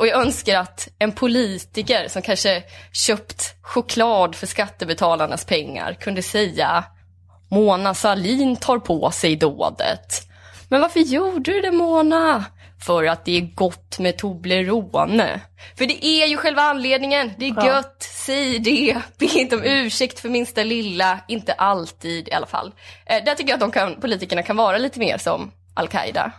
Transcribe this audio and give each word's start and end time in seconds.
Och 0.00 0.06
jag 0.06 0.20
önskar 0.22 0.58
att 0.60 0.88
en 0.98 1.12
politiker 1.12 2.08
som 2.08 2.22
kanske 2.22 2.62
köpt 2.92 3.54
choklad 3.62 4.34
för 4.34 4.46
skattebetalarnas 4.46 5.44
pengar 5.44 5.92
kunde 6.00 6.22
säga 6.22 6.84
Mona 7.50 7.94
Salin 7.94 8.56
tar 8.56 8.78
på 8.78 9.10
sig 9.10 9.36
dådet. 9.36 10.22
Men 10.68 10.80
varför 10.80 11.00
gjorde 11.00 11.52
du 11.52 11.60
det 11.60 11.72
Mona? 11.72 12.44
För 12.86 13.04
att 13.04 13.24
det 13.24 13.36
är 13.36 13.40
gott 13.54 13.98
med 13.98 14.18
Toblerone. 14.18 15.40
För 15.78 15.86
det 15.86 16.06
är 16.06 16.26
ju 16.26 16.36
själva 16.36 16.62
anledningen. 16.62 17.32
Det 17.38 17.46
är 17.48 17.54
Ja. 17.56 17.66
gött, 17.66 17.96
säg 18.26 18.58
det. 18.58 18.96
Be 19.18 19.24
inte 19.26 19.56
om 19.56 19.62
ursäkt 19.64 20.18
för 20.20 20.28
minsta 20.28 20.62
lilla. 20.64 21.18
Inte 21.28 21.52
alltid 21.52 22.28
i 22.28 22.32
alla 22.32 22.46
fall. 22.46 22.74
Eh, 23.06 23.24
där 23.24 23.34
tycker 23.34 23.50
jag 23.50 23.54
att 23.54 23.60
de 23.60 23.70
kan, 23.72 24.00
politikerna 24.00 24.42
kan 24.42 24.56
vara 24.56 24.78
lite 24.78 24.98
mer 24.98 25.18
som 25.18 25.52
Al-Qaida. 25.74 26.32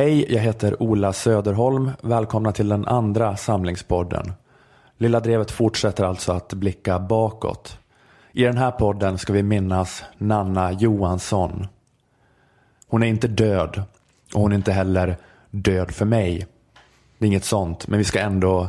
Hej, 0.00 0.32
jag 0.32 0.40
heter 0.40 0.82
Ola 0.82 1.12
Söderholm. 1.12 1.90
Välkomna 2.00 2.52
till 2.52 2.68
den 2.68 2.86
andra 2.86 3.36
samlingspodden. 3.36 4.32
Lilla 4.96 5.20
Drevet 5.20 5.50
fortsätter 5.50 6.04
alltså 6.04 6.32
att 6.32 6.52
blicka 6.52 6.98
bakåt. 6.98 7.78
I 8.32 8.42
den 8.42 8.56
här 8.56 8.70
podden 8.70 9.18
ska 9.18 9.32
vi 9.32 9.42
minnas 9.42 10.04
Nanna 10.18 10.72
Johansson. 10.72 11.66
Hon 12.86 13.02
är 13.02 13.06
inte 13.06 13.28
död 13.28 13.82
och 14.34 14.40
hon 14.40 14.52
är 14.52 14.56
inte 14.56 14.72
heller 14.72 15.16
död 15.50 15.90
för 15.90 16.04
mig. 16.04 16.46
Det 17.18 17.24
är 17.24 17.26
inget 17.26 17.44
sånt, 17.44 17.88
men 17.88 17.98
vi 17.98 18.04
ska 18.04 18.20
ändå 18.20 18.68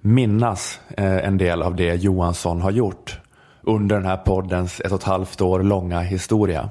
minnas 0.00 0.80
eh, 0.96 1.26
en 1.26 1.38
del 1.38 1.62
av 1.62 1.76
det 1.76 1.94
Johansson 1.94 2.60
har 2.60 2.70
gjort 2.70 3.20
under 3.62 3.96
den 3.96 4.06
här 4.06 4.16
poddens 4.16 4.80
ett 4.80 4.92
och 4.92 4.98
ett 4.98 5.04
halvt 5.04 5.40
år 5.40 5.62
långa 5.62 6.00
historia. 6.00 6.68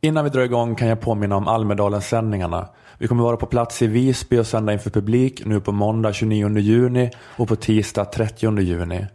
Innan 0.00 0.24
vi 0.24 0.30
drar 0.30 0.42
igång 0.42 0.74
kan 0.74 0.88
jag 0.88 1.00
påminna 1.00 1.36
om 1.36 1.48
Almedalen-sändningarna. 1.48 2.68
Vi 2.98 3.08
kommer 3.08 3.22
vara 3.22 3.36
på 3.36 3.46
plats 3.46 3.82
i 3.82 3.86
Visby 3.86 4.38
och 4.38 4.46
sända 4.46 4.72
inför 4.72 4.90
publik 4.90 5.42
nu 5.44 5.60
på 5.60 5.72
måndag 5.72 6.12
29 6.12 6.58
juni 6.58 7.10
och 7.36 7.48
på 7.48 7.56
tisdag 7.56 8.04
30 8.04 8.60
juni. 8.60 9.06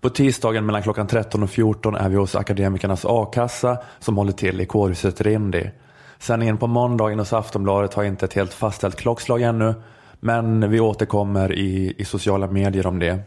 På 0.00 0.08
tisdagen 0.08 0.66
mellan 0.66 0.82
klockan 0.82 1.06
13 1.06 1.42
och 1.42 1.50
14 1.50 1.94
är 1.94 2.08
vi 2.08 2.16
hos 2.16 2.36
Akademikernas 2.36 3.04
A-kassa 3.04 3.78
som 3.98 4.16
håller 4.16 4.32
till 4.32 4.60
i 4.60 4.66
kårhuset 4.66 5.20
Rindi. 5.20 5.70
Sändningen 6.18 6.58
på 6.58 6.66
måndagen 6.66 7.18
hos 7.18 7.32
Aftonbladet 7.32 7.94
har 7.94 8.04
inte 8.04 8.24
ett 8.24 8.34
helt 8.34 8.54
fastställt 8.54 8.96
klockslag 8.96 9.42
ännu 9.42 9.74
men 10.20 10.70
vi 10.70 10.80
återkommer 10.80 11.52
i, 11.52 11.94
i 11.98 12.04
sociala 12.04 12.46
medier 12.46 12.86
om 12.86 12.98
det. 12.98 13.18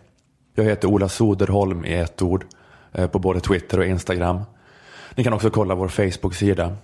Jag 0.55 0.63
heter 0.63 0.87
Ola 0.87 1.09
Soderholm 1.09 1.85
i 1.85 1.93
ett 1.93 2.21
ord 2.21 2.45
eh, 2.91 3.07
på 3.07 3.19
både 3.19 3.39
Twitter 3.39 3.79
och 3.79 3.85
Instagram. 3.85 4.41
Ni 5.15 5.23
kan 5.23 5.33
också 5.33 5.49
kolla 5.49 5.75
vår 5.75 5.87
Facebook-sida. 5.87 6.75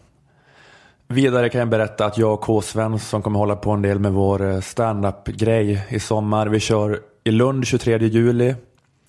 Vidare 1.12 1.50
kan 1.50 1.60
jag 1.60 1.70
berätta 1.70 2.06
att 2.06 2.18
jag 2.18 2.34
och 2.34 2.42
K. 2.42 2.62
Svensson 2.62 3.22
kommer 3.22 3.40
hålla 3.40 3.56
på 3.56 3.72
en 3.72 3.82
del 3.82 4.00
med 4.00 4.12
vår 4.12 4.50
eh, 4.50 4.60
standup-grej 4.60 5.86
i 5.90 6.00
sommar. 6.00 6.48
Vi 6.48 6.60
kör 6.60 7.00
i 7.24 7.32
Lund 7.32 7.68
23 7.68 7.98
juli 7.98 8.56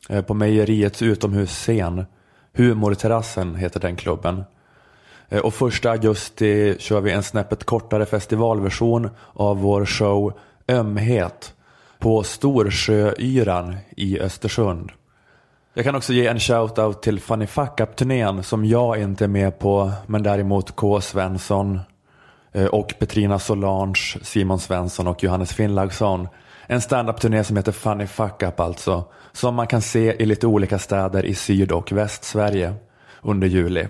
eh, 0.08 0.23
på 0.23 0.34
Mejeriets 0.34 1.03
utomhusscen. 1.03 2.05
Humorterrassen 2.55 3.55
heter 3.55 3.80
den 3.80 3.97
klubben. 3.97 4.45
Eh, 5.28 5.39
och 5.39 5.55
första 5.55 5.91
augusti 5.91 6.77
kör 6.78 7.00
vi 7.00 7.12
en 7.12 7.23
snäppet 7.23 7.64
kortare 7.64 8.06
festivalversion 8.06 9.11
av 9.33 9.58
vår 9.58 9.86
show 9.86 10.33
Ömhet 10.69 11.55
på 11.98 12.23
Storsjöyran 12.23 13.77
i 13.96 14.20
Östersund. 14.20 14.92
Jag 15.74 15.84
kan 15.84 15.95
också 15.95 16.13
ge 16.13 16.27
en 16.27 16.39
shout-out 16.39 17.01
till 17.01 17.20
Funny 17.20 17.46
Fuck 17.46 17.80
Up-turnén 17.80 18.42
som 18.42 18.64
jag 18.64 19.01
inte 19.01 19.24
är 19.24 19.29
med 19.29 19.58
på 19.58 19.92
men 20.07 20.23
däremot 20.23 20.77
K. 20.77 21.01
Svensson 21.01 21.80
Eh, 22.52 22.67
och 22.67 22.95
Petrina 22.98 23.39
Solange, 23.39 24.18
Simon 24.23 24.58
Svensson 24.58 25.07
och 25.07 25.23
Johannes 25.23 25.52
Finnlaugsson. 25.52 26.29
En 26.67 26.80
standup-turné 26.80 27.45
som 27.45 27.57
heter 27.57 27.73
Funny 27.73 28.07
Fuck 28.07 28.42
Up 28.42 28.61
alltså. 28.61 29.05
Som 29.33 29.55
man 29.55 29.67
kan 29.67 29.83
se 29.83 30.23
i 30.23 30.27
lite 30.27 30.46
olika 30.46 30.79
städer 30.79 31.27
i 31.27 31.35
Syd 31.35 31.73
och 31.73 31.92
Västsverige 31.92 32.74
under 33.23 33.46
juli. 33.46 33.89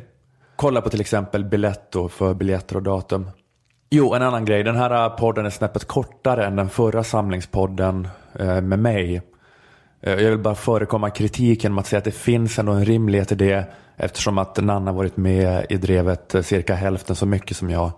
Kolla 0.57 0.81
på 0.81 0.91
till 0.91 1.01
exempel 1.01 1.45
Biletto 1.45 2.09
för 2.09 2.35
biljetter 2.35 2.77
och 2.77 2.83
datum. 2.83 3.31
Jo, 3.91 4.15
en 4.15 4.23
annan 4.23 4.45
grej. 4.45 4.63
Den 4.63 4.77
här 4.77 5.05
eh, 5.05 5.17
podden 5.17 5.47
är 5.47 5.51
snäppet 5.51 5.85
kortare 5.85 6.47
än 6.47 6.57
den 6.57 6.69
förra 6.71 7.05
samlingspodden 7.05 8.09
eh, 8.39 8.61
med 8.61 8.79
mig. 8.79 9.23
Eh, 10.01 10.13
jag 10.13 10.31
vill 10.31 10.39
bara 10.39 10.55
förekomma 10.55 11.11
kritiken 11.11 11.75
med 11.75 11.83
att 11.83 11.87
säga 11.87 11.99
att 11.99 12.05
det 12.05 12.11
finns 12.11 12.59
ändå 12.59 12.73
en 12.73 12.85
rimlighet 12.85 13.33
i 13.33 13.35
det 13.35 13.65
eftersom 13.97 14.39
att 14.39 14.57
Nanna 14.57 14.93
varit 14.93 15.17
med 15.17 15.67
i 15.69 15.77
drevet 15.77 16.35
cirka 16.43 16.75
hälften 16.75 17.17
så 17.17 17.27
mycket 17.27 17.57
som 17.57 17.71
jag. 17.71 17.93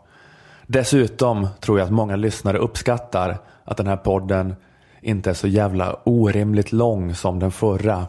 Dessutom 0.75 1.49
tror 1.61 1.79
jag 1.79 1.87
att 1.87 1.93
många 1.93 2.17
lyssnare 2.17 2.59
uppskattar 2.59 3.39
att 3.65 3.77
den 3.77 3.87
här 3.87 3.97
podden 3.97 4.55
inte 5.01 5.31
är 5.31 5.35
så 5.35 5.49
jävla 5.49 5.97
orimligt 6.05 6.73
lång 6.73 7.15
som 7.15 7.39
den 7.39 7.51
förra. 7.51 8.07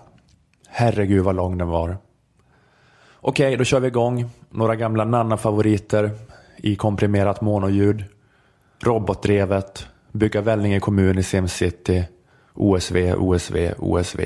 Herregud 0.67 1.23
vad 1.23 1.35
lång 1.35 1.57
den 1.57 1.67
var. 1.67 1.97
Okej, 3.21 3.57
då 3.57 3.63
kör 3.63 3.79
vi 3.79 3.87
igång. 3.87 4.29
Några 4.49 4.75
gamla 4.75 5.05
Nanna-favoriter 5.05 6.11
i 6.57 6.75
komprimerat 6.75 7.41
monoljud. 7.41 8.03
Robotdrevet. 8.83 9.87
Bygga 10.11 10.41
Vellinge 10.41 10.79
kommun 10.79 11.17
i 11.17 11.23
SimCity. 11.23 12.03
OSV, 12.53 13.13
OSV, 13.17 13.73
OSV. 13.77 14.21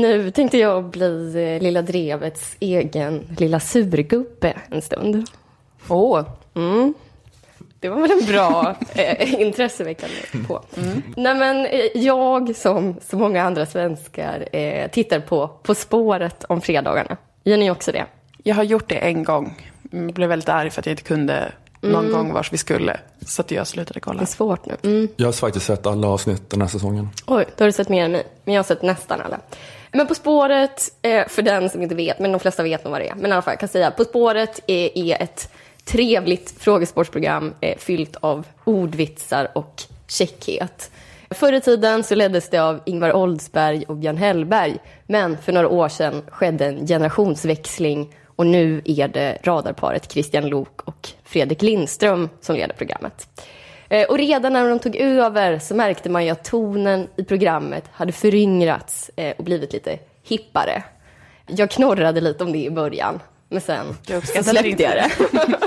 Nu 0.00 0.30
tänkte 0.30 0.58
jag 0.58 0.84
bli 0.84 1.32
eh, 1.56 1.62
Lilla 1.62 1.82
Drevets 1.82 2.56
egen 2.60 3.36
lilla 3.38 3.60
surgubbe 3.60 4.54
en 4.70 4.82
stund. 4.82 5.24
Åh, 5.88 6.22
Mm. 6.54 6.94
Det 7.80 7.88
var 7.88 8.00
väl 8.00 8.10
en 8.10 8.26
bra 8.26 8.76
eh, 8.94 9.40
intresseväckande 9.40 10.14
på. 10.48 10.62
Nej 11.16 11.34
men 11.34 11.66
eh, 11.66 11.80
jag 11.94 12.56
som 12.56 12.94
så 13.10 13.16
många 13.18 13.42
andra 13.42 13.66
svenskar 13.66 14.48
eh, 14.56 14.90
tittar 14.90 15.20
på 15.20 15.48
På 15.62 15.74
spåret 15.74 16.44
om 16.48 16.60
fredagarna. 16.60 17.16
Gör 17.44 17.56
ni 17.56 17.70
också 17.70 17.92
det? 17.92 18.06
jag 18.42 18.54
har 18.54 18.62
gjort 18.62 18.88
det 18.88 18.94
en 18.96 19.24
gång. 19.24 19.70
Jag 19.90 20.12
blev 20.12 20.28
väldigt 20.28 20.48
arg 20.48 20.70
för 20.70 20.80
att 20.80 20.86
jag 20.86 20.92
inte 20.92 21.02
kunde 21.02 21.52
någon 21.80 22.12
gång 22.12 22.32
vars 22.32 22.52
vi 22.52 22.56
skulle. 22.58 23.00
Så 23.26 23.42
att 23.42 23.50
jag 23.50 23.66
slutade 23.66 23.94
Det 23.94 23.98
är 23.98 24.00
kolla. 24.00 24.26
svårt 24.26 24.66
nu. 24.66 24.76
Mm. 24.82 25.08
Jag 25.16 25.26
har 25.26 25.32
faktiskt 25.32 25.66
sett 25.66 25.86
alla 25.86 26.08
avsnitt 26.08 26.50
den 26.50 26.60
här 26.60 26.68
säsongen. 26.68 27.08
Oj, 27.26 27.46
då 27.56 27.62
har 27.64 27.66
du 27.66 27.72
sett 27.72 27.88
mer 27.88 28.04
än 28.04 28.12
mig. 28.12 28.26
Men 28.44 28.54
jag 28.54 28.58
har 28.58 28.64
sett 28.66 28.82
nästan 28.82 29.20
alla. 29.20 29.40
Men 29.92 30.06
På 30.06 30.14
spåret, 30.14 30.82
eh, 31.02 31.28
för 31.28 31.42
den 31.42 31.70
som 31.70 31.82
inte 31.82 31.94
vet, 31.94 32.18
men 32.18 32.32
de 32.32 32.40
flesta 32.40 32.62
vet 32.62 32.84
nog 32.84 32.90
vad 32.90 33.00
det 33.00 33.08
är. 33.08 33.14
Men 33.14 33.30
i 33.30 33.32
alla 33.32 33.42
fall, 33.42 33.52
jag 33.52 33.60
kan 33.60 33.68
säga 33.68 33.90
På 33.90 34.04
spåret 34.04 34.60
är, 34.66 34.98
är 34.98 35.22
ett 35.22 35.50
trevligt 35.84 36.54
frågesportsprogram 36.58 37.54
eh, 37.60 37.78
fyllt 37.78 38.16
av 38.20 38.46
ordvitsar 38.64 39.48
och 39.52 39.82
käckhet. 40.08 40.90
Förr 41.30 41.52
i 41.52 41.60
tiden 41.60 42.04
så 42.04 42.14
leddes 42.14 42.50
det 42.50 42.58
av 42.58 42.80
Ingvar 42.84 43.12
Oldsberg 43.12 43.84
och 43.88 43.96
Björn 43.96 44.16
Hellberg. 44.16 44.78
Men 45.06 45.38
för 45.38 45.52
några 45.52 45.68
år 45.68 45.88
sedan 45.88 46.22
skedde 46.28 46.66
en 46.66 46.86
generationsväxling 46.86 48.14
och 48.26 48.46
nu 48.46 48.82
är 48.84 49.08
det 49.08 49.38
radarparet 49.42 50.12
Christian 50.12 50.48
Lok 50.48 50.82
och 50.82 51.08
Fredrik 51.24 51.62
Lindström 51.62 52.28
som 52.40 52.56
leder 52.56 52.74
programmet. 52.74 53.28
Eh, 53.88 54.06
Och 54.08 54.18
redan 54.18 54.52
när 54.52 54.68
de 54.68 54.78
tog 54.78 54.96
över 54.96 55.58
så 55.58 55.74
märkte 55.74 56.10
man 56.10 56.24
ju 56.24 56.30
att 56.30 56.44
tonen 56.44 57.08
i 57.16 57.24
programmet 57.24 57.84
hade 57.92 58.12
föryngrats 58.12 59.10
eh, 59.16 59.34
och 59.38 59.44
blivit 59.44 59.72
lite 59.72 59.98
hippare. 60.22 60.82
Jag 61.46 61.70
knorrade 61.70 62.20
lite 62.20 62.44
om 62.44 62.52
det 62.52 62.58
i 62.58 62.70
början, 62.70 63.20
men 63.48 63.60
sen 63.60 63.86
Jag 64.06 64.28
så 64.28 64.42
släppte 64.42 64.82
jag 64.82 64.92
det. 64.92 65.10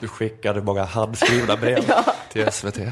Du 0.00 0.08
skickade 0.08 0.62
många 0.62 0.84
handskrivna 0.84 1.56
brev 1.56 1.78
till 2.32 2.52
SVT. 2.52 2.78
Eh, 2.78 2.84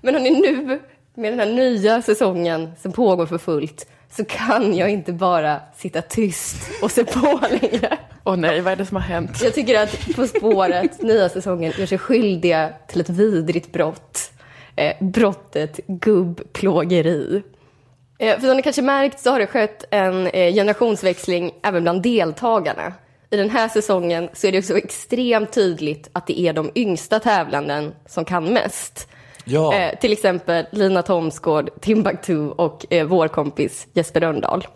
Men 0.00 0.14
hörni, 0.14 0.30
nu 0.30 0.80
med 1.14 1.32
den 1.32 1.38
här 1.40 1.46
nya 1.46 2.02
säsongen 2.02 2.72
som 2.82 2.92
pågår 2.92 3.26
för 3.26 3.38
fullt 3.38 3.86
så 4.10 4.24
kan 4.24 4.76
jag 4.76 4.90
inte 4.90 5.12
bara 5.12 5.60
sitta 5.76 6.02
tyst 6.02 6.56
och 6.82 6.90
se 6.90 7.04
på 7.04 7.40
längre. 7.50 7.98
Åh 8.24 8.36
nej, 8.36 8.60
vad 8.60 8.72
är 8.72 8.76
det 8.76 8.86
som 8.86 8.96
har 8.96 9.02
hänt? 9.02 9.42
Jag 9.42 9.54
tycker 9.54 9.82
att 9.82 10.16
På 10.16 10.26
spåret, 10.26 11.02
nya 11.02 11.28
säsongen, 11.28 11.72
gör 11.78 11.86
sig 11.86 11.98
skyldiga 11.98 12.72
till 12.88 13.00
ett 13.00 13.10
vidrigt 13.10 13.72
brott. 13.72 14.32
Eh, 14.76 14.96
brottet 15.00 15.80
gubbplågeri. 15.86 17.42
Eh, 18.18 18.40
för 18.40 18.46
som 18.46 18.56
ni 18.56 18.62
kanske 18.62 18.82
märkt 18.82 19.20
så 19.20 19.30
har 19.30 19.38
det 19.38 19.46
skett 19.46 19.84
en 19.90 20.26
eh, 20.26 20.54
generationsväxling 20.54 21.50
även 21.62 21.82
bland 21.82 22.02
deltagarna. 22.02 22.92
I 23.30 23.36
den 23.36 23.50
här 23.50 23.68
säsongen 23.68 24.28
så 24.32 24.46
är 24.46 24.52
det 24.52 24.62
så 24.62 24.76
extremt 24.76 25.52
tydligt 25.52 26.08
att 26.12 26.26
det 26.26 26.40
är 26.40 26.52
de 26.52 26.70
yngsta 26.74 27.20
tävlanden 27.20 27.94
som 28.06 28.24
kan 28.24 28.52
mest. 28.52 29.08
Ja. 29.48 29.74
Eh, 29.74 29.98
till 29.98 30.12
exempel 30.12 30.66
Lina 30.70 31.02
Thomsgård, 31.02 31.70
Timbuktu 31.80 32.48
och 32.48 32.86
eh, 32.90 33.06
vår 33.06 33.28
kompis 33.28 33.86
Jesper 33.92 34.20
Rönndahl. 34.20 34.66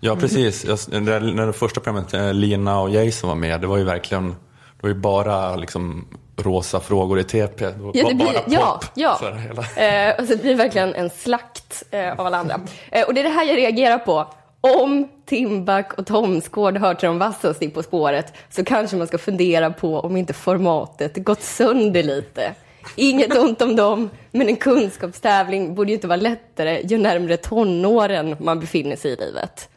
Ja, 0.00 0.16
precis. 0.16 0.64
Jag, 0.64 1.02
när, 1.02 1.20
när 1.20 1.46
det 1.46 1.52
första 1.52 1.80
programmet, 1.80 2.14
eh, 2.14 2.34
Lina 2.34 2.80
och 2.80 2.90
Jason 2.90 3.28
var 3.28 3.36
med, 3.36 3.60
det 3.60 3.66
var 3.66 3.76
ju 3.76 3.84
verkligen, 3.84 4.28
det 4.30 4.80
var 4.80 4.88
ju 4.88 4.94
bara 4.94 5.56
liksom 5.56 6.06
rosa 6.36 6.80
frågor 6.80 7.18
i 7.18 7.24
TP. 7.24 7.64
Det 7.64 7.72
var 7.78 7.92
Ja, 7.94 8.08
det 8.08 8.14
bara 8.14 8.30
blir, 8.30 8.38
pop. 8.40 8.44
ja, 8.46 8.80
ja. 8.94 9.18
Här 9.22 9.32
hela. 9.32 9.62
Eh, 10.08 10.14
alltså 10.18 10.36
det 10.36 10.42
blir 10.42 10.54
verkligen 10.54 10.94
en 10.94 11.10
slakt 11.10 11.82
eh, 11.90 12.12
av 12.12 12.26
alla 12.26 12.36
andra. 12.38 12.60
Eh, 12.90 13.06
och 13.06 13.14
det 13.14 13.20
är 13.20 13.24
det 13.24 13.30
här 13.30 13.44
jag 13.44 13.56
reagerar 13.56 13.98
på. 13.98 14.26
Om 14.60 15.08
Timbuk 15.26 15.92
och 15.92 16.06
Thomsgård 16.06 16.76
hör 16.78 16.94
till 16.94 17.06
de 17.06 17.18
vassaste 17.18 17.68
På 17.68 17.82
spåret 17.82 18.32
så 18.50 18.64
kanske 18.64 18.96
man 18.96 19.06
ska 19.06 19.18
fundera 19.18 19.70
på 19.70 20.00
om 20.00 20.16
inte 20.16 20.32
formatet 20.32 21.16
gått 21.24 21.42
sönder 21.42 22.02
lite. 22.02 22.54
Inget 22.96 23.36
ont 23.38 23.62
om 23.62 23.76
dem, 23.76 24.10
men 24.30 24.48
en 24.48 24.56
kunskapstävling 24.56 25.74
borde 25.74 25.90
ju 25.90 25.94
inte 25.94 26.06
vara 26.06 26.16
lättare 26.20 26.80
ju 26.84 26.98
närmare 26.98 27.36
tonåren 27.36 28.36
man 28.40 28.60
befinner 28.60 28.96
sig 28.96 29.12
i 29.12 29.16
livet. 29.16 29.68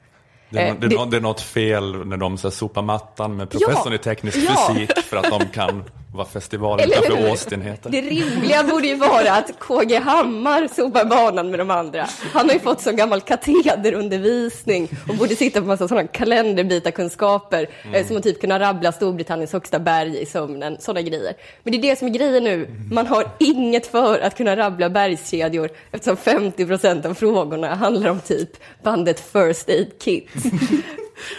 Det 0.50 0.60
är, 0.60 0.68
Eh, 0.68 0.76
det, 0.80 0.88
det- 0.88 1.06
det 1.12 1.18
är 1.18 1.22
något 1.22 1.42
fel 1.42 2.06
när 2.06 2.18
de 2.18 2.38
så 2.38 2.48
här, 2.48 2.52
sopar 2.56 2.82
mattan 2.82 3.36
med 3.38 3.50
professorn 3.50 3.84
Ja, 3.92 3.96
i 3.96 3.98
teknisk 3.98 4.38
ja. 4.50 4.74
fysik 4.74 4.98
för 5.00 5.18
att 5.18 5.30
de 5.40 5.46
kan 5.46 5.84
vara 6.18 6.28
festival 6.28 6.80
Eller 6.80 6.98
utanför? 6.98 7.30
Austin 7.30 7.62
heter. 7.62 7.90
Det 7.90 8.02
rimliga 8.02 8.64
borde 8.64 8.88
ju 8.88 8.96
vara 8.96 9.32
att 9.32 9.60
KG 9.60 9.96
Hammar 9.96 10.68
sopar 10.76 11.06
banan 11.06 11.50
med 11.50 11.60
de 11.60 11.72
andra. 11.72 12.08
Han 12.34 12.48
har 12.48 12.54
ju 12.54 12.60
fått 12.60 12.82
så 12.82 12.92
gammal 12.92 13.22
katederundervisning 13.22 14.90
och 15.10 15.16
borde 15.16 15.36
sitta 15.36 15.62
på 15.62 15.68
massa 15.68 15.88
sådana 15.88 16.08
kalenderbitarkunskaper 16.08 17.68
eh, 17.94 18.08
som 18.08 18.18
att 18.18 18.24
typ 18.24 18.42
kunna 18.42 18.60
rabbla 18.60 18.92
Storbritanniens 18.92 19.54
högsta 19.54 19.80
berg 19.80 20.22
i 20.22 20.26
sömnen, 20.26 20.78
sådana 20.80 21.02
grejer. 21.02 21.34
Men 21.64 21.72
det 21.72 21.78
är 21.78 21.82
det 21.82 22.00
som 22.00 22.08
är 22.08 22.12
grejen 22.12 22.44
nu. 22.44 22.68
Man 22.92 23.08
har 23.08 23.30
inget 23.40 23.88
för 23.88 24.20
att 24.20 24.38
kunna 24.38 24.56
rabbla 24.58 24.90
bergskedjor 24.90 25.70
eftersom 25.92 26.18
50% 26.18 27.06
av 27.06 27.14
frågorna 27.14 27.76
handlar 27.76 28.10
om 28.10 28.20
typ 28.20 28.50
bandet 28.84 29.20
First 29.20 29.70
Aid 29.70 29.92
Kit. 30.00 30.30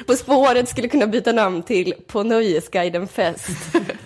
På 0.07 0.17
spåret 0.17 0.69
skulle 0.69 0.89
kunna 0.89 1.07
byta 1.07 1.33
namn 1.33 1.63
till 1.63 1.95
På 2.07 2.23
Nöjesguiden 2.23 3.09
Fest. 3.09 3.49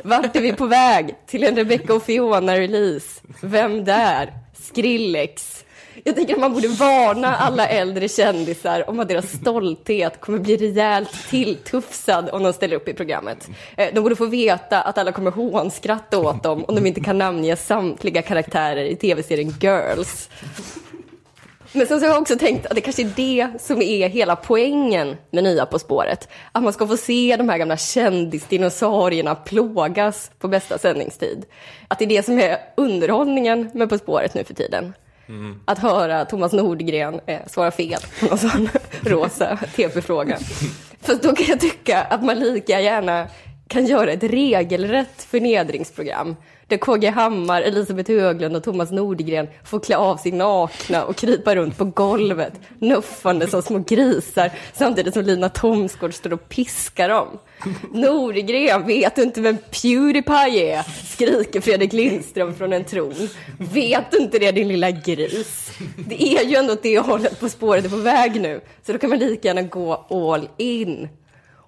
Vart 0.02 0.36
är 0.36 0.40
vi 0.40 0.52
på 0.52 0.66
väg? 0.66 1.14
Till 1.26 1.44
en 1.44 1.56
Rebecca 1.56 1.94
och 1.94 2.02
Fiona-release. 2.02 3.20
Vem 3.40 3.84
där? 3.84 4.32
Skrillex. 4.60 5.64
Jag 6.04 6.16
tänker 6.16 6.34
att 6.34 6.40
man 6.40 6.52
borde 6.52 6.68
varna 6.68 7.36
alla 7.36 7.68
äldre 7.68 8.08
kändisar 8.08 8.90
om 8.90 9.00
att 9.00 9.08
deras 9.08 9.32
stolthet 9.32 10.20
kommer 10.20 10.38
bli 10.38 10.56
rejält 10.56 11.28
tilltufsad 11.30 12.30
om 12.30 12.42
de 12.42 12.52
ställer 12.52 12.76
upp 12.76 12.88
i 12.88 12.94
programmet. 12.94 13.48
Eh, 13.76 13.94
de 13.94 14.00
borde 14.00 14.16
få 14.16 14.26
veta 14.26 14.82
att 14.82 14.98
alla 14.98 15.12
kommer 15.12 15.30
hånskratta 15.30 16.18
åt 16.18 16.42
dem 16.42 16.64
om 16.68 16.74
de 16.74 16.86
inte 16.86 17.00
kan 17.00 17.18
namnge 17.18 17.56
samtliga 17.56 18.22
karaktärer 18.22 18.84
i 18.84 18.96
tv-serien 18.96 19.54
Girls. 19.60 20.28
Men 21.72 21.86
sen 21.86 22.00
så 22.00 22.06
har 22.06 22.12
jag 22.12 22.22
också 22.22 22.36
tänkt 22.36 22.66
att 22.66 22.74
det 22.74 22.80
kanske 22.80 23.02
är 23.02 23.12
det 23.16 23.48
som 23.60 23.82
är 23.82 24.08
hela 24.08 24.36
poängen 24.36 25.16
med 25.30 25.44
Nya 25.44 25.66
På 25.66 25.78
spåret. 25.78 26.28
Att 26.52 26.62
man 26.62 26.72
ska 26.72 26.86
få 26.86 26.96
se 26.96 27.36
de 27.38 27.48
här 27.48 27.58
gamla 27.58 27.76
kändisdinosaurierna 27.76 29.34
plågas 29.34 30.30
på 30.38 30.48
bästa 30.48 30.78
sändningstid. 30.78 31.44
Att 31.88 31.98
det 31.98 32.04
är 32.04 32.08
det 32.08 32.22
som 32.22 32.38
är 32.38 32.58
underhållningen 32.76 33.70
med 33.74 33.88
På 33.88 33.98
spåret 33.98 34.34
nu 34.34 34.44
för 34.44 34.54
tiden. 34.54 34.92
Att 35.64 35.78
höra 35.78 36.24
Thomas 36.24 36.52
Nordgren 36.52 37.20
eh, 37.26 37.40
svara 37.46 37.70
fel 37.70 38.00
på 38.20 38.26
någon 38.26 38.38
sån 38.38 38.68
rosa 39.00 39.58
TP-fråga. 39.76 40.38
För 41.00 41.14
då 41.14 41.34
kan 41.34 41.46
jag 41.46 41.60
tycka 41.60 42.02
att 42.02 42.24
man 42.24 42.38
lika 42.38 42.80
gärna 42.80 43.26
kan 43.72 43.86
göra 43.86 44.12
ett 44.12 44.22
regelrätt 44.22 45.22
förnedringsprogram 45.30 46.36
där 46.66 46.76
KG 46.76 47.08
Hammar, 47.10 47.62
Elisabeth 47.62 48.10
Höglund 48.10 48.56
och 48.56 48.64
Thomas 48.64 48.90
Nordgren 48.90 49.48
får 49.64 49.80
klä 49.80 49.96
av 49.96 50.16
sig 50.16 50.32
nakna 50.32 51.04
och 51.04 51.16
krypa 51.16 51.54
runt 51.54 51.78
på 51.78 51.84
golvet, 51.84 52.52
nuffande 52.78 53.46
som 53.46 53.62
små 53.62 53.78
grisar, 53.78 54.50
samtidigt 54.72 55.14
som 55.14 55.22
Lina 55.22 55.48
Thomsgård 55.48 56.14
står 56.14 56.32
och 56.32 56.48
piskar 56.48 57.08
dem. 57.08 57.28
Nordgren, 57.92 58.86
vet 58.86 59.16
du 59.16 59.22
inte 59.22 59.40
vem 59.40 59.56
Pewdiepie 59.56 60.76
är? 60.76 60.82
skriker 61.06 61.60
Fredrik 61.60 61.92
Lindström 61.92 62.54
från 62.54 62.72
en 62.72 62.84
tron. 62.84 63.28
Vet 63.58 64.10
du 64.10 64.18
inte 64.18 64.38
det 64.38 64.52
din 64.52 64.68
lilla 64.68 64.90
gris? 64.90 65.72
Det 66.08 66.22
är 66.22 66.44
ju 66.44 66.56
ändå 66.56 66.72
åt 66.72 66.82
det 66.82 66.98
hållet 66.98 67.40
På 67.40 67.48
spåret 67.48 67.84
är 67.84 67.88
på 67.88 67.96
väg 67.96 68.40
nu, 68.40 68.60
så 68.86 68.92
då 68.92 68.98
kan 68.98 69.10
man 69.10 69.18
lika 69.18 69.48
gärna 69.48 69.62
gå 69.62 70.06
all 70.10 70.48
in. 70.56 71.08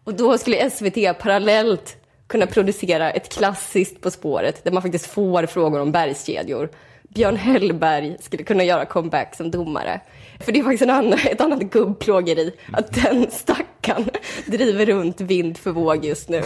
Och 0.05 0.15
då 0.15 0.39
skulle 0.39 0.71
SVT 0.71 1.19
parallellt 1.19 1.97
kunna 2.27 2.47
producera 2.47 3.11
ett 3.11 3.29
klassiskt 3.29 4.01
På 4.01 4.11
spåret 4.11 4.65
där 4.65 4.73
man 4.73 4.83
faktiskt 4.83 5.07
får 5.07 5.47
frågor 5.47 5.81
om 5.81 5.93
bergskedjor. 5.93 6.69
Björn 7.15 7.37
Hellberg 7.37 8.17
skulle 8.21 8.43
kunna 8.43 8.65
göra 8.65 8.85
comeback 8.85 9.35
som 9.35 9.51
domare. 9.51 10.01
För 10.41 10.53
det 10.53 10.59
är 10.59 10.63
faktiskt 10.63 10.83
en 10.83 10.91
annan, 10.91 11.19
ett 11.31 11.41
annat 11.41 11.63
gubbplågeri 11.63 12.53
att 12.73 12.95
den 13.05 13.31
stackaren 13.31 14.11
driver 14.47 14.87
runt 14.87 15.21
vind 15.21 15.59
för 15.59 15.71
våg 15.71 16.05
just 16.05 16.29
nu. 16.29 16.43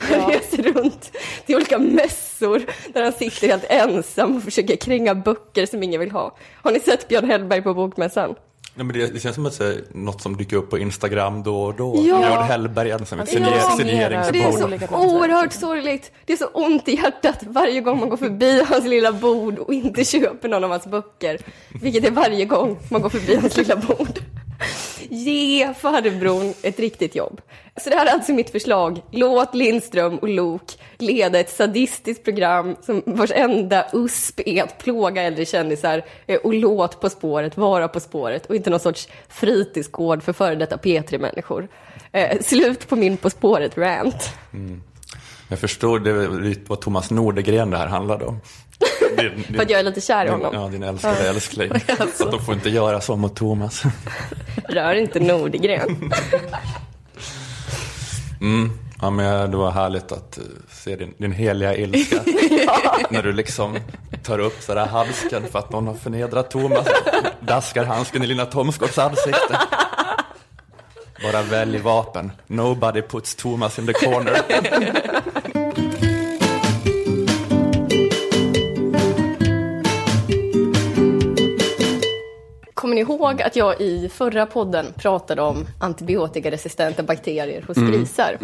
Han 0.00 0.30
reser 0.30 0.62
runt 0.62 1.12
till 1.46 1.56
olika 1.56 1.78
mässor 1.78 2.62
där 2.92 3.02
han 3.02 3.12
sitter 3.12 3.48
helt 3.48 3.64
ensam 3.68 4.36
och 4.36 4.42
försöker 4.42 4.76
kränga 4.76 5.14
böcker 5.14 5.66
som 5.66 5.82
ingen 5.82 6.00
vill 6.00 6.10
ha. 6.10 6.36
Har 6.54 6.72
ni 6.72 6.80
sett 6.80 7.08
Björn 7.08 7.30
Hellberg 7.30 7.62
på 7.62 7.74
Bokmässan? 7.74 8.34
Nej, 8.74 8.86
men 8.86 8.98
det, 8.98 9.06
det 9.06 9.20
känns 9.20 9.34
som 9.34 9.46
att 9.46 9.58
det 9.58 9.66
är 9.66 9.82
något 9.94 10.20
som 10.20 10.36
dyker 10.36 10.56
upp 10.56 10.70
på 10.70 10.78
Instagram 10.78 11.42
då 11.42 11.62
och 11.62 11.74
då. 11.74 11.94
Ja. 11.96 12.18
Björn 12.18 12.42
Hellberg 12.42 12.90
är 12.90 13.04
som 13.04 13.20
ett 13.20 13.28
signeringsbord. 13.28 14.32
Det 14.32 14.42
är 14.42 14.52
så 14.52 14.96
oerhört 14.96 15.52
sorgligt. 15.52 16.12
Det 16.26 16.32
är 16.32 16.36
så 16.36 16.46
ont 16.46 16.88
i 16.88 16.94
hjärtat 16.94 17.38
varje 17.42 17.80
gång 17.80 18.00
man 18.00 18.08
går 18.08 18.16
förbi 18.16 18.62
hans 18.68 18.84
lilla 18.84 19.12
bord 19.12 19.58
och 19.58 19.74
inte 19.74 20.04
köper 20.04 20.48
någon 20.48 20.64
av 20.64 20.70
hans 20.70 20.86
böcker. 20.86 21.38
Vilket 21.82 22.04
är 22.04 22.10
varje 22.10 22.44
gång 22.44 22.78
man 22.90 23.02
går 23.02 23.08
förbi 23.08 23.36
hans 23.36 23.56
lilla 23.56 23.76
bord. 23.76 24.18
Ge 25.08 25.74
farbrorn 25.74 26.54
ett 26.62 26.78
riktigt 26.78 27.14
jobb. 27.14 27.40
Så 27.80 27.90
det 27.90 27.96
här 27.96 28.06
är 28.06 28.10
alltså 28.10 28.32
mitt 28.32 28.50
förslag. 28.50 29.02
Låt 29.10 29.54
Lindström 29.54 30.18
och 30.18 30.28
Lok 30.28 30.78
leda 30.98 31.40
ett 31.40 31.50
sadistiskt 31.50 32.24
program 32.24 32.76
som 32.82 33.02
vars 33.06 33.30
enda 33.34 33.86
USP 33.92 34.40
är 34.46 34.62
att 34.62 34.78
plåga 34.78 35.22
äldre 35.22 35.44
kändisar 35.44 36.02
eh, 36.26 36.36
och 36.36 36.54
låt 36.54 37.00
På 37.00 37.10
spåret 37.10 37.56
vara 37.56 37.88
På 37.88 38.00
spåret 38.00 38.46
och 38.46 38.56
inte 38.56 38.70
någon 38.70 38.80
sorts 38.80 39.08
fritidsgård 39.28 40.22
för 40.22 40.32
före 40.32 40.54
detta 40.54 40.76
P3-människor. 40.76 41.68
Eh, 42.12 42.40
slut 42.40 42.88
på 42.88 42.96
min 42.96 43.16
På 43.16 43.30
spåret-rant. 43.30 44.30
Mm. 44.52 44.82
Jag 45.48 45.58
förstår 45.58 45.98
det 45.98 46.56
vad 46.66 46.80
Thomas 46.80 47.10
Nordegren 47.10 47.70
det 47.70 47.76
här 47.76 47.86
handlade 47.86 48.24
om. 48.24 48.40
Din, 49.22 49.34
din, 49.36 49.44
För 49.56 49.62
att 49.62 49.70
jag 49.70 49.80
är 49.80 49.84
lite 49.84 50.00
kär 50.00 50.24
i 50.24 50.28
din, 50.28 50.32
honom. 50.34 50.54
ja, 50.54 50.68
din 50.68 50.82
älskade 50.82 51.28
älskling. 51.28 51.70
Alltså. 51.88 52.06
Så 52.16 52.24
att 52.24 52.30
de 52.30 52.44
får 52.44 52.54
inte 52.54 52.70
göra 52.70 53.00
så 53.00 53.16
mot 53.16 53.36
Thomas. 53.36 53.82
Rör 54.68 54.94
inte 54.94 55.20
Nordgren. 55.20 56.12
Mm. 58.40 58.70
Ja, 59.00 59.10
men 59.10 59.50
det 59.50 59.56
var 59.56 59.70
härligt 59.70 60.12
att 60.12 60.38
eh, 60.38 60.44
se 60.70 60.96
din, 60.96 61.14
din 61.18 61.32
heliga 61.32 61.76
ilska. 61.76 62.20
När 63.10 63.22
du 63.22 63.32
liksom 63.32 63.78
tar 64.24 64.38
upp 64.38 64.62
sådär 64.62 64.86
handsken 64.86 65.42
för 65.52 65.58
att 65.58 65.70
någon 65.72 65.86
har 65.86 65.94
förnedrat 65.94 66.50
Thomas. 66.50 66.86
Daskar 67.40 67.84
handsken 67.84 68.22
i 68.22 68.26
Lina 68.26 68.46
Thomsgårds 68.46 68.98
ansikte. 68.98 69.58
Bara 71.22 71.42
välj 71.42 71.78
vapen. 71.78 72.32
Nobody 72.46 73.02
puts 73.02 73.34
Thomas 73.34 73.78
in 73.78 73.86
the 73.86 73.92
corner. 73.92 74.36
Kommer 82.82 82.94
ni 82.94 83.00
ihåg 83.00 83.42
att 83.42 83.56
jag 83.56 83.80
i 83.80 84.08
förra 84.08 84.46
podden 84.46 84.86
pratade 84.96 85.42
om 85.42 85.66
antibiotikaresistenta 85.80 87.02
bakterier 87.02 87.62
hos 87.66 87.76
grisar? 87.76 88.38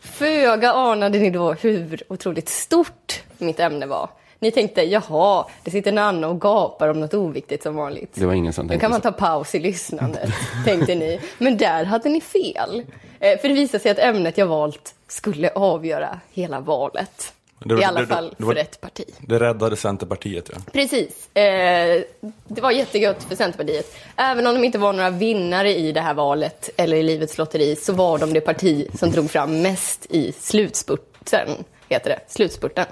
Föga 0.00 0.72
anade 0.72 1.18
ni 1.18 1.30
då 1.30 1.52
hur 1.52 2.02
otroligt 2.08 2.48
stort 2.48 3.22
mitt 3.38 3.60
ämne 3.60 3.86
var. 3.86 4.08
Ni 4.38 4.50
tänkte, 4.50 4.82
jaha, 4.82 5.46
det 5.64 5.70
sitter 5.70 5.92
Nanna 5.92 6.28
och 6.28 6.40
gapar 6.40 6.88
om 6.88 7.00
något 7.00 7.14
oviktigt 7.14 7.62
som 7.62 7.74
vanligt. 7.76 8.10
Det 8.14 8.26
var 8.26 8.34
ingen 8.34 8.52
som 8.52 8.66
Nu 8.66 8.68
tänkte 8.68 8.80
kan 8.84 8.90
man 8.90 9.00
ta 9.00 9.12
paus 9.12 9.54
i 9.54 9.58
lyssnandet, 9.58 10.30
tänkte 10.64 10.94
ni. 10.94 11.20
Men 11.38 11.56
där 11.56 11.84
hade 11.84 12.08
ni 12.08 12.20
fel. 12.20 12.82
Eh, 13.20 13.38
För 13.40 13.48
det 13.48 13.54
visade 13.54 13.82
sig 13.82 13.90
att 13.90 13.98
ämnet 13.98 14.38
jag 14.38 14.46
valt 14.46 14.94
skulle 15.08 15.50
avgöra 15.50 16.20
hela 16.32 16.60
valet. 16.60 17.32
Det 17.64 17.80
I 17.80 17.84
alla 17.84 18.00
det- 18.00 18.06
fall 18.06 18.34
det 18.38 18.44
för 18.44 18.56
ett 18.56 18.80
parti. 18.80 19.04
Det 19.20 19.38
räddade 19.38 19.76
Centerpartiet. 19.76 20.50
Ja. 20.52 20.58
Precis. 20.72 21.36
Eh, 21.36 22.02
det 22.48 22.60
var 22.60 22.70
jättegött 22.70 23.22
för 23.28 23.36
Centerpartiet. 23.36 23.96
Även 24.16 24.46
om 24.46 24.54
de 24.54 24.64
inte 24.64 24.78
var 24.78 24.92
några 24.92 25.10
vinnare 25.10 25.74
i 25.76 25.92
det 25.92 26.00
här 26.00 26.14
valet 26.14 26.70
eller 26.76 26.96
i 26.96 27.02
Livets 27.02 27.38
lotteri 27.38 27.76
så 27.76 27.92
var 27.92 28.18
de 28.18 28.32
det 28.32 28.40
parti 28.40 28.86
som 28.98 29.10
drog 29.10 29.30
fram 29.30 29.62
mest 29.62 30.06
i 30.10 30.32
slutspurten. 30.40 31.48
Heter 31.88 32.10
det. 32.10 32.20
Slutspurten. 32.28 32.84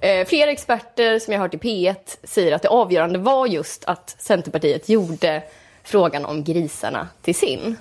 Eh, 0.00 0.26
flera 0.26 0.50
experter 0.50 1.18
som 1.18 1.32
jag 1.32 1.40
har 1.40 1.46
hört 1.48 1.54
i 1.54 1.58
P1 1.58 1.94
säger 2.22 2.52
att 2.52 2.62
det 2.62 2.68
avgörande 2.68 3.18
var 3.18 3.46
just 3.46 3.84
att 3.84 4.16
Centerpartiet 4.18 4.88
gjorde 4.88 5.42
frågan 5.84 6.24
om 6.24 6.44
grisarna 6.44 7.08
till 7.22 7.34
sin. 7.34 7.76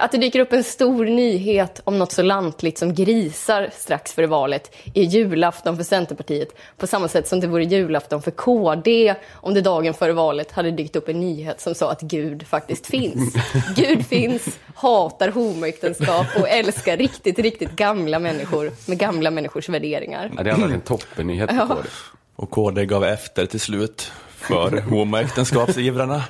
Att 0.00 0.12
det 0.12 0.18
dyker 0.18 0.40
upp 0.40 0.52
en 0.52 0.64
stor 0.64 1.04
nyhet 1.04 1.80
om 1.84 1.98
något 1.98 2.12
så 2.12 2.22
lantligt 2.22 2.78
som 2.78 2.94
grisar 2.94 3.70
strax 3.72 4.12
före 4.12 4.26
valet 4.26 4.74
är 4.94 5.02
julafton 5.02 5.76
för 5.76 5.84
Centerpartiet 5.84 6.48
på 6.76 6.86
samma 6.86 7.08
sätt 7.08 7.28
som 7.28 7.40
det 7.40 7.46
vore 7.46 7.64
julafton 7.64 8.22
för 8.22 8.30
KD 8.30 9.14
om 9.32 9.54
det 9.54 9.60
dagen 9.60 9.94
före 9.94 10.12
valet 10.12 10.52
hade 10.52 10.70
dykt 10.70 10.96
upp 10.96 11.08
en 11.08 11.20
nyhet 11.20 11.60
som 11.60 11.74
sa 11.74 11.90
att 11.90 12.00
Gud 12.00 12.46
faktiskt 12.46 12.86
finns. 12.86 13.34
Gud 13.76 14.06
finns, 14.06 14.58
hatar 14.74 15.28
homoäktenskap 15.28 16.26
och 16.40 16.48
älskar 16.48 16.96
riktigt, 16.96 17.38
riktigt 17.38 17.70
gamla 17.70 18.18
människor 18.18 18.72
med 18.86 18.98
gamla 18.98 19.30
människors 19.30 19.68
värderingar. 19.68 20.32
Ja, 20.36 20.42
det 20.42 20.50
har 20.50 20.58
varit 20.58 20.74
en 20.74 20.80
toppennyhet 20.80 21.48
på 21.48 21.54
det. 21.54 21.88
Och 22.36 22.50
KD 22.50 22.86
gav 22.86 23.04
efter 23.04 23.46
till 23.46 23.60
slut 23.60 24.12
för 24.38 24.80
homoäktenskapsivrarna 24.80 26.22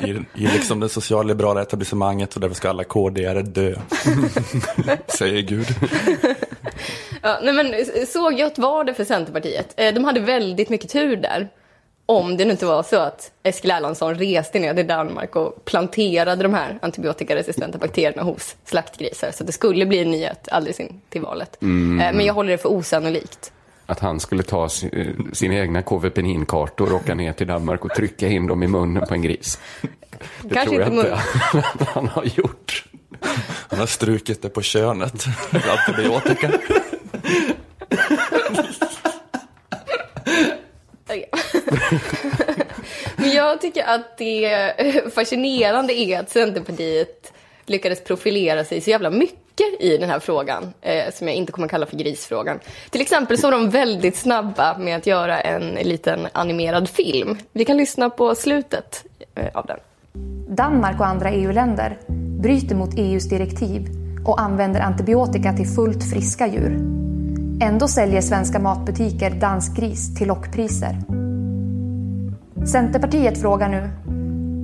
i, 0.00 0.10
i 0.10 0.46
liksom 0.46 0.80
det 0.80 0.88
socialliberala 0.88 1.62
etablissemanget 1.62 2.34
och 2.34 2.40
därför 2.40 2.54
ska 2.56 2.68
alla 2.70 2.82
KD-are 2.82 3.42
dö. 3.42 3.74
Säger 5.18 5.42
Gud. 5.42 5.66
Ja, 7.22 7.38
nej 7.42 7.52
men, 7.54 7.74
så 8.06 8.30
gött 8.32 8.58
var 8.58 8.84
det 8.84 8.94
för 8.94 9.04
Centerpartiet. 9.04 9.74
Eh, 9.76 9.94
De 9.94 10.04
hade 10.04 10.20
väldigt 10.20 10.68
mycket 10.68 10.90
tur 10.90 11.16
där. 11.16 11.48
Om 12.06 12.36
det 12.36 12.44
nu 12.44 12.50
inte 12.50 12.66
var 12.66 12.82
så 12.82 12.96
att 12.96 13.30
Eskil 13.42 13.70
Erlandsson 13.70 14.14
reste 14.14 14.58
ner 14.58 14.74
till 14.74 14.86
Danmark 14.86 15.36
och 15.36 15.64
planterade 15.64 16.42
de 16.42 16.54
här 16.54 16.78
antibiotikaresistenta 16.82 17.78
bakterierna 17.78 18.22
hos 18.22 18.56
slaktgrisar. 18.64 19.30
Så 19.30 19.44
det 19.44 19.52
skulle 19.52 19.86
bli 19.86 19.98
en 19.98 20.10
nyhet 20.10 20.48
alldeles 20.50 20.80
in 20.80 21.00
till 21.08 21.20
valet. 21.20 21.56
Eh, 21.62 21.68
Men 21.68 22.20
jag 22.20 22.34
håller 22.34 22.50
det 22.50 22.58
för 22.58 22.68
osannolikt. 22.72 23.52
Att 23.86 24.00
han 24.00 24.20
skulle 24.20 24.42
ta 24.42 24.68
si- 24.68 25.14
sina 25.32 25.54
egna 25.54 25.82
KV-peninkartor 25.82 26.88
och 26.90 26.94
åka 27.00 27.14
ner 27.14 27.32
till 27.32 27.46
Danmark 27.46 27.84
och 27.84 27.90
trycka 27.94 28.28
in 28.28 28.46
dem 28.46 28.62
i 28.62 28.66
munnen 28.66 29.06
på 29.08 29.14
en 29.14 29.22
gris. 29.22 29.58
Det 30.42 30.54
Kanske 30.54 30.70
tror 30.70 30.80
jag 30.80 30.88
inte 30.94 31.14
att 31.80 31.88
han 31.94 32.08
har 32.08 32.24
gjort. 32.24 32.84
Han 33.68 33.78
har 33.78 33.86
strukit 33.86 34.42
det 34.42 34.48
på 34.48 34.62
könet. 34.62 35.24
Antibiotika. 35.86 36.50
Men 43.16 43.30
jag 43.30 43.60
tycker 43.60 43.84
att 43.84 44.18
det 44.18 45.14
fascinerande 45.14 45.92
är 45.94 46.20
att 46.20 46.30
Centerpartiet 46.30 47.32
lyckades 47.66 48.04
profilera 48.04 48.64
sig 48.64 48.80
så 48.80 48.90
jävla 48.90 49.10
mycket 49.10 49.38
i 49.80 49.96
den 49.96 50.10
här 50.10 50.20
frågan, 50.20 50.74
eh, 50.80 51.12
som 51.14 51.28
jag 51.28 51.36
inte 51.36 51.52
kommer 51.52 51.68
kalla 51.68 51.86
för 51.86 51.96
grisfrågan. 51.96 52.58
Till 52.90 53.00
exempel 53.00 53.38
så 53.38 53.46
var 53.46 53.52
de 53.52 53.70
väldigt 53.70 54.16
snabba 54.16 54.78
med 54.78 54.96
att 54.96 55.06
göra 55.06 55.40
en 55.40 55.74
liten 55.74 56.28
animerad 56.32 56.88
film. 56.88 57.38
Vi 57.52 57.64
kan 57.64 57.76
lyssna 57.76 58.10
på 58.10 58.34
slutet 58.34 59.04
eh, 59.34 59.48
av 59.54 59.66
den. 59.66 59.78
Danmark 60.56 61.00
och 61.00 61.06
andra 61.06 61.30
EU-länder 61.30 61.98
bryter 62.40 62.74
mot 62.74 62.94
EUs 62.96 63.28
direktiv 63.28 63.88
och 64.26 64.40
använder 64.40 64.80
antibiotika 64.80 65.52
till 65.52 65.66
fullt 65.66 66.10
friska 66.10 66.46
djur. 66.46 66.78
Ändå 67.60 67.88
säljer 67.88 68.20
svenska 68.20 68.58
matbutiker 68.58 69.30
dansk 69.30 69.76
gris 69.76 70.14
till 70.14 70.28
lockpriser. 70.28 70.96
Centerpartiet 72.66 73.40
frågar 73.40 73.68
nu, 73.68 73.90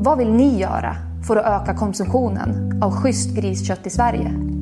vad 0.03 0.19
vill 0.19 0.31
ni 0.31 0.61
göra 0.61 0.97
för 1.27 1.37
att 1.37 1.63
öka 1.63 1.79
konsumtionen 1.79 2.83
av 2.83 2.93
schysst 2.93 3.37
griskött 3.37 3.87
i 3.87 3.91
Sverige? 3.91 4.60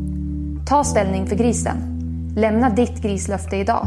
Ta 0.68 0.84
ställning 0.84 1.26
för 1.26 1.36
grisen. 1.36 1.76
Lämna 2.36 2.70
ditt 2.70 3.02
grislöfte 3.02 3.56
idag. 3.56 3.86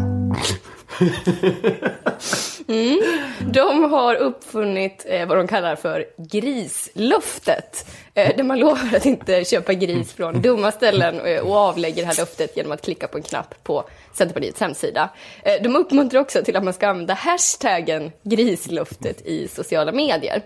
Mm. 2.67 3.01
De 3.39 3.91
har 3.91 4.15
uppfunnit 4.15 5.05
eh, 5.07 5.27
vad 5.27 5.37
de 5.37 5.47
kallar 5.47 5.75
för 5.75 6.05
grislöftet. 6.17 7.87
Eh, 8.13 8.35
där 8.37 8.43
man 8.43 8.59
lovar 8.59 8.95
att 8.95 9.05
inte 9.05 9.43
köpa 9.43 9.73
gris 9.73 10.13
från 10.13 10.41
dumma 10.41 10.71
ställen 10.71 11.21
eh, 11.21 11.41
och 11.41 11.55
avlägger 11.55 12.01
det 12.01 12.07
här 12.07 12.17
löftet 12.17 12.57
genom 12.57 12.71
att 12.71 12.81
klicka 12.81 13.07
på 13.07 13.17
en 13.17 13.23
knapp 13.23 13.63
på 13.63 13.83
Centerpartiets 14.13 14.59
hemsida. 14.59 15.09
Eh, 15.43 15.63
de 15.63 15.75
uppmuntrar 15.75 16.19
också 16.19 16.43
till 16.43 16.55
att 16.55 16.63
man 16.63 16.73
ska 16.73 16.87
använda 16.87 17.13
hashtaggen 17.13 18.11
grislöftet 18.23 19.21
i 19.25 19.47
sociala 19.47 19.91
medier. 19.91 20.41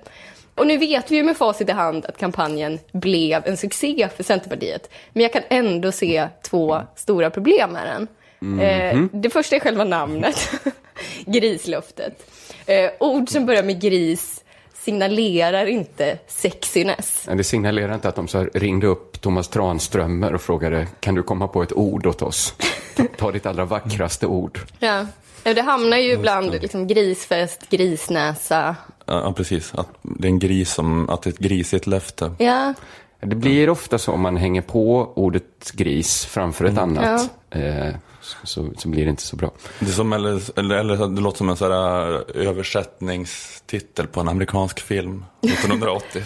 Och 0.55 0.67
nu 0.67 0.77
vet 0.77 1.11
vi 1.11 1.15
ju 1.15 1.23
med 1.23 1.37
facit 1.37 1.69
i 1.69 1.71
hand 1.71 2.05
att 2.05 2.17
kampanjen 2.17 2.79
blev 2.91 3.47
en 3.47 3.57
succé 3.57 4.09
för 4.15 4.23
Centerpartiet. 4.23 4.89
Men 5.13 5.23
jag 5.23 5.33
kan 5.33 5.43
ändå 5.49 5.91
se 5.91 6.27
två 6.41 6.81
stora 6.95 7.29
problem 7.29 7.69
med 7.71 7.87
den. 7.87 8.07
Eh, 8.59 9.01
det 9.11 9.29
första 9.29 9.55
är 9.55 9.59
själva 9.59 9.83
namnet, 9.83 10.51
grislöftet. 11.25 12.31
Eh, 12.65 12.91
ord 12.99 13.29
som 13.29 13.45
börjar 13.45 13.63
med 13.63 13.81
gris 13.81 14.43
signalerar 14.73 15.65
inte 15.65 16.17
sexiness. 16.27 17.23
Men 17.27 17.37
Det 17.37 17.43
signalerar 17.43 17.93
inte 17.95 18.09
att 18.09 18.15
de 18.15 18.27
så 18.27 18.37
här 18.37 18.49
ringde 18.53 18.87
upp 18.87 19.21
Thomas 19.21 19.47
Tranströmer 19.47 20.33
och 20.33 20.41
frågade 20.41 20.87
kan 20.99 21.15
du 21.15 21.23
komma 21.23 21.47
på 21.47 21.63
ett 21.63 21.73
ord 21.73 22.05
åt 22.05 22.21
oss? 22.21 22.53
Ta, 22.95 23.03
ta 23.17 23.31
ditt 23.31 23.45
allra 23.45 23.65
vackraste 23.65 24.25
ord. 24.27 24.59
Ja. 24.79 25.05
Ja, 25.43 25.53
Det 25.53 25.61
hamnar 25.61 25.97
ju 25.97 26.11
ibland 26.11 26.51
liksom 26.51 26.87
grisfest, 26.87 27.69
grisnäsa. 27.69 28.75
Ja, 29.05 29.33
precis. 29.33 29.73
Att 29.75 29.87
det 30.01 30.27
är 30.27 30.29
en 30.29 30.39
gris 30.39 30.73
som, 30.73 31.09
att 31.09 31.21
det 31.21 31.29
är 31.29 31.31
ett 31.33 31.39
grisigt 31.39 31.87
löfte. 31.87 32.31
Ja, 32.37 32.73
Det 33.19 33.35
blir 33.35 33.69
ofta 33.69 33.97
så 33.97 34.11
om 34.11 34.21
man 34.21 34.37
hänger 34.37 34.61
på 34.61 35.13
ordet 35.15 35.71
gris 35.73 36.25
framför 36.25 36.65
ett 36.65 36.77
annat. 36.77 37.29
Eh, 37.49 37.95
så, 38.43 38.69
så 38.77 38.89
blir 38.89 39.03
det 39.03 39.09
inte 39.09 39.23
så 39.23 39.35
bra. 39.35 39.51
Det, 39.79 39.85
är 39.85 39.91
som, 39.91 40.13
eller, 40.13 40.59
eller, 40.59 40.75
eller 40.75 41.07
det 41.07 41.21
låter 41.21 41.37
som 41.37 41.49
en 41.49 41.57
sån 41.57 41.71
här 41.71 42.37
översättningstitel 42.37 44.07
på 44.07 44.19
en 44.19 44.27
amerikansk 44.27 44.79
film 44.79 45.25
1980. 45.41 46.23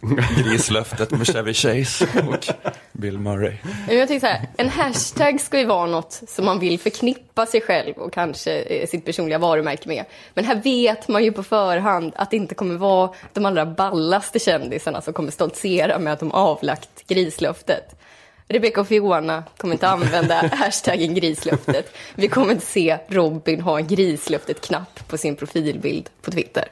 Grislöftet 0.44 1.10
med 1.10 1.26
Chevy 1.26 1.54
Chase 1.54 2.08
och 2.28 2.54
Bill 2.92 3.18
Murray. 3.18 3.56
Jag 3.88 4.08
tänker 4.08 4.20
så 4.20 4.26
här, 4.26 4.48
en 4.56 4.68
hashtag 4.68 5.40
ska 5.40 5.58
ju 5.58 5.66
vara 5.66 5.86
något 5.86 6.22
som 6.28 6.44
man 6.44 6.58
vill 6.58 6.80
förknippa 6.80 7.46
sig 7.46 7.60
själv 7.60 7.94
och 7.96 8.12
kanske 8.12 8.60
eh, 8.60 8.88
sitt 8.88 9.04
personliga 9.04 9.38
varumärke 9.38 9.88
med. 9.88 10.04
Men 10.34 10.44
här 10.44 10.62
vet 10.62 11.08
man 11.08 11.24
ju 11.24 11.32
på 11.32 11.42
förhand 11.42 12.12
att 12.16 12.30
det 12.30 12.36
inte 12.36 12.54
kommer 12.54 12.74
vara 12.74 13.10
de 13.32 13.44
allra 13.44 13.66
ballaste 13.66 14.38
kändisarna 14.38 15.00
som 15.00 15.12
kommer 15.12 15.30
stoltsera 15.30 15.98
med 15.98 16.12
att 16.12 16.20
de 16.20 16.32
avlagt 16.32 17.06
grislöftet. 17.06 18.00
Rebecca 18.48 18.80
och 18.80 18.88
Fiona 18.88 19.44
kommer 19.56 19.74
inte 19.74 19.88
använda 19.88 20.34
hashtaggen 20.52 21.14
grislöftet. 21.14 21.96
Vi 22.14 22.28
kommer 22.28 22.52
inte 22.52 22.66
se 22.66 22.98
Robin 23.08 23.60
ha 23.60 23.78
en 23.78 23.86
grislöftet-knapp 23.86 25.08
på 25.08 25.18
sin 25.18 25.36
profilbild 25.36 26.10
på 26.22 26.30
Twitter. 26.30 26.64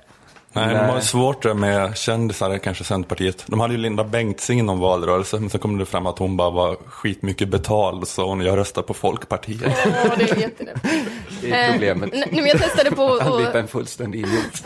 Nej, 0.55 0.75
de 0.75 0.79
har 0.81 0.97
ju 0.97 1.03
svårt 1.03 1.57
med 1.57 1.97
kändisar, 1.97 2.59
kanske 2.59 2.85
Centerpartiet. 2.85 3.45
De 3.47 3.61
hade 3.61 3.75
ju 3.75 3.81
Linda 3.81 4.05
Bengtzing 4.05 4.59
i 4.59 4.63
någon 4.63 4.79
valrörelse, 4.79 5.41
men 5.41 5.51
sen 5.51 5.61
kom 5.61 5.79
det 5.79 5.87
fram 5.87 6.07
att 6.07 6.19
hon 6.19 6.37
bara 6.37 6.51
var 6.51 6.77
skitmycket 6.87 7.49
betald, 7.49 8.09
så 8.09 8.25
hon, 8.27 8.41
jag 8.41 8.59
röstar 8.59 8.83
på 8.83 8.95
Folkpartiet. 8.95 9.63
Ja, 10.05 10.15
det 10.19 10.31
är 10.31 10.37
jättelätt. 10.41 10.83
Det 11.43 11.53
är 11.53 11.73
problemet. 11.73 12.11
Nej, 12.13 12.29
men 12.33 12.47
jag 12.47 12.59
testade 12.59 12.91
på 12.91 13.05
att- 13.21 13.27
Anlita 13.27 13.59
en 13.59 13.69
fullständig 13.69 14.19
idiot. 14.19 14.65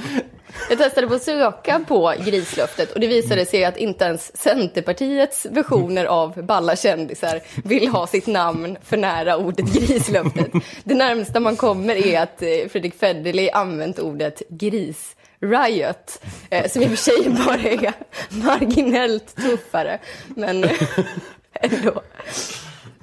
Jag 0.68 0.78
testade 0.78 1.06
på 1.08 1.14
att 1.14 1.22
söka 1.22 1.80
på 1.88 2.14
grislöftet 2.24 2.92
och 2.92 3.00
det 3.00 3.06
visade 3.06 3.46
sig 3.46 3.64
att 3.64 3.76
inte 3.76 4.04
ens 4.04 4.36
Centerpartiets 4.36 5.46
versioner 5.50 6.04
av 6.04 6.42
balla 6.44 6.76
kändisar 6.76 7.40
vill 7.64 7.88
ha 7.88 8.06
sitt 8.06 8.26
namn 8.26 8.76
för 8.84 8.96
nära 8.96 9.36
ordet 9.36 9.66
grislöftet. 9.72 10.46
Det 10.84 10.94
närmsta 10.94 11.40
man 11.40 11.56
kommer 11.56 11.94
är 12.06 12.20
att 12.22 12.42
eh, 12.42 12.48
Fredrik 12.72 12.94
Federley 13.00 13.50
använt 13.50 13.98
ordet 13.98 14.42
gris. 14.48 15.12
Riot, 15.40 16.22
eh, 16.50 16.70
som 16.70 16.82
i 16.82 16.86
och 16.86 16.90
för 16.90 16.96
sig 16.96 17.28
bara 17.46 17.56
är 17.56 17.92
marginellt 18.30 19.36
tuffare, 19.36 19.98
men 20.28 20.64
ändå. 21.52 22.02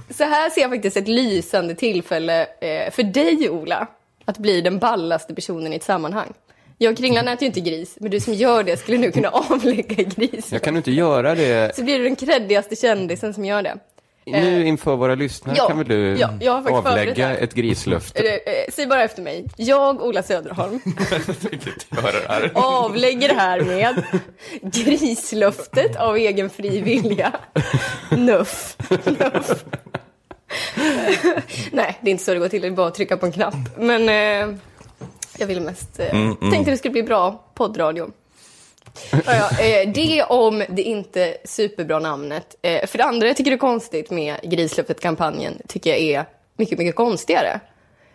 Så 0.09 0.23
här 0.23 0.49
ser 0.49 0.61
jag 0.61 0.71
faktiskt 0.71 0.97
ett 0.97 1.07
lysande 1.07 1.75
tillfälle 1.75 2.41
eh, 2.41 2.91
för 2.91 3.03
dig, 3.03 3.49
Ola, 3.49 3.87
att 4.25 4.37
bli 4.37 4.61
den 4.61 4.79
ballaste 4.79 5.35
personen 5.35 5.73
i 5.73 5.75
ett 5.75 5.83
sammanhang. 5.83 6.33
Jag 6.77 6.91
och 6.91 6.97
Kringlan 6.97 7.27
äter 7.27 7.41
ju 7.41 7.47
inte 7.47 7.59
gris, 7.59 7.97
men 7.99 8.11
du 8.11 8.19
som 8.19 8.33
gör 8.33 8.63
det 8.63 8.77
skulle 8.77 8.97
nu 8.97 9.11
kunna 9.11 9.29
avlägga 9.49 10.03
gris. 10.03 10.51
Jag 10.51 10.61
kan 10.61 10.77
inte 10.77 10.91
göra 10.91 11.35
det 11.35 11.75
Så 11.75 11.83
blir 11.83 11.97
du 11.97 12.03
den 12.03 12.15
kreddigaste 12.15 12.75
kändisen 12.75 13.33
som 13.33 13.45
gör 13.45 13.61
det. 13.61 13.77
Nu 14.25 14.65
inför 14.67 14.95
våra 14.95 15.15
lyssnare. 15.15 15.55
ja, 15.57 15.67
kan 15.67 15.77
väl 15.77 15.87
du 15.87 16.17
ja, 16.41 16.63
avlägga 16.71 17.37
ett 17.37 17.53
grislöfte? 17.53 18.19
Eh, 18.27 18.33
eh, 18.33 18.39
Säg 18.69 18.87
bara 18.87 19.03
efter 19.03 19.21
mig. 19.21 19.45
Jag, 19.57 20.01
Ola 20.01 20.23
Söderholm, 20.23 20.79
Göra 21.89 22.11
det 22.11 22.27
här. 22.27 22.51
avlägger 22.53 23.35
härmed 23.35 24.03
grislöftet 24.61 25.95
av 25.95 26.17
egen 26.17 26.49
fri 26.49 26.81
vilja. 26.81 27.33
Nuff. 28.11 28.77
Nuff. 29.05 29.65
Nej, 31.71 31.97
det 32.01 32.09
är 32.09 32.11
inte 32.11 32.23
så 32.23 32.33
det 32.33 32.39
går 32.39 32.47
till. 32.47 32.61
Det 32.61 32.67
är 32.67 32.71
bara 32.71 32.87
att 32.87 32.95
trycka 32.95 33.17
på 33.17 33.25
en 33.25 33.31
knapp. 33.31 33.55
Men 33.77 34.09
eh, 34.09 34.55
jag 35.37 35.47
ville 35.47 35.61
mest... 35.61 35.99
Eh, 35.99 36.33
Tänkte 36.51 36.71
det 36.71 36.77
skulle 36.77 36.91
bli 36.91 37.03
bra 37.03 37.43
poddradio. 37.53 38.11
Ja, 39.11 39.19
ja, 39.25 39.63
eh, 39.63 39.91
det 39.93 40.23
om 40.23 40.63
det 40.69 40.81
inte 40.81 41.37
superbra 41.43 41.99
namnet. 41.99 42.55
Eh, 42.61 42.85
för 42.85 42.97
det 42.97 43.03
andra 43.03 43.27
jag 43.27 43.37
tycker 43.37 43.51
det 43.51 43.55
är 43.55 43.59
konstigt 43.59 44.11
med 44.11 44.35
Grislöftet-kampanjen, 44.43 45.53
tycker 45.67 45.89
jag 45.89 45.99
är 45.99 46.25
mycket, 46.57 46.77
mycket 46.77 46.95
konstigare. 46.95 47.59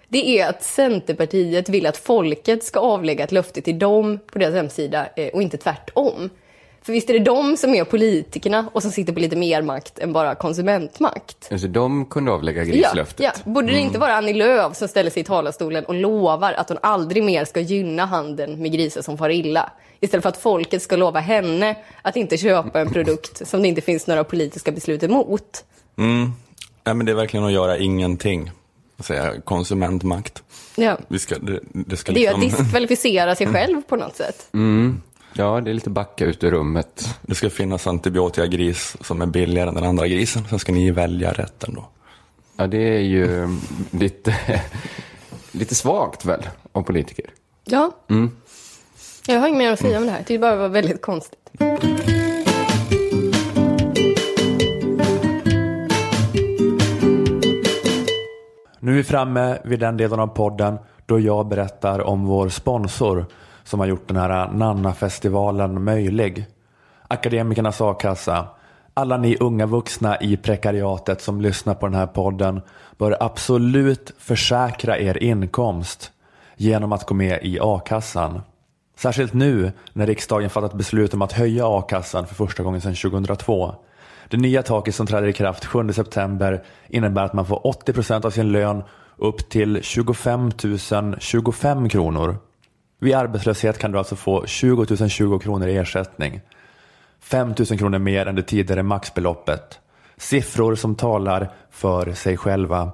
Det 0.08 0.38
är 0.38 0.48
att 0.48 0.62
Centerpartiet 0.62 1.68
vill 1.68 1.86
att 1.86 1.96
folket 1.96 2.64
ska 2.64 2.80
avlägga 2.80 3.24
ett 3.24 3.32
löfte 3.32 3.60
till 3.60 3.78
dem 3.78 4.18
på 4.32 4.38
deras 4.38 4.54
hemsida 4.54 5.08
eh, 5.16 5.28
och 5.28 5.42
inte 5.42 5.56
tvärtom. 5.56 6.30
För 6.82 6.92
visst 6.92 7.10
är 7.10 7.14
det 7.14 7.24
de 7.24 7.56
som 7.56 7.74
är 7.74 7.84
politikerna 7.84 8.68
och 8.72 8.82
som 8.82 8.90
sitter 8.90 9.12
på 9.12 9.20
lite 9.20 9.36
mer 9.36 9.62
makt 9.62 9.98
än 9.98 10.12
bara 10.12 10.34
konsumentmakt? 10.34 11.48
Alltså, 11.52 11.68
de 11.68 12.06
kunde 12.06 12.32
avlägga 12.32 12.64
Ja, 12.64 12.72
grislöftet. 12.74 13.20
ja. 13.24 13.32
Borde 13.50 13.72
det 13.72 13.78
inte 13.78 13.98
vara 13.98 14.14
Annie 14.16 14.32
Lööf 14.34 14.76
som 14.76 14.88
ställer 14.88 15.10
sig 15.10 15.20
i 15.20 15.24
talarstolen 15.24 15.84
och 15.84 15.94
lovar 15.94 16.52
att 16.52 16.68
hon 16.68 16.78
aldrig 16.82 17.24
mer 17.24 17.44
ska 17.44 17.60
gynna 17.60 18.06
handeln 18.06 18.62
med 18.62 18.72
grisar 18.72 19.02
som 19.02 19.18
far 19.18 19.30
illa? 19.30 19.70
Istället 20.00 20.22
för 20.22 20.28
att 20.28 20.36
folket 20.36 20.82
ska 20.82 20.96
lova 20.96 21.20
henne 21.20 21.76
att 22.02 22.16
inte 22.16 22.36
köpa 22.36 22.80
en 22.80 22.90
produkt 22.92 23.46
som 23.48 23.62
det 23.62 23.68
inte 23.68 23.80
finns 23.80 24.06
några 24.06 24.24
politiska 24.24 24.72
beslut 24.72 25.02
emot. 25.02 25.64
Mm. 25.98 26.32
Ja, 26.84 26.94
men 26.94 27.06
det 27.06 27.12
är 27.12 27.16
verkligen 27.16 27.46
att 27.46 27.52
göra 27.52 27.78
ingenting. 27.78 28.50
Att 28.98 29.06
säga 29.06 29.40
konsumentmakt. 29.44 30.42
Ja. 30.76 30.96
Vi 31.08 31.18
ska, 31.18 31.38
det, 31.38 31.60
det 31.72 31.96
ska 31.96 32.12
Det 32.12 32.20
är 32.20 32.22
ju 32.22 32.28
att 32.28 32.40
liksom, 32.40 32.64
diskvalificera 32.64 33.34
sig 33.34 33.46
själv 33.52 33.82
på 33.82 33.96
något 33.96 34.16
sätt. 34.16 34.48
Ja, 35.40 35.60
det 35.60 35.70
är 35.70 35.74
lite 35.74 35.90
backa 35.90 36.24
ut 36.24 36.44
ur 36.44 36.50
rummet. 36.50 37.16
det 37.22 37.34
ska 37.34 37.50
finnas 37.50 37.86
antibiotikagris 37.86 38.96
som 39.00 39.22
är 39.22 39.26
billigare 39.26 39.68
än 39.68 39.74
den 39.74 39.84
andra 39.84 40.08
grisen. 40.08 40.44
Sen 40.48 40.58
ska 40.58 40.72
ni 40.72 40.90
välja 40.90 41.32
rätten 41.32 41.74
då. 41.74 41.88
Ja, 42.56 42.66
det 42.66 42.96
är 42.96 43.00
ju 43.00 43.48
lite, 43.90 44.36
lite 45.52 45.74
svagt 45.74 46.24
väl, 46.24 46.48
av 46.72 46.82
politiker. 46.82 47.30
Ja. 47.64 47.92
Jag 49.26 49.40
har 49.40 49.48
inget 49.48 49.58
mer 49.58 49.72
att 49.72 49.78
säga 49.78 49.98
om 49.98 50.06
det 50.06 50.10
här. 50.10 50.24
Det 50.26 50.38
bara 50.38 50.56
var 50.56 50.68
väldigt 50.68 51.02
konstigt. 51.02 51.50
Nu 58.78 58.92
är 58.92 58.96
vi 58.96 59.04
framme 59.04 59.58
vid 59.64 59.80
den 59.80 59.96
delen 59.96 60.20
av 60.20 60.26
podden 60.26 60.78
då 61.06 61.20
jag 61.20 61.48
berättar 61.48 62.00
om 62.00 62.26
vår 62.26 62.48
sponsor 62.48 63.26
som 63.68 63.80
har 63.80 63.86
gjort 63.86 64.08
den 64.08 64.16
här 64.16 64.48
Nanna-festivalen 64.52 65.84
möjlig. 65.84 66.46
Akademikernas 67.08 67.80
a-kassa. 67.80 68.46
Alla 68.94 69.16
ni 69.16 69.36
unga 69.40 69.66
vuxna 69.66 70.20
i 70.20 70.36
prekariatet 70.36 71.20
som 71.20 71.40
lyssnar 71.40 71.74
på 71.74 71.86
den 71.86 71.94
här 71.94 72.06
podden 72.06 72.60
bör 72.98 73.16
absolut 73.20 74.14
försäkra 74.18 74.98
er 74.98 75.22
inkomst 75.22 76.12
genom 76.56 76.92
att 76.92 77.06
gå 77.06 77.14
med 77.14 77.38
i 77.42 77.58
a-kassan. 77.62 78.40
Särskilt 78.96 79.32
nu 79.32 79.72
när 79.92 80.06
riksdagen 80.06 80.50
fattat 80.50 80.74
beslut 80.74 81.14
om 81.14 81.22
att 81.22 81.32
höja 81.32 81.78
a-kassan 81.78 82.26
för 82.26 82.34
första 82.34 82.62
gången 82.62 82.80
sedan 82.80 82.94
2002. 82.94 83.74
Det 84.28 84.36
nya 84.36 84.62
taket 84.62 84.94
som 84.94 85.06
träder 85.06 85.28
i 85.28 85.32
kraft 85.32 85.64
7 85.64 85.92
september 85.92 86.64
innebär 86.88 87.24
att 87.24 87.32
man 87.32 87.46
får 87.46 87.60
80% 87.86 88.26
av 88.26 88.30
sin 88.30 88.52
lön 88.52 88.82
upp 89.16 89.48
till 89.48 89.82
25 89.82 90.50
025 91.18 91.88
kronor. 91.88 92.47
Vid 93.00 93.14
arbetslöshet 93.14 93.78
kan 93.78 93.92
du 93.92 93.98
alltså 93.98 94.16
få 94.16 94.46
20 94.46 95.08
020 95.08 95.38
kronor 95.38 95.68
i 95.68 95.76
ersättning. 95.76 96.40
5 97.20 97.54
000 97.70 97.78
kronor 97.78 97.98
mer 97.98 98.26
än 98.26 98.34
det 98.34 98.42
tidigare 98.42 98.82
maxbeloppet. 98.82 99.80
Siffror 100.16 100.74
som 100.74 100.94
talar 100.94 101.50
för 101.70 102.12
sig 102.12 102.36
själva. 102.36 102.90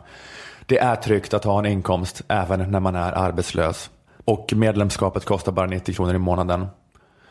Det 0.67 0.79
är 0.79 0.97
tryggt 0.97 1.35
att 1.35 1.45
ha 1.45 1.59
en 1.59 1.67
inkomst 1.67 2.23
även 2.29 2.71
när 2.71 2.81
man 2.81 2.97
är 2.97 3.13
arbetslös. 3.13 3.91
Och 4.25 4.53
medlemskapet 4.57 5.25
kostar 5.25 5.53
bara 5.53 5.67
90 5.67 5.95
kronor 5.95 6.15
i 6.15 6.19
månaden. 6.19 6.67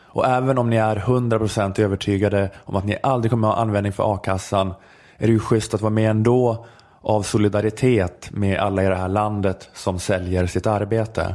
Och 0.02 0.26
även 0.26 0.58
om 0.58 0.70
ni 0.70 0.76
är 0.76 0.96
100% 0.96 1.80
övertygade 1.80 2.50
om 2.64 2.76
att 2.76 2.84
ni 2.84 2.96
aldrig 3.02 3.30
kommer 3.30 3.48
ha 3.48 3.56
användning 3.56 3.92
för 3.92 4.14
a-kassan 4.14 4.74
är 5.16 5.26
det 5.26 5.32
ju 5.32 5.38
schysst 5.38 5.74
att 5.74 5.80
vara 5.80 5.90
med 5.90 6.10
ändå 6.10 6.66
av 7.00 7.22
solidaritet 7.22 8.30
med 8.30 8.58
alla 8.58 8.82
i 8.84 8.86
det 8.86 8.94
här 8.94 9.08
landet 9.08 9.70
som 9.72 9.98
säljer 9.98 10.46
sitt 10.46 10.66
arbete. 10.66 11.34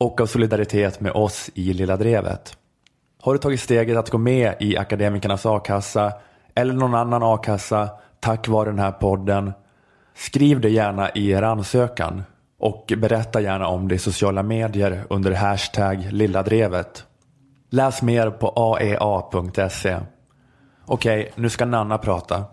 Och 0.00 0.20
av 0.20 0.26
solidaritet 0.26 1.00
med 1.00 1.12
oss 1.12 1.50
i 1.54 1.72
Lilla 1.72 1.96
Drevet. 1.96 2.56
Har 3.20 3.32
du 3.32 3.38
tagit 3.38 3.60
steget 3.60 3.96
att 3.96 4.10
gå 4.10 4.18
med 4.18 4.54
i 4.60 4.76
Akademikernas 4.76 5.46
a-kassa 5.46 6.12
eller 6.54 6.74
någon 6.74 6.94
annan 6.94 7.22
a-kassa 7.22 7.90
tack 8.20 8.48
vare 8.48 8.70
den 8.70 8.78
här 8.78 8.92
podden? 8.92 9.52
Skriv 10.14 10.60
det 10.60 10.68
gärna 10.68 11.10
i 11.10 11.30
er 11.30 11.42
ansökan 11.42 12.22
och 12.58 12.92
berätta 12.96 13.40
gärna 13.40 13.66
om 13.66 13.88
det 13.88 13.94
i 13.94 13.98
sociala 13.98 14.42
medier 14.42 15.04
under 15.10 15.32
hashtag 15.32 16.08
lilladrevet. 16.12 17.04
Läs 17.70 18.02
mer 18.02 18.30
på 18.30 18.48
aea.se. 18.56 19.98
Okej, 20.86 21.32
nu 21.34 21.50
ska 21.50 21.64
Nanna 21.64 21.98
prata. 21.98 22.44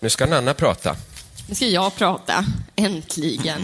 Nu 0.00 0.10
ska 0.10 0.26
Nanna 0.26 0.54
prata. 0.54 0.96
Nu 1.48 1.54
ska 1.54 1.66
jag 1.66 1.96
prata, 1.96 2.44
äntligen. 2.76 3.60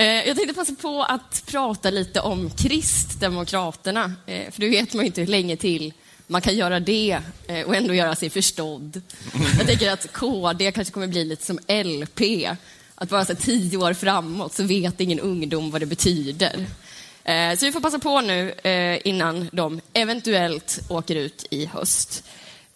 Eh, 0.00 0.06
jag 0.28 0.36
tänkte 0.36 0.54
passa 0.54 0.74
på 0.74 1.02
att 1.02 1.42
prata 1.46 1.90
lite 1.90 2.20
om 2.20 2.50
Kristdemokraterna. 2.50 4.12
Eh, 4.26 4.50
för 4.50 4.60
det 4.60 4.68
vet 4.68 4.94
man 4.94 5.04
ju 5.04 5.06
inte 5.06 5.20
hur 5.20 5.28
länge 5.28 5.56
till 5.56 5.92
man 6.26 6.40
kan 6.40 6.56
göra 6.56 6.80
det 6.80 7.18
eh, 7.46 7.66
och 7.66 7.76
ändå 7.76 7.94
göra 7.94 8.14
sig 8.16 8.30
förstådd. 8.30 9.02
Jag 9.58 9.66
tänker 9.66 9.90
att 9.90 10.12
KD 10.12 10.72
kanske 10.72 10.92
kommer 10.94 11.06
bli 11.06 11.24
lite 11.24 11.46
som 11.46 11.58
LP. 11.68 12.20
Att 12.94 13.08
bara 13.08 13.24
så 13.24 13.34
tio 13.34 13.76
år 13.78 13.94
framåt 13.94 14.54
så 14.54 14.62
vet 14.62 15.00
ingen 15.00 15.20
ungdom 15.20 15.70
vad 15.70 15.80
det 15.82 15.86
betyder. 15.86 16.66
Så 17.56 17.66
vi 17.66 17.72
får 17.72 17.80
passa 17.80 17.98
på 17.98 18.20
nu 18.20 18.54
innan 19.04 19.48
de 19.52 19.80
eventuellt 19.92 20.80
åker 20.88 21.14
ut 21.16 21.46
i 21.50 21.66
höst. 21.66 22.24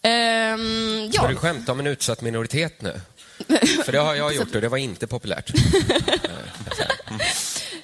Ehm, 0.01 1.11
Ska 1.13 1.21
Ja. 1.23 1.27
du 1.29 1.35
skämta 1.35 1.71
om 1.71 1.79
en 1.79 1.87
utsatt 1.87 2.21
minoritet 2.21 2.81
nu? 2.81 3.01
För 3.85 3.91
det 3.91 3.97
har 3.97 4.15
jag 4.15 4.35
gjort 4.35 4.55
och 4.55 4.61
det 4.61 4.69
var 4.69 4.77
inte 4.77 5.07
populärt. 5.07 5.51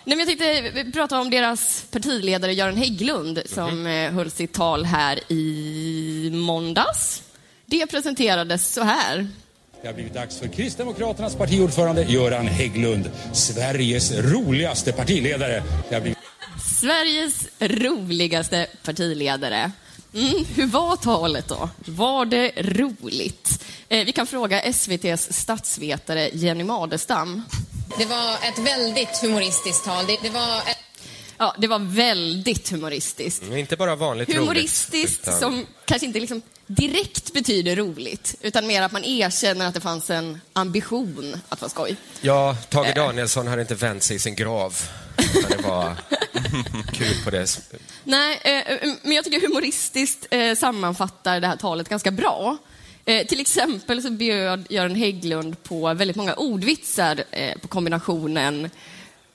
Nej, 0.03 0.17
men 0.17 0.19
jag 0.19 0.39
tänkte 0.39 0.91
prata 0.93 1.19
om 1.19 1.29
deras 1.29 1.85
partiledare 1.91 2.53
Göran 2.53 2.77
Hägglund 2.77 3.41
som 3.45 3.87
eh, 3.87 4.11
höll 4.11 4.31
sitt 4.31 4.53
tal 4.53 4.85
här 4.85 5.19
i 5.31 6.29
måndags. 6.33 7.23
Det 7.65 7.87
presenterades 7.87 8.73
så 8.73 8.83
här. 8.83 9.27
Det 9.81 9.87
har 9.87 9.93
blivit 9.93 10.13
dags 10.13 10.39
för 10.39 10.47
Kristdemokraternas 10.47 11.35
partiordförande 11.35 12.03
Göran 12.03 12.47
Hägglund, 12.47 13.11
Sveriges 13.33 14.11
roligaste 14.11 14.91
partiledare. 14.91 15.63
Det 15.89 15.95
har 15.95 16.01
blivit... 16.01 16.17
Sveriges 16.79 17.47
roligaste 17.59 18.67
partiledare. 18.83 19.71
Mm, 20.13 20.45
hur 20.56 20.65
var 20.65 20.95
talet 20.95 21.47
då? 21.47 21.69
Var 21.86 22.26
det 22.26 22.52
roligt? 22.58 23.63
Eh, 23.89 24.06
vi 24.06 24.12
kan 24.12 24.28
fråga 24.28 24.62
SVTs 24.62 25.34
statsvetare 25.34 26.30
Jenny 26.34 26.63
Madestam. 26.63 27.43
Det 27.97 28.06
var 28.06 28.34
ett 28.34 28.60
väldigt 28.60 29.17
humoristiskt 29.21 29.86
tal. 29.86 30.06
Det, 30.08 30.17
det 30.21 30.30
var 30.30 30.58
ett... 30.58 30.78
Ja, 31.38 31.56
det 31.58 31.67
var 31.67 31.80
väldigt 31.80 32.69
humoristiskt. 32.71 33.43
Men 33.50 33.58
Inte 33.58 33.78
bara 33.78 33.95
vanligt 33.95 34.36
Humoristiskt 34.36 34.93
roligt. 34.93 35.21
utan- 35.28 35.39
som 35.39 35.65
kanske 35.86 36.06
inte 36.08 36.19
liksom 36.19 36.41
direkt 36.67 37.34
betyder 37.34 37.76
roligt, 37.76 38.36
utan 38.41 38.67
mer 38.67 38.82
att 38.82 38.91
man 38.91 39.04
erkänner 39.06 39.67
att 39.67 39.74
det 39.74 39.82
fanns 39.82 40.10
en 40.10 40.41
ambition 40.54 41.36
att 41.50 41.62
vara 41.62 41.69
skoj. 41.69 41.95
Ja, 42.21 42.58
Tage 42.69 42.95
Danielsson 42.95 43.47
hade 43.47 43.62
inte 43.62 43.76
vänt 43.76 44.04
sig 44.04 44.15
i 44.15 44.19
sin 44.19 44.36
grav. 44.36 44.82
Men 45.33 45.57
det 45.57 45.67
var 45.67 45.95
kul 46.93 47.15
på 47.23 47.29
det. 47.29 47.61
Nej, 48.03 48.39
eh, 48.43 48.89
men 49.01 49.11
jag 49.11 49.25
tycker 49.25 49.47
humoristiskt 49.47 50.27
eh, 50.31 50.55
sammanfattar 50.55 51.39
det 51.39 51.47
här 51.47 51.55
talet 51.55 51.89
ganska 51.89 52.11
bra. 52.11 52.57
Eh, 53.05 53.27
till 53.27 53.39
exempel 53.39 54.01
så 54.01 54.09
bjöd 54.09 54.65
Göran 54.69 54.95
Hägglund 54.95 55.63
på 55.63 55.93
väldigt 55.93 56.17
många 56.17 56.33
ordvitsar 56.33 57.23
eh, 57.31 57.57
på 57.57 57.67
kombinationen 57.67 58.69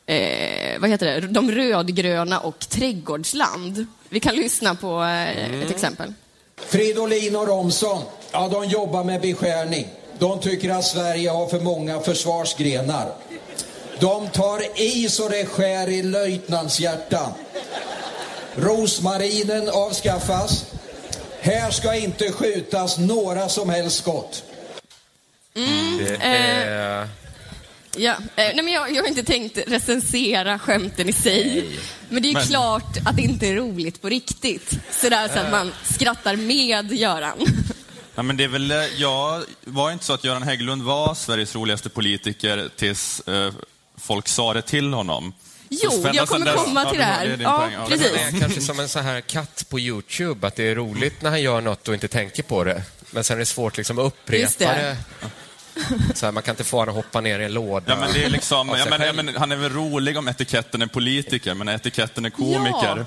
eh, 0.07 0.81
vad 0.81 0.91
heter 0.91 1.21
det? 1.21 1.27
De 1.27 1.51
rödgröna 1.51 2.41
och 2.41 2.69
trädgårdsland. 2.69 3.87
Vi 4.09 4.21
kan 4.21 4.37
lyssna 4.37 4.75
på 4.75 5.03
eh, 5.03 5.63
ett 5.63 5.71
exempel. 5.71 6.13
Fridolin 6.57 7.37
och 7.37 7.49
Romson, 7.49 8.03
ja 8.33 8.49
de 8.49 8.65
jobbar 8.65 9.05
med 9.05 9.21
beskärning. 9.21 9.87
De 10.19 10.41
tycker 10.41 10.71
att 10.71 10.85
Sverige 10.85 11.31
har 11.31 11.47
för 11.47 11.61
många 11.61 12.01
försvarsgrenar. 12.01 13.13
De 14.01 14.29
tar 14.29 14.81
i 14.81 15.09
så 15.09 15.29
det 15.29 15.47
skär 15.47 15.89
i 15.89 16.03
löjtnantshjärtan. 16.03 17.33
Rosmarinen 18.57 19.69
avskaffas. 19.69 20.65
Här 21.41 21.71
ska 21.71 21.95
inte 21.95 22.33
skjutas 22.33 22.99
några 22.99 23.49
som 23.49 23.71
helst 23.71 23.97
skott. 23.99 24.43
Det 25.99 26.17
är... 26.21 27.09
Ja, 27.99 28.13
eh, 28.13 28.19
nej 28.37 28.63
men 28.63 28.69
jag, 28.69 28.95
jag 28.95 29.03
har 29.03 29.09
inte 29.09 29.23
tänkt 29.25 29.59
recensera 29.67 30.59
skämten 30.59 31.09
i 31.09 31.13
sig. 31.13 31.69
Men 32.09 32.23
det 32.23 32.27
är 32.27 32.31
ju 32.31 32.35
Men- 32.35 32.47
klart 32.47 32.97
att 33.07 33.17
det 33.17 33.23
inte 33.23 33.47
är 33.47 33.55
roligt 33.55 34.03
på 34.03 34.09
riktigt. 34.09 34.71
Sådär 34.91 35.29
så 35.29 35.39
att 35.39 35.51
man 35.51 35.73
skrattar 35.85 36.37
med 36.37 36.93
Göran. 36.93 37.47
Ja, 38.15 38.23
men 38.23 38.37
det 38.37 38.45
är 38.45 38.49
väl, 38.49 38.71
eh, 38.71 38.77
ja, 38.97 39.43
var 39.65 39.91
inte 39.93 40.05
så 40.05 40.13
att 40.13 40.25
Göran 40.25 40.43
Hägglund 40.43 40.83
var 40.83 41.15
Sveriges 41.15 41.55
roligaste 41.55 41.89
politiker 41.89 42.69
tills 42.77 43.21
eh, 43.21 43.53
folk 43.99 44.29
sa 44.29 44.55
det 44.55 44.63
till 44.63 44.93
honom? 44.93 45.33
Jo, 45.69 46.07
jag 46.13 46.29
kommer 46.29 46.47
dess- 46.47 46.55
komma 46.65 46.83
ja, 46.85 46.91
till 46.91 46.99
det 46.99 47.05
det 47.05 47.11
här. 47.11 47.27
det 47.27 47.43
Ja, 47.43 47.59
poäng. 47.59 47.73
Ja, 47.73 47.87
precis. 47.89 48.13
Det 48.13 48.37
är 48.37 48.41
kanske 48.41 48.61
som 48.61 48.81
en 48.81 48.89
sån 48.89 49.05
här 49.05 49.21
katt 49.21 49.67
på 49.69 49.81
YouTube, 49.81 50.47
att 50.47 50.57
det 50.57 50.65
är 50.71 50.75
roligt 50.75 51.23
när 51.23 51.31
han 51.31 51.43
gör 51.43 51.61
något 51.61 51.89
och 51.89 51.95
inte 51.95 52.09
tänker 52.09 52.43
på 52.43 52.65
det. 52.65 52.83
Men 53.11 53.25
sen 53.25 53.35
är 53.37 53.39
det 53.39 53.47
svårt 53.47 53.77
liksom 53.77 53.99
att 53.99 54.05
upprepa 54.05 54.41
Just 54.43 54.59
det. 54.59 54.65
det. 54.65 54.97
Så 56.15 56.27
här, 56.27 56.33
man 56.33 56.43
kan 56.43 56.53
inte 56.53 56.65
få 56.65 56.77
honom 56.79 56.99
att 56.99 57.05
hoppa 57.05 57.21
ner 57.21 57.41
i 57.41 57.45
en 57.45 57.53
låda. 57.53 57.85
Ja, 57.93 57.97
men 58.01 58.13
det 58.13 58.25
är 58.25 58.29
liksom, 58.29 58.69
ja, 58.69 58.87
men, 58.91 59.01
ja, 59.07 59.13
men, 59.13 59.37
han 59.37 59.53
är 59.53 59.57
väl 59.57 59.73
rolig 59.73 60.19
om 60.19 60.29
etiketten 60.29 60.83
är 60.83 60.87
politiker, 60.87 61.55
men 61.55 61.65
när 61.67 61.75
etiketten 61.75 62.25
är 62.25 62.31
komiker, 62.31 62.97
ja. 62.99 63.05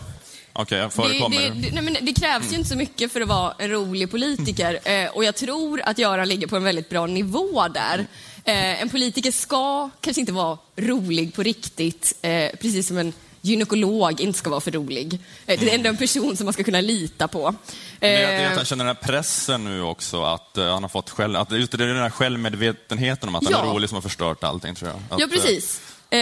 Okej, 0.54 0.80
Det, 0.82 0.89
förekommer. 0.89 1.38
det, 1.41 1.49
det, 1.49 1.71
nej, 1.73 1.84
men 1.84 1.97
det 2.02 2.13
krävs 2.13 2.52
ju 2.52 2.56
inte 2.56 2.69
så 2.69 2.75
mycket 2.75 3.12
för 3.12 3.21
att 3.21 3.28
vara 3.28 3.54
en 3.60 3.69
rolig 3.69 4.12
politiker 4.12 4.80
eh, 4.84 5.10
och 5.10 5.23
jag 5.23 5.36
tror 5.36 5.82
att 5.86 5.97
Göran 5.97 6.28
ligger 6.28 6.47
på 6.47 6.56
en 6.56 6.63
väldigt 6.63 6.89
bra 6.89 7.06
nivå 7.06 7.67
där. 7.67 8.08
Eh, 8.50 8.82
en 8.82 8.90
politiker 8.90 9.32
ska 9.32 9.90
kanske 10.02 10.20
inte 10.20 10.32
vara 10.34 10.58
rolig 10.76 11.34
på 11.34 11.44
riktigt, 11.44 12.14
eh, 12.22 12.50
precis 12.62 12.88
som 12.88 12.98
en 12.98 13.14
gynekolog 13.42 14.22
inte 14.22 14.40
ska 14.40 14.50
vara 14.50 14.62
för 14.62 14.72
rolig. 14.72 15.14
Eh, 15.46 15.60
det 15.60 15.72
är 15.72 15.76
ändå 15.76 15.90
en 15.90 15.98
person 15.98 16.38
som 16.38 16.46
man 16.46 16.54
ska 16.54 16.64
kunna 16.64 16.82
lita 16.82 17.28
på. 17.28 17.56
Men 18.00 18.12
jag 18.12 18.44
Eh, 18.44 18.52
han 18.56 18.66
känner 18.66 18.86
den 18.86 18.96
här 18.96 19.04
pressen 19.08 19.64
nu 19.64 19.82
också, 19.82 20.24
att 20.24 20.58
eh, 20.58 20.66
han 20.74 20.84
har 20.84 20.90
fått 20.90 21.10
själv, 21.10 21.36
att 21.36 21.52
just 21.52 21.72
det 21.72 21.84
är 21.84 21.88
den 21.88 21.98
här 21.98 22.10
självmedvetenheten 22.10 23.30
om 23.30 23.36
att 23.36 23.44
han 23.44 23.54
Ja. 23.54 23.60
är 23.70 23.74
rolig 23.74 23.90
som 23.90 23.96
har 23.96 24.02
förstört 24.02 24.44
allting 24.44 24.76
tror 24.76 24.90
jag. 24.92 25.00
Att, 25.10 25.20
Ja, 25.22 25.28
precis. 25.32 25.82
Eh, 26.10 26.20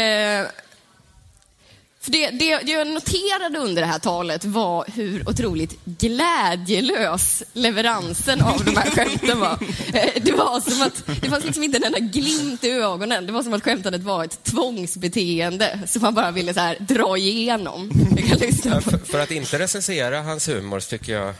för 2.07 2.11
det, 2.11 2.29
det, 2.29 2.57
det 2.57 2.71
jag 2.71 2.87
noterade 2.87 3.59
under 3.59 3.81
det 3.81 3.87
här 3.87 3.99
talet 3.99 4.45
var 4.45 4.85
hur 4.95 5.29
otroligt 5.29 5.85
glädjelös 5.85 7.43
leveransen 7.53 8.41
av 8.41 8.65
de 8.65 8.77
här 8.77 8.89
skämten 8.89 9.39
var. 9.39 9.59
Eh, 9.93 10.21
det 10.21 10.31
var 10.31 10.59
som 10.59 10.81
att 10.81 11.21
det 11.21 11.29
fanns 11.29 11.45
liksom 11.45 11.63
inte 11.63 11.77
en 11.77 11.83
enda 11.83 11.99
glimt 11.99 12.63
i 12.63 12.71
ögonen. 12.71 13.25
Det 13.25 13.31
var 13.31 13.43
som 13.43 13.53
att 13.53 13.63
skämtandet 13.63 14.01
var 14.01 14.23
ett 14.23 14.43
tvångsbeteende 14.43 15.79
som 15.85 16.01
man 16.01 16.13
bara 16.13 16.31
ville 16.31 16.53
så 16.53 16.59
här 16.59 16.77
dra 16.79 17.17
igenom. 17.17 17.89
På. 17.89 18.81
För, 18.81 19.05
för 19.05 19.19
att 19.19 19.31
inte 19.31 19.59
recensera 19.59 20.21
hans 20.21 20.49
humor 20.49 20.79
så 20.79 20.89
tycker 20.89 21.13
jag 21.13 21.33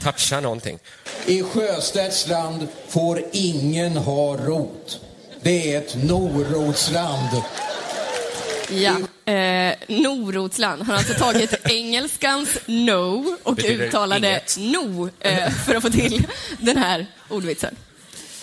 toucha 0.00 0.40
någonting. 0.40 0.78
I 1.26 1.42
Sjöstedts 1.42 2.28
land 2.28 2.68
får 2.88 3.22
ingen 3.32 3.96
ha 3.96 4.36
rot. 4.36 5.00
Det 5.42 5.74
är 5.74 5.78
ett 5.78 6.04
norotsland. 6.04 7.42
Ja. 8.70 8.96
Eh, 9.28 9.74
Norotsland 9.88 10.82
har 10.82 10.94
alltså 10.94 11.14
tagit 11.14 11.54
engelskans 11.70 12.58
no 12.66 13.36
och 13.42 13.54
Betyder 13.54 13.84
uttalade 13.86 14.28
inget. 14.28 14.56
no 14.58 15.10
eh, 15.20 15.50
för 15.50 15.74
att 15.74 15.82
få 15.82 15.90
till 15.90 16.26
den 16.58 16.76
här 16.76 17.06
ordvitsen. 17.28 17.76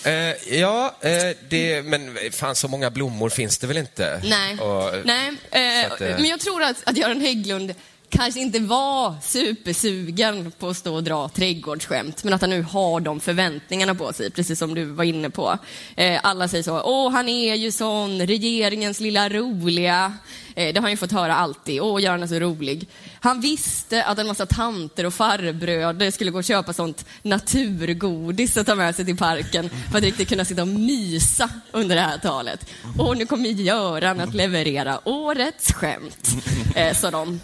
Eh, 0.04 0.58
ja, 0.60 0.95
eh, 1.02 1.12
det, 1.50 1.82
men 1.86 2.17
fan 2.32 2.56
så 2.56 2.67
många 2.67 2.91
blommor 2.91 3.30
finns 3.30 3.58
det 3.58 3.67
väl 3.67 3.78
inte? 3.78 4.21
Nej, 4.24 4.58
Och, 4.60 4.93
Nej 5.06 5.28
eh, 5.52 5.88
så 5.88 5.93
att, 5.93 6.02
eh, 6.02 6.08
men 6.08 6.26
jag 6.26 6.39
tror 6.39 6.63
att, 6.63 6.78
att 6.84 6.98
Göran 6.98 7.21
Hägglund 7.21 7.74
kanske 8.15 8.39
inte 8.39 8.60
var 8.60 9.15
supersugen 9.21 10.51
på 10.60 10.67
att 10.67 10.78
stå 10.78 10.95
och 10.95 11.04
dra 11.04 11.30
trädgårdsskämt, 11.30 12.23
men 12.23 12.34
att 12.34 12.41
han 12.41 12.49
nu 12.49 12.62
har 12.62 12.99
de 12.99 13.19
förväntningarna 13.19 13.95
på 13.95 14.13
sig, 14.13 14.32
precis 14.32 14.60
som 14.60 14.73
du 14.73 14.86
var 14.86 15.04
inne 15.04 15.30
på. 15.30 15.58
Eh, 15.95 16.19
alla 16.23 16.47
säger 16.47 16.63
så, 16.63 16.82
åh, 16.82 17.12
han 17.12 17.30
är 17.30 17.56
ju 17.56 17.71
sån, 17.71 18.21
regeringens 18.21 18.99
lilla 18.99 19.30
roliga. 19.30 20.13
Eh, 20.56 20.73
det 20.73 20.80
har 20.80 20.82
han 20.82 20.91
ju 20.91 20.97
fått 20.97 21.12
höra 21.12 21.36
alltid, 21.36 21.82
åh, 21.82 22.01
Göran 22.01 22.23
är 22.23 22.28
så 22.28 22.39
rolig. 22.39 22.88
Han 23.19 23.41
visste 23.41 24.04
att 24.04 24.19
en 24.19 24.28
massa 24.28 24.45
tanter 24.45 25.06
och 25.06 25.13
farbröder 25.13 26.12
skulle 26.12 26.32
gå 26.32 26.38
och 26.38 26.43
köpa 26.43 26.73
sånt 26.73 27.06
naturgodis 27.21 28.58
att 28.58 28.67
ta 28.67 28.75
med 28.75 28.95
sig 28.95 29.06
till 29.06 29.17
parken 29.17 29.69
för 29.91 29.97
att 29.97 30.04
riktigt 30.04 30.30
kunna 30.30 30.45
sitta 30.45 30.62
och 30.62 30.67
mysa 30.67 31.49
under 31.71 31.95
det 31.95 32.01
här 32.01 32.17
talet. 32.17 32.65
Och 32.97 33.17
nu 33.17 33.25
kommer 33.25 33.49
Göran 33.49 34.19
att 34.19 34.34
leverera 34.34 34.99
årets 35.04 35.73
skämt, 35.73 36.30
eh, 36.75 36.93
sa 36.93 37.12
de. 37.12 37.39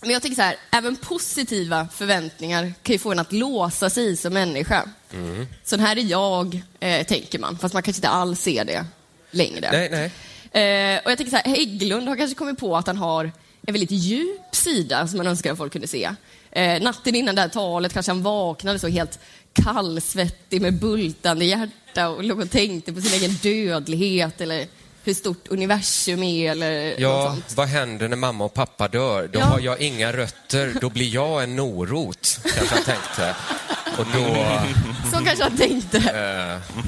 Men 0.00 0.10
jag 0.10 0.22
tänker 0.22 0.36
så 0.36 0.42
här, 0.42 0.56
även 0.70 0.96
positiva 0.96 1.88
förväntningar 1.92 2.72
kan 2.82 2.92
ju 2.92 2.98
få 2.98 3.12
en 3.12 3.18
att 3.18 3.32
låsa 3.32 3.90
sig 3.90 4.16
som 4.16 4.34
människa. 4.34 4.88
Mm. 5.12 5.46
Sån 5.64 5.80
här 5.80 5.98
är 5.98 6.02
jag, 6.02 6.62
eh, 6.80 7.06
tänker 7.06 7.38
man, 7.38 7.58
fast 7.58 7.74
man 7.74 7.82
kanske 7.82 7.98
inte 7.98 8.08
alls 8.08 8.40
ser 8.40 8.64
det 8.64 8.84
längre. 9.30 9.68
Nej, 9.72 9.88
nej. 9.90 10.12
Eh, 10.52 11.00
och 11.04 11.10
jag 11.10 11.18
tänker 11.18 11.30
så 11.30 11.36
här, 11.36 11.56
Hägglund 11.56 12.08
har 12.08 12.16
kanske 12.16 12.34
kommit 12.34 12.58
på 12.58 12.76
att 12.76 12.86
han 12.86 12.96
har 12.96 13.24
en 13.66 13.72
väldigt 13.72 13.90
djup 13.90 14.54
sida 14.54 15.06
som 15.06 15.16
man 15.16 15.26
önskar 15.26 15.52
att 15.52 15.58
folk 15.58 15.72
kunde 15.72 15.88
se. 15.88 16.10
Eh, 16.50 16.82
natten 16.82 17.14
innan 17.14 17.34
det 17.34 17.40
här 17.40 17.48
talet 17.48 17.92
kanske 17.92 18.12
han 18.12 18.22
vaknade 18.22 18.78
så 18.78 18.88
helt 18.88 19.18
kallsvettig 19.52 20.60
med 20.60 20.74
bultande 20.74 21.44
hjärta 21.44 22.08
och 22.08 22.24
låg 22.24 22.40
och 22.40 22.50
tänkte 22.50 22.92
på 22.92 23.00
sin 23.00 23.20
egen 23.20 23.34
dödlighet 23.34 24.40
eller 24.40 24.66
hur 25.04 25.14
stort 25.14 25.48
universum 25.48 26.22
är 26.22 26.50
eller 26.50 27.00
Ja, 27.00 27.36
vad 27.54 27.68
händer 27.68 28.08
när 28.08 28.16
mamma 28.16 28.44
och 28.44 28.54
pappa 28.54 28.88
dör? 28.88 29.28
Då 29.32 29.38
Ja. 29.38 29.44
har 29.44 29.60
jag 29.60 29.80
inga 29.80 30.12
rötter, 30.12 30.72
då 30.80 30.90
blir 30.90 31.14
jag 31.14 31.42
en 31.42 31.56
norot, 31.56 32.40
kanske 32.56 32.74
han 32.74 32.84
tänkte. 32.84 33.36
Och 33.98 34.06
då... 34.14 34.46
Så 35.18 35.24
kanske 35.24 35.42
han 35.44 35.56
tänkte. 35.56 35.98
Eh, 35.98 36.80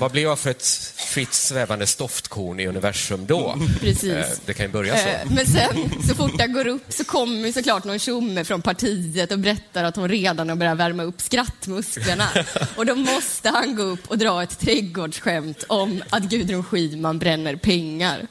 vad 0.00 0.10
blir 0.10 0.22
jag 0.22 0.38
för 0.38 0.50
ett 0.50 0.66
fritt 0.96 1.34
svävande 1.34 1.86
stoftkorn 1.86 2.60
i 2.60 2.66
universum 2.66 3.26
då? 3.26 3.54
Precis. 3.80 4.04
Eh, 4.12 4.26
det 4.46 4.54
kan 4.54 4.66
ju 4.66 4.72
börja 4.72 4.96
så. 4.96 5.08
Eh, 5.08 5.14
Men 5.30 5.46
sen, 5.46 6.02
så 6.08 6.14
fort 6.14 6.38
det 6.38 6.46
går 6.46 6.66
upp 6.66 6.84
så 6.88 7.04
kommer 7.04 7.46
ju 7.46 7.52
såklart 7.52 7.84
någon 7.84 7.98
tjomme 7.98 8.44
från 8.44 8.62
partiet 8.62 9.32
och 9.32 9.38
berättar 9.38 9.84
att 9.84 9.96
hon 9.96 10.08
redan 10.08 10.48
har 10.48 10.56
börjat 10.56 10.78
värma 10.78 11.02
upp 11.02 11.20
skrattmusklerna. 11.20 12.28
Och 12.76 12.86
då 12.86 12.94
måste 12.94 13.48
han 13.48 13.76
gå 13.76 13.82
upp 13.82 14.10
och 14.10 14.18
dra 14.18 14.42
ett 14.42 14.58
trädgårdsskämt 14.58 15.64
om 15.68 16.02
att 16.10 16.22
Gudrun 16.22 16.64
Schyman 16.64 17.18
bränner 17.18 17.56
pengar. 17.56 18.26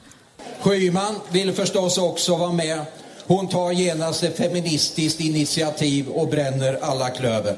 Schyman 0.60 1.14
vill 1.30 1.52
förstås 1.52 1.98
också 1.98 2.36
vara 2.36 2.52
med. 2.52 2.84
Hon 3.26 3.48
tar 3.48 3.72
genast 3.72 4.22
ett 4.22 4.36
feministiskt 4.36 5.20
initiativ 5.20 6.08
och 6.08 6.28
bränner 6.28 6.78
alla 6.82 7.10
klöver. 7.10 7.56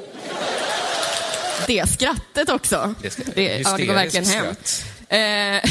Det 1.67 1.89
skrattet 1.91 2.49
också. 2.51 2.95
Det 3.03 3.11
ska- 3.11 3.23
Det, 3.35 3.59
ja, 3.65 3.77
det 3.77 3.87
går 3.87 3.95
verkligen 3.95 4.27
hem. 4.27 4.47
Eh, 5.09 5.71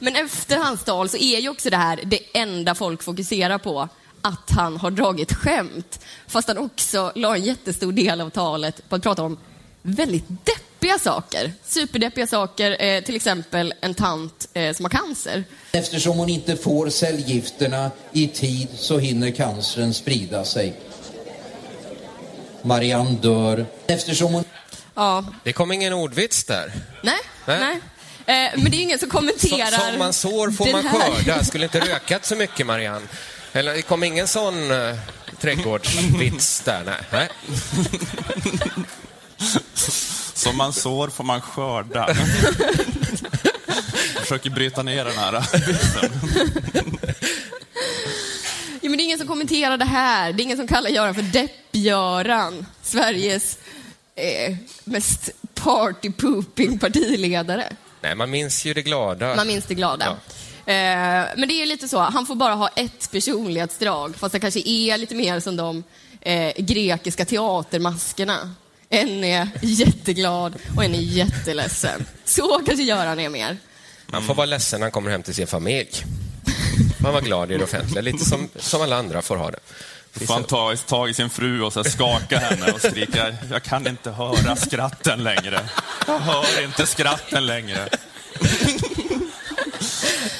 Men 0.00 0.16
efter 0.16 0.56
hans 0.56 0.84
tal 0.84 1.08
så 1.08 1.16
är 1.16 1.38
ju 1.40 1.48
också 1.48 1.70
det 1.70 1.76
här 1.76 2.00
det 2.04 2.20
enda 2.34 2.74
folk 2.74 3.02
fokuserar 3.02 3.58
på, 3.58 3.88
att 4.22 4.50
han 4.50 4.76
har 4.76 4.90
dragit 4.90 5.32
skämt. 5.32 6.00
Fast 6.26 6.48
han 6.48 6.58
också 6.58 7.12
la 7.14 7.36
en 7.36 7.44
jättestor 7.44 7.92
del 7.92 8.20
av 8.20 8.30
talet 8.30 8.88
på 8.88 8.96
att 8.96 9.02
prata 9.02 9.22
om 9.22 9.38
väldigt 9.82 10.24
deppiga 10.28 10.98
saker. 10.98 11.52
Superdeppiga 11.66 12.26
saker, 12.26 12.76
eh, 12.84 13.00
till 13.04 13.16
exempel 13.16 13.74
en 13.80 13.94
tant 13.94 14.48
eh, 14.54 14.74
som 14.74 14.84
har 14.84 14.90
cancer. 14.90 15.44
Eftersom 15.72 16.18
hon 16.18 16.28
inte 16.28 16.56
får 16.56 16.88
cellgifterna 16.90 17.90
i 18.12 18.28
tid 18.28 18.68
så 18.76 18.98
hinner 18.98 19.30
cancern 19.30 19.94
sprida 19.94 20.44
sig. 20.44 20.74
Marianne 22.62 23.10
dör. 23.22 23.66
Eftersom 23.86 24.32
hon... 24.34 24.44
Ja, 25.00 25.24
Det 25.44 25.52
kom 25.52 25.72
ingen 25.72 25.92
ordvits 25.92 26.44
där. 26.44 26.72
nej, 27.02 27.18
Nej. 27.46 27.60
nej. 27.60 27.80
Eh, 28.46 28.50
men 28.62 28.70
det 28.70 28.76
är 28.76 28.82
ingen 28.82 28.98
som 28.98 29.08
Så, 29.10 29.16
kommenterar 29.16 29.90
som 29.90 29.98
man 29.98 30.12
sår 30.12 30.50
får 30.50 30.72
man 30.72 30.82
skörda. 30.88 31.44
Skulle 31.44 31.64
inte 31.64 31.80
rökat 31.80 32.26
så 32.26 32.36
mycket, 32.36 32.66
Marianne? 32.66 33.06
Eller 33.52 33.74
det 33.74 33.82
kom 33.82 34.04
ingen 34.04 34.28
sån 34.28 34.70
uh, 34.70 34.96
trädgårdsvits 35.40 36.60
där? 36.60 36.84
Nej. 36.84 36.98
nej. 37.12 37.28
Som 40.34 40.56
man 40.56 40.72
sår 40.72 41.08
får 41.08 41.24
man 41.24 41.40
skörda. 41.40 42.06
Jag 44.14 44.22
försöker 44.22 44.50
bryta 44.50 44.82
ner 44.82 45.04
den 45.04 45.18
här. 45.18 45.32
Ja, 48.82 48.88
men 48.90 48.96
det 48.96 49.02
är 49.02 49.04
ingen 49.04 49.18
som 49.18 49.28
kommenterar 49.28 49.76
det 49.76 49.84
här. 49.84 50.32
Det 50.32 50.42
är 50.42 50.44
ingen 50.44 50.56
som 50.56 50.68
kallar 50.68 50.90
Göran 50.90 51.14
för 51.14 51.22
Depp-Göran. 51.22 52.66
Sveriges 52.82 53.58
eh, 54.14 54.56
mest 54.84 55.30
party-pooping 55.54 56.78
partiledare. 56.78 57.72
Nej, 58.00 58.14
man 58.14 58.30
minns 58.30 58.64
ju 58.64 58.74
det 58.74 58.82
glada. 58.82 59.36
Man 59.36 59.46
minns 59.46 59.64
det 59.64 59.74
glada. 59.74 60.06
Eh, 60.66 61.26
men 61.36 61.48
det 61.48 61.62
är 61.62 61.66
lite 61.66 61.88
så, 61.88 61.98
han 61.98 62.26
får 62.26 62.34
bara 62.34 62.54
ha 62.54 62.68
ett 62.68 63.10
personlighetsdrag, 63.10 64.16
fast 64.16 64.32
det 64.32 64.40
kanske 64.40 64.68
är 64.68 64.98
lite 64.98 65.14
mer 65.14 65.40
som 65.40 65.56
de 65.56 65.84
eh, 66.20 66.52
grekiska 66.56 67.24
teatermaskerna. 67.24 68.54
En 68.88 69.24
är 69.24 69.48
jätteglad 69.62 70.54
och 70.76 70.84
en 70.84 70.94
är 70.94 70.98
jätteledsen. 70.98 72.06
Så 72.24 72.62
kanske 72.66 72.82
Göran 72.84 73.20
är 73.20 73.28
mer. 73.28 73.56
Man 74.06 74.22
får 74.22 74.34
vara 74.34 74.46
ledsen 74.46 74.80
när 74.80 74.84
han 74.84 74.92
kommer 74.92 75.10
hem 75.10 75.22
till 75.22 75.34
sin 75.34 75.46
familj. 75.46 75.90
Man 77.02 77.12
var 77.12 77.20
glad 77.20 77.52
i 77.52 77.56
det 77.56 77.64
offentliga, 77.64 78.02
lite 78.02 78.24
som, 78.24 78.48
som 78.56 78.82
alla 78.82 78.96
andra 78.96 79.22
får 79.22 79.36
ha 79.36 79.50
det. 79.50 79.58
Fan 80.12 80.44
ta 80.44 80.76
tag 80.76 81.10
i 81.10 81.14
sin 81.14 81.30
fru 81.30 81.62
och 81.62 81.72
så 81.72 81.84
skaka 81.84 82.38
henne 82.38 82.72
och 82.72 82.80
skrika 82.80 83.34
jag 83.50 83.62
kan 83.62 83.86
inte 83.86 84.10
höra 84.10 84.56
skratten 84.56 85.22
längre. 85.22 85.60
Jag 86.06 86.18
hör 86.18 86.64
inte 86.64 86.86
skratten 86.86 87.46
längre. 87.46 87.88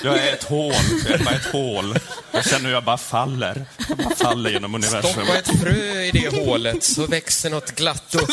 Jag 0.05 0.19
är 0.19 0.33
ett 0.33 0.45
hål, 0.45 0.75
jag 1.09 1.21
är 1.21 1.25
bara 1.25 1.35
ett 1.35 1.53
hål. 1.53 1.99
Jag 2.33 2.45
känner 2.47 2.65
hur 2.65 2.73
jag 2.73 2.85
bara 2.85 2.99
faller. 2.99 3.67
Jag 3.89 3.97
bara 3.99 4.17
faller 4.17 4.51
genom 4.51 4.75
universum. 4.75 5.13
Stoppa 5.13 5.39
ett 5.39 5.61
frö 5.61 6.03
i 6.03 6.11
det 6.11 6.47
hålet 6.47 6.85
så 6.85 7.07
växer 7.07 7.51
något 7.51 7.71
glatt 7.71 8.15
upp. 8.15 8.31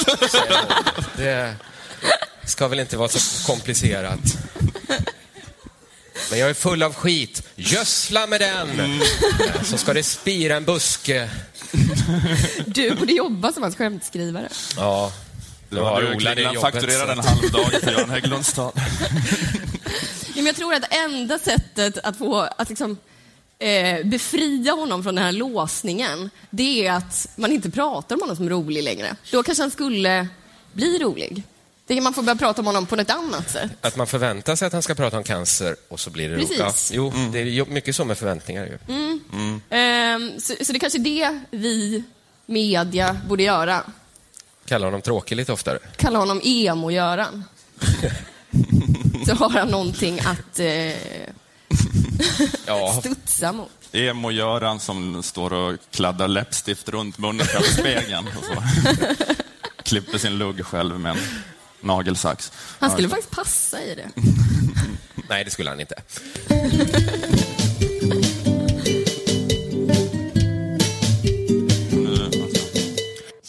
Det 1.17 1.56
ska 2.45 2.67
väl 2.67 2.80
inte 2.80 2.97
vara 2.97 3.10
så 3.10 3.47
komplicerat. 3.47 4.19
Men 6.30 6.39
jag 6.39 6.49
är 6.49 6.53
full 6.53 6.84
av 6.84 6.93
skit. 6.93 7.43
Gödsla 7.56 8.27
med 8.27 8.41
den! 8.41 8.99
Så 9.63 9.77
ska 9.77 9.93
det 9.93 10.03
spira 10.03 10.56
en 10.56 10.65
buske. 10.65 11.30
Du 12.65 12.95
borde 12.95 13.13
jobba 13.13 13.53
som 13.53 13.63
hans 13.63 13.75
skämtskrivare. 13.75 14.49
Ja, 14.77 15.12
Du 15.69 15.75
det 15.75 16.15
Cleveland 16.19 16.56
jobbet, 16.56 16.62
fakturerar 16.62 17.06
så 17.06 17.12
en 17.12 17.19
halv 17.19 17.51
dag 17.51 17.71
för 17.84 17.91
Göran 17.91 18.10
Hägglunds 18.10 18.53
tal. 18.53 18.71
Ja, 20.27 20.43
men 20.43 20.45
jag 20.45 20.56
tror 20.56 20.73
att 20.73 20.93
enda 20.93 21.39
sättet 21.39 21.97
att 21.97 22.17
få 22.17 22.36
att 22.58 22.69
liksom 22.69 22.97
eh, 23.60 24.06
befria 24.06 24.71
honom 24.73 25.03
från 25.03 25.15
den 25.15 25.23
här 25.23 25.32
låsningen, 25.32 26.30
det 26.49 26.88
är 26.88 26.91
att 26.91 27.27
man 27.36 27.51
inte 27.51 27.71
pratar 27.71 28.15
om 28.15 28.21
honom 28.21 28.36
som 28.36 28.49
rolig 28.49 28.84
längre. 28.84 29.15
Då 29.32 29.43
kanske 29.43 29.63
han 29.63 29.71
skulle 29.71 30.27
bli 30.73 30.99
rolig. 30.99 31.43
Det 31.88 32.02
man 32.02 32.13
få 32.13 32.21
börja 32.21 32.36
prata 32.36 32.62
om 32.62 32.65
honom 32.65 32.86
på 32.86 32.95
något 32.95 33.10
annat 33.10 33.50
sätt. 33.52 33.71
Att 33.82 33.95
man 33.95 34.08
förväntar 34.08 34.56
sig 34.56 34.65
att 34.65 34.73
han 34.73 34.82
ska 34.84 34.95
prata 34.95 35.17
om 35.17 35.23
cancer 35.23 35.76
och 35.88 36.00
så 36.00 36.10
blir 36.10 36.30
det 36.30 36.36
roligt. 36.36 36.47
Precis. 36.58 36.91
Ja, 36.91 36.95
jo, 36.95 37.13
det 37.32 37.39
är 37.39 37.65
mycket 37.65 37.95
så 37.95 38.06
med 38.06 38.17
förväntningar. 38.17 38.65
Ju. 38.65 38.78
Mm. 39.34 39.62
Ehm, 39.69 40.39
så, 40.39 40.54
så 40.65 40.73
det 40.73 40.80
kanske 40.80 41.00
är 41.00 41.04
det 41.04 41.39
vi, 41.52 42.04
media, 42.45 43.17
borde 43.28 43.43
göra. 43.43 43.84
Kalla 44.65 44.88
honom 44.88 45.02
tråkig 45.02 45.36
lite 45.36 45.54
oftare. 45.54 45.80
Kalla 45.95 46.19
honom 46.19 46.41
emo-Göran. 46.43 47.43
så 49.28 49.34
har 49.36 49.50
han 49.50 49.67
någonting 49.67 50.19
att 50.19 50.60
eh, 50.60 50.93
Ja. 52.65 52.93
studsa 53.00 53.52
mot. 53.52 53.69
Emo-Göran 53.91 54.80
som 54.80 55.23
står 55.23 55.54
och 55.54 55.76
kladdar 55.91 56.28
läppstift 56.28 56.89
runt 56.89 57.17
munnen 57.17 57.45
framför 57.45 57.71
spegeln. 57.82 58.28
Och 58.28 58.43
så. 58.45 58.63
Klipper 59.84 60.17
sin 60.17 60.38
lugg 60.38 60.65
själv 60.65 61.00
med 61.00 61.12
en 61.12 61.17
nagelsax. 61.88 62.52
Han 62.80 62.89
skulle 62.91 63.08
Ja. 63.08 63.10
faktiskt 63.10 63.32
passa 63.36 63.82
i 63.84 63.95
det. 63.95 64.08
Nej, 65.30 65.43
det 65.43 65.52
skulle 65.52 65.69
han 65.69 65.80
inte. 65.80 65.95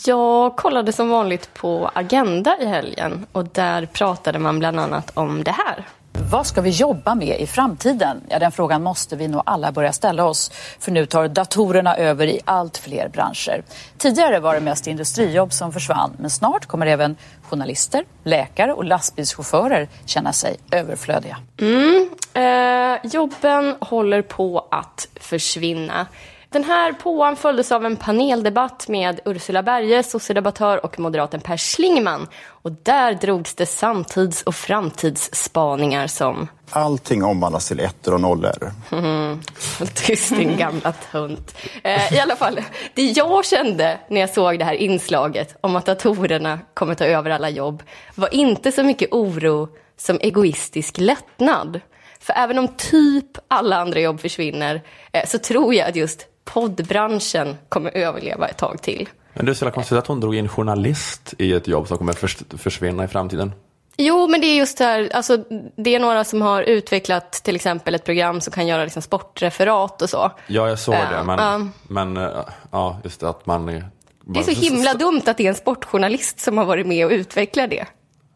Jag 0.07 0.57
kollade 0.57 0.93
som 0.93 1.09
vanligt 1.09 1.55
på 1.55 1.91
Agenda 1.95 2.57
i 2.61 2.67
helgen 2.67 3.27
och 3.33 3.45
där 3.45 3.87
pratade 3.87 4.39
man 4.39 4.59
bland 4.59 4.81
annat 4.81 5.11
om 5.15 5.45
det 5.45 5.51
här. 5.51 5.85
Vad 6.21 6.47
ska 6.47 6.61
vi 6.61 6.71
jobba 6.71 7.15
med 7.15 7.41
i 7.41 7.47
framtiden? 7.47 8.21
Ja, 8.29 8.39
den 8.39 8.53
frågan 8.53 8.83
måste 8.83 9.17
vi 9.17 9.29
nog 9.29 9.43
alla 9.47 9.73
börja 9.73 9.93
ställa 9.93 10.25
oss. 10.25 10.51
För 10.79 10.93
nu 10.93 11.07
tar 11.07 11.29
datorerna 11.29 11.97
över 11.97 12.27
i 12.27 12.41
allt 12.45 12.79
fler 12.79 13.09
branscher. 13.09 13.63
Tidigare 13.99 14.41
var 14.41 14.55
det 14.55 14.61
mest 14.61 14.87
industrijobb 14.87 15.53
som 15.53 15.73
försvann. 15.73 16.13
Men 16.19 16.31
snart 16.31 16.67
kommer 16.67 16.87
även 16.87 17.17
journalister, 17.43 18.05
läkare 18.25 18.73
och 18.73 18.85
lastbilschaufförer 18.85 19.89
känna 20.05 20.33
sig 20.33 20.57
överflödiga. 20.71 21.37
Mm, 21.61 22.11
eh, 22.35 23.11
jobben 23.13 23.77
håller 23.81 24.23
på 24.23 24.67
att 24.71 25.09
försvinna. 25.21 26.07
Den 26.51 26.65
här 26.65 26.93
påan 26.93 27.37
följdes 27.37 27.73
av 27.73 27.87
en 27.87 27.97
paneldebatt 27.97 28.89
med 28.89 29.21
Ursula 29.25 29.63
Berge, 29.63 30.03
sociodebattör 30.03 30.85
och 30.85 30.99
moderaten 30.99 31.41
Per 31.41 31.57
Schlingman. 31.57 32.27
Och 32.47 32.73
där 32.73 33.15
drogs 33.15 33.55
det 33.55 33.67
samtids 33.67 34.43
och 34.43 34.55
framtidsspaningar 34.55 36.07
som 36.07 36.49
Allting 36.71 37.25
omvandlas 37.25 37.69
till 37.69 37.81
ettor 37.81 38.15
och 38.15 38.21
nollor. 38.21 38.73
Mm, 38.93 39.41
tyst 39.95 40.37
din 40.37 40.57
gamla 40.57 40.93
tunt. 40.93 41.57
Eh, 41.83 42.15
I 42.15 42.21
alla 42.21 42.37
fall, 42.37 42.61
det 42.95 43.03
jag 43.03 43.45
kände 43.45 44.01
när 44.09 44.21
jag 44.21 44.31
såg 44.31 44.59
det 44.59 44.65
här 44.65 44.75
inslaget 44.75 45.57
om 45.61 45.77
att 45.77 45.87
datorerna 45.87 46.59
kommer 46.75 46.95
ta 46.95 47.05
över 47.05 47.31
alla 47.31 47.51
jobb 47.51 47.83
var 48.15 48.35
inte 48.35 48.73
så 48.73 48.83
mycket 48.83 49.13
oro 49.13 49.69
som 49.97 50.19
egoistisk 50.21 50.99
lättnad. 50.99 51.81
För 52.21 52.33
även 52.37 52.59
om 52.59 52.69
typ 52.69 53.39
alla 53.49 53.77
andra 53.77 54.01
jobb 54.01 54.21
försvinner 54.21 54.83
eh, 55.13 55.27
så 55.27 55.39
tror 55.39 55.75
jag 55.75 55.89
att 55.89 55.97
just 55.97 56.27
poddbranschen 56.55 57.57
kommer 57.69 57.97
överleva 57.97 58.47
ett 58.49 58.57
tag 58.59 58.83
till. 58.83 59.09
Men 59.35 59.47
det 59.47 59.53
är 59.53 59.55
så 59.55 59.65
jävla 59.65 59.75
konstigt 59.75 59.99
att 59.99 60.07
hon 60.07 60.21
drog 60.21 60.35
in 60.35 60.49
journalist 60.49 61.35
i 61.39 61.53
ett 61.53 61.69
jobb 61.69 61.89
som 61.89 61.99
kommer 61.99 62.13
förs 62.13 62.37
försvinna 62.59 63.05
i 63.05 63.09
framtiden. 63.09 63.53
Jo, 63.97 64.27
men 64.29 64.41
det 64.41 64.47
är 64.47 64.57
just 64.57 64.79
det 64.79 64.85
här, 64.85 65.11
alltså, 65.15 65.37
det 65.77 65.95
är 65.95 66.01
några 66.01 66.25
som 66.25 66.43
har 66.43 66.63
utvecklat 66.63 67.33
till 67.33 67.57
exempel 67.57 67.95
ett 67.95 68.05
program 68.05 68.41
som 68.41 68.53
kan 68.53 68.67
göra 68.67 68.85
liksom, 68.85 69.03
sportreferat 69.03 70.03
och 70.03 70.11
så. 70.11 70.31
Ja, 70.47 70.69
jag 70.69 70.79
såg 70.79 70.95
det. 70.95 71.09
Ja, 71.13 71.23
Men, 71.25 71.39
ja. 71.39 71.67
men 71.89 72.17
eh, 72.17 72.31
ja, 72.71 73.01
just 73.05 73.21
det 73.21 73.29
att 73.29 73.47
man... 73.47 73.69
är- 73.69 73.89
Det 74.25 74.41
är 74.41 74.45
så 74.45 74.51
himla 74.51 74.95
dumt 74.95 75.23
att 75.27 75.37
det 75.37 75.45
är 75.45 75.49
en 75.49 75.55
sportjournalist 75.55 76.41
som 76.41 76.59
har 76.59 76.65
varit 76.65 76.87
med 76.87 77.07
och 77.07 77.13
utvecklat 77.13 77.71
det. 77.71 77.87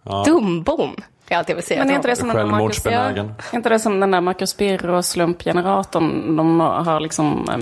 Ja. 0.04 0.24
Dumbom, 0.26 0.96
är 1.28 1.36
allt 1.36 1.48
jag 1.48 1.56
vill 1.56 1.64
säga. 1.64 1.80
Men 1.80 1.90
är 1.90 1.94
inte 1.94 2.08
det 2.08 2.16
som 2.16 2.28
den 2.28 2.36
där 2.36 2.44
Marcus, 2.44 2.86
är 2.86 3.34
inte 3.52 3.68
det 3.68 3.78
som 3.78 4.00
den 4.00 4.10
där 4.10 4.20
Marcus 4.20 4.56
Birro 4.56 5.02
slumpgeneratorn? 5.02 6.36
De 6.36 6.60
har 6.60 7.00
liksom 7.00 7.48
eh, 7.48 7.56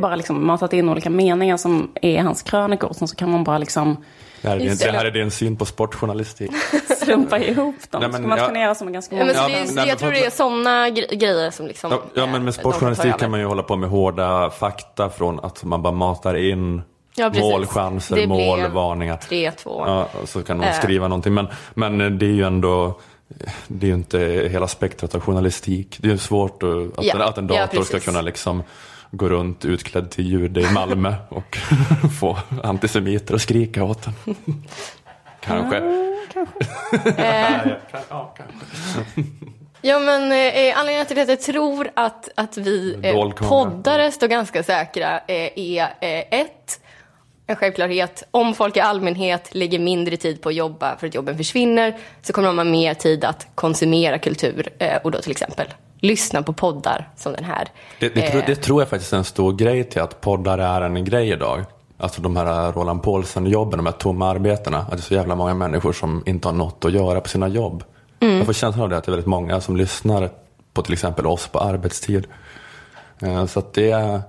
bara 0.00 0.16
liksom 0.16 0.46
matat 0.46 0.72
in 0.72 0.88
olika 0.88 1.10
meningar 1.10 1.56
som 1.56 1.90
är 2.02 2.22
hans 2.22 2.42
krönikor. 2.42 2.92
Sen 2.92 3.08
så 3.08 3.16
kan 3.16 3.30
man 3.30 3.44
bara 3.44 3.58
liksom 3.58 4.04
Det 4.42 4.48
här, 4.48 4.56
är 4.56 4.60
din, 4.60 4.76
det. 4.76 4.90
här 4.92 5.04
är 5.04 5.10
din 5.10 5.30
syn 5.30 5.56
på 5.56 5.64
sportjournalistik. 5.64 6.50
slumpa 7.04 7.38
ihop 7.38 7.74
dem. 7.90 8.00
Nej, 8.00 8.10
men 8.10 8.28
man 8.28 8.38
jag- 8.38 8.46
turnera 8.48 8.74
som 8.74 8.88
är 8.88 8.92
ganska 8.92 9.16
Ja, 9.16 9.24
men 9.24 9.34
så 9.34 9.40
Ja, 9.40 9.48
det 9.48 9.52
jag 9.76 9.86
men 9.88 9.96
tror 9.96 10.10
det 10.10 10.24
är 10.26 10.30
sådana 10.30 10.88
gre- 10.88 11.14
grejer 11.14 11.50
som 11.50 11.66
liksom... 11.66 11.90
Ja, 11.90 12.02
ja, 12.14 12.26
men 12.26 12.44
med 12.44 12.54
tar 12.54 12.60
sportjournalistik 12.62 13.16
kan 13.18 13.30
man 13.30 13.40
ju 13.40 13.46
hålla 13.46 13.62
på 13.62 13.76
med 13.76 13.88
hårda 13.90 14.50
fakta 14.50 15.10
från 15.10 15.40
att 15.40 15.64
man 15.64 15.82
bara 15.82 15.92
matar 15.92 16.34
in 16.34 16.82
Ja, 17.18 17.32
målchanser, 17.40 18.26
mål, 18.26 18.66
varningar. 18.70 19.16
3-2. 19.16 19.52
Ja, 19.64 20.08
och 20.22 20.28
så 20.28 20.42
kan 20.42 20.58
de 20.58 20.66
Eh. 20.66 20.72
skriva 20.78 21.08
någonting. 21.08 21.34
Men, 21.34 21.46
men 21.74 22.18
det 22.18 22.26
är 22.26 22.30
ju 22.30 22.42
ändå 22.44 22.98
det 23.68 23.86
är 23.86 23.88
ju 23.88 23.94
inte 23.94 24.18
hela 24.50 24.68
spektrat 24.68 25.14
av 25.14 25.20
journalistik. 25.20 25.96
Det 26.00 26.08
är 26.08 26.12
ju 26.12 26.18
svårt 26.18 26.62
att, 26.62 26.98
att, 26.98 27.04
Ja, 27.04 27.24
att 27.24 27.38
en 27.38 27.48
ja, 27.48 27.54
dator 27.60 27.82
ska 27.82 27.92
precis. 27.92 28.04
kunna 28.04 28.20
liksom 28.22 28.62
gå 29.10 29.28
runt 29.28 29.64
utklädd 29.64 30.10
till 30.10 30.26
jude 30.26 30.60
i 30.60 30.70
Malmö 30.72 31.14
och 31.28 31.58
få 32.20 32.38
antisemiter 32.62 33.34
att 33.34 33.42
skrika 33.42 33.84
åt 33.84 34.02
den. 34.04 34.14
Kanske. 35.40 35.76
Eh, 37.16 37.68
Ja, 38.08 38.34
kanske. 38.36 38.56
Ja, 39.82 39.98
men 39.98 40.32
eh, 40.32 40.78
anledningen 40.78 41.06
till 41.06 41.18
att 41.20 41.28
jag 41.28 41.40
tror 41.40 41.90
att, 41.94 42.28
att 42.34 42.56
vi 42.56 42.98
eh, 43.02 43.30
poddare 43.48 44.12
står 44.12 44.28
ganska 44.28 44.62
säkra 44.62 45.18
eh, 45.18 45.50
är 45.56 45.82
eh, 46.00 46.40
ett, 46.40 46.80
en 47.46 47.56
självklarhet. 47.56 48.22
Om 48.30 48.54
folk 48.54 48.76
i 48.76 48.80
allmänhet 48.80 49.48
lägger 49.54 49.78
mindre 49.78 50.16
tid 50.16 50.42
på 50.42 50.48
att 50.48 50.54
jobba 50.54 50.96
för 50.96 51.06
att 51.06 51.14
jobben 51.14 51.36
försvinner 51.36 51.96
så 52.22 52.32
kommer 52.32 52.48
de 52.48 52.58
ha 52.58 52.64
mer 52.64 52.94
tid 52.94 53.24
att 53.24 53.46
konsumera 53.54 54.18
kultur 54.18 54.68
eh, 54.78 54.96
och 55.04 55.10
då 55.10 55.18
till 55.18 55.30
exempel 55.30 55.66
lyssna 56.00 56.42
på 56.42 56.52
poddar 56.52 57.08
som 57.16 57.32
den 57.32 57.44
här. 57.44 57.68
Det, 58.00 58.08
det, 58.14 58.30
tror, 58.30 58.40
Eh, 58.40 58.46
det 58.46 58.56
tror 58.56 58.80
jag 58.80 58.88
faktiskt 58.88 59.12
är 59.12 59.16
en 59.16 59.24
stor 59.24 59.52
grej 59.52 59.84
till 59.84 60.00
att 60.02 60.20
poddar 60.20 60.58
är 60.58 60.80
en 60.80 61.04
grej 61.04 61.30
idag. 61.30 61.64
Alltså 61.98 62.22
de 62.22 62.36
här 62.36 62.72
Roland 62.72 63.02
Paulsen-jobben, 63.02 63.76
de 63.76 63.86
här 63.86 63.92
tomma 63.92 64.28
arbetena. 64.30 64.78
Att 64.78 64.90
det 64.90 64.96
är 64.96 65.00
så 65.00 65.14
jävla 65.14 65.34
många 65.34 65.54
människor 65.54 65.92
som 65.92 66.22
inte 66.26 66.48
har 66.48 66.52
något 66.52 66.84
att 66.84 66.92
göra 66.92 67.20
på 67.20 67.28
sina 67.28 67.48
jobb. 67.48 67.84
Mm. 68.20 68.36
Jag 68.36 68.46
får 68.46 68.52
känslan 68.52 68.82
av 68.82 68.88
det 68.90 68.96
att 68.96 69.04
det 69.04 69.08
är 69.08 69.12
väldigt 69.12 69.26
många 69.26 69.60
som 69.60 69.76
lyssnar 69.76 70.30
på 70.74 70.82
till 70.82 70.92
exempel 70.92 71.26
oss 71.26 71.46
på 71.48 71.58
arbetstid. 71.60 72.26
Eh, 73.22 73.46
Så 73.46 73.58
att 73.58 73.74
det, 73.74 73.90
är- 73.90 74.20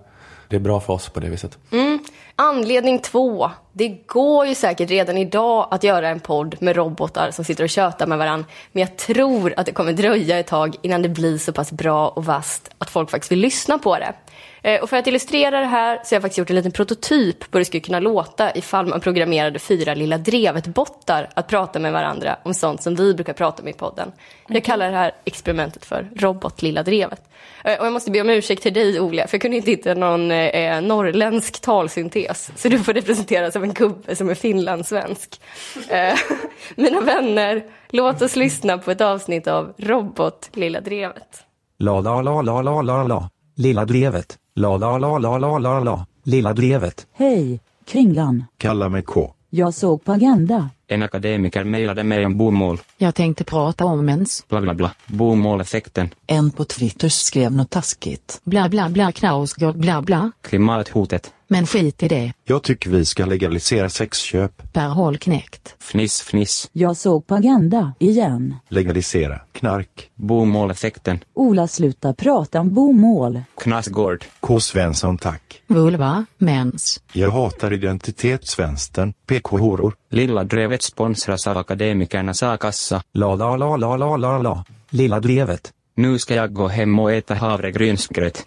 det 0.47 0.55
är 0.55 0.59
bra 0.59 0.79
för 0.79 0.93
oss 0.93 1.09
på 1.09 1.19
det 1.19 1.29
viset. 1.29 1.57
Mm. 1.71 1.99
Anledning 2.35 2.99
två. 2.99 3.51
Det 3.77 3.87
går 4.07 4.45
ju 4.47 4.55
säkert 4.55 4.89
redan 4.89 5.17
idag 5.17 5.67
att 5.71 5.83
göra 5.83 6.09
en 6.09 6.19
podd 6.19 6.55
med 6.59 6.75
robotar 6.75 7.31
som 7.31 7.45
sitter 7.45 7.63
och 7.63 7.69
tjötar 7.69 8.07
med 8.07 8.17
varandra. 8.17 8.45
Men 8.71 8.81
jag 8.81 8.97
tror 8.97 9.53
att 9.57 9.65
det 9.65 9.71
kommer 9.71 9.93
dröja 9.93 10.39
ett 10.39 10.47
tag 10.47 10.75
innan 10.81 11.01
det 11.01 11.09
blir 11.09 11.37
så 11.37 11.53
pass 11.53 11.71
bra 11.71 12.07
och 12.09 12.25
vast 12.25 12.69
att 12.77 12.89
folk 12.89 13.09
faktiskt 13.11 13.31
vill 13.31 13.39
lyssna 13.39 13.77
på 13.77 13.97
det. 13.99 14.13
Eh, 14.61 14.81
Och 14.81 14.89
för 14.89 14.97
att 14.97 15.07
illustrera 15.07 15.59
det 15.59 15.65
här 15.65 15.95
så 16.03 16.13
har 16.13 16.15
jag 16.15 16.21
faktiskt 16.21 16.37
gjort 16.37 16.49
en 16.49 16.55
liten 16.55 16.71
prototyp 16.71 17.39
på 17.39 17.47
hur 17.51 17.59
det 17.59 17.65
skulle 17.65 17.81
kunna 17.81 17.99
låta 17.99 18.55
ifall 18.55 18.85
man 18.85 18.99
programmerade 18.99 19.59
fyra 19.59 19.93
lilla 19.93 20.17
drevet-bottar 20.17 21.29
att 21.33 21.47
prata 21.47 21.79
med 21.79 21.91
varandra 21.93 22.37
om 22.43 22.53
sånt 22.53 22.83
som 22.83 22.95
vi 22.95 23.13
brukar 23.13 23.33
prata 23.33 23.61
om 23.61 23.67
i 23.67 23.73
podden. 23.73 24.11
Jag 24.47 24.63
kallar 24.63 24.91
det 24.91 24.97
här 24.97 25.11
experimentet 25.25 25.85
för 25.85 26.09
robot 26.15 26.61
Lilla 26.61 26.83
Drevet. 26.83 27.21
Eh, 27.63 27.79
Och 27.79 27.85
jag 27.85 27.93
måste 27.93 28.11
be 28.11 28.21
om 28.21 28.29
ursäkt 28.29 28.63
till 28.63 28.73
dig, 28.73 28.99
Ola, 28.99 29.27
för 29.27 29.35
jag 29.35 29.41
kunde 29.41 29.57
inte 29.57 29.71
hitta 29.71 29.93
någon 29.93 30.31
eh, 30.31 30.81
norrländsk 30.81 31.61
talsyntes. 31.61 32.51
Så 32.55 32.69
du 32.69 32.79
får 32.79 32.93
representeras 32.93 33.55
av 33.55 33.63
en 33.67 33.73
gubbe 33.73 34.15
som 34.15 34.29
är 34.29 34.35
finlandssvensk. 34.35 35.41
Eh, 35.89 36.15
mina 36.75 37.01
vänner, 37.01 37.63
låt 37.89 38.21
oss 38.21 38.35
lyssna 38.35 38.77
på 38.77 38.91
ett 38.91 39.01
avsnitt 39.01 39.47
av 39.47 39.73
Robot 39.77 40.49
Lilla 40.53 40.81
Drevet. 40.81 41.43
La 41.79 41.99
la 42.01 42.21
la 42.21 42.41
la 42.41 42.61
la 42.61 42.81
la 42.81 43.03
la. 43.03 43.29
Lilla 43.55 43.85
drevet. 43.85 44.37
La 44.55 44.77
la 44.77 44.97
la 44.97 45.17
la 45.17 45.37
la 45.37 45.57
la 45.57 45.79
la. 45.79 46.05
Lilla 46.23 46.53
drevet. 46.53 47.07
Hej, 47.13 47.59
Kringlan. 47.85 48.45
Kalla 48.57 48.89
mig 48.89 49.03
K. 49.03 49.33
Jag 49.49 49.73
såg 49.73 50.03
på 50.03 50.11
Agenda. 50.11 50.69
En 50.87 51.03
akademiker 51.03 51.63
mejlade 51.63 52.03
mig 52.03 52.25
om 52.25 52.37
bomål. 52.37 52.79
Jag 52.97 53.15
tänkte 53.15 53.43
prata 53.43 53.85
om 53.85 54.05
mens. 54.05 54.45
Bla 54.49 54.61
bla 54.61 54.73
bla. 54.73 54.91
Bomåleffekten. 55.05 56.09
En 56.27 56.51
på 56.51 56.65
Twitter 56.65 57.09
skrev 57.09 57.51
något 57.51 57.69
taskigt. 57.69 58.41
Bla 58.43 58.69
bla 58.69 58.89
bla 58.89 59.11
Knausgård 59.11 59.77
bla 59.77 60.01
bla. 60.01 60.31
Klimathotet. 60.41 61.33
Men 61.49 61.65
skit 61.67 62.03
i 62.03 62.07
det. 62.07 62.33
Jag 62.45 62.63
tycker 62.63 62.89
vi 62.89 63.05
ska 63.05 63.25
legalisera 63.25 63.89
sexköp. 63.89 64.73
Per 64.73 64.87
håll 64.87 65.17
knäckt. 65.17 65.75
Fniss 65.79 66.21
fniss. 66.21 66.69
Jag 66.73 66.97
såg 66.97 67.27
på 67.27 67.35
Agenda, 67.35 67.93
igen. 67.99 68.55
Legalisera 68.69 69.39
knark. 69.51 70.09
Bomåleffekten. 70.15 71.19
Ola 71.33 71.67
sluta 71.67 72.13
prata 72.13 72.59
om 72.59 72.73
bomål. 72.73 73.41
Knasgård. 73.57 74.25
K. 74.39 74.59
Svensson 74.59 75.17
tack. 75.17 75.61
Vulva, 75.67 76.25
mens. 76.37 77.01
Jag 77.13 77.31
hatar 77.31 77.73
identitetsvänstern. 77.73 79.13
PK-horor. 79.27 79.95
Lilla 80.11 80.43
drevet 80.43 80.81
sponsras 80.83 81.47
av 81.47 81.57
akademikernas 81.57 82.43
a-kassa. 82.43 83.03
La 83.13 83.35
la 83.35 83.57
la 83.57 83.77
la 83.77 83.97
la 83.97 84.17
la 84.17 84.37
la. 84.37 84.65
Lilla 84.89 85.19
drevet. 85.19 85.71
Nu 85.95 86.19
ska 86.19 86.35
jag 86.35 86.53
gå 86.53 86.67
hem 86.67 86.99
och 86.99 87.11
äta 87.11 87.33
havregrynsgröt. 87.35 88.45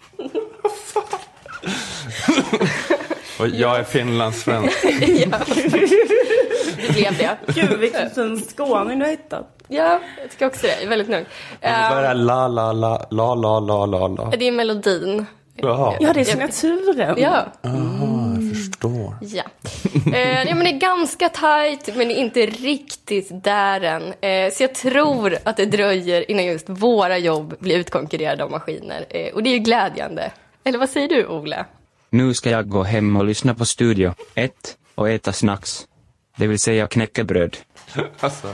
Och 3.39 3.47
jag 3.47 3.79
är 3.79 3.83
finlandssvensk. 3.83 4.77
ja. 5.01 5.37
Det 6.77 6.93
blev 6.93 7.17
det. 7.17 7.37
Gud, 7.47 7.79
vilken 7.79 8.09
fin 8.09 8.41
skåning 8.55 8.99
du 8.99 9.05
har 9.05 9.11
hittat. 9.11 9.57
Ja, 9.67 9.99
jag 10.21 10.31
tycker 10.31 10.45
också 10.47 10.61
det. 10.67 10.73
Jag 10.73 10.83
är 10.83 10.87
väldigt 10.89 11.09
nöjd. 11.09 11.25
Vad 11.61 11.71
är 11.71 12.01
det? 12.01 12.07
Eh, 12.07 12.15
La, 12.15 12.47
la, 12.47 12.71
la, 12.73 13.07
la, 13.11 13.35
la, 13.35 13.59
la, 13.59 13.85
la, 13.85 14.07
la. 14.07 14.29
det 14.37 14.47
är 14.47 14.51
melodin. 14.51 15.25
Jaha. 15.55 15.95
Ja, 15.99 16.13
det 16.13 16.19
är 16.19 16.23
signaturen. 16.23 17.15
Ja. 17.17 17.45
Aha, 17.63 18.35
jag 18.39 18.49
förstår. 18.57 19.15
Ja. 19.21 19.43
Eh, 20.13 20.43
ja, 20.43 20.55
men 20.55 20.63
det 20.63 20.69
är 20.69 20.79
ganska 20.79 21.29
tajt, 21.29 21.95
men 21.95 22.07
det 22.07 22.13
är 22.13 22.17
inte 22.17 22.45
riktigt 22.45 23.43
där 23.43 23.81
än. 23.81 24.03
Eh, 24.21 24.51
så 24.53 24.63
jag 24.63 24.75
tror 24.75 25.37
att 25.43 25.57
det 25.57 25.65
dröjer 25.65 26.31
innan 26.31 26.45
just 26.45 26.69
våra 26.69 27.17
jobb 27.17 27.55
blir 27.59 27.77
utkonkurrerade 27.77 28.43
av 28.43 28.51
maskiner. 28.51 29.05
Eh, 29.09 29.33
och 29.33 29.43
det 29.43 29.49
är 29.49 29.53
ju 29.53 29.59
glädjande. 29.59 30.31
Eller 30.63 30.79
vad 30.79 30.89
säger 30.89 31.07
du, 31.07 31.25
Ola? 31.27 31.65
Nu 32.09 32.33
ska 32.33 32.49
jag 32.49 32.69
gå 32.69 32.83
hem 32.83 33.15
och 33.17 33.25
lyssna 33.25 33.55
på 33.55 33.65
Studio 33.65 34.13
1 34.35 34.53
och 34.95 35.09
äta 35.09 35.33
snacks. 35.33 35.87
Det 36.37 36.47
vill 36.47 36.59
säga 36.59 36.87
knäckebröd. 36.87 37.57
Alltså. 38.19 38.53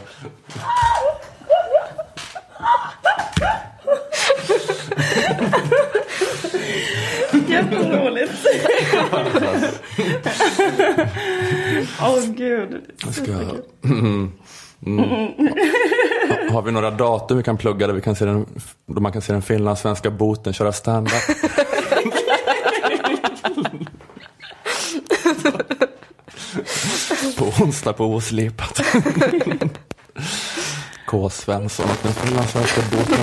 Jätteroligt. 7.48 8.32
Åh 12.02 12.20
gud. 12.36 12.82
Jag 13.06 13.14
ska... 13.14 13.32
Mm. 13.84 14.32
Mm. 14.86 15.00
Ha- 15.00 16.54
Har 16.54 16.62
vi 16.62 16.72
några 16.72 16.92
datum 16.92 17.38
vi 17.38 17.44
kan 17.44 17.58
plugga 17.58 17.88
där, 17.88 17.94
vi 17.94 18.02
kan 18.02 18.16
se 18.16 18.26
den, 18.26 18.46
då 18.86 19.02
man 19.02 19.12
kan 19.12 19.22
se 19.22 19.34
den 19.34 19.42
finlandssvenska 19.42 20.10
boten 20.12 20.54
köra 20.54 20.72
stand-up? 20.72 21.14
Onsdag 27.48 27.94
på 27.94 28.06
Oslipat. 28.06 28.82
K. 31.08 31.30
Svensson 31.30 31.88
den 32.04 32.14
finlandssvenska 32.14 32.82
boten. 32.92 33.18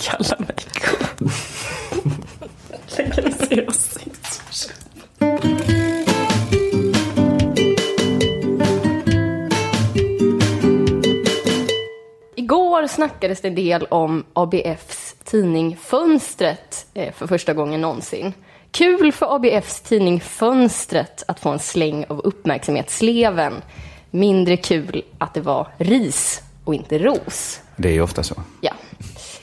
Kalla 0.00 0.36
mig 0.38 0.56
K. 0.84 0.90
Legalisera. 2.96 3.72
Igår 12.36 12.86
snackades 12.86 13.40
det 13.40 13.48
en 13.48 13.54
del 13.54 13.84
om 13.84 14.24
ABFs 14.32 15.16
tidning 15.24 15.76
Fönstret 15.76 16.86
eh, 16.94 17.12
för 17.12 17.26
första 17.26 17.54
gången 17.54 17.80
någonsin. 17.80 18.32
Kul 18.70 19.12
för 19.12 19.34
ABFs 19.34 19.80
tidning 19.80 20.20
Fönstret 20.20 21.24
att 21.28 21.40
få 21.40 21.48
en 21.48 21.58
släng 21.58 22.04
av 22.08 22.20
uppmärksamhetssleven. 22.20 23.54
Mindre 24.10 24.56
kul 24.56 25.02
att 25.18 25.34
det 25.34 25.40
var 25.40 25.68
ris 25.78 26.42
och 26.64 26.74
inte 26.74 26.98
ros. 26.98 27.60
Det 27.76 27.88
är 27.88 27.92
ju 27.92 28.00
ofta 28.02 28.22
så. 28.22 28.34
Ja. 28.60 28.72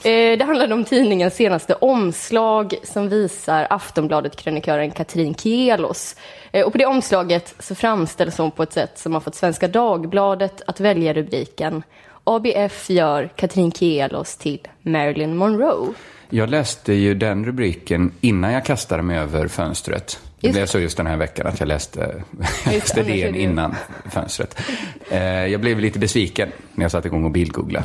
Eh, 0.09 0.37
Det 0.37 0.43
handlade 0.45 0.73
om 0.73 0.83
tidningens 0.83 1.35
senaste 1.35 1.73
omslag 1.73 2.73
som 2.83 3.09
visar 3.09 3.67
Aftonbladet-krönikören 3.69 4.91
Katrin 4.91 5.35
Kielos. 5.35 6.15
Eh, 6.51 6.65
Och 6.65 6.71
på 6.71 6.77
det 6.77 6.85
omslaget 6.85 7.55
så 7.59 7.75
framställs 7.75 8.37
hon 8.37 8.51
på 8.51 8.63
ett 8.63 8.73
sätt 8.73 8.99
som 8.99 9.13
har 9.13 9.21
fått 9.21 9.35
Svenska 9.35 9.67
Dagbladet 9.67 10.61
att 10.67 10.79
välja 10.79 11.13
rubriken 11.13 11.83
ABF 12.23 12.89
gör 12.89 13.29
Katrin 13.35 13.71
Kielos 13.71 14.37
till 14.37 14.59
Marilyn 14.81 15.35
Monroe. 15.35 15.93
Jag 16.29 16.49
läste 16.49 16.93
ju 16.93 17.13
den 17.13 17.45
rubriken 17.45 18.11
innan 18.21 18.53
jag 18.53 18.65
kastade 18.65 19.03
mig 19.03 19.17
över 19.17 19.47
fönstret. 19.47 20.19
Det 20.39 20.47
Just 20.47 20.53
blev 20.55 20.65
det. 20.65 20.71
så 20.71 20.79
just 20.79 20.97
den 20.97 21.07
här 21.07 21.17
veckan 21.17 21.47
att 21.47 21.59
jag 21.59 21.67
läste, 21.67 22.23
läste 22.65 23.03
det 23.03 23.07
det 23.11 23.15
ju- 23.17 23.39
innan 23.39 23.75
fönstret. 24.11 24.61
Eh, 25.09 25.23
Jag 25.23 25.61
blev 25.61 25.79
lite 25.79 25.99
besviken 25.99 26.51
när 26.73 26.83
jag 26.85 26.91
satte 26.91 27.07
igång 27.07 27.25
och 27.25 27.31
bildgoogla. 27.31 27.83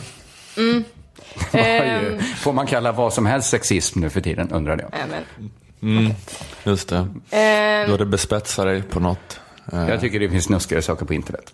Mm. 0.57 0.85
Vad 1.53 1.63
Ehm, 1.65 2.05
ju- 2.05 2.19
Får 2.21 2.53
man 2.53 2.67
kalla 2.67 2.93
vad 2.93 3.13
som 3.13 3.27
helst 3.27 3.49
sexism 3.51 4.01
nu 4.01 4.11
för 4.11 4.21
tiden, 4.21 4.51
undrade 4.51 4.83
jag. 4.83 5.01
Amen. 5.03 5.25
Mm, 5.83 6.13
just 6.65 6.89
det. 6.89 7.09
Ehm. 7.31 7.87
Du 7.87 7.93
hade 7.93 8.07
bespetsat 8.07 8.65
dig 8.67 8.83
på 8.83 9.01
något. 9.01 9.41
eh, 9.73 9.89
Jag 9.89 10.01
tycker 10.01 10.21
det 10.21 10.29
finns 10.31 10.45
snuskigare 10.45 10.83
saker 10.83 11.07
på 11.07 11.15
internet. 11.15 11.53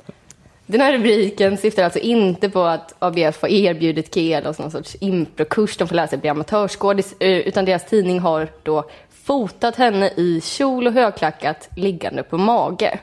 Den 0.66 0.80
här 0.80 0.92
rubriken 0.92 1.56
syftar 1.56 1.82
alltså 1.82 1.98
inte 1.98 2.50
på 2.50 2.62
att 2.62 2.94
ABF 2.98 3.42
har 3.42 3.48
erbjudit 3.48 4.14
Kielos 4.14 4.58
någon 4.58 4.70
sorts 4.70 4.96
improkurs 5.00 5.76
de 5.76 5.88
får 5.88 5.94
lära 5.94 6.06
sig 6.06 6.18
bli 6.18 6.30
amatörskådis, 6.30 7.14
eh, 7.20 7.38
utan 7.38 7.64
deras 7.64 7.86
tidning 7.86 8.20
har 8.20 8.48
då 8.62 8.84
fotat 9.24 9.76
henne 9.76 10.10
i 10.16 10.40
kjol 10.44 10.86
och 10.86 10.92
högklackat 10.92 11.68
liggande 11.76 12.22
på 12.22 12.38
mage. 12.38 12.98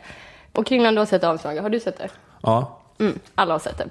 Och 0.52 0.66
Kringland, 0.66 0.98
du 0.98 1.02
har 1.02 1.06
sett 1.06 1.24
avslaget. 1.24 1.64
Har 1.64 1.70
du 1.70 1.80
sett 1.80 1.98
det? 1.98 2.10
Ja. 2.42 2.80
Mm, 3.00 3.20
alla 3.36 3.54
har 3.54 3.60
sett 3.60 3.78
det. 3.78 3.90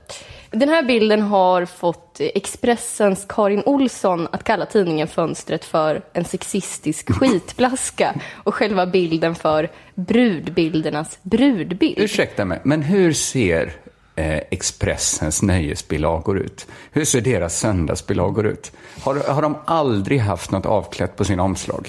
Den 0.52 0.68
här 0.68 0.82
bilden 0.82 1.22
har 1.22 1.64
fått 1.64 2.20
Expressens 2.20 3.26
Karin 3.28 3.62
Olsson 3.66 4.28
att 4.32 4.44
kalla 4.44 4.66
tidningen 4.66 5.08
Fönstret 5.08 5.64
för 5.64 6.02
en 6.12 6.24
sexistisk 6.24 7.12
skitblaska 7.12 8.14
och 8.34 8.54
själva 8.54 8.86
bilden 8.86 9.34
för 9.34 9.70
brudbildernas 9.94 11.18
brudbild. 11.22 11.98
Ursäkta 11.98 12.44
mig, 12.44 12.60
men 12.64 12.82
hur 12.82 13.12
ser 13.12 13.72
eh, 14.16 14.36
Expressens 14.50 15.42
nöjesbilagor 15.42 16.38
ut? 16.38 16.66
Hur 16.90 17.04
ser 17.04 17.20
deras 17.20 17.58
söndagsbilagor 17.58 18.46
ut? 18.46 18.72
Har, 19.02 19.14
har 19.14 19.42
de 19.42 19.56
aldrig 19.64 20.20
haft 20.20 20.50
något 20.50 20.66
avklätt 20.66 21.16
på 21.16 21.24
sina 21.24 21.42
omslag? 21.42 21.88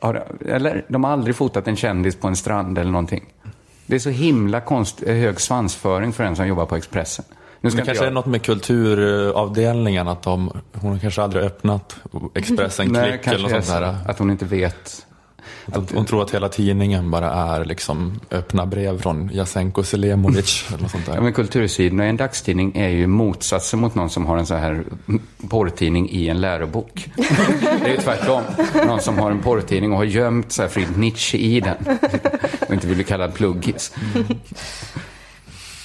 Har, 0.00 0.26
eller 0.46 0.84
de 0.88 1.04
har 1.04 1.12
aldrig 1.12 1.36
fotat 1.36 1.68
en 1.68 1.76
kändis 1.76 2.16
på 2.16 2.28
en 2.28 2.36
strand 2.36 2.78
eller 2.78 2.90
någonting? 2.90 3.24
Det 3.86 3.94
är 3.94 4.00
så 4.00 4.10
himla 4.10 4.60
konst, 4.60 5.02
eh, 5.02 5.14
hög 5.14 5.40
svansföring 5.40 6.12
för 6.12 6.24
en 6.24 6.36
som 6.36 6.46
jobbar 6.46 6.66
på 6.66 6.76
Expressen. 6.76 7.24
Nu 7.60 7.70
det 7.70 7.76
kanske 7.76 7.94
jag- 7.94 8.06
är 8.06 8.10
något 8.10 8.26
med 8.26 8.42
kulturavdelningen, 8.42 10.08
att 10.08 10.22
de, 10.22 10.50
hon 10.72 11.00
kanske 11.00 11.22
aldrig 11.22 11.44
öppnat 11.44 11.96
Expressen 12.34 12.88
Nej, 12.88 13.10
Klick 13.10 13.26
eller 13.34 13.48
något 13.48 13.64
sånt 13.64 13.76
är 13.76 13.80
där. 13.80 13.96
Att 14.06 14.18
hon 14.18 14.30
inte 14.30 14.44
vet. 14.44 15.06
Att 15.66 15.74
hon, 15.76 15.86
hon 15.94 16.04
tror 16.06 16.22
att 16.22 16.30
hela 16.30 16.48
tidningen 16.48 17.10
bara 17.10 17.30
är 17.32 17.64
liksom 17.64 18.20
öppna 18.30 18.66
brev 18.66 19.00
från 19.02 19.30
Jasenko 19.32 19.82
Selimovic 19.82 20.64
eller 20.68 20.82
något 20.82 20.90
sånt 20.90 21.06
där. 21.06 21.14
Ja, 21.14 21.20
men 21.20 21.32
Kultursidorna 21.32 22.06
i 22.06 22.08
en 22.08 22.16
dagstidning 22.16 22.76
är 22.76 22.88
ju 22.88 23.06
motsatsen 23.06 23.80
mot 23.80 23.94
någon 23.94 24.10
som 24.10 24.26
har 24.26 24.36
en 24.36 24.46
så 24.46 24.54
här 24.54 24.84
porrtidning 25.48 26.10
i 26.10 26.28
en 26.28 26.40
lärobok. 26.40 27.08
Det 27.16 27.86
är 27.86 27.88
ju 27.88 27.96
tvärtom. 27.96 28.42
Någon 28.86 29.00
som 29.00 29.18
har 29.18 29.30
en 29.30 29.42
porrtidning 29.42 29.92
och 29.92 29.98
har 29.98 30.04
gömt 30.04 30.52
så 30.52 30.62
här 30.62 30.68
Friedrich 30.68 30.96
Nietzsche 30.96 31.38
i 31.38 31.60
den. 31.60 31.76
Och 32.68 32.74
inte 32.74 32.86
vill 32.86 32.96
bli 32.96 33.04
kallad 33.04 33.34
pluggis. 33.34 33.92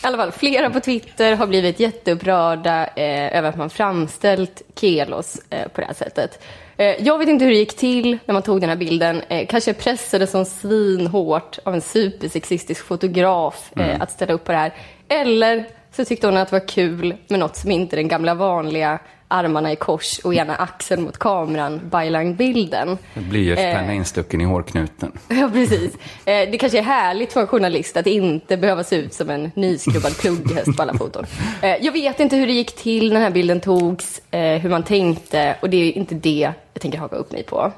I 0.05 0.07
alla 0.07 0.17
fall, 0.17 0.31
flera 0.31 0.69
på 0.69 0.79
Twitter 0.79 1.35
har 1.35 1.47
blivit 1.47 1.79
jätteupprörda 1.79 2.87
eh, 2.87 3.37
över 3.37 3.49
att 3.49 3.57
man 3.57 3.69
framställt 3.69 4.61
Kelos 4.75 5.41
eh, 5.49 5.67
på 5.67 5.81
det 5.81 5.87
här 5.87 5.93
sättet. 5.93 6.43
Eh, 6.77 7.03
jag 7.05 7.17
vet 7.19 7.29
inte 7.29 7.45
hur 7.45 7.51
det 7.51 7.57
gick 7.57 7.77
till 7.77 8.17
när 8.25 8.33
man 8.33 8.41
tog 8.43 8.61
den 8.61 8.69
här 8.69 8.77
bilden. 8.77 9.21
Eh, 9.29 9.47
kanske 9.47 9.73
pressade 9.73 10.27
som 10.27 10.45
svinhårt 10.45 11.59
av 11.63 11.73
en 11.73 11.81
supersexistisk 11.81 12.85
fotograf 12.85 13.71
eh, 13.75 13.85
Mm. 13.89 14.01
att 14.01 14.11
ställa 14.11 14.33
upp 14.33 14.43
på 14.43 14.51
det 14.51 14.57
här. 14.57 14.73
Eller 15.09 15.65
så 15.95 16.05
tyckte 16.05 16.27
hon 16.27 16.37
att 16.37 16.49
det 16.49 16.59
var 16.59 16.67
kul 16.67 17.15
med 17.27 17.39
något 17.39 17.55
som 17.55 17.71
inte 17.71 17.95
den 17.95 18.07
gamla 18.07 18.33
vanliga 18.33 18.99
armarna 19.27 19.71
i 19.71 19.75
kors 19.75 20.19
och 20.23 20.35
ena 20.35 20.55
axeln 20.55 21.03
mot 21.03 21.17
kameran 21.17 21.81
byline-bilden. 21.89 22.97
Blyertspenna 23.13 23.91
Eh, 23.91 23.95
instucken 23.95 24.41
i 24.41 24.43
hårknuten. 24.43 25.11
Ja, 25.27 25.49
precis. 25.53 25.93
Eh, 26.25 26.49
Det 26.51 26.57
kanske 26.57 26.77
är 26.77 26.83
härligt 26.83 27.33
för 27.33 27.41
en 27.41 27.47
journalist 27.47 27.97
att 27.97 28.07
inte 28.07 28.57
behöva 28.57 28.83
se 28.83 28.95
ut 28.95 29.13
som 29.13 29.29
en 29.29 29.51
nyskrubbad 29.55 30.17
plugghäst 30.17 30.77
på 30.77 30.81
alla 30.81 30.93
foton. 30.93 31.25
Eh, 31.61 31.69
Jag 31.85 31.91
vet 31.91 32.19
inte 32.19 32.35
hur 32.35 32.47
det 32.47 32.53
gick 32.53 32.75
till 32.75 33.07
när 33.07 33.13
den 33.13 33.23
här 33.23 33.29
bilden 33.31 33.59
togs, 33.61 34.21
eh, 34.31 34.57
hur 34.61 34.69
man 34.69 34.83
tänkte 34.83 35.55
och 35.61 35.69
det 35.69 35.77
är 35.77 35.91
inte 35.97 36.15
det 36.15 36.53
jag 36.73 36.81
tänker 36.81 36.97
haka 36.99 37.15
upp 37.15 37.31
mig 37.31 37.43
på. 37.43 37.71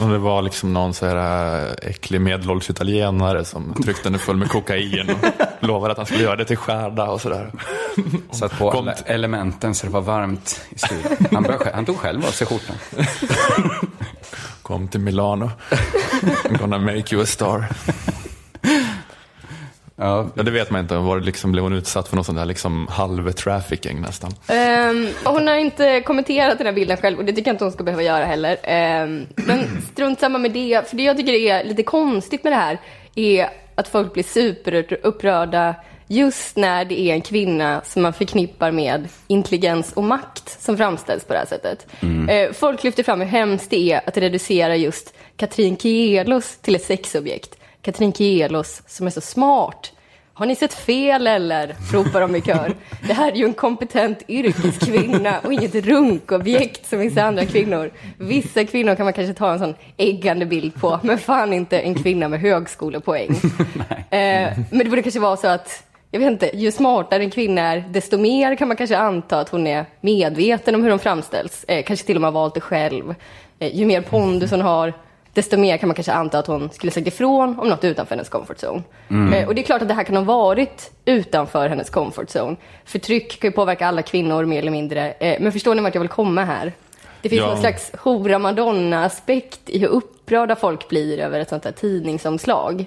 Och 0.00 0.08
det 0.08 0.18
var 0.18 0.42
liksom 0.42 0.72
någon 0.72 0.94
så 0.94 1.06
här 1.06 1.66
äh, 1.66 1.90
äcklig 1.90 2.20
medelålders 2.20 2.70
italienare 2.70 3.44
som 3.44 3.74
tryckte 3.84 4.10
den 4.10 4.18
full 4.18 4.36
med 4.36 4.48
kokain 4.48 5.10
och 5.10 5.28
lovade 5.68 5.92
att 5.92 5.96
han 5.96 6.06
skulle 6.06 6.22
göra 6.22 6.36
det 6.36 6.44
till 6.44 6.56
skärda 6.56 7.04
och 7.10 7.20
sådär. 7.20 7.52
Satt 8.30 8.58
på 8.58 8.70
alla 8.70 8.92
elementen 8.92 9.74
så 9.74 9.86
det 9.86 9.92
var 9.92 10.00
varmt 10.00 10.60
i 10.70 10.78
studion. 10.78 11.26
Han, 11.32 11.42
började, 11.42 11.70
han 11.74 11.86
tog 11.86 11.96
själv 11.96 12.26
av 12.26 12.30
sig 12.30 12.46
skjortan. 12.46 12.76
Kom 14.62 14.88
till 14.88 15.00
Milano. 15.00 15.50
I'm 16.44 16.58
gonna 16.58 16.78
make 16.78 17.14
you 17.14 17.22
a 17.22 17.26
star. 17.26 17.64
Ja. 19.98 20.26
det 20.34 20.50
vet 20.50 20.70
man 20.70 20.80
inte. 20.80 20.96
Var 20.96 21.18
det 21.18 21.26
liksom, 21.26 21.52
blev 21.52 21.64
hon 21.64 21.72
utsatt 21.72 22.08
för 22.08 22.16
någon 22.16 22.24
sån 22.24 22.34
där 22.34 22.44
liksom 22.44 22.86
halv 22.90 23.32
trafficking 23.32 24.00
nästan? 24.00 24.30
Och 25.24 25.32
hon 25.32 25.46
har 25.46 25.56
inte 25.56 26.00
kommenterat 26.00 26.58
den 26.58 26.66
här 26.66 26.74
bilden 26.74 26.96
själv 26.96 27.18
och 27.18 27.24
det 27.24 27.32
tycker 27.32 27.48
jag 27.48 27.54
inte 27.54 27.64
hon 27.64 27.72
ska 27.72 27.84
behöva 27.84 28.02
göra 28.02 28.24
heller. 28.24 28.56
Ehm, 28.62 29.26
men 29.34 29.82
strunt 29.92 30.20
samma 30.20 30.38
med 30.38 30.50
det, 30.50 30.88
för 30.88 30.96
det 30.96 31.02
jag 31.02 31.16
tycker 31.16 31.32
är 31.32 31.64
lite 31.64 31.82
konstigt 31.82 32.44
med 32.44 32.52
det 32.52 32.56
här 32.56 32.78
är 33.14 33.48
att 33.74 33.88
folk 33.88 34.12
blir 34.12 34.24
superupprörda 34.24 35.74
just 36.06 36.56
när 36.56 36.84
det 36.84 37.00
är 37.00 37.14
en 37.14 37.20
kvinna 37.20 37.82
som 37.84 38.02
man 38.02 38.12
förknippar 38.12 38.70
med 38.70 39.08
intelligens 39.26 39.92
och 39.92 40.04
makt 40.04 40.62
som 40.62 40.76
framställs 40.76 41.24
på 41.24 41.32
det 41.32 41.38
här 41.38 41.46
sättet. 41.46 41.86
Mm. 42.00 42.28
Eh, 42.28 42.52
folk 42.52 42.84
lyfter 42.84 43.02
fram 43.02 43.20
hur 43.20 43.26
hemskt 43.26 43.70
det 43.70 43.92
är 43.92 44.00
att 44.08 44.16
reducera 44.16 44.76
just 44.76 45.14
Katrin 45.36 45.76
Kielos 45.76 46.58
till 46.58 46.74
ett 46.74 46.84
sexobjekt. 46.84 47.54
Katrin 47.88 48.12
Kielos 48.12 48.82
som 48.86 49.06
är 49.06 49.10
så 49.10 49.20
smart. 49.20 49.92
Har 50.34 50.46
ni 50.46 50.54
sett 50.54 50.74
fel 50.74 51.26
eller? 51.26 51.76
ropar 51.92 52.20
de 52.20 52.36
i 52.36 52.40
kör. 52.40 52.74
Det 53.06 53.12
här 53.12 53.32
är 53.32 53.36
ju 53.36 53.44
en 53.44 53.52
kompetent 53.52 54.22
yrkeskvinna 54.28 55.40
och 55.44 55.52
inget 55.52 55.74
runkobjekt 55.74 56.88
som 56.88 56.98
vissa 56.98 57.22
andra 57.22 57.44
kvinnor. 57.44 57.90
Vissa 58.18 58.64
kvinnor 58.64 58.94
kan 58.94 59.06
man 59.06 59.12
kanske 59.12 59.34
ta 59.34 59.52
en 59.52 59.58
sån 59.58 59.74
äggande 59.96 60.46
bild 60.46 60.74
på, 60.74 61.00
men 61.02 61.18
fan 61.18 61.52
inte 61.52 61.80
en 61.80 61.94
kvinna 61.94 62.28
med 62.28 62.40
högskolepoäng. 62.40 63.30
eh, 64.10 64.48
men 64.70 64.78
det 64.78 64.84
borde 64.84 65.02
kanske 65.02 65.20
vara 65.20 65.36
så 65.36 65.48
att, 65.48 65.84
jag 66.10 66.20
vet 66.20 66.30
inte, 66.30 66.56
ju 66.56 66.72
smartare 66.72 67.22
en 67.22 67.30
kvinna 67.30 67.60
är, 67.60 67.84
desto 67.90 68.18
mer 68.18 68.54
kan 68.54 68.68
man 68.68 68.76
kanske 68.76 68.98
anta 68.98 69.40
att 69.40 69.48
hon 69.48 69.66
är 69.66 69.84
medveten 70.00 70.74
om 70.74 70.82
hur 70.82 70.90
hon 70.90 70.98
framställs. 70.98 71.64
Eh, 71.68 71.84
kanske 71.84 72.06
till 72.06 72.16
och 72.16 72.20
med 72.20 72.28
har 72.28 72.40
valt 72.40 72.54
det 72.54 72.60
själv. 72.60 73.14
Eh, 73.58 73.76
ju 73.76 73.86
mer 73.86 74.00
pondus 74.00 74.50
hon 74.50 74.60
har, 74.60 74.92
desto 75.32 75.56
mer 75.58 75.76
kan 75.76 75.88
man 75.88 75.94
kanske 75.94 76.12
anta 76.12 76.38
att 76.38 76.46
hon 76.46 76.70
skulle 76.70 76.92
sagt 76.92 77.06
ifrån 77.06 77.58
om 77.58 77.68
något 77.68 77.84
utanför 77.84 78.14
hennes 78.14 78.28
comfort 78.28 78.56
zone. 78.64 78.82
Mm. 79.10 79.32
Eh, 79.32 79.48
och 79.48 79.54
det 79.54 79.60
är 79.60 79.64
klart 79.64 79.82
att 79.82 79.88
det 79.88 79.94
här 79.94 80.04
kan 80.04 80.16
ha 80.16 80.22
varit 80.22 80.90
utanför 81.04 81.68
hennes 81.68 81.90
comfort 81.90 82.28
zone. 82.36 82.56
Förtryck 82.84 83.40
kan 83.40 83.48
ju 83.50 83.52
påverka 83.52 83.86
alla 83.86 84.02
kvinnor 84.02 84.44
mer 84.44 84.58
eller 84.58 84.70
mindre. 84.70 85.12
Eh, 85.12 85.40
men 85.40 85.52
förstår 85.52 85.74
ni 85.74 85.82
vart 85.82 85.94
jag 85.94 86.00
vill 86.00 86.08
komma 86.08 86.44
här? 86.44 86.72
Det 87.22 87.28
finns 87.28 87.40
Ja. 87.42 87.46
någon 87.48 87.60
slags 87.60 87.92
hora 87.98 88.38
madonna-aspekt 88.38 89.60
i 89.66 89.78
hur 89.78 89.88
upprörda 89.88 90.56
folk 90.56 90.88
blir 90.88 91.18
över 91.18 91.40
ett 91.40 91.48
sånt 91.48 91.64
här 91.64 91.72
tidningsomslag. 91.72 92.86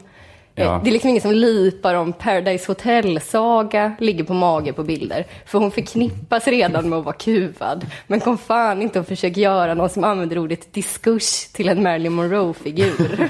Eh, 0.61 0.67
Ja. 0.67 0.81
Det 0.83 0.89
är 0.89 0.91
liksom 0.91 1.09
ingen 1.09 1.21
som 1.21 1.31
lipar 1.31 1.95
om 1.95 2.13
Paradise 2.13 2.65
Hotel-saga 2.67 3.93
ligger 3.99 4.23
på 4.23 4.33
mage 4.33 4.73
på 4.73 4.83
bilder. 4.83 5.25
För 5.45 5.59
hon 5.59 5.71
förknippas 5.71 6.47
redan 6.47 6.89
med 6.89 6.99
att 6.99 7.05
vara 7.05 7.15
kuvad. 7.15 7.85
Men 8.07 8.19
kom 8.19 8.37
fan 8.37 8.81
inte 8.81 8.99
och 8.99 9.07
försök 9.07 9.37
göra 9.37 9.73
någon 9.73 9.89
som 9.89 10.03
använder 10.03 10.37
ordet 10.37 10.73
diskurs 10.73 11.45
till 11.53 11.69
en 11.69 11.83
Marilyn 11.83 12.13
Monroe-figur. 12.13 13.29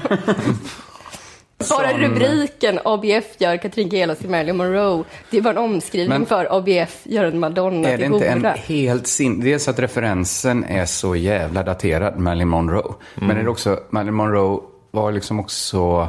Bara 1.70 1.90
Som- 1.90 2.00
rubriken 2.00 2.78
ABF 2.84 3.24
gör 3.38 3.56
Katrin 3.56 3.90
Kielos 3.90 4.18
till 4.18 4.30
Marilyn 4.30 4.56
Monroe. 4.56 5.04
Det 5.30 5.36
är 5.38 5.42
bara 5.42 5.50
en 5.50 5.58
omskrivning 5.58 6.18
Men- 6.18 6.26
för 6.26 6.56
ABF 6.58 7.00
gör 7.04 7.24
en 7.24 7.38
Madonna 7.40 7.88
Är 7.88 7.98
det 7.98 8.04
till 8.04 8.14
inte 8.14 8.28
en 8.28 8.44
helt 8.44 9.06
sin... 9.06 9.40
Dels 9.40 9.68
att 9.68 9.78
referensen 9.78 10.64
är 10.64 10.86
så 10.86 11.16
jävla 11.16 11.62
daterad, 11.62 12.18
Marilyn 12.18 12.48
Monroe. 12.48 12.94
Men 13.14 13.36
är 13.36 13.42
det 13.42 13.48
också, 13.50 13.78
Marilyn 13.90 14.14
Monroe 14.14 14.60
var 14.90 15.12
liksom 15.12 15.40
också... 15.40 16.08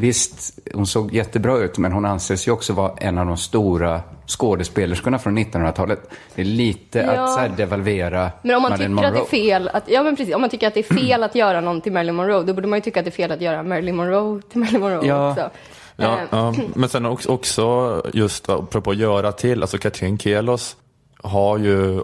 Visst, 0.00 0.58
hon 0.74 0.86
såg 0.86 1.14
jättebra 1.14 1.56
ut, 1.58 1.78
men 1.78 1.92
hon 1.92 2.04
anses 2.04 2.48
ju 2.48 2.52
också 2.52 2.72
vara 2.72 2.92
en 2.96 3.18
av 3.18 3.26
de 3.26 3.36
stora 3.36 4.00
skådespelerskorna 4.26 5.18
från 5.18 5.38
1900-talet. 5.38 6.10
Det 6.34 6.40
är 6.42 6.44
lite 6.46 6.98
Ja. 6.98 7.22
att 7.24 7.32
så 7.34 7.40
här, 7.40 7.48
devalvera 7.48 8.30
Men 8.42 8.56
om 8.56 8.62
man 8.62 8.70
Marilyn 8.70 8.96
tycker 8.96 9.02
Monroe. 9.08 9.22
att 9.22 9.30
det 9.30 9.36
är 9.38 9.40
fel 9.42 9.68
att, 9.72 9.82
ja 9.86 10.02
men 10.02 10.16
precis, 10.16 10.34
om 10.34 10.40
man 10.40 10.50
tycker 10.50 10.68
att 10.68 10.74
det 10.74 10.90
är 10.90 10.94
fel 10.94 11.22
att 11.22 11.34
göra 11.34 11.60
någon 11.60 11.80
till 11.80 11.92
Marilyn 11.92 12.14
Monroe, 12.14 12.42
då 12.42 12.54
borde 12.54 12.66
man 12.68 12.76
ju 12.76 12.80
tycka 12.80 13.00
att 13.00 13.04
det 13.04 13.08
är 13.10 13.12
fel 13.12 13.32
att 13.32 13.40
göra 13.40 13.62
Marilyn 13.62 13.96
Monroe 13.96 14.42
till 14.50 14.58
Marilyn 14.60 14.80
Monroe 14.80 15.06
Ja. 15.06 15.30
också. 15.30 15.50
Ja, 15.96 16.18
Eh, 16.18 16.26
ja. 16.30 16.54
Men 16.74 16.88
sen 16.88 17.06
också, 17.06 17.28
också 17.28 18.02
just 18.14 18.48
apropå 18.48 18.94
göra 18.94 19.32
till, 19.32 19.62
alltså 19.62 19.78
Katrin 19.78 20.18
Kelos 20.18 20.76
har 21.22 21.58
ju 21.58 22.00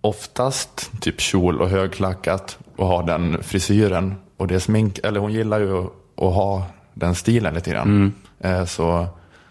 oftast 0.00 0.90
typ 1.00 1.20
kjol 1.20 1.60
och 1.60 1.68
högklackat 1.68 2.58
och 2.76 2.86
har 2.86 3.02
den 3.02 3.42
frisyren 3.42 4.14
och 4.36 4.46
det 4.46 4.60
smink, 4.60 4.98
eller 5.02 5.20
hon 5.20 5.32
gillar 5.32 5.60
ju 5.60 5.78
att 6.16 6.34
ha 6.34 6.62
den 7.00 7.14
stilen 7.14 7.54
lite 7.54 7.70
grann. 7.70 8.14
Eh, 8.40 8.64
Så, 8.64 9.06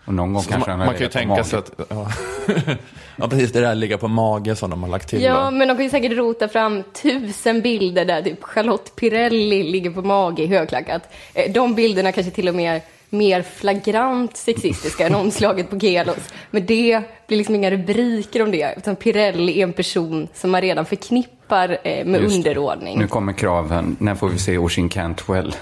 och 0.05 0.13
någon 0.13 0.33
gång 0.33 0.43
så 0.43 0.49
kanske 0.49 0.69
man, 0.69 0.79
man 0.79 0.89
kan 0.93 1.01
ju 1.03 1.09
tänka 1.09 1.27
mage. 1.27 1.43
sig 1.43 1.59
att, 1.59 1.71
ja. 1.89 2.07
ja 3.15 3.27
precis, 3.27 3.51
det 3.51 3.61
där 3.61 3.75
ligga 3.75 3.97
på 3.97 4.07
mage 4.07 4.55
som 4.55 4.69
de 4.69 4.83
har 4.83 4.89
lagt 4.89 5.09
till. 5.09 5.21
Ja, 5.23 5.43
då. 5.45 5.51
men 5.51 5.67
de 5.67 5.77
kan 5.77 5.83
ju 5.83 5.89
säkert 5.89 6.11
rota 6.17 6.47
fram 6.47 6.83
tusen 7.01 7.61
bilder 7.61 8.05
där 8.05 8.21
typ 8.21 8.43
Charlotte 8.43 8.95
Pirelli 8.95 9.63
ligger 9.63 9.89
på 9.91 10.01
mage 10.01 10.43
i 10.43 10.47
högklackat. 10.47 11.01
Eh, 11.33 11.51
De 11.51 11.75
bilderna 11.75 12.11
kanske 12.11 12.31
till 12.31 12.47
och 12.49 12.55
med 12.55 12.81
mer 13.09 13.41
flagrant 13.41 14.37
sexistiska 14.37 15.07
än 15.07 15.15
omslaget 15.25 15.69
på 15.69 15.79
Kelos. 15.79 16.29
Men 16.51 16.65
det 16.65 17.01
blir 17.27 17.37
liksom 17.37 17.55
inga 17.55 17.71
rubriker 17.71 18.43
om 18.43 18.51
det, 18.51 18.73
utan 18.77 18.95
Pirelli 18.95 19.59
är 19.59 19.63
en 19.63 19.73
person 19.73 20.27
som 20.33 20.51
man 20.51 20.61
redan 20.61 20.85
förknippar 20.85 21.77
eh, 21.83 22.05
med 22.05 22.21
Just 22.21 22.35
underordning. 22.35 22.99
Nu 22.99 23.07
kommer 23.07 23.33
kraven. 23.33 23.95
När 23.99 24.15
får 24.15 24.29
vi 24.29 24.37
se 24.39 24.57
Oisin 24.57 24.89
Cantwell 24.89 25.55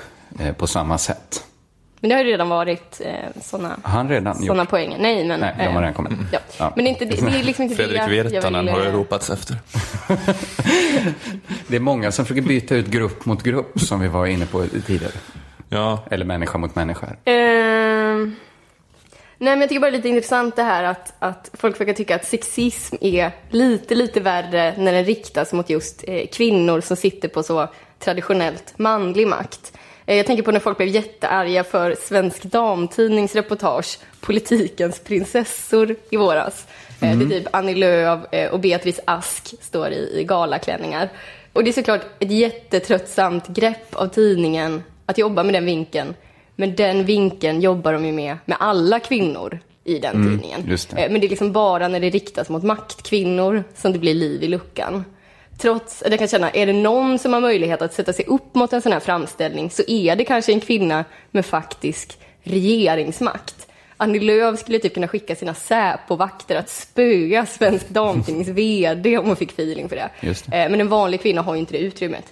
på 0.57 0.67
samma 0.67 0.97
sätt? 0.97 1.43
Men 1.99 2.09
det 2.09 2.15
har 2.15 2.23
ju 2.23 2.29
redan 2.29 2.49
varit 2.49 3.01
eh, 3.05 3.13
sådana 3.41 3.77
Har 3.83 3.91
han 3.91 4.09
redan 4.09 4.35
såna 4.35 4.61
gjort? 4.61 4.69
poäng. 4.69 4.95
Nej, 4.99 5.27
men... 5.27 5.39
Nej, 5.39 5.53
de 5.57 5.63
har 5.63 5.71
eh, 5.71 5.79
redan 5.79 5.93
kommit. 5.93 6.11
Ja. 6.31 6.39
Ja. 6.57 6.73
Men 6.75 6.85
det 6.85 6.89
är, 6.89 6.91
inte, 6.91 7.05
det, 7.05 7.31
det 7.31 7.39
är 7.39 7.43
liksom 7.43 7.63
inte 7.63 7.75
Fredrik 7.75 8.01
det 8.07 8.15
jag 8.15 8.23
Virtanen 8.23 8.65
vill, 8.65 8.73
har 8.73 8.81
det 8.81 8.87
eh, 8.87 8.93
ropats 8.93 9.29
efter. 9.29 9.55
Det 11.67 11.75
är 11.75 11.79
många 11.79 12.11
som 12.11 12.25
försöker 12.25 12.41
byta 12.47 12.75
ut 12.75 12.87
grupp 12.87 13.25
mot 13.25 13.43
grupp, 13.43 13.79
som 13.79 13.99
vi 13.99 14.07
var 14.07 14.25
inne 14.25 14.45
på 14.45 14.65
tidigare. 14.85 15.11
Ja. 15.69 16.03
Eller 16.11 16.25
människa 16.25 16.57
mot 16.57 16.75
människa. 16.75 17.07
Ehm, 17.25 18.35
nej, 19.37 19.53
men 19.53 19.61
jag 19.61 19.69
tycker 19.69 19.81
bara 19.81 19.91
det 19.91 19.95
är 19.95 19.97
lite 19.97 20.09
intressant 20.09 20.55
det 20.55 20.63
här 20.63 20.83
att, 20.83 21.13
att 21.19 21.49
folk 21.53 21.79
verkar 21.81 21.93
tycka 21.93 22.15
att 22.15 22.25
sexism 22.25 22.95
är 23.01 23.31
lite, 23.49 23.95
lite 23.95 24.19
värre 24.19 24.73
när 24.77 24.93
den 24.93 25.05
riktas 25.05 25.53
mot 25.53 25.69
just 25.69 26.03
eh, 26.07 26.27
kvinnor 26.27 26.81
som 26.81 26.97
sitter 26.97 27.27
på 27.27 27.43
så 27.43 27.67
traditionellt 27.99 28.73
manlig 28.77 29.27
makt. 29.27 29.76
Eh, 30.07 30.15
jag 30.17 30.25
tänker 30.25 30.43
på 30.43 30.51
när 30.51 30.59
folk 30.59 30.77
blev 30.77 30.89
jättearga 30.89 31.63
för 31.63 31.95
Svensk 31.99 32.43
Damtidnings 32.43 33.35
reportage 33.35 33.99
Politikens 34.21 34.99
prinsessor 34.99 35.95
i 36.09 36.17
våras. 36.17 36.67
Eh, 37.01 37.11
Mm. 37.11 37.29
Det 37.29 37.35
är 37.35 37.39
typ 37.39 37.49
Annie 37.55 37.75
Lööf 37.75 38.19
eh, 38.33 38.51
och 38.51 38.59
Beatrice 38.59 38.99
Ask 39.05 39.53
står 39.61 39.89
i, 39.89 40.19
i 40.19 40.23
galaklänningar. 40.23 41.09
Och 41.53 41.63
det 41.63 41.69
är 41.69 41.73
såklart 41.73 42.01
ett 42.19 42.31
jättetröttsamt 42.31 43.47
grepp 43.47 43.95
av 43.95 44.07
tidningen 44.07 44.83
att 45.05 45.17
jobba 45.17 45.43
med 45.43 45.53
den 45.53 45.65
vinkeln. 45.65 46.13
Men 46.55 46.75
den 46.75 47.05
vinkeln 47.05 47.61
jobbar 47.61 47.93
de 47.93 48.05
ju 48.05 48.11
med, 48.11 48.37
med 48.45 48.57
alla 48.59 48.99
kvinnor 48.99 49.59
i 49.83 49.99
den 49.99 50.15
Mm, 50.15 50.29
tidningen. 50.31 50.61
det. 50.95 51.09
Men 51.11 51.21
det 51.21 51.27
är 51.27 51.29
liksom 51.29 51.51
bara 51.51 51.87
när 51.87 51.99
det 51.99 52.09
riktas 52.09 52.49
mot 52.49 52.63
maktkvinnor 52.63 53.63
som 53.75 53.93
det 53.93 53.99
blir 53.99 54.13
liv 54.13 54.43
i 54.43 54.47
luckan. 54.47 55.05
Trots 55.57 56.01
att 56.01 56.09
jag 56.11 56.19
kan 56.19 56.27
känna, 56.27 56.49
är 56.51 56.65
det 56.65 56.73
någon 56.73 57.19
som 57.19 57.33
har 57.33 57.41
möjlighet 57.41 57.81
att 57.81 57.93
sätta 57.93 58.13
sig 58.13 58.25
upp 58.25 58.55
mot 58.55 58.73
en 58.73 58.81
sån 58.81 58.91
här 58.91 58.99
framställning 58.99 59.69
så 59.69 59.83
är 59.87 60.15
det 60.15 60.23
kanske 60.25 60.51
en 60.51 60.59
kvinna 60.59 61.05
med 61.31 61.45
faktisk 61.45 62.19
regeringsmakt. 62.43 63.67
Annie 63.97 64.19
Lööf 64.19 64.59
skulle 64.59 64.79
typ 64.79 64.93
kunna 64.93 65.07
skicka 65.07 65.35
sina 65.35 65.53
Säpo-vakter 65.53 66.55
att 66.55 66.69
spöa 66.69 67.45
Svensk 67.45 67.89
Damtidnings 67.89 68.47
VD 68.57 69.17
om 69.17 69.25
hon 69.25 69.35
fick 69.35 69.51
feeling 69.51 69.89
för 69.89 69.95
det. 69.95 70.09
Det. 70.21 70.57
Eh, 70.57 70.69
Men 70.69 70.81
en 70.81 70.87
vanlig 70.87 71.21
kvinna 71.21 71.41
har 71.41 71.53
ju 71.53 71.59
inte 71.59 71.73
det 71.73 71.79
utrymmet. 71.79 72.25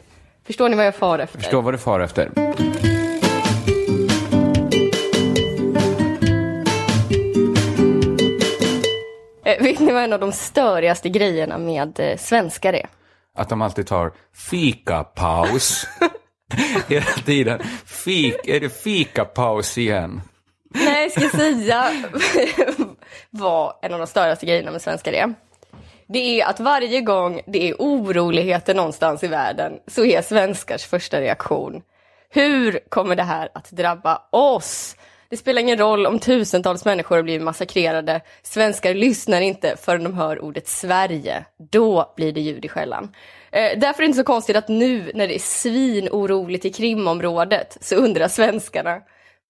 Förstår 0.46 0.70
ni 0.70 0.76
vad 0.76 0.86
jag 0.86 0.96
far 0.96 1.20
efter? 1.20 1.40
Förstår 1.40 1.62
vad 1.62 1.74
du 1.74 1.78
far 1.78 2.00
efter. 2.00 2.32
Eh, 9.46 9.64
Vet 9.64 9.80
ni 9.80 9.92
vad 9.94 10.04
en 10.04 10.14
av 10.14 10.20
de 10.20 10.32
störigaste 10.32 11.10
grejerna 11.10 11.58
med 11.58 12.00
eh, 12.00 12.18
svenskar 12.18 12.74
är? 12.74 12.88
Att 13.36 13.50
de 13.50 13.62
alltid 13.62 13.88
tar 13.88 14.14
fikapaus. 14.34 15.88
Hela 16.88 17.06
tiden. 17.06 17.60
Fik, 17.86 18.48
är 18.48 18.60
det 18.60 18.70
fikapaus 18.70 19.78
igen? 19.78 20.22
Nej, 20.70 21.10
ska 21.10 21.22
jag 21.22 21.32
säga 21.32 21.92
vad 23.30 23.74
en 23.82 23.94
av 23.94 24.00
de 24.00 24.08
störigaste 24.08 24.46
grejerna 24.46 24.72
med 24.72 24.82
svenskar 24.82 25.14
är? 25.14 25.34
Det 26.08 26.42
är 26.42 26.46
att 26.46 26.60
varje 26.60 27.02
gång 27.02 27.42
det 27.48 27.70
är 27.70 27.76
oroligheter 27.80 28.74
någonstans 28.76 29.24
i 29.24 29.28
världen 29.28 29.74
så 29.88 30.06
är 30.06 30.22
svenskars 30.22 30.86
första 30.86 31.22
reaktion 31.22 31.82
hur 32.36 32.80
kommer 32.90 33.16
det 33.16 33.24
här 33.24 33.50
att 33.54 33.72
drabba 33.72 34.22
oss? 34.32 34.96
Det 35.30 35.38
spelar 35.38 35.62
ingen 35.62 35.78
roll 35.78 36.06
om 36.06 36.20
tusentals 36.20 36.86
människor 36.86 37.16
har 37.16 37.24
blivit 37.24 37.42
massakrerade. 37.42 38.22
Svenskar 38.42 38.94
lyssnar 38.94 39.42
inte 39.42 39.76
förrän 39.82 40.04
de 40.04 40.14
hör 40.14 40.40
ordet 40.40 40.68
Sverige. 40.68 41.46
Då 41.72 42.14
blir 42.16 42.32
det 42.32 42.42
ljud 42.42 42.66
i 42.66 42.68
skällan. 42.68 43.16
Eh, 43.52 43.80
därför 43.80 44.04
är 44.04 44.06
det 44.06 44.06
inte 44.06 44.18
så 44.18 44.24
konstigt 44.24 44.56
att 44.56 44.68
nu 44.68 45.12
när 45.14 45.28
det 45.28 45.36
är 45.36 45.40
svinoroligt 45.40 46.66
i 46.66 46.74
Krimområdet 46.74 47.78
så 47.82 47.96
undrar 47.96 48.28
svenskarna 48.28 49.02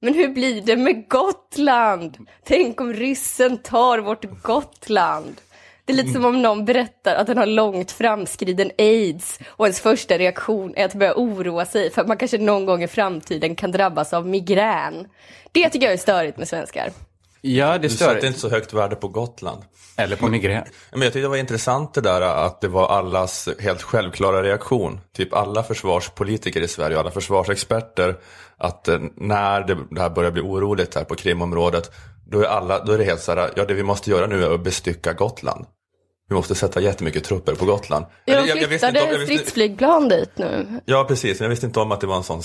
men 0.01 0.13
hur 0.13 0.27
blir 0.27 0.61
det 0.61 0.75
med 0.75 1.09
Gotland? 1.09 2.17
Tänk 2.43 2.81
om 2.81 2.93
ryssen 2.93 3.57
tar 3.57 3.99
vårt 3.99 4.25
Gotland? 4.43 5.41
Det 5.85 5.93
är 5.93 5.97
lite 5.97 6.13
som 6.13 6.25
om 6.25 6.41
någon 6.41 6.65
berättar 6.65 7.15
att 7.15 7.27
den 7.27 7.37
har 7.37 7.45
långt 7.45 7.91
framskriden 7.91 8.71
aids 8.77 9.39
och 9.49 9.65
ens 9.65 9.79
första 9.79 10.17
reaktion 10.17 10.73
är 10.75 10.85
att 10.85 10.93
börja 10.93 11.13
oroa 11.15 11.65
sig 11.65 11.91
för 11.91 12.01
att 12.01 12.07
man 12.07 12.17
kanske 12.17 12.37
någon 12.37 12.65
gång 12.65 12.83
i 12.83 12.87
framtiden 12.87 13.55
kan 13.55 13.71
drabbas 13.71 14.13
av 14.13 14.27
migrän. 14.27 15.07
Det 15.51 15.69
tycker 15.69 15.85
jag 15.85 15.93
är 15.93 15.97
störigt 15.97 16.37
med 16.37 16.47
svenskar. 16.47 16.91
Ja, 17.41 17.71
det 17.71 17.77
Du 17.77 17.89
stör. 17.89 18.05
satte 18.05 18.27
inte 18.27 18.39
så 18.39 18.49
högt 18.49 18.73
värde 18.73 18.95
på 18.95 19.07
Gotland. 19.07 19.61
Eller 19.97 20.15
på 20.15 20.27
migrän. 20.27 20.63
Men 20.91 21.01
jag 21.01 21.13
tyckte 21.13 21.19
det 21.19 21.27
var 21.27 21.37
intressant 21.37 21.93
det 21.93 22.01
där 22.01 22.21
att 22.21 22.61
det 22.61 22.67
var 22.67 22.87
allas 22.87 23.49
helt 23.59 23.81
självklara 23.81 24.43
reaktion. 24.43 24.99
Typ 25.15 25.33
alla 25.33 25.63
försvarspolitiker 25.63 26.61
i 26.61 26.67
Sverige 26.67 26.95
och 26.95 27.01
alla 27.01 27.11
försvarsexperter. 27.11 28.15
Att 28.57 28.87
eh, 28.87 28.99
när 29.15 29.61
det 29.91 30.01
här 30.01 30.09
börjar 30.09 30.31
bli 30.31 30.41
oroligt 30.41 30.95
här 30.95 31.03
på 31.03 31.15
Krimområdet. 31.15 31.91
Då 32.31 32.41
är, 32.41 32.45
alla, 32.45 32.83
då 32.83 32.91
är 32.91 32.97
det 32.97 33.03
helt 33.03 33.21
så 33.21 33.35
här, 33.35 33.51
ja 33.55 33.65
det 33.65 33.73
vi 33.73 33.83
måste 33.83 34.09
göra 34.11 34.27
nu 34.27 34.43
är 34.43 34.53
att 34.53 34.63
bestycka 34.63 35.13
Gotland. 35.13 35.65
Vi 36.29 36.35
måste 36.35 36.55
sätta 36.55 36.81
jättemycket 36.81 37.23
trupper 37.23 37.55
på 37.55 37.65
Gotland. 37.65 38.05
Ja, 38.25 38.41
de 38.41 38.47
jag- 38.47 38.57
jag 38.57 38.67
flyttade 38.69 39.01
om- 39.01 39.07
jag 39.11 39.17
visste- 39.19 39.35
stridsflygplan 39.35 40.09
dit 40.09 40.31
nu. 40.37 40.79
Ja, 40.85 41.05
precis. 41.07 41.39
Men 41.39 41.45
jag 41.45 41.49
visste 41.49 41.65
inte 41.65 41.79
om 41.79 41.91
att 41.91 42.01
det 42.01 42.07
var 42.07 42.15
en 42.17 42.23
sån 42.23 42.41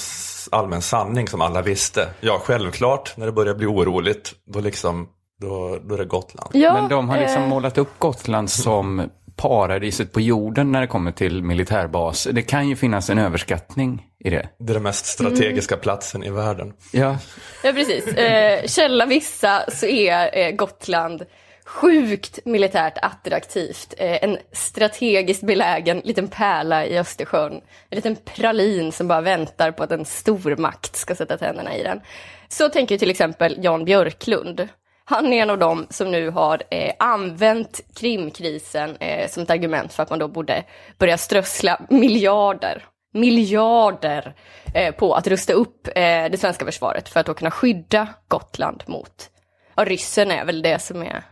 allmän 0.51 0.83
sanning 0.83 1.29
som 1.29 1.41
alla 1.41 1.63
visste. 1.63 2.09
Ja, 2.21 2.41
självklart, 2.45 3.17
när 3.17 3.27
det 3.27 3.33
börjar 3.33 3.55
bli 3.55 3.67
oroligt, 3.67 4.33
då, 4.47 4.61
liksom, 4.61 5.09
då, 5.41 5.79
då 5.83 5.95
är 5.95 5.99
det 5.99 6.05
Gotland. 6.05 6.51
Ja, 6.53 6.73
Men 6.73 6.89
de 6.89 7.09
har 7.09 7.19
liksom 7.19 7.43
eh. 7.43 7.49
målat 7.49 7.79
upp 7.79 7.99
Gotland 7.99 8.51
som 8.51 9.11
paradiset 9.41 10.13
på 10.13 10.21
jorden 10.21 10.73
när 10.73 10.81
det 10.81 10.87
kommer 10.87 11.13
till 11.13 11.43
militärbas. 11.43 12.29
Det 12.33 12.43
kan 12.43 12.69
ju 12.69 12.77
finnas 12.77 13.11
en 13.11 13.19
överskattning 13.19 14.07
i 14.19 14.31
det. 14.31 14.49
Det 14.59 14.73
är 14.73 14.75
den 14.75 14.83
mest 14.83 15.07
strategiska 15.07 15.77
platsen 15.77 16.25
i 16.25 16.31
världen. 16.31 16.73
Ja, 16.93 17.19
Ja, 17.65 17.73
precis. 17.73 18.07
Eh, 18.07 18.67
källa 18.67 19.07
vissa 19.07 19.65
så 19.69 19.87
är 19.87 20.39
eh, 20.39 20.51
Gotland 20.51 21.23
sjukt 21.65 22.39
militärt 22.45 22.99
attraktivt. 23.03 23.95
Eh, 23.99 24.25
en 24.25 24.39
strategiskt 24.53 25.43
belägen 25.43 26.01
liten 26.05 26.29
pärla 26.29 26.87
i 26.87 26.99
Östersjön. 26.99 27.53
En 27.91 27.97
liten 27.97 28.17
pralin 28.17 28.93
som 28.93 29.09
bara 29.09 29.21
väntar 29.21 29.73
på 29.73 29.83
att 29.83 29.93
en 29.93 30.05
stormakt 30.05 30.97
ska 30.97 31.15
sätta 31.15 31.39
tänderna 31.39 31.77
i 31.77 31.83
den. 31.83 32.01
Så 32.49 32.69
tänker 32.69 32.99
till 32.99 33.11
exempel 33.11 33.57
Jan 33.63 33.85
Björklund. 33.85 34.69
Han 35.11 35.33
är 35.33 35.43
en 35.43 35.51
av 35.51 35.59
dem 35.59 35.87
som 35.91 36.11
nu 36.11 36.31
har 36.31 36.63
eh, 36.71 36.93
använt 36.99 37.81
Krimkrisen 37.95 38.97
eh, 38.97 39.29
som 39.29 39.43
ett 39.43 39.51
argument 39.51 39.93
för 39.93 40.03
att 40.03 40.11
man 40.11 40.19
då 40.19 40.29
borde 40.29 40.65
börja 40.99 41.19
strössla 41.19 41.81
miljarder, 41.91 42.85
miljarder 43.13 44.35
eh, 44.75 44.95
på 44.95 45.15
att 45.15 45.27
rusta 45.27 45.53
upp 45.53 45.87
eh, 45.87 45.93
det 46.31 46.41
svenska 46.41 46.65
försvaret 46.65 47.09
för 47.09 47.21
att 47.21 47.27
då 47.27 47.35
kunna 47.35 47.51
skydda 47.51 48.09
Gotland 48.29 48.83
mot, 48.87 49.31
ja 49.77 49.85
ryssen 49.85 50.31
är 50.31 50.45
väl 50.45 50.63
det 50.63 50.79
som 50.79 51.03
är 51.03 51.23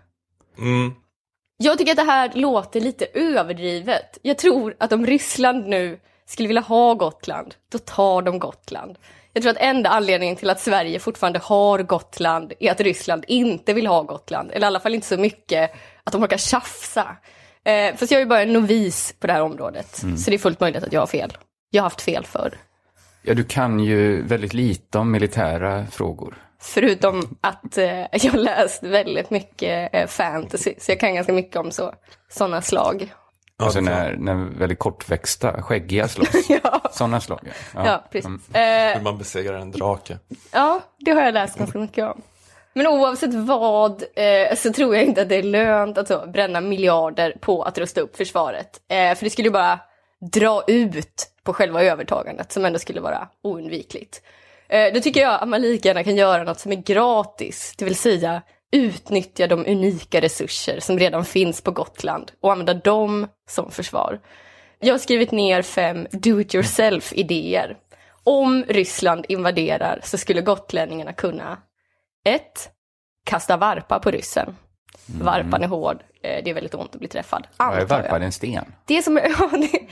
Mm. 0.58 0.92
jag 1.56 1.78
tycker 1.78 1.92
att 1.92 1.96
det 1.96 2.12
här 2.12 2.30
låter 2.34 2.80
lite 2.80 3.06
överdrivet. 3.14 4.18
Jag 4.22 4.38
tror 4.38 4.76
att 4.78 4.92
om 4.92 5.06
Ryssland 5.06 5.66
nu 5.66 6.00
skulle 6.26 6.48
vilja 6.48 6.62
ha 6.62 6.94
Gotland, 6.94 7.54
då 7.72 7.78
tar 7.78 8.22
de 8.22 8.38
Gotland. 8.38 8.98
Jag 9.32 9.42
tror 9.42 9.52
att 9.52 9.58
enda 9.60 9.90
anledningen 9.90 10.36
till 10.36 10.50
att 10.50 10.60
Sverige 10.60 10.98
fortfarande 10.98 11.38
har 11.38 11.82
Gotland 11.82 12.52
är 12.60 12.70
att 12.70 12.80
Ryssland 12.80 13.24
inte 13.28 13.72
vill 13.72 13.86
ha 13.86 14.02
Gotland. 14.02 14.50
Eller 14.50 14.66
i 14.66 14.66
alla 14.66 14.80
fall 14.80 14.94
inte 14.94 15.06
så 15.06 15.16
mycket 15.16 15.70
att 16.04 16.12
de 16.12 16.22
orkar 16.22 16.36
tjafsa. 16.36 17.16
Eh, 17.64 17.94
fast 17.96 18.12
jag 18.12 18.18
är 18.18 18.24
ju 18.24 18.28
bara 18.28 18.42
en 18.42 18.52
novis 18.52 19.14
på 19.20 19.26
det 19.26 19.32
här 19.32 19.42
området. 19.42 20.02
Mm. 20.02 20.16
Så 20.16 20.30
det 20.30 20.36
är 20.36 20.38
fullt 20.38 20.60
möjligt 20.60 20.84
att 20.84 20.92
jag 20.92 21.00
har 21.00 21.06
fel. 21.06 21.32
Jag 21.70 21.82
har 21.82 21.86
haft 21.86 22.00
fel 22.00 22.26
förr. 22.26 22.54
ja, 23.22 23.34
du 23.34 23.44
kan 23.44 23.80
ju 23.80 24.22
väldigt 24.22 24.54
lite 24.54 24.98
om 24.98 25.10
militära 25.10 25.86
frågor. 25.86 26.34
Förutom 26.60 27.36
att 27.40 27.78
eh, 27.78 28.04
jag 28.12 28.34
läst 28.34 28.82
väldigt 28.82 29.30
mycket 29.30 29.94
eh, 29.94 30.06
fantasy. 30.06 30.74
Så 30.78 30.92
jag 30.92 31.00
kan 31.00 31.14
ganska 31.14 31.32
mycket 31.32 31.56
om 31.56 31.70
så, 31.70 31.94
sådana 32.28 32.62
slag. 32.62 33.12
Alltså 33.62 33.80
när, 33.80 34.16
när 34.16 34.34
väldigt 34.34 34.78
kortväxta, 34.78 35.62
skäggiga 35.62 36.08
slåss. 36.08 36.28
Sådana 36.90 37.20
slag. 37.20 37.40
Ja, 37.74 37.86
Ja, 37.86 38.04
precis. 38.10 38.26
Mm. 38.26 38.90
Eh, 38.92 38.96
Hur 38.96 39.04
man 39.04 39.18
besegrar 39.18 39.58
en 39.58 39.70
drake. 39.70 40.18
Ja, 40.52 40.80
det 40.98 41.10
har 41.10 41.22
jag 41.22 41.34
läst 41.34 41.58
ganska 41.58 41.78
mycket 41.78 42.04
om. 42.04 42.22
Men 42.74 42.86
oavsett 42.86 43.34
vad 43.34 44.02
eh, 44.14 44.54
så 44.56 44.72
tror 44.72 44.96
jag 44.96 45.04
inte 45.04 45.22
att 45.22 45.28
det 45.28 45.36
är 45.36 45.42
lönt 45.42 45.98
att 45.98 46.08
så, 46.08 46.26
bränna 46.26 46.60
miljarder 46.60 47.36
på 47.40 47.62
att 47.62 47.78
rusta 47.78 48.00
upp 48.00 48.16
försvaret. 48.16 48.80
Eh, 48.88 49.14
för 49.14 49.24
det 49.24 49.30
skulle 49.30 49.48
ju 49.48 49.52
bara 49.52 49.80
dra 50.32 50.62
ut 50.66 51.26
på 51.42 51.52
själva 51.52 51.82
övertagandet 51.82 52.52
som 52.52 52.64
ändå 52.64 52.78
skulle 52.78 53.00
vara 53.00 53.28
oundvikligt. 53.42 54.22
Eh, 54.68 54.92
då 54.94 55.00
tycker 55.00 55.20
jag 55.20 55.42
att 55.42 55.48
man 55.48 55.62
lika 55.62 55.88
gärna 55.88 56.04
kan 56.04 56.16
göra 56.16 56.42
något 56.42 56.60
som 56.60 56.72
är 56.72 56.76
gratis, 56.76 57.74
det 57.78 57.84
vill 57.84 57.96
säga 57.96 58.42
utnyttja 58.72 59.46
de 59.46 59.66
unika 59.66 60.20
resurser 60.20 60.80
som 60.80 60.98
redan 60.98 61.24
finns 61.24 61.60
på 61.60 61.70
Gotland 61.70 62.32
och 62.40 62.52
använda 62.52 62.74
dem 62.74 63.26
som 63.48 63.70
försvar. 63.70 64.20
Jag 64.80 64.94
har 64.94 64.98
skrivit 64.98 65.30
ner 65.32 65.62
fem 65.62 66.06
do-it-yourself-idéer. 66.12 67.76
Om 68.24 68.64
Ryssland 68.68 69.24
invaderar 69.28 70.00
så 70.04 70.18
skulle 70.18 70.40
gotlänningarna 70.40 71.12
kunna 71.12 71.58
1. 72.24 72.42
Kasta 73.26 73.56
varpa 73.56 73.98
på 73.98 74.10
ryssen. 74.10 74.56
Varpan 75.06 75.62
är 75.62 75.66
hård, 75.68 76.02
eh, 76.22 76.44
det 76.44 76.50
är 76.50 76.54
väldigt 76.54 76.74
ont 76.74 76.94
att 76.94 76.98
bli 76.98 77.08
träffad. 77.08 77.46
Antar 77.56 77.78
jag. 77.80 77.86
varpad 77.86 78.22
en 78.22 78.32
sten? 78.32 78.64
Det 78.84 78.98
är 78.98 79.02
som, 79.02 79.20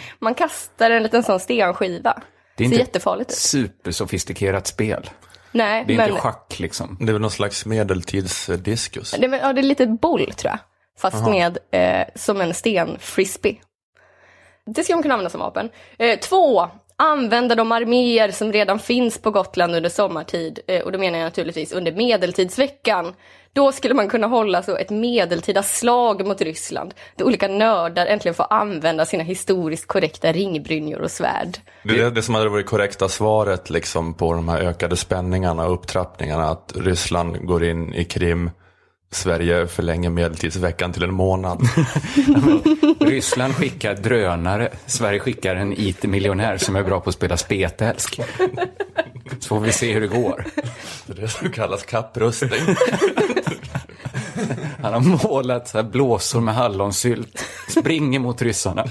man 0.18 0.35
kastar 0.35 0.91
en 0.91 1.03
liten 1.03 1.22
sån 1.22 1.41
stenskiva. 1.41 2.22
Det 2.57 2.64
är 2.64 2.68
Ser 2.68 2.74
inte 2.74 2.85
jättefarligt 2.87 3.31
ut. 3.31 3.37
supersofistikerat 3.37 4.66
spel. 4.66 5.11
Nej, 5.53 5.84
Det 5.86 5.92
är 5.94 5.97
men 5.97 6.09
inte 6.09 6.20
schack 6.20 6.59
liksom. 6.59 6.97
Det 7.01 7.11
är 7.11 7.12
väl 7.12 7.22
någon 7.22 7.30
slags 7.30 7.66
medeltidsdiskus. 7.66 9.11
det, 9.11 9.26
är- 9.26 9.38
ja, 9.38 9.53
det 9.53 9.61
är 9.61 9.62
lite 9.62 9.86
boll 9.86 10.32
tror 10.32 10.51
jag. 10.51 10.59
Fast 10.99 11.16
Aha. 11.16 11.30
med 11.30 11.59
eh, 11.70 12.07
som 12.14 12.40
en 12.40 12.55
stenfrisbee. 12.55 13.61
Det 14.66 14.84
ska 14.84 14.94
man 14.94 15.03
kunna 15.03 15.14
använda 15.14 15.30
som 15.30 15.40
vapen. 15.40 15.70
Eh, 15.99 16.18
två, 16.18 16.68
använda 16.97 17.55
de 17.55 17.72
arméer 17.72 18.30
som 18.30 18.53
redan 18.53 18.78
finns 18.78 19.18
på 19.18 19.30
Gotland 19.30 19.74
under 19.74 19.90
sommartid. 19.90 20.59
Eh, 20.66 20.82
och 20.82 20.92
då 20.92 20.99
menar 20.99 21.18
jag 21.18 21.24
naturligtvis 21.24 21.72
under 21.72 21.92
medeltidsveckan. 21.92 23.14
Då 23.53 23.72
skulle 23.72 23.94
man 23.94 24.09
kunna 24.09 24.26
hålla 24.26 24.62
så 24.62 24.76
ett 24.76 24.90
medeltida 24.90 25.62
slag 25.62 26.26
mot 26.26 26.40
Ryssland. 26.40 26.94
Där 27.16 27.24
olika 27.24 27.49
nördar 27.49 28.07
äntligen 28.07 28.34
får 28.34 28.47
använda 28.51 29.07
sina 29.07 29.22
historiskt 29.22 29.86
korrekta 29.86 30.32
ringbrynjor 30.32 31.01
och 31.01 31.11
svärd. 31.11 31.59
Det 31.82 31.97
det, 31.97 32.11
det 32.11 32.22
som 32.22 32.34
hade 32.34 32.49
varit 32.49 32.66
korrekta 32.66 33.09
svaret 33.09 33.70
liksom, 33.70 34.14
på 34.14 34.32
de 34.32 34.49
här 34.49 34.61
ökade 34.61 34.97
spänningarna 34.97 35.66
och 35.66 35.74
upptrappningarna. 35.74 36.44
Att 36.44 36.72
Ryssland 36.76 37.47
går 37.47 37.64
in 37.64 37.94
i 37.94 38.05
Krim, 38.05 38.51
Sverige 39.11 39.66
förlänger 39.66 40.11
medeltidsveckan 40.11 40.92
till 40.92 41.02
en 41.02 41.14
månad. 41.14 41.61
Ryssland 43.00 43.54
skickar 43.54 43.94
drönare, 43.94 44.72
Sverige 44.86 45.20
skickar 45.20 45.57
en 45.57 45.72
IT-miljonär 45.72 46.57
som 46.57 46.76
är 46.76 46.82
bra 46.82 47.00
på 47.00 47.11
att 47.11 47.16
spela 47.16 47.36
spetälsk. 47.36 48.20
Så 49.40 49.48
får 49.48 49.61
vi 49.61 49.72
se 49.72 49.92
hur 49.92 50.00
det 50.00 50.07
går. 50.07 50.44
Det 51.07 51.12
är 51.12 51.16
det 51.20 51.28
som 51.28 51.50
kallas 51.50 51.82
kapprustning. 51.82 52.61
Han 54.82 54.92
har 54.92 55.28
målat 55.28 55.68
så 55.68 55.78
här 55.78 55.84
blåsor 55.84 56.40
med 56.40 56.54
hallonsylt, 56.54 57.44
springer 57.68 58.18
mot 58.18 58.42
ryssarna. 58.42 58.84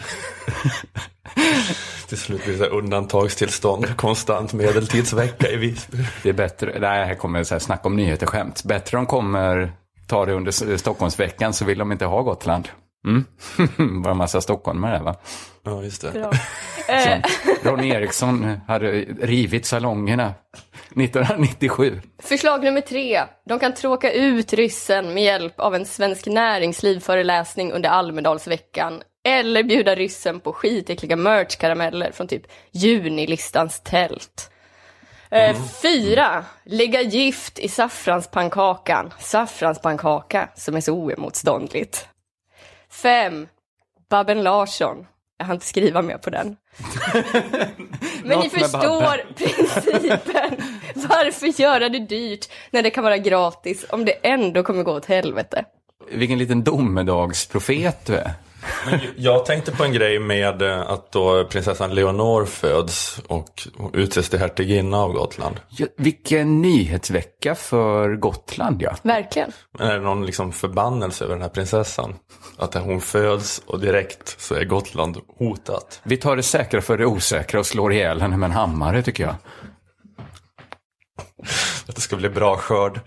Till 2.08 2.18
slut 2.18 2.46
blir 2.46 2.58
det 2.58 2.68
undantagstillstånd, 2.68 3.98
konstant 3.98 4.54
medeltidsvecka 4.54 5.50
i 5.52 5.56
Visby. 5.56 5.98
Det 6.24 6.30
är 6.30 6.34
bättre, 6.34 6.80
nej, 6.80 7.06
här 7.06 7.16
kommer 7.16 7.44
så 7.44 7.56
här 7.56 7.60
snack 7.60 7.86
om 7.86 7.96
nyheter, 7.96 8.26
skämt. 8.26 8.64
Bättre 8.64 8.98
de 8.98 9.06
kommer 9.06 9.72
ta 10.08 10.26
det 10.26 10.34
under 10.34 10.78
Stockholmsveckan 10.78 11.54
så 11.54 11.66
vill 11.66 11.78
de 11.78 11.92
inte 11.92 12.06
ha 12.06 12.22
Gotland. 12.22 12.70
Mm. 13.08 13.26
Bara 14.02 14.12
en 14.12 14.18
massa 14.18 14.42
stockholmare 14.42 15.00
va? 15.00 15.16
Ja, 15.64 15.84
just 15.84 16.02
det. 16.02 16.32
Eh, 16.88 17.20
Ronny 17.64 17.90
Eriksson 17.90 18.58
hade 18.68 18.92
rivit 19.22 19.66
salongerna 19.66 20.34
1997. 20.96 22.02
Förslag 22.24 22.64
nummer 22.64 22.82
tre. 22.82 23.24
De 23.46 23.60
kan 23.60 23.74
tråka 23.74 24.12
ut 24.12 24.54
ryssen 24.54 25.14
med 25.14 25.24
hjälp 25.24 25.60
av 25.60 25.76
en 25.76 25.86
svensk 25.86 26.28
näringslivföreläsning 26.28 27.72
under 27.72 27.90
Almedalsveckan. 27.90 29.02
Eller 29.28 29.64
bjuda 29.64 29.96
ryssen 29.96 30.40
på 30.40 30.54
skitäckliga 30.54 31.16
merchkarameller 31.16 32.12
från 32.12 32.28
typ 32.28 32.44
junilistans 32.72 33.82
tält. 33.84 34.52
Eh, 35.32 35.56
fyra. 35.82 36.46
Lägga 36.64 37.02
gift 37.02 37.60
i 37.60 37.70
saffranspannkakan. 37.70 39.14
Saffranspannkaka 39.20 40.50
som 40.56 40.76
är 40.76 40.82
så 40.82 40.94
oemotståndligt. 40.94 42.08
Fem. 42.90 43.48
Babben 44.10 44.44
Larsson. 44.44 45.06
Jag 45.38 45.46
har 45.46 45.54
inte 45.54 45.66
skriva 45.66 46.02
mer 46.02 46.18
på 46.18 46.30
den. 46.30 46.58
Men 48.24 48.40
ni 48.40 48.50
förstår 48.50 49.34
principen. 49.36 50.58
Varför 50.96 51.62
göra 51.62 51.90
det 51.90 52.00
dyrt 52.00 52.50
när 52.72 52.82
det 52.82 52.90
kan 52.90 53.04
vara 53.04 53.18
gratis 53.18 53.86
om 53.90 54.06
det 54.06 54.12
ändå 54.12 54.64
kommer 54.64 54.84
gå 54.84 54.92
åt 54.92 55.06
helvete? 55.06 55.66
Vilken 56.12 56.38
liten 56.38 56.64
domedagsprofet 56.64 58.06
du 58.06 58.16
är. 58.16 58.32
Jag 59.16 59.46
tänkte 59.46 59.72
på 59.72 59.84
en 59.84 59.94
grej 59.94 60.20
med 60.20 60.62
eh, 60.62 60.82
att 60.82 61.12
då 61.12 61.46
prinsessan 61.46 61.96
Leonor 61.96 62.46
föds 62.46 63.22
och 63.28 63.68
utses 63.94 64.30
till 64.30 64.40
hertiginna 64.40 64.98
av 64.98 65.14
Gotland. 65.14 65.56
Ja, 65.70 65.88
vilken 65.98 66.62
nyhetsvecka 66.62 67.56
för 67.56 68.16
Gotland 68.16 68.82
ja. 68.82 68.96
Verkligen. 69.02 69.52
Men 69.80 69.88
är 69.88 69.94
det 69.94 70.04
någon 70.04 70.26
liksom 70.26 70.52
förbannelse 70.52 71.24
över 71.24 71.34
den 71.34 71.42
här 71.42 71.50
prinsessan? 71.50 72.16
Att 72.58 72.74
hon 72.74 73.02
föds 73.02 73.62
och 73.66 73.80
direkt 73.80 74.42
så 74.42 74.56
är 74.56 74.66
Gotland 74.66 75.18
hotat. 75.40 76.02
Vi 76.04 76.18
tar 76.18 76.36
det 76.36 76.44
säkra 76.44 76.82
för 76.82 76.98
det 76.98 77.06
osäkra 77.06 77.60
och 77.60 77.66
slår 77.66 77.94
ihjäl 77.94 78.22
henne 78.22 78.38
med 78.38 78.48
en 78.48 78.54
hammare 78.54 79.04
tycker 79.04 79.24
jag. 79.24 79.36
Att 81.88 81.96
det 81.96 82.02
ska 82.02 82.16
bli 82.16 82.30
bra 82.30 82.58
skörd. 82.58 83.00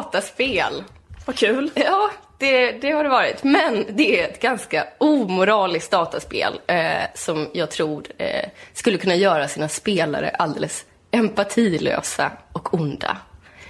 Dataspel. 0.00 0.84
Vad 1.26 1.36
kul. 1.36 1.70
Ja, 1.74 2.10
det, 2.38 2.72
det 2.72 2.90
har 2.90 3.04
det 3.04 3.10
varit. 3.10 3.44
Men 3.44 3.86
det 3.88 4.20
är 4.20 4.28
ett 4.28 4.40
ganska 4.40 4.86
omoraliskt 4.98 5.90
dataspel 5.90 6.60
eh, 6.66 6.76
som 7.14 7.48
jag 7.52 7.70
tror 7.70 8.04
eh, 8.18 8.48
skulle 8.72 8.98
kunna 8.98 9.14
göra 9.14 9.48
sina 9.48 9.68
spelare 9.68 10.30
alldeles 10.30 10.84
empatilösa 11.10 12.32
och 12.52 12.74
onda. 12.74 13.16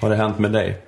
Har 0.01 0.11
det 0.11 0.17
hänt 0.17 0.39
med 0.39 0.53
dig? 0.53 0.83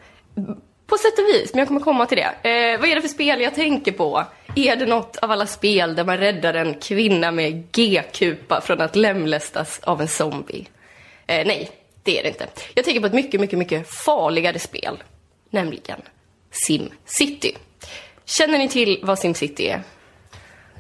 På 0.87 0.99
sätt 0.99 1.19
och 1.19 1.25
vis, 1.35 1.53
men 1.53 1.59
jag 1.59 1.69
kommer 1.69 1.81
komma 1.81 2.07
till 2.07 2.19
det. 2.19 2.49
Eh, 2.51 2.81
vad 2.81 2.89
är 2.89 2.95
det 2.95 3.01
för 3.01 3.09
spel 3.09 3.41
jag 3.41 3.55
tänker 3.55 3.93
på? 3.93 4.25
Är 4.57 4.77
det 4.77 4.87
något 4.87 5.17
av 5.17 5.31
alla 5.31 5.47
spel 5.47 5.95
där 5.95 6.05
man 6.05 6.19
räddar 6.19 6.55
en 6.55 6.75
kvinna 6.75 7.31
med 7.31 7.73
G-kupa 7.73 8.61
från 8.61 8.81
att 8.81 8.97
lemlästas 8.97 9.81
av 9.83 10.01
en 10.01 10.09
zombie? 10.09 10.67
Eh, 11.27 11.47
nej, 11.47 11.71
det 12.03 12.19
är 12.19 12.23
det 12.23 12.29
inte. 12.29 12.47
Jag 12.75 12.85
tänker 12.85 13.01
på 13.01 13.07
ett 13.07 13.13
mycket, 13.13 13.41
mycket, 13.41 13.59
mycket 13.59 13.89
farligare 13.89 14.59
spel. 14.59 15.03
Nämligen 15.53 16.01
SimCity. 16.51 17.57
Känner 18.25 18.59
ni 18.59 18.69
till 18.69 19.01
vad 19.03 19.19
SimCity 19.19 19.67
är? 19.67 19.83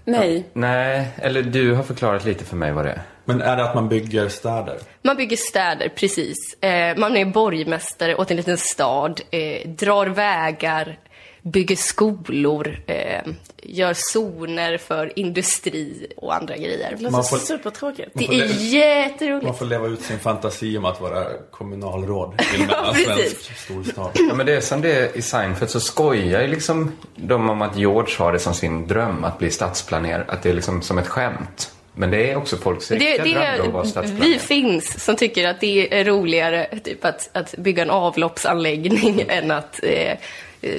Nej. 0.04 0.44
Nej, 0.52 1.06
eller 1.16 1.42
du 1.42 1.74
har 1.74 1.82
förklarat 1.82 2.24
lite 2.24 2.44
för 2.44 2.56
mig 2.56 2.72
vad 2.72 2.84
det 2.84 2.90
är. 2.90 3.02
Men 3.24 3.42
är 3.42 3.56
det 3.56 3.64
att 3.64 3.74
man 3.74 3.88
bygger 3.88 4.28
städer? 4.28 4.78
Man 5.02 5.16
bygger 5.16 5.36
städer, 5.36 5.88
precis. 5.88 6.36
Eh, 6.60 6.96
man 6.96 7.16
är 7.16 7.24
borgmästare 7.24 8.14
åt 8.14 8.30
en 8.30 8.36
liten 8.36 8.58
stad, 8.58 9.20
eh, 9.30 9.68
drar 9.68 10.06
vägar, 10.06 10.98
bygger 11.42 11.76
skolor, 11.76 12.78
eh, 12.86 13.20
gör 13.62 13.92
zoner 13.96 14.78
för 14.78 15.18
industri 15.18 16.06
och 16.16 16.34
andra 16.34 16.56
grejer. 16.56 16.90
Det 16.96 17.02
låter 17.02 17.10
Man 17.12 17.24
får- 17.24 17.36
supertråkigt. 17.36 18.10
Det 18.14 18.24
är 18.24 18.46
jätteroligt. 18.74 19.46
Man 19.46 19.54
får 19.54 19.66
leva 19.66 19.86
ut 19.88 20.02
sin 20.02 20.18
fantasi 20.18 20.78
om 20.78 20.84
att 20.84 21.00
vara 21.00 21.24
kommunalråd 21.50 22.34
i 22.58 22.62
en 22.62 22.68
Ja, 22.70 22.94
precis. 22.94 23.50
storstad. 23.64 24.10
Ja, 24.14 24.34
men 24.34 24.46
det 24.46 24.52
är 24.56 24.60
som 24.60 24.80
det 24.80 24.92
är 24.92 25.16
i 25.18 25.22
Seinfeld 25.22 25.70
så 25.70 25.80
skojar 25.80 26.42
ju 26.42 26.48
liksom 26.48 26.92
de 27.16 27.50
om 27.50 27.62
att 27.62 27.76
George 27.76 28.14
har 28.18 28.32
det 28.32 28.38
som 28.38 28.54
sin 28.54 28.86
dröm 28.88 29.24
att 29.24 29.38
bli 29.38 29.50
stadsplanerare. 29.50 30.24
Att 30.28 30.42
det 30.42 30.48
är 30.50 30.54
liksom 30.54 30.82
som 30.82 30.98
ett 30.98 31.08
skämt. 31.08 31.70
Men 31.94 32.10
det 32.10 32.30
är 32.30 32.36
också 32.36 32.56
folks 32.56 32.88
Det, 32.88 32.94
riktiga 32.94 33.24
det 33.24 33.32
dröm 33.34 33.56
då 33.58 33.62
att 33.64 33.72
vara 33.72 33.84
stadsplanerare. 33.84 34.28
vi 34.32 34.38
finns 34.38 35.04
som 35.04 35.16
tycker 35.16 35.48
att 35.48 35.60
det 35.60 36.00
är 36.00 36.04
roligare 36.04 36.78
typ 36.84 37.04
att, 37.04 37.30
att 37.32 37.54
bygga 37.58 37.82
en 37.82 37.90
avloppsanläggning 37.90 39.24
än 39.28 39.50
att 39.50 39.80
eh, 39.82 40.16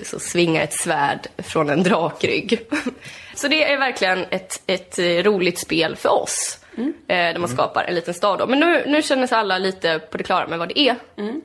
så 0.04 0.20
svinga 0.20 0.64
ett 0.64 0.74
svärd 0.74 1.28
från 1.38 1.70
en 1.70 1.84
drakrygg. 1.84 2.60
Så 3.36 3.48
det 3.48 3.72
är 3.72 3.78
verkligen 3.78 4.26
ett, 4.30 4.62
ett 4.68 5.00
eh, 5.00 5.06
roligt 5.06 5.60
spel 5.60 5.96
för 5.96 6.10
oss. 6.10 6.60
Eh, 6.78 6.94
där 7.08 7.40
man 7.40 7.50
skapar 7.50 7.84
en 7.84 7.96
liten 7.96 8.14
stad. 8.14 8.40
Då. 8.40 8.48
Men 8.48 8.60
nu, 8.60 8.84
nu 8.88 9.02
känner 9.02 9.28
sig 9.28 9.38
alla 9.38 9.58
lite 9.58 10.00
på 10.00 10.18
det 10.18 10.24
klara 10.24 10.48
med 10.48 10.60
vad 10.60 10.68
det 10.70 10.80
är 10.80 10.96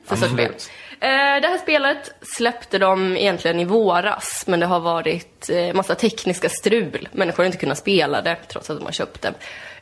för 0.05 0.15
sorts 0.15 0.33
spel. 0.33 0.53
Eh, 0.99 1.41
det 1.41 1.47
här 1.47 1.57
spelet 1.57 2.13
släppte 2.21 2.77
de 2.77 3.17
egentligen 3.17 3.59
i 3.59 3.65
våras, 3.65 4.43
men 4.47 4.59
det 4.59 4.65
har 4.65 4.79
varit 4.79 5.49
eh, 5.49 5.73
massa 5.73 5.95
tekniska 5.95 6.49
strul. 6.49 7.09
Människor 7.11 7.37
har 7.37 7.45
inte 7.45 7.57
kunnat 7.57 7.77
spela 7.77 8.21
det, 8.21 8.35
trots 8.47 8.69
att 8.69 8.77
de 8.77 8.85
har 8.85 8.91
köpt 8.91 9.21
det. 9.21 9.33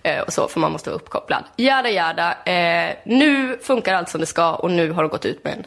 Eh, 0.04 0.22
och 0.22 0.34
så, 0.34 0.48
för 0.48 0.60
man 0.60 0.72
måste 0.72 0.90
vara 0.90 1.00
uppkopplad. 1.00 1.44
Jada 1.56 1.90
jada. 1.90 2.38
Eh, 2.46 2.96
nu 3.06 3.58
funkar 3.62 3.94
allt 3.94 4.10
som 4.10 4.20
det 4.20 4.26
ska 4.26 4.56
och 4.56 4.72
nu 4.72 4.92
har 4.92 5.04
de 5.04 5.10
gått 5.10 5.26
ut 5.26 5.44
med 5.44 5.54
en 5.54 5.66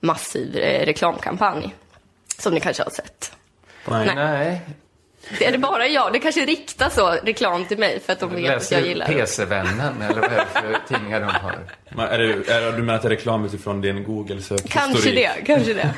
massiv 0.00 0.56
eh, 0.56 0.86
reklamkampanj. 0.86 1.74
Som 2.38 2.54
ni 2.54 2.60
kanske 2.60 2.82
har 2.82 2.90
sett. 2.90 3.32
Nej. 3.88 4.12
Nej. 4.14 4.60
Det 5.38 5.46
är 5.46 5.52
det 5.52 5.58
bara 5.58 5.86
jag? 5.88 6.12
Det 6.12 6.18
kanske 6.18 6.46
riktar 6.46 6.88
så 6.88 7.10
reklam 7.10 7.64
till 7.64 7.78
mig 7.78 8.00
för 8.00 8.12
att 8.12 8.20
de 8.20 8.34
vet 8.34 8.56
att 8.56 8.70
jag 8.70 8.86
gillar 8.86 9.06
det. 9.06 9.12
PC-vännen 9.12 10.02
eller 10.10 10.20
vad 10.20 10.32
är 10.32 10.36
det 10.36 10.60
för 10.60 10.94
tidningar 10.94 11.20
de 11.20 11.26
har? 11.26 11.58
Men 11.90 12.08
är 12.08 12.18
det, 12.18 12.52
är, 12.52 12.72
du 12.72 12.78
menar 12.78 12.94
att 12.94 13.02
det 13.02 13.08
är 13.08 13.10
reklam 13.10 13.44
utifrån 13.44 13.80
din 13.80 14.04
Google-sökhistorik? 14.04 14.72
Kanske 14.72 15.10
det, 15.10 15.30
kanske 15.46 15.74
det. 15.74 15.94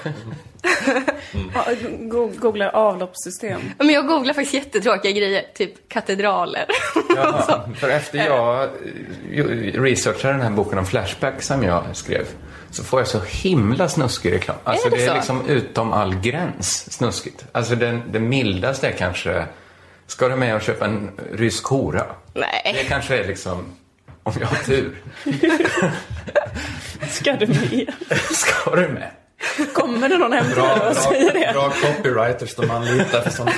Ja, 1.54 1.64
go- 2.00 2.32
Googla 2.36 2.70
avloppssystem. 2.70 3.60
Men 3.78 3.88
jag 3.90 4.06
googlar 4.06 4.34
faktiskt 4.34 4.54
jättetråkiga 4.54 5.12
grejer, 5.12 5.44
typ 5.54 5.88
katedraler. 5.88 6.66
Ja, 7.16 7.64
för 7.80 7.88
efter 7.88 8.18
jag 8.26 8.62
eh, 9.32 9.44
researchade 9.82 10.34
den 10.34 10.42
här 10.42 10.50
boken 10.50 10.78
om 10.78 10.86
Flashback 10.86 11.42
som 11.42 11.62
jag 11.62 11.82
skrev 11.92 12.26
så 12.70 12.84
får 12.84 13.00
jag 13.00 13.08
så 13.08 13.20
himla 13.20 13.88
snuskig 13.88 14.32
reklam. 14.32 14.56
Alltså 14.64 14.88
det 14.88 14.96
det 14.96 15.02
är 15.02 15.08
så? 15.08 15.14
liksom 15.14 15.46
utom 15.46 15.92
all 15.92 16.14
gräns 16.14 16.92
snuskigt. 16.92 17.44
Alltså 17.52 17.74
den, 17.74 18.02
det 18.10 18.20
mildaste 18.20 18.88
är 18.88 18.92
kanske, 18.92 19.44
ska 20.06 20.28
du 20.28 20.36
med 20.36 20.54
och 20.54 20.62
köpa 20.62 20.84
en 20.84 21.10
rysk 21.32 21.64
hora? 21.64 22.06
Nej. 22.34 22.74
Det 22.74 22.84
kanske 22.84 23.18
är 23.18 23.26
liksom, 23.26 23.64
om 24.22 24.32
jag 24.40 24.46
har 24.46 24.56
tur. 24.56 25.02
Ska 27.10 27.36
du 27.36 27.46
med? 27.46 27.92
Ska 28.30 28.76
du 28.76 28.88
med? 28.88 29.10
Kommer 29.74 30.08
det 30.08 30.18
någon 30.18 30.32
hem 30.32 30.46
till 30.52 30.62
och 30.88 30.96
säger 30.96 31.32
det? 31.32 31.52
bra 31.52 31.70
copywriters 31.70 32.54
de 32.54 32.70
anlitar 32.70 33.20
för 33.20 33.30
sånt. 33.30 33.50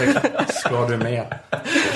Ska 0.54 0.88
du 0.88 0.96
med? 0.96 1.38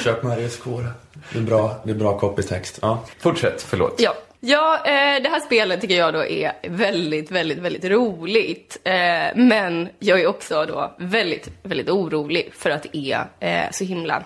Köp 0.05 0.23
med 0.23 0.39
riskora. 0.39 0.89
Det 1.33 1.39
är 1.39 1.43
bra, 1.43 1.81
det 1.85 1.91
är 1.91 1.95
bra 1.95 2.19
copytext. 2.19 2.79
Ja. 2.83 3.05
Fortsätt, 3.21 3.63
förlåt. 3.63 3.95
Ja, 3.99 4.15
ja 4.45 4.77
eh, 4.77 5.23
det 5.23 5.29
här 5.29 5.41
spelet 5.41 5.81
tycker 5.81 5.97
jag 5.97 6.15
då 6.15 6.25
är 6.25 6.53
väldigt, 6.69 7.31
väldigt, 7.31 7.59
väldigt 7.59 7.85
roligt. 7.85 8.79
Eh, 8.85 8.93
men 9.37 9.89
jag 9.99 10.21
är 10.21 10.27
också 10.27 10.65
då 10.67 10.95
väldigt, 10.99 11.49
väldigt 11.63 11.89
orolig 11.91 12.53
för 12.55 12.71
att 12.71 12.83
det 12.83 12.97
är 12.97 13.27
eh, 13.41 13.71
så 13.73 13.85
himla 13.85 14.25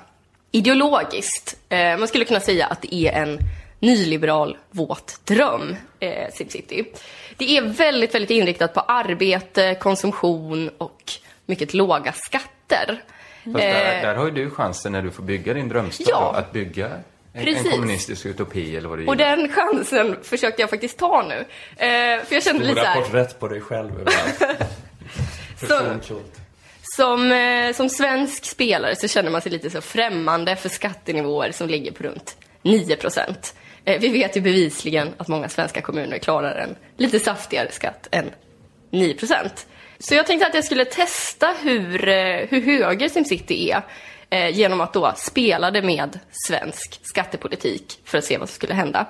ideologiskt. 0.53 1.57
Man 1.99 2.09
skulle 2.09 2.25
kunna 2.25 2.41
säga 2.41 2.67
att 2.67 2.83
det 2.83 2.95
är 2.95 3.13
en 3.23 3.39
nyliberal 3.81 4.57
våt 4.71 5.21
dröm, 5.25 5.77
eh, 6.01 6.29
SimCity. 6.33 6.85
Det 7.37 7.57
är 7.57 7.63
väldigt, 7.63 8.15
väldigt 8.15 8.31
inriktat 8.31 8.75
på 8.75 8.81
arbete, 8.81 9.75
konsumtion 9.75 10.71
och 10.79 11.13
mycket 11.47 11.75
låga 11.75 12.13
skatter. 12.13 13.03
Fast 13.45 13.57
där, 13.57 14.03
där 14.03 14.15
har 14.15 14.25
ju 14.25 14.31
du 14.31 14.51
chansen 14.51 14.93
när 14.93 15.03
du 15.03 15.11
får 15.11 15.23
bygga 15.23 15.55
din 15.55 15.69
drömstad 15.69 16.07
Ja. 16.11 16.35
att 16.37 16.53
bygga 16.53 16.91
en, 17.39 17.49
en 17.49 17.55
Precis. 17.55 17.71
kommunistisk 17.73 18.27
utopi 18.27 18.77
eller 18.77 18.89
vad 18.89 18.99
det 18.99 19.07
och 19.07 19.15
gillar. 19.15 19.37
den 19.37 19.53
chansen 19.53 20.17
försökte 20.23 20.63
jag 20.63 20.71
faktiskt 20.71 20.99
ta 20.99 21.23
nu. 21.29 21.35
Eh, 21.77 22.25
för 22.25 22.35
jag 22.35 22.43
kände 22.43 22.65
lite 22.65 22.75
så 22.75 22.81
Stora 22.81 22.89
här, 22.89 23.01
porträtt 23.01 23.41
på 23.41 23.49
dig 23.49 23.61
själv. 23.61 23.91
Personkult. 25.61 26.41
Som, 26.83 27.33
eh, 27.33 27.73
som 27.73 27.89
svensk 27.89 28.45
spelare 28.45 28.97
så 28.97 29.09
känner 29.09 29.31
man 29.31 29.41
sig 29.41 29.53
lite 29.53 29.71
så 29.71 29.81
främmande 29.81 30.57
för 30.57 30.69
skattenivåer 30.69 31.53
som 31.53 31.69
ligger 31.69 31.93
på 31.93 32.03
runt 32.03 32.37
9 32.63 32.97
procent. 32.97 33.55
Eh, 33.85 34.01
vi 34.01 34.09
vet 34.09 34.37
ju 34.37 34.41
bevisligen 34.41 35.15
att 35.17 35.29
många 35.29 35.49
svenska 35.49 35.81
kommuner 35.81 36.19
klarar 36.19 36.55
en 36.55 36.77
lite 36.97 37.21
saftigare 37.21 37.73
skatt 37.73 38.09
än 38.11 38.31
9 38.91 39.15
procent. 39.15 39.67
Så 39.99 40.15
jag 40.15 40.27
tänkte 40.27 40.47
att 40.47 40.55
jag 40.55 40.65
skulle 40.65 40.85
testa 40.85 41.55
hur, 41.63 42.09
eh, 42.09 42.47
hur 42.49 42.61
höger 42.61 43.09
SimCity 43.09 43.71
är 43.71 43.83
eh, 44.31 44.49
genom 44.49 44.81
att 44.81 44.93
då 44.93 45.13
spela 45.17 45.71
det 45.71 45.83
med 45.83 46.19
svensk 46.47 47.01
skattepolitik 47.03 48.01
för 48.05 48.19
att 48.19 48.25
se 48.25 48.39
vad 48.39 48.49
som 48.49 48.55
skulle 48.55 48.75
hända. 48.75 49.07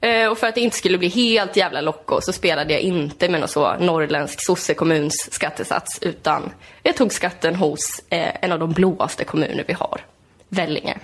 Eh, 0.00 0.28
och 0.28 0.38
för 0.38 0.46
att 0.46 0.54
det 0.54 0.60
inte 0.60 0.76
skulle 0.76 0.98
bli 0.98 1.08
helt 1.08 1.56
jävla 1.56 1.80
locko 1.80 2.20
så 2.20 2.32
spelade 2.32 2.72
jag 2.72 2.82
inte 2.82 3.28
med 3.28 3.40
någon 3.40 3.48
så 3.48 3.76
norrländsk 3.76 4.46
sossekommuns 4.46 5.28
skattesats 5.32 5.98
utan 6.02 6.52
jag 6.82 6.96
tog 6.96 7.12
skatten 7.12 7.54
hos 7.54 8.02
eh, 8.10 8.44
en 8.44 8.52
av 8.52 8.58
de 8.58 8.72
blåaste 8.72 9.24
kommuner 9.24 9.64
vi 9.66 9.72
har, 9.72 10.00
Vellinge. 10.48 10.98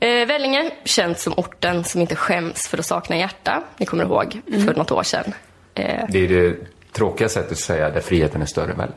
Eh, 0.00 0.26
Vellinge, 0.26 0.70
känt 0.84 1.18
som 1.18 1.32
orten 1.36 1.84
som 1.84 2.00
inte 2.00 2.16
skäms 2.16 2.68
för 2.68 2.78
att 2.78 2.86
sakna 2.86 3.16
hjärta. 3.16 3.62
Ni 3.76 3.86
kommer 3.86 4.04
ihåg 4.04 4.40
för 4.66 4.74
något 4.74 4.90
år 4.90 5.02
sedan. 5.02 5.34
Eh, 5.74 6.04
Det 6.08 6.18
är 6.18 6.28
det 6.28 6.56
tråkiga 6.92 7.28
sättet 7.28 7.52
att 7.52 7.58
säga 7.58 7.90
där 7.90 8.00
friheten 8.00 8.42
är 8.42 8.46
större 8.46 8.72
väl? 8.72 8.88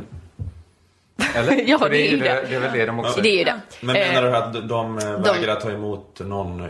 Eller? 1.36 1.63
Ja, 1.68 1.78
det 1.89 1.97
är 2.07 2.11
ju 2.11 2.18
det. 2.18 2.24
det. 2.24 2.45
Det 2.49 2.55
är 2.55 2.59
väl 2.59 2.72
det 2.74 2.86
de 2.86 2.99
också 2.99 3.22
Det 3.22 3.30
är 3.30 3.38
ju 3.38 3.43
det. 3.43 3.59
Men 3.82 3.93
menar 3.93 4.22
du 4.24 4.36
att 4.38 4.70
de 4.70 4.97
eh, 4.99 5.34
vägrar 5.34 5.55
ta 5.55 5.72
emot 5.72 6.20
någon 6.20 6.63
eh, 6.63 6.70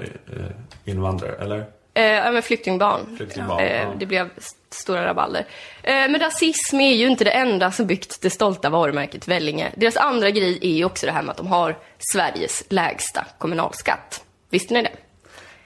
invandrare, 0.85 1.35
eller? 1.43 1.65
Eh, 1.93 2.03
ja, 2.05 2.31
men 2.31 2.41
flyktingbarn. 2.41 3.17
Flyktingbarn, 3.17 3.59
eh, 3.63 3.81
ja. 3.81 3.93
Det 3.99 4.05
blev 4.05 4.29
st- 4.37 4.57
stora 4.69 5.05
rabalder. 5.05 5.45
Eh, 5.83 5.93
men 5.93 6.19
rasism 6.19 6.79
är 6.79 6.93
ju 6.95 7.07
inte 7.07 7.23
det 7.23 7.31
enda 7.31 7.71
som 7.71 7.87
byggt 7.87 8.21
det 8.21 8.29
stolta 8.29 8.69
varumärket 8.69 9.27
Vellinge. 9.27 9.71
Deras 9.75 9.97
andra 9.97 10.29
grej 10.29 10.59
är 10.61 10.73
ju 10.73 10.85
också 10.85 11.05
det 11.05 11.11
här 11.11 11.21
med 11.21 11.31
att 11.31 11.37
de 11.37 11.47
har 11.47 11.77
Sveriges 12.13 12.63
lägsta 12.69 13.25
kommunalskatt. 13.37 14.23
Visste 14.49 14.73
ni 14.73 14.81
det? 14.83 14.91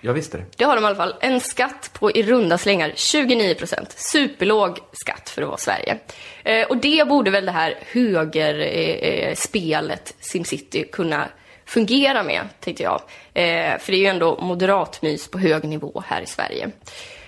Jag 0.01 0.13
visste 0.13 0.37
det. 0.37 0.45
Det 0.57 0.63
har 0.63 0.75
de 0.75 0.83
i 0.83 0.87
alla 0.87 0.95
fall. 0.95 1.15
En 1.21 1.39
skatt 1.39 1.89
på 1.93 2.11
i 2.11 2.23
runda 2.23 2.57
slängar 2.57 2.91
29 2.95 3.55
procent. 3.55 3.93
Superlåg 3.97 4.79
skatt 4.91 5.29
för 5.29 5.41
att 5.41 5.47
vara 5.47 5.57
Sverige. 5.57 5.97
Eh, 6.43 6.67
och 6.67 6.77
det 6.77 7.07
borde 7.07 7.31
väl 7.31 7.45
det 7.45 7.51
här 7.51 7.77
högerspelet 7.91 9.99
eh, 9.99 10.05
eh 10.09 10.15
SimCity 10.19 10.83
kunna 10.83 11.27
fungera 11.65 12.23
med, 12.23 12.41
tänkte 12.59 12.83
jag. 12.83 13.01
Eh, 13.33 13.77
för 13.79 13.91
det 13.91 13.97
är 13.97 14.01
ju 14.01 14.05
ändå 14.05 14.39
moderatmys 14.41 15.27
på 15.27 15.39
hög 15.39 15.63
nivå 15.63 16.03
här 16.07 16.21
i 16.21 16.25
Sverige. 16.25 16.69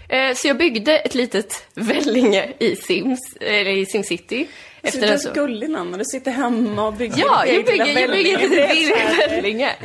Eh, 0.10 0.34
så 0.36 0.48
jag 0.48 0.58
byggde 0.58 0.98
ett 0.98 1.16
litet 1.16 1.66
Vellinge 1.74 2.54
i, 2.60 2.76
Sims, 2.76 3.38
eller 3.42 3.72
i 3.72 3.86
SimCity. 3.86 4.48
Efter 4.82 5.08
en 5.08 5.14
är 5.14 5.18
så... 5.18 5.32
gullig 5.32 5.70
namn 5.70 5.98
du 5.98 6.06
sitter 6.06 6.32
hemma 6.32 6.88
och 6.88 6.94
bygger 6.94 7.20
Ja, 7.20 7.46
jag 7.46 7.66
bygger, 7.66 8.00
jag 8.00 8.12
bygger 8.12 8.40
ett 8.40 9.32
Vellinge. 9.32 9.76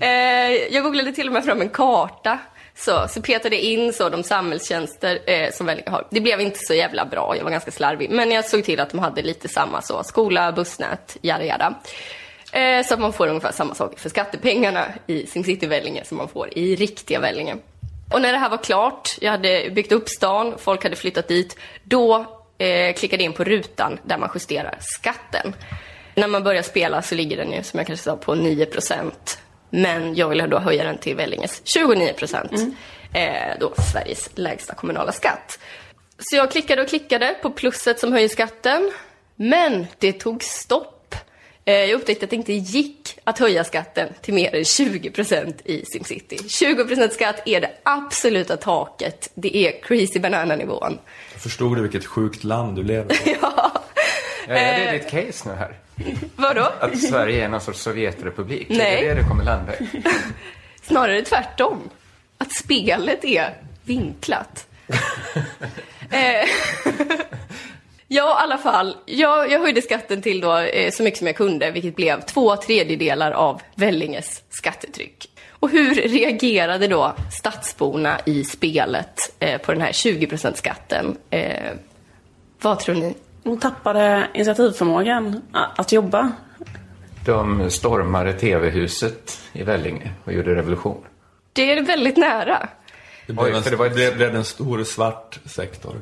Eh, 0.00 0.74
jag 0.74 0.84
googlade 0.84 1.12
till 1.12 1.26
och 1.26 1.32
med 1.32 1.44
fram 1.44 1.60
en 1.60 1.68
karta 1.68 2.38
Så, 2.74 3.08
så 3.08 3.22
petade 3.22 3.56
jag 3.56 3.64
in 3.64 3.92
så 3.92 4.08
de 4.08 4.22
samhällstjänster 4.22 5.18
eh, 5.26 5.50
som 5.52 5.66
Vellinge 5.66 5.90
har. 5.90 6.06
Det 6.10 6.20
blev 6.20 6.40
inte 6.40 6.58
så 6.58 6.74
jävla 6.74 7.04
bra, 7.04 7.34
jag 7.36 7.44
var 7.44 7.50
ganska 7.50 7.70
slarvig. 7.70 8.10
Men 8.10 8.30
jag 8.30 8.44
såg 8.44 8.64
till 8.64 8.80
att 8.80 8.90
de 8.90 8.98
hade 8.98 9.22
lite 9.22 9.48
samma 9.48 9.82
så, 9.82 10.02
skola, 10.04 10.52
bussnät, 10.52 11.16
jada 11.22 11.44
jada. 11.44 11.74
Eh, 12.52 12.86
så 12.86 12.94
att 12.94 13.00
man 13.00 13.12
får 13.12 13.28
ungefär 13.28 13.52
samma 13.52 13.74
sak 13.74 13.98
för 13.98 14.08
skattepengarna 14.08 14.84
i 15.06 15.26
SimCity 15.26 15.66
Vellinge 15.66 16.04
som 16.04 16.16
man 16.16 16.28
får 16.28 16.58
i 16.58 16.76
riktiga 16.76 17.20
Vellinge. 17.20 17.56
Och 18.12 18.22
när 18.22 18.32
det 18.32 18.38
här 18.38 18.50
var 18.50 18.58
klart, 18.58 19.16
jag 19.20 19.30
hade 19.30 19.70
byggt 19.70 19.92
upp 19.92 20.08
stan, 20.08 20.54
folk 20.58 20.82
hade 20.82 20.96
flyttat 20.96 21.28
dit, 21.28 21.56
då 21.82 22.35
eh, 22.58 22.94
klickade 22.94 23.24
in 23.24 23.32
på 23.32 23.44
rutan 23.44 23.98
där 24.02 24.18
man 24.18 24.30
justerar 24.34 24.78
skatten. 24.80 25.54
När 26.14 26.28
man 26.28 26.44
börjar 26.44 26.62
spela 26.62 27.02
så 27.02 27.14
ligger 27.14 27.36
den 27.36 27.52
ju, 27.52 27.62
som 27.62 27.78
jag 27.78 27.86
kanske 27.86 28.04
sa, 28.04 28.16
på 28.16 28.34
9% 28.34 29.12
Men 29.70 30.14
jag 30.14 30.28
ville 30.28 30.46
då 30.46 30.58
höja 30.58 30.84
den 30.84 30.98
till 30.98 31.16
Vellinges 31.16 31.62
29 31.64 32.14
Eh, 33.12 33.58
då 33.60 33.74
Sveriges 33.92 34.30
lägsta 34.34 34.74
kommunala 34.74 35.12
skatt. 35.12 35.58
Så 36.18 36.36
jag 36.36 36.50
klickade 36.50 36.82
och 36.82 36.88
klickade 36.88 37.36
på 37.42 37.50
plusset 37.50 38.00
som 38.00 38.12
höjer 38.12 38.28
skatten. 38.28 38.92
Men 39.36 39.86
det 39.98 40.12
tog 40.12 40.42
stopp. 40.42 40.95
Eh, 41.68 41.74
jag 41.74 41.90
upptäckte 42.00 42.24
att 42.24 42.30
det 42.30 42.36
inte 42.36 42.52
gick 42.52 43.18
att 43.24 43.38
höja 43.38 43.64
skatten 43.64 44.08
till 44.22 44.34
mer 44.34 44.54
än 44.54 44.62
20% 44.62 45.54
i 45.64 45.84
SimCity. 45.86 46.36
20% 46.36 47.08
skatt 47.10 47.42
är 47.46 47.60
det 47.60 47.70
absoluta 47.82 48.56
taket. 48.56 49.30
Det 49.34 49.56
är 49.56 49.80
crazy 49.82 50.18
banana-nivån. 50.20 50.98
Förstod 51.38 51.76
du 51.76 51.82
vilket 51.82 52.06
sjukt 52.06 52.44
land 52.44 52.76
du 52.76 52.82
lever 52.82 53.28
i? 53.28 53.36
Ja, 54.48 54.54
är 54.54 54.78
det 54.80 54.86
Eh. 54.86 54.92
ditt 54.92 55.10
case 55.10 55.48
nu 55.48 55.54
här? 55.54 55.78
Vadå? 56.36 56.72
Att 56.80 56.98
Sverige 56.98 57.44
är 57.44 57.48
någon 57.48 57.60
sorts 57.60 57.80
Sovjetrepublik? 57.80 58.66
Nej. 58.68 58.98
Är 59.04 59.08
det 59.08 59.14
det 59.14 59.20
du 59.20 59.28
kommer 59.28 59.44
landa 59.44 59.74
i? 59.78 59.86
Snarare 60.82 61.22
tvärtom. 61.22 61.90
Att 62.38 62.52
spelet 62.52 63.24
är 63.24 63.54
vinklat. 63.84 64.66
ja, 68.08 68.40
i 68.40 68.42
alla 68.42 68.58
fall. 68.58 68.96
Jag, 69.06 69.50
jag 69.50 69.60
höjde 69.60 69.82
skatten 69.82 70.22
till 70.22 70.40
då, 70.40 70.56
eh, 70.58 70.90
så 70.90 71.02
mycket 71.02 71.18
som 71.18 71.26
jag 71.26 71.36
kunde, 71.36 71.70
vilket 71.70 71.96
blev 71.96 72.20
två 72.20 72.56
tredjedelar 72.56 73.32
av 73.32 73.62
Vellinges 73.74 74.42
skattetryck. 74.50 75.30
Och 75.50 75.70
hur 75.70 75.94
reagerade 75.94 76.86
då 76.88 77.14
stadsborna 77.38 78.20
i 78.26 78.44
spelet 78.44 79.34
eh, 79.38 79.60
på 79.60 79.72
den 79.72 79.80
här 79.80 79.92
20% 79.92 80.54
skatten? 80.54 81.16
Eh, 81.30 81.72
vad 82.60 82.78
tror 82.78 82.94
ni? 82.94 83.14
Hon 83.44 83.58
tappade 83.60 84.28
initiativförmågan 84.34 85.42
att 85.76 85.92
jobba. 85.92 86.32
De 87.24 87.70
stormade 87.70 88.32
TV-huset 88.32 89.40
i 89.52 89.62
Vellinge 89.62 90.10
och 90.24 90.32
gjorde 90.32 90.54
revolution. 90.54 91.04
Det 91.52 91.72
är 91.72 91.82
väldigt 91.82 92.16
nära. 92.16 92.68
Det 93.26 93.32
blev, 93.32 93.44
Oj, 93.46 93.52
en, 93.56 93.62
för 93.62 93.70
det 93.70 93.76
var 93.76 93.86
ett- 93.86 93.96
det 93.96 94.16
blev 94.16 94.36
en 94.36 94.44
stor 94.44 94.84
svart 94.84 95.38
sektor 95.44 95.94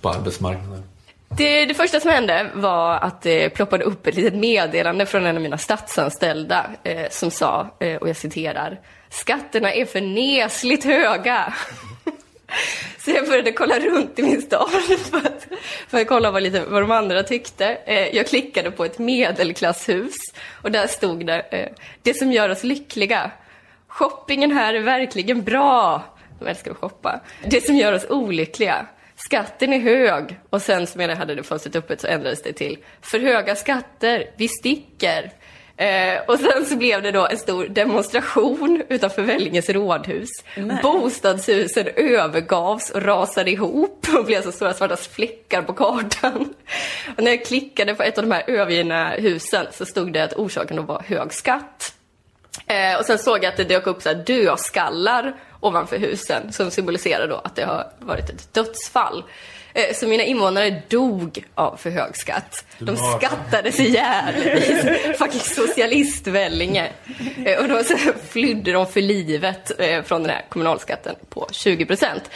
på 0.00 0.08
arbetsmarknaden. 0.10 0.82
Det, 1.36 1.66
det 1.66 1.74
första 1.74 2.00
som 2.00 2.10
hände 2.10 2.50
var 2.54 2.94
att 2.96 3.22
det 3.22 3.50
ploppade 3.50 3.84
upp 3.84 4.06
ett 4.06 4.14
litet 4.14 4.34
meddelande 4.34 5.06
från 5.06 5.26
en 5.26 5.36
av 5.36 5.42
mina 5.42 5.58
statsanställda 5.58 6.70
eh, 6.82 7.08
som 7.10 7.30
sa, 7.30 7.76
eh, 7.80 7.96
och 7.96 8.08
jag 8.08 8.16
citerar, 8.16 8.80
skatterna 9.08 9.72
är 9.72 9.84
för 9.84 10.00
nesligt 10.00 10.84
höga. 10.84 11.54
Så 12.98 13.10
jag 13.10 13.26
började 13.26 13.52
kolla 13.52 13.78
runt 13.78 14.18
i 14.18 14.22
min 14.22 14.42
stad 14.42 14.70
för 15.10 15.18
att, 15.18 15.46
för 15.88 16.00
att 16.00 16.08
kolla 16.08 16.30
vad, 16.30 16.42
lite, 16.42 16.64
vad 16.64 16.82
de 16.82 16.90
andra 16.90 17.22
tyckte. 17.22 17.66
Eh, 17.66 18.16
jag 18.16 18.26
klickade 18.26 18.70
på 18.70 18.84
ett 18.84 18.98
medelklasshus 18.98 20.16
och 20.62 20.70
där 20.70 20.86
stod 20.86 21.26
det, 21.26 21.40
eh, 21.40 21.68
det 22.02 22.14
som 22.14 22.32
gör 22.32 22.48
oss 22.48 22.64
lyckliga. 22.64 23.30
Shoppingen 23.88 24.52
här 24.52 24.74
är 24.74 24.80
verkligen 24.80 25.42
bra. 25.42 26.02
De 26.38 26.46
älskar 26.48 26.70
att 26.70 26.76
shoppa. 26.76 27.20
Det 27.44 27.64
som 27.64 27.76
gör 27.76 27.92
oss 27.92 28.06
olyckliga. 28.08 28.86
Skatten 29.24 29.72
är 29.72 29.78
hög. 29.78 30.40
Och 30.50 30.62
sen 30.62 30.86
som 30.86 31.00
jag 31.00 31.16
hade 31.16 31.34
det 31.34 31.42
fönstret 31.42 31.76
öppet 31.76 32.00
så 32.00 32.06
ändrades 32.06 32.42
det 32.42 32.52
till 32.52 32.78
för 33.00 33.18
höga 33.18 33.56
skatter, 33.56 34.30
vi 34.36 34.48
sticker. 34.48 35.32
Eh, 35.76 36.20
och 36.28 36.38
sen 36.38 36.66
så 36.66 36.76
blev 36.76 37.02
det 37.02 37.10
då 37.10 37.26
en 37.26 37.38
stor 37.38 37.64
demonstration 37.64 38.82
utanför 38.88 39.22
Vellinges 39.22 39.68
rådhus. 39.68 40.28
Bostadshusen 40.82 41.86
övergavs 41.96 42.90
och 42.90 43.02
rasade 43.02 43.50
ihop 43.50 44.06
och 44.18 44.24
blev 44.24 44.42
så 44.42 44.52
stora 44.52 44.74
svarta 44.74 44.96
fläckar 44.96 45.62
på 45.62 45.72
kartan. 45.72 46.54
Och 47.16 47.22
när 47.22 47.30
jag 47.30 47.44
klickade 47.44 47.94
på 47.94 48.02
ett 48.02 48.18
av 48.18 48.24
de 48.24 48.32
här 48.32 48.44
övergivna 48.46 49.10
husen 49.10 49.66
så 49.72 49.86
stod 49.86 50.12
det 50.12 50.24
att 50.24 50.32
orsaken 50.32 50.76
då 50.76 50.82
var 50.82 51.02
hög 51.02 51.32
skatt. 51.32 51.94
Eh, 52.66 52.98
och 52.98 53.04
sen 53.04 53.18
såg 53.18 53.36
jag 53.36 53.46
att 53.46 53.56
det 53.56 53.64
dök 53.64 53.86
upp 53.86 54.02
så 54.02 54.08
här 54.08 54.16
dödskallar 54.16 55.34
ovanför 55.60 55.98
husen 55.98 56.52
som 56.52 56.70
symboliserar 56.70 57.28
då 57.28 57.40
att 57.44 57.56
det 57.56 57.64
har 57.64 57.86
varit 57.98 58.30
ett 58.30 58.54
dödsfall. 58.54 59.24
Eh, 59.74 59.94
så 59.94 60.06
mina 60.06 60.22
invånare 60.22 60.82
dog 60.88 61.44
av 61.54 61.76
för 61.76 61.90
hög 61.90 62.16
skatt. 62.16 62.64
De 62.78 62.96
skattades 62.96 63.80
ihjäl 63.80 64.34
i 64.36 65.14
fucking 65.18 65.40
socialist-Vellinge. 65.40 66.92
Eh, 67.44 67.62
och 67.62 67.68
då 67.68 67.82
så 67.84 67.96
flydde 68.28 68.72
de 68.72 68.86
för 68.86 69.00
livet 69.00 69.80
eh, 69.80 70.02
från 70.02 70.22
den 70.22 70.30
här 70.30 70.44
kommunalskatten 70.48 71.14
på 71.28 71.48
20 71.50 71.86
procent. 71.86 72.30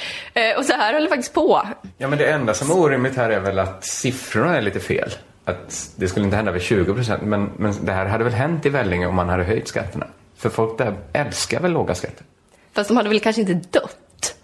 Och 0.59 0.64
så 0.64 0.75
här 0.75 0.93
höll 0.93 1.03
det 1.03 1.09
faktiskt 1.09 1.35
på. 1.35 1.62
Ja, 1.99 2.09
men 2.09 2.18
det 2.18 2.27
enda 2.27 2.55
som 2.55 2.70
är 2.70 2.77
orimligt 2.77 3.16
här 3.16 3.31
är 3.31 3.41
väl 3.41 3.59
att 3.59 3.85
siffrorna 3.85 4.57
är 4.57 4.62
lite 4.62 4.81
fel. 4.81 5.11
Att 5.45 5.91
det 5.97 6.09
skulle 6.09 6.25
inte 6.25 6.37
hända 6.37 6.53
vid 6.53 6.62
20 6.62 6.95
procent, 6.95 7.22
men, 7.22 7.51
men 7.57 7.85
det 7.85 7.93
här 7.93 8.07
hade 8.07 8.25
väl 8.25 8.33
hänt 8.33 8.66
i 8.66 8.68
Vellinge 8.68 9.07
om 9.07 9.14
man 9.14 9.29
hade 9.29 9.45
höjt 9.45 9.68
skatterna? 9.68 10.07
För 10.37 10.51
folk 10.51 10.79
där 10.79 10.97
älskar 11.12 11.61
väl 11.61 11.72
låga 11.72 11.95
skatter? 11.95 12.27
Fast 12.75 12.89
de 12.89 12.97
hade 12.97 13.09
väl 13.09 13.20
kanske 13.20 13.41
inte 13.43 13.55
dött. 13.55 14.35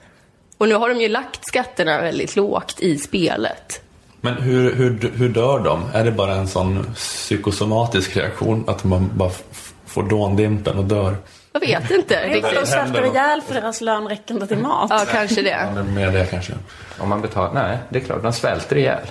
Och 0.59 0.69
nu 0.69 0.75
har 0.75 0.89
de 0.89 1.01
ju 1.01 1.09
lagt 1.09 1.47
skatterna 1.47 2.01
väldigt 2.03 2.37
lågt 2.37 2.81
i 2.81 2.99
spelet. 2.99 3.81
Men 4.21 4.35
hur, 4.35 4.75
hur, 4.75 5.11
hur 5.17 5.29
dör 5.29 5.59
de? 5.59 5.83
Är 5.95 6.05
det 6.05 6.13
bara 6.13 6.35
en 6.35 6.49
sån 6.49 6.87
psykosomatisk 6.95 8.17
reaktion? 8.17 8.65
Att 8.67 8.85
man 8.85 9.11
bara 9.15 9.29
f- 9.29 9.73
får 9.87 10.03
dåndimpen 10.03 10.79
och 10.79 10.85
dör? 10.85 11.17
Jag 11.53 11.61
vet 11.61 11.91
inte 11.91 12.27
De 12.29 12.35
riktigt. 12.35 12.69
svälter 12.69 13.05
ihjäl 13.07 13.41
för 13.47 13.55
deras 13.55 13.81
lön 13.81 14.09
räcker 14.09 14.35
inte 14.35 14.47
till 14.47 14.59
mat. 14.59 14.87
Ja, 14.91 15.05
kanske 15.13 15.43
det. 15.43 15.69
Ja, 15.77 15.83
med 15.83 16.13
det 16.13 16.27
kanske. 16.31 16.53
Om 16.99 17.09
man 17.09 17.21
betalar? 17.21 17.55
Nej, 17.55 17.79
det 17.89 17.99
är 17.99 18.03
klart, 18.05 18.23
de 18.23 18.33
svälter 18.33 18.77
ihjäl. 18.77 19.07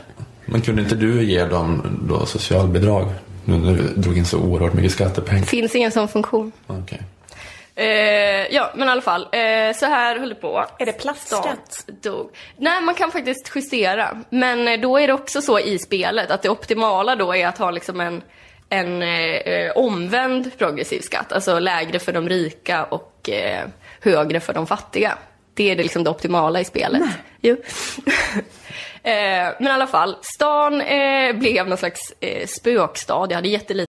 Men 0.46 0.62
kunde 0.62 0.82
inte 0.82 0.96
du 0.96 1.24
ge 1.24 1.46
dem 1.46 2.00
då 2.10 2.26
socialbidrag? 2.26 3.08
Nu 3.46 3.58
när 3.58 3.74
du 3.74 4.02
drog 4.02 4.18
in 4.18 4.26
så 4.26 4.38
oerhört 4.40 4.74
mycket 4.74 4.92
skattepengar. 4.92 5.44
Finns 5.44 5.76
ingen 5.76 5.92
sån 5.92 6.08
funktion. 6.08 6.52
Okej. 6.68 7.02
Eh, 7.80 8.56
ja, 8.56 8.72
men 8.76 8.88
i 8.88 8.92
alla 8.92 9.02
fall. 9.02 9.22
Eh, 9.22 9.74
så 9.76 9.86
här 9.86 10.20
höll 10.20 10.30
det 10.30 10.36
på. 10.36 10.66
Är 10.80 10.86
det 10.86 10.94
plastskatt? 10.94 11.86
Dog. 11.88 12.32
Nej, 12.58 12.82
man 12.82 12.96
kan 12.96 13.12
faktiskt 13.12 13.52
justera. 13.56 14.18
Men 14.30 14.68
eh, 14.68 14.80
då 14.80 14.98
är 14.98 15.08
det 15.08 15.14
också 15.14 15.42
så 15.42 15.60
i 15.60 15.80
spelet 15.80 16.32
att 16.32 16.42
det 16.42 16.50
optimala 16.50 17.16
då 17.16 17.36
är 17.36 17.48
att 17.48 17.58
ha 17.58 17.72
liksom 17.72 18.02
en, 18.02 18.22
en 18.70 19.02
eh, 19.02 19.72
omvänd 19.76 20.58
progressiv 20.58 21.00
skatt. 21.00 21.32
Alltså 21.32 21.60
lägre 21.60 22.00
för 22.00 22.14
de 22.14 22.30
rika 22.30 22.84
och 22.84 23.30
eh, 23.30 23.68
högre 24.02 24.40
för 24.40 24.54
de 24.54 24.68
fattiga. 24.68 25.18
Det 25.54 25.72
är 25.72 25.76
det, 25.76 25.84
liksom 25.84 26.04
det 26.04 26.10
optimala 26.10 26.60
i 26.60 26.66
spelet. 26.66 27.02
Jo. 27.42 27.56
eh, 29.04 29.54
men 29.60 29.68
i 29.68 29.70
alla 29.70 29.88
fall, 29.88 30.16
stan 30.22 30.84
blev 31.40 31.68
någon 31.68 31.78
slags 31.78 32.00
eh, 32.20 32.48
spökstad. 32.48 33.28
Jag 33.30 33.36
hade 33.36 33.50
jättelite 33.50 33.89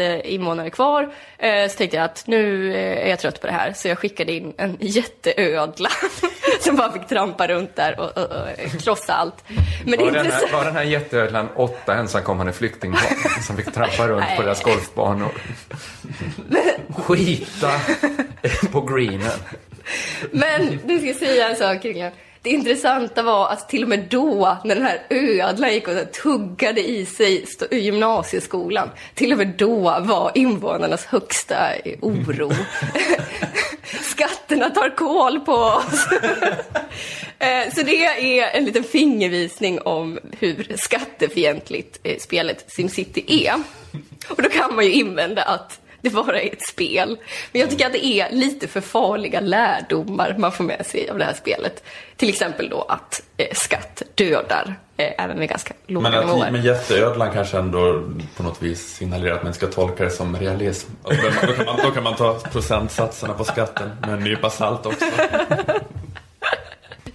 Invånare 0.00 0.70
kvar. 0.70 1.14
Eh, 1.38 1.68
så 1.68 1.76
tänkte 1.76 1.96
jag 1.96 2.04
att 2.04 2.26
nu 2.26 2.74
eh, 2.74 3.06
är 3.06 3.10
jag 3.10 3.18
trött 3.18 3.40
på 3.40 3.46
det 3.46 3.52
här. 3.52 3.72
Så 3.72 3.88
jag 3.88 3.98
skickade 3.98 4.32
in 4.32 4.54
en 4.56 4.76
jätteödla 4.80 5.88
som 6.60 6.76
bara 6.76 6.92
fick 6.92 7.06
trampa 7.06 7.46
runt 7.48 7.76
där 7.76 8.00
och, 8.00 8.18
och, 8.18 8.24
och 8.24 8.80
krossa 8.82 9.12
allt. 9.14 9.44
Men 9.84 9.98
Var 10.00 10.10
den, 10.10 10.26
här, 10.26 10.52
var 10.52 10.64
den 10.64 10.76
här 10.76 10.82
jätteödlan 10.82 11.48
åtta 11.56 11.94
ensamkommande 11.94 12.52
flyktingbarn 12.52 13.02
som 13.42 13.56
fick 13.56 13.72
trampa 13.74 14.08
runt 14.08 14.20
Nej. 14.20 14.36
på 14.36 14.42
deras 14.42 14.62
golfbanor? 14.62 15.32
Skita 16.96 17.70
på 18.72 18.80
greenen. 18.80 19.38
Men 20.30 20.78
nu 20.84 20.98
ska 20.98 21.06
jag 21.06 21.16
säga 21.16 21.48
en 21.48 21.56
sak 21.56 21.82
kring 21.82 21.98
det. 21.98 22.12
Det 22.46 22.50
intressanta 22.50 23.22
var 23.22 23.48
att 23.48 23.68
till 23.68 23.82
och 23.82 23.88
med 23.88 24.06
då, 24.10 24.58
när 24.64 24.74
den 24.74 24.84
här 24.84 25.02
ödlan 25.10 25.72
gick 25.72 25.88
och 25.88 26.12
tuggade 26.12 26.88
i 26.88 27.06
sig 27.06 27.44
i 27.70 27.78
gymnasieskolan, 27.78 28.90
till 29.14 29.32
och 29.32 29.38
med 29.38 29.46
då 29.46 29.80
var 30.00 30.32
invånarnas 30.34 31.04
högsta 31.04 31.56
oro. 32.00 32.50
Skatterna 34.02 34.70
tar 34.70 34.96
koll 34.96 35.40
på 35.40 35.52
oss. 35.52 36.06
Eh, 37.38 37.72
Så 37.74 37.82
det 37.82 38.04
är 38.40 38.56
en 38.56 38.64
liten 38.64 38.84
fingervisning 38.84 39.80
om 39.80 40.18
hur 40.38 40.76
skattefientligt 40.76 42.00
eh, 42.02 42.18
spelet 42.18 42.64
SimCity 42.68 43.24
är. 43.46 43.54
Och 44.28 44.42
då 44.42 44.48
kan 44.48 44.74
man 44.74 44.84
ju 44.84 44.92
invända 44.92 45.42
att 45.42 45.80
det 46.08 46.14
bara 46.14 46.40
är 46.40 46.52
ett 46.52 46.66
spel. 46.68 47.18
Men 47.52 47.60
jag 47.60 47.70
tycker 47.70 47.86
att 47.86 47.92
det 47.92 48.06
är 48.06 48.32
lite 48.32 48.68
för 48.68 48.80
farliga 48.80 49.40
lärdomar 49.40 50.34
man 50.38 50.52
får 50.52 50.64
med 50.64 50.86
sig 50.86 51.10
av 51.10 51.18
det 51.18 51.24
här 51.24 51.32
spelet. 51.32 51.84
Till 52.16 52.28
exempel 52.28 52.68
då 52.68 52.82
att 52.82 53.22
eh, 53.36 53.46
skatt 53.52 54.02
dödar, 54.14 54.74
eh, 54.96 55.24
även 55.24 55.38
med 55.38 55.48
ganska 55.48 55.74
låga 55.86 56.10
Men, 56.10 56.26
nivåer. 56.26 56.50
men 56.50 56.62
jätteödlan 56.62 57.30
kanske 57.32 57.58
ändå 57.58 58.02
på 58.36 58.42
något 58.42 58.62
vis 58.62 58.94
signalerar 58.96 59.34
att 59.36 59.44
man 59.44 59.54
ska 59.54 59.66
tolka 59.66 60.04
det 60.04 60.10
som 60.10 60.36
realism. 60.36 60.90
Alltså, 61.02 61.46
då, 61.46 61.52
kan 61.52 61.66
man, 61.66 61.76
då 61.82 61.90
kan 61.90 62.02
man 62.02 62.14
ta 62.16 62.34
procentsatserna 62.52 63.34
på 63.34 63.44
skatten 63.44 63.90
med 64.00 64.10
en 64.10 64.20
nypa 64.20 64.50
salt 64.50 64.86
också. 64.86 65.04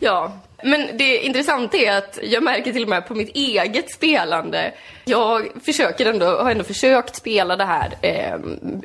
Ja, 0.04 0.32
men 0.64 0.98
det 0.98 1.18
intressanta 1.18 1.78
är 1.78 1.98
att 1.98 2.20
jag 2.24 2.44
märker 2.44 2.74
till 2.74 2.84
och 2.84 2.90
med 2.90 3.08
på 3.08 3.16
mitt 3.16 3.36
eget 3.36 3.92
spelande. 3.92 4.74
Jag 5.06 5.48
försöker 5.64 6.06
ändå, 6.06 6.26
har 6.26 6.52
ändå 6.52 6.64
försökt 6.64 7.16
spela 7.16 7.56
det 7.56 7.64
här 7.64 7.98
eh, 8.02 8.36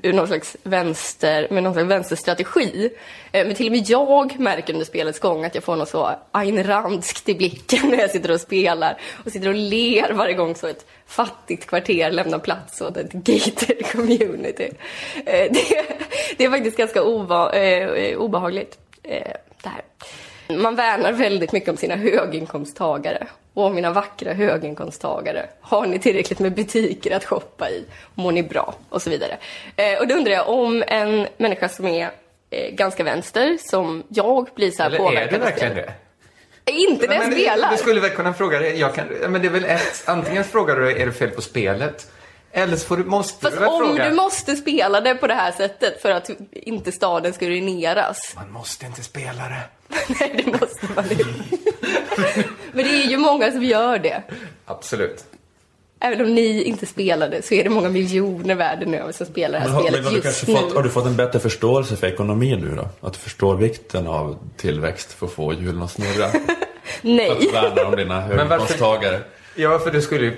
ur 0.03 0.13
någon 0.13 0.27
slags 0.27 0.57
vänster, 0.63 1.49
med 1.51 1.63
någon 1.63 1.73
slags 1.73 1.91
vänsterstrategi. 1.91 2.91
Eh, 3.33 3.47
men 3.47 3.55
till 3.55 3.67
och 3.67 3.73
med 3.73 3.89
jag 3.89 4.41
märker 4.41 4.73
under 4.73 4.87
spelets 4.87 5.21
gång 5.21 5.45
att 5.45 5.55
jag 5.55 5.65
får 5.65 5.77
något 5.77 5.89
så 5.89 6.11
Ayn 6.33 6.65
Randskt 6.65 7.29
i 7.29 7.35
blicken 7.35 7.89
när 7.89 7.99
jag 7.99 8.11
sitter 8.11 8.31
och 8.31 8.41
spelar. 8.41 8.97
Och 9.25 9.33
sitter 9.33 9.49
och 9.49 9.55
ler 9.55 10.13
varje 10.13 10.35
gång 10.35 10.55
så 10.55 10.67
ett 10.67 10.87
fattigt 11.07 11.67
kvarter 11.67 12.11
lämnar 12.11 12.39
plats 12.39 12.81
åt 12.81 12.97
ett 12.97 13.13
gated 13.13 13.87
community. 13.93 14.71
Eh, 15.27 15.53
det, 15.53 15.87
det 16.37 16.45
är 16.45 16.51
faktiskt 16.51 16.77
ganska 16.77 17.01
eh, 17.01 17.89
eh, 17.89 18.19
obehagligt, 18.19 18.79
eh, 19.03 19.33
det 19.63 19.69
här. 19.69 19.83
Man 20.49 20.77
värnar 20.77 21.13
väldigt 21.13 21.53
mycket 21.53 21.69
om 21.69 21.77
sina 21.77 21.97
höginkomsttagare. 21.97 23.27
Och 23.55 23.65
om 23.65 23.75
mina 23.75 23.91
vackra 23.91 24.33
höginkomsttagare. 24.33 25.47
Har 25.61 25.87
ni 25.87 25.99
tillräckligt 25.99 26.39
med 26.39 26.55
butiker 26.55 27.17
att 27.17 27.25
shoppa 27.25 27.71
i? 27.71 27.85
Mår 28.15 28.33
ni 28.33 28.43
bra? 28.43 28.75
Och 28.89 29.03
så 29.03 29.11
vidare. 29.11 29.37
Eh, 29.77 29.99
och 30.01 30.09
då 30.09 30.15
undrar 30.15 30.33
jag 30.33 30.49
om 30.49 30.85
en 30.87 31.27
människa 31.37 31.69
som 31.69 31.87
är 31.87 32.11
eh, 32.51 32.71
ganska 32.75 33.05
vänster, 33.05 33.59
som 33.61 34.03
jag, 34.09 34.49
blir 34.55 34.71
så 34.71 34.83
här 34.83 34.91
Eller 34.91 34.99
är 34.99 35.05
påverkad 35.05 35.31
du 35.31 35.37
av 35.37 35.43
verkligen 35.43 35.73
spelet. 35.73 35.95
det? 36.65 36.73
Inte 36.73 37.07
när 37.07 37.15
jag 37.15 37.33
spelar. 37.33 37.71
Du 37.71 37.77
skulle 37.77 38.01
väl 38.01 38.11
kunna 38.11 38.35
fråga 38.35 38.59
det? 38.59 38.71
Jag 38.75 38.95
kan, 38.95 39.07
men 39.29 39.43
det 39.43 39.49
är 39.49 39.53
väl 39.53 39.65
ett, 39.65 40.03
antingen 40.07 40.45
frågar 40.45 40.77
du 40.77 40.91
är 40.91 41.07
det 41.07 41.13
fel 41.13 41.31
på 41.31 41.43
spelet? 41.43 42.11
Eller 42.57 42.77
så 42.77 42.87
får 42.87 42.97
du, 42.97 43.05
måste 43.05 43.41
Fast 43.43 43.57
du 43.57 43.61
väl 43.61 43.69
om 43.69 43.87
fråga? 43.87 44.09
du 44.09 44.15
måste 44.15 44.57
spela 44.57 45.01
det 45.01 45.15
på 45.15 45.27
det 45.27 45.35
här 45.35 45.53
sättet 45.53 46.03
för 46.03 46.11
att 46.11 46.31
inte 46.53 46.93
staden 46.93 47.33
ska 47.33 47.49
ruineras. 47.49 48.33
Man 48.37 48.53
måste 48.53 48.87
inte 48.87 49.03
spela 49.03 49.43
det. 49.49 49.61
Nej, 50.21 50.43
det 50.45 50.53
måste 50.61 50.87
man 50.95 51.05
inte. 51.11 51.25
Men 52.73 52.85
det 52.85 52.91
är 53.05 53.07
ju 53.11 53.17
många 53.17 53.53
som 53.53 53.63
gör 53.65 53.99
det. 53.99 54.23
Absolut. 54.65 55.25
Även 56.01 56.21
om 56.27 56.35
ni 56.35 56.63
inte 56.63 56.87
spelade 56.87 57.43
så 57.43 57.55
är 57.55 57.65
det 57.65 57.71
många 57.71 57.89
miljoner 57.89 58.55
världen 58.55 58.95
över 58.95 59.13
som 59.13 59.27
spelar 59.27 59.53
det 59.53 59.65
här 59.65 59.67
Men 59.69 59.75
har, 59.77 59.83
men 59.83 59.93
spelet 59.93 60.23
du 60.23 60.29
just 60.29 60.47
nu. 60.49 60.55
fått, 60.57 60.75
har 60.75 60.83
du 60.83 60.91
fått 60.91 61.07
en 61.07 61.17
bättre 61.17 61.39
förståelse 61.39 61.97
för 61.97 62.07
ekonomi 62.07 62.57
nu 62.57 62.75
då? 62.77 63.07
Att 63.07 63.13
du 63.13 63.19
förstår 63.19 63.57
vikten 63.57 64.07
av 64.07 64.39
tillväxt 64.57 65.13
för 65.13 65.27
att 65.27 65.33
få 65.33 65.53
hjulen 65.53 65.83
att 65.83 65.91
snurra? 65.91 66.31
Nej. 67.03 67.31
Att 67.31 67.55
värna 67.55 67.89
om 67.89 67.97
dina 67.97 68.15
Men 68.15 68.29
varför- 68.29 68.39
höginkomsttagare? 68.49 69.21
Ja, 69.57 69.79
för 69.79 69.91
du 69.91 70.03
skulle. 70.03 70.33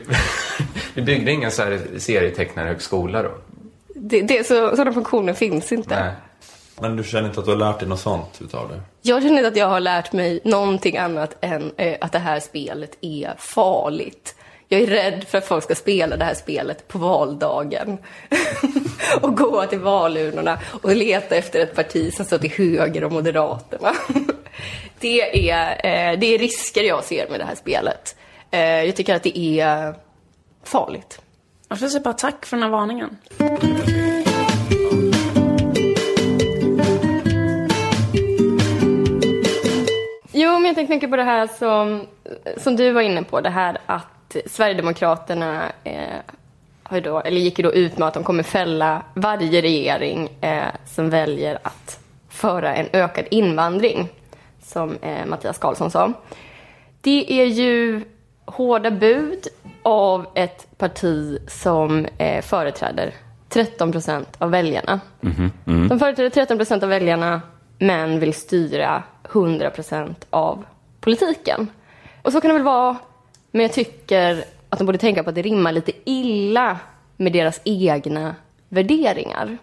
Vi 0.95 1.03
byggde 1.03 1.31
ingen 1.31 1.51
så 1.51 1.63
här 1.63 1.81
serietecknarhögskola 1.99 3.23
då. 3.23 3.31
Det, 3.95 4.23
det, 4.23 4.47
så, 4.47 4.71
sådana 4.71 4.93
funktioner 4.93 5.33
finns 5.33 5.73
inte. 5.73 6.01
Nej. 6.01 6.13
Men 6.81 6.97
du 6.97 7.05
känner 7.05 7.29
inte 7.29 7.41
att 7.41 7.47
du 7.47 7.53
har 7.53 7.59
lärt 7.59 7.79
dig 7.79 7.89
något 7.89 8.01
sånt 8.01 8.39
utav 8.41 8.69
det? 8.69 8.81
Jag 9.03 9.23
känner 9.23 9.37
inte 9.37 9.49
att 9.49 9.57
jag 9.57 9.69
har 9.69 9.81
lärt 9.81 10.13
mig 10.13 10.41
någonting 10.45 10.97
annat 10.97 11.37
än 11.41 11.73
eh, 11.77 11.97
att 12.01 12.13
det 12.13 12.19
här 12.19 12.41
spelet 12.41 12.99
är 13.01 13.35
farligt. 13.39 14.35
Jag 14.69 14.81
är 14.81 14.87
rädd 14.87 15.25
för 15.29 15.39
att 15.39 15.47
folk 15.47 15.65
ska 15.65 15.75
spela 15.75 16.17
det 16.17 16.25
här 16.25 16.35
spelet 16.35 16.89
på 16.89 16.99
valdagen. 16.99 17.99
och 19.21 19.37
gå 19.37 19.67
till 19.67 19.79
valurnorna 19.79 20.59
och 20.83 20.97
leta 20.97 21.37
efter 21.37 21.61
ett 21.61 21.75
parti 21.75 22.15
som 22.15 22.25
står 22.25 22.39
till 22.39 22.51
höger 22.51 23.05
om 23.05 23.13
Moderaterna. 23.13 23.93
det, 25.01 25.51
är, 25.51 25.71
eh, 25.71 26.19
det 26.19 26.35
är 26.35 26.39
risker 26.39 26.83
jag 26.83 27.05
ser 27.05 27.31
med 27.31 27.41
det 27.41 27.45
här 27.45 27.55
spelet. 27.55 28.17
Eh, 28.51 28.61
jag 28.61 28.97
tycker 28.97 29.15
att 29.15 29.23
det 29.23 29.39
är 29.39 29.95
farligt. 30.63 31.21
Jag 31.69 31.79
får 31.79 31.87
säga 31.87 32.03
bara 32.03 32.15
tack 32.15 32.47
för 32.47 32.57
den 32.57 32.63
här 32.63 32.71
varningen. 32.71 33.17
Jo, 40.33 40.53
men 40.53 40.65
jag 40.65 40.75
tänkte 40.75 40.95
mycket 40.95 41.11
på 41.11 41.17
det 41.17 41.23
här 41.23 41.47
som, 41.47 42.07
som 42.57 42.77
du 42.77 42.93
var 42.93 43.01
inne 43.01 43.23
på, 43.23 43.41
det 43.41 43.51
här 43.51 43.79
att 43.87 44.37
Sverigedemokraterna 44.47 45.73
eh, 45.85 46.19
har 46.83 47.01
då, 47.01 47.21
eller 47.21 47.41
gick 47.41 47.59
ju 47.59 47.63
då 47.63 47.73
ut 47.73 47.99
med 47.99 48.09
att 48.09 48.15
de 48.15 48.25
kommer 48.25 48.43
fälla 48.43 49.03
varje 49.15 49.63
regering 49.63 50.29
eh, 50.41 50.67
som 50.87 51.11
väljer 51.11 51.59
att 51.63 52.01
föra 52.29 52.75
en 52.75 52.87
ökad 52.93 53.25
invandring, 53.31 54.09
som 54.63 54.97
eh, 55.03 55.27
Mattias 55.27 55.59
Karlsson 55.59 55.91
sa. 55.91 56.13
Det 57.01 57.41
är 57.41 57.47
ju 57.47 58.03
hårda 58.49 58.91
bud 58.91 59.49
av 59.83 60.27
ett 60.35 60.79
parti 60.79 61.39
som 61.49 62.07
eh, 62.19 62.43
företräder 62.43 63.15
13 63.49 63.93
procent 63.93 64.29
av 64.39 64.51
väljarna. 64.51 65.01
Mm. 65.67 65.89
De 65.89 65.99
företräder 65.99 66.31
13 66.31 66.57
procent 66.57 66.83
av 66.83 66.89
väljarna, 66.89 67.43
men 67.79 68.21
vill 68.21 68.35
styra 68.35 69.03
100 69.33 69.71
procent 69.71 70.27
av 70.31 70.65
politiken. 71.01 71.71
Och 72.23 72.33
så 72.33 72.41
kan 72.41 72.49
det 72.49 72.55
väl 72.55 72.63
vara, 72.63 72.97
men 73.51 73.63
jag 73.63 73.73
tycker 73.73 74.45
att 74.69 74.79
de 74.79 74.85
borde 74.85 74.99
tänka 74.99 75.23
på 75.23 75.29
att 75.29 75.35
det 75.35 75.43
rimmar 75.43 75.73
lite 75.73 75.93
illa 76.05 76.79
med 77.17 77.33
deras 77.33 77.61
egna 77.65 78.35
värderingar. 78.69 79.59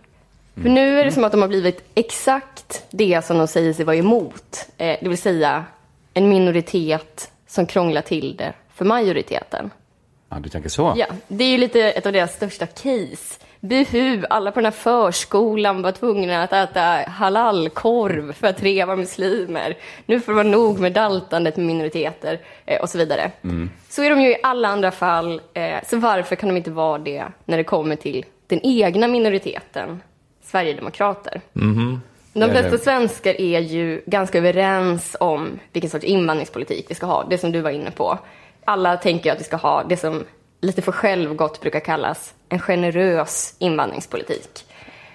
För 0.53 0.69
nu 0.69 0.99
är 0.99 1.05
det 1.05 1.11
som 1.11 1.23
att 1.23 1.31
de 1.31 1.41
har 1.41 1.47
blivit 1.47 1.83
exakt 1.95 2.85
det 2.89 3.25
som 3.25 3.37
de 3.37 3.47
säger 3.47 3.73
sig 3.73 3.85
vara 3.85 3.95
emot. 3.95 4.67
Eh, 4.77 4.97
det 5.01 5.09
vill 5.09 5.17
säga 5.17 5.65
en 6.13 6.29
minoritet 6.29 7.31
som 7.47 7.65
krånglar 7.65 8.01
till 8.01 8.35
det 8.37 8.53
för 8.75 8.85
majoriteten. 8.85 9.71
Ja, 10.29 10.37
du 10.39 10.49
tänker 10.49 10.69
så? 10.69 10.93
Ja, 10.97 11.05
det 11.27 11.43
är 11.43 11.51
ju 11.51 11.57
lite 11.57 11.81
ett 11.81 12.05
av 12.05 12.13
deras 12.13 12.33
största 12.33 12.65
case. 12.65 13.39
Buhu, 13.59 14.23
alla 14.29 14.51
på 14.51 14.59
den 14.59 14.65
här 14.65 14.71
förskolan 14.71 15.81
var 15.81 15.91
tvungna 15.91 16.43
att 16.43 16.53
äta 16.53 16.81
halalkorv 17.07 18.33
för 18.33 18.47
att 18.47 18.57
tre 18.57 18.85
var 18.85 18.95
muslimer. 18.95 19.77
Nu 20.05 20.19
får 20.19 20.31
det 20.31 20.35
vara 20.35 20.47
nog 20.47 20.79
med 20.79 20.93
daltandet 20.93 21.57
med 21.57 21.65
minoriteter 21.65 22.39
eh, 22.65 22.81
och 22.81 22.89
så 22.89 22.97
vidare. 22.97 23.31
Mm. 23.43 23.69
Så 23.89 24.03
är 24.03 24.09
de 24.09 24.21
ju 24.21 24.29
i 24.29 24.37
alla 24.43 24.67
andra 24.67 24.91
fall, 24.91 25.41
eh, 25.53 25.79
så 25.87 25.97
varför 25.97 26.35
kan 26.35 26.49
de 26.49 26.57
inte 26.57 26.71
vara 26.71 26.97
det 26.97 27.25
när 27.45 27.57
det 27.57 27.63
kommer 27.63 27.95
till 27.95 28.25
den 28.47 28.59
egna 28.63 29.07
minoriteten, 29.07 30.01
Sverigedemokrater? 30.43 31.41
Mhm. 31.53 32.01
De 32.33 32.49
flesta 32.49 32.77
svenskar 32.77 33.41
är 33.41 33.59
ju 33.59 34.01
ganska 34.05 34.37
överens 34.37 35.15
om 35.19 35.59
vilken 35.73 35.89
sorts 35.89 36.05
invandringspolitik 36.05 36.85
vi 36.89 36.95
ska 36.95 37.05
ha, 37.05 37.23
det 37.29 37.37
som 37.37 37.51
du 37.51 37.61
var 37.61 37.71
inne 37.71 37.91
på. 37.91 38.19
Alla 38.65 38.97
tänker 38.97 39.31
att 39.31 39.39
vi 39.39 39.43
ska 39.43 39.55
ha 39.55 39.83
det 39.83 39.97
som 39.97 40.25
lite 40.61 40.81
för 40.81 40.91
självgott 40.91 41.61
brukar 41.61 41.79
kallas 41.79 42.33
en 42.49 42.59
generös 42.59 43.55
invandringspolitik. 43.59 44.65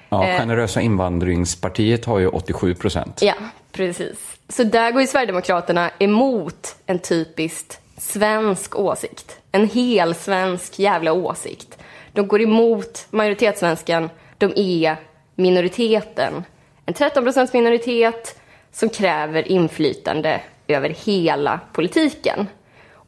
Ja, 0.09 0.27
Eh. 0.27 0.39
Generösa 0.39 0.81
invandringspartiet 0.81 2.05
har 2.05 2.19
ju 2.19 2.29
87 2.29 2.75
procent. 2.75 3.23
Ja, 3.23 3.35
precis. 3.73 4.19
Så 4.49 4.65
där 4.65 4.91
går 4.91 5.01
ju 5.01 5.07
Sverigedemokraterna 5.07 5.91
emot 5.99 6.77
en 6.87 6.99
typiskt 6.99 7.81
svensk 7.99 8.77
åsikt. 8.77 9.37
En 9.53 9.69
hel 9.69 10.15
svensk 10.15 10.79
jävla 10.79 11.13
åsikt. 11.13 11.79
De 12.13 12.29
går 12.29 12.41
emot 12.41 13.07
majoritetssvensken. 13.11 14.11
De 14.39 14.53
är 14.57 14.97
minoriteten. 15.35 16.45
En 16.87 16.95
13 16.95 17.25
procents 17.25 17.53
minoritet 17.53 18.41
som 18.73 18.89
kräver 18.89 19.49
inflytande 19.49 20.41
över 20.69 20.89
hela 21.05 21.61
politiken. 21.73 22.47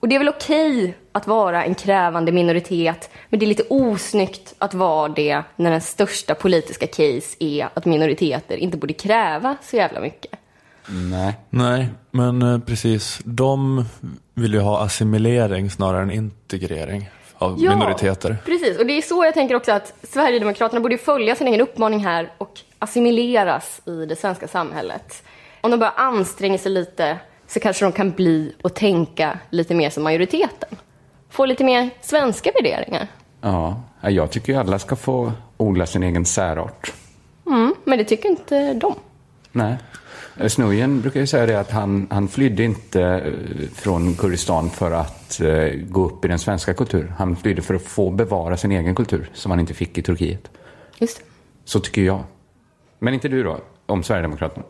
Och 0.03 0.09
det 0.09 0.15
är 0.15 0.19
väl 0.19 0.29
okej 0.29 0.95
att 1.13 1.27
vara 1.27 1.65
en 1.65 1.75
krävande 1.75 2.33
minoritet, 2.33 3.11
men 3.29 3.41
det 3.41 3.47
är 3.47 3.49
lite 3.49 3.63
osnyggt 3.69 4.55
att 4.59 4.75
vara 4.75 5.09
det 5.09 5.43
när 5.57 5.71
den 5.71 5.81
största 5.81 6.35
politiska 6.35 6.87
case 6.87 7.37
är 7.39 7.69
att 7.75 7.85
minoriteter 7.85 8.57
inte 8.57 8.77
borde 8.77 8.93
kräva 8.95 9.57
så 9.63 9.77
jävla 9.77 10.01
mycket. 10.01 10.33
Nej. 10.89 11.35
Nej, 11.51 11.87
men 12.11 12.43
eh, 12.43 12.59
precis. 12.59 13.21
De 13.25 13.85
vill 14.35 14.53
ju 14.55 14.61
ha 14.61 14.83
assimilering 14.85 15.71
snarare 15.71 16.03
än 16.03 16.11
integrering 16.11 17.11
av 17.35 17.57
Ja. 17.61 17.71
minoriteter. 17.77 18.37
Precis, 18.45 18.79
och 18.79 18.87
det 18.87 18.93
är 18.93 19.03
så 19.03 19.25
jag 19.25 19.35
tänker 19.35 19.55
också 19.55 19.73
att 19.73 19.95
Sverigedemokraterna 20.03 20.81
borde 20.81 20.99
följa 20.99 21.35
sin 21.37 21.47
egen 21.49 21.61
uppmaning 21.61 22.05
här 22.05 22.33
och 22.39 22.61
assimileras 22.79 23.81
i 23.87 24.07
det 24.07 24.17
svenska 24.17 24.49
samhället. 24.49 25.23
Om 25.61 25.71
de 25.71 25.81
bara 25.81 25.91
anstränger 25.91 26.59
sig 26.59 26.73
lite 26.73 27.19
så 27.53 27.61
kanske 27.61 27.85
de 27.85 27.93
kan 27.93 28.11
bli 28.11 28.55
och 28.63 28.75
tänka 28.75 29.39
lite 29.51 29.75
mer 29.75 29.91
som 29.91 30.03
majoriteten. 30.03 30.69
Få 31.29 31.47
lite 31.47 31.65
mer 31.65 31.91
svenska 32.01 32.51
värderingar. 32.55 33.07
Ja, 33.41 33.83
jag 34.01 34.31
tycker 34.31 34.53
ju 34.53 34.59
alla 34.59 34.79
ska 34.79 34.97
få 34.97 35.33
odla 35.57 35.87
sin 35.87 36.03
egen 36.03 36.25
särart. 36.25 36.93
Mm, 37.47 37.75
men 37.85 37.99
det 37.99 38.05
tycker 38.05 38.29
inte 38.29 38.75
de. 38.75 38.95
Nej. 39.53 39.77
Snujen 40.49 41.01
brukar 41.01 41.21
ju 41.21 41.27
säga 41.27 41.47
det 41.47 41.61
att 41.61 41.71
han, 41.71 42.07
han 42.11 42.29
flydde 42.29 42.65
inte 42.65 43.03
eh, 43.03 43.69
från 43.75 44.15
Kurdistan 44.15 44.71
för 44.71 44.91
att 44.93 45.41
eh, 45.41 45.69
gå 45.75 46.05
upp 46.05 46.25
i 46.25 46.29
den 46.29 46.39
svenska 46.39 46.75
kulturen. 46.75 47.13
Han 47.19 47.37
flydde 47.37 47.63
för 47.63 47.75
att 47.75 47.83
få 47.83 48.11
bevara 48.11 48.57
sin 48.57 48.73
egen 48.73 48.95
kultur 48.95 49.31
som 49.33 49.51
han 49.51 49.61
inte 49.61 49.75
fick 49.75 49.99
i 49.99 50.03
Turkiet. 50.03 50.51
Just 50.99 51.19
det. 51.19 51.25
Så 51.65 51.81
tycker 51.81 52.03
jag. 52.03 52.21
Men 52.99 53.15
inte 53.15 53.29
du 53.29 53.43
då, 53.43 53.59
om 53.87 54.03
Sverigedemokraterna? 54.03 54.65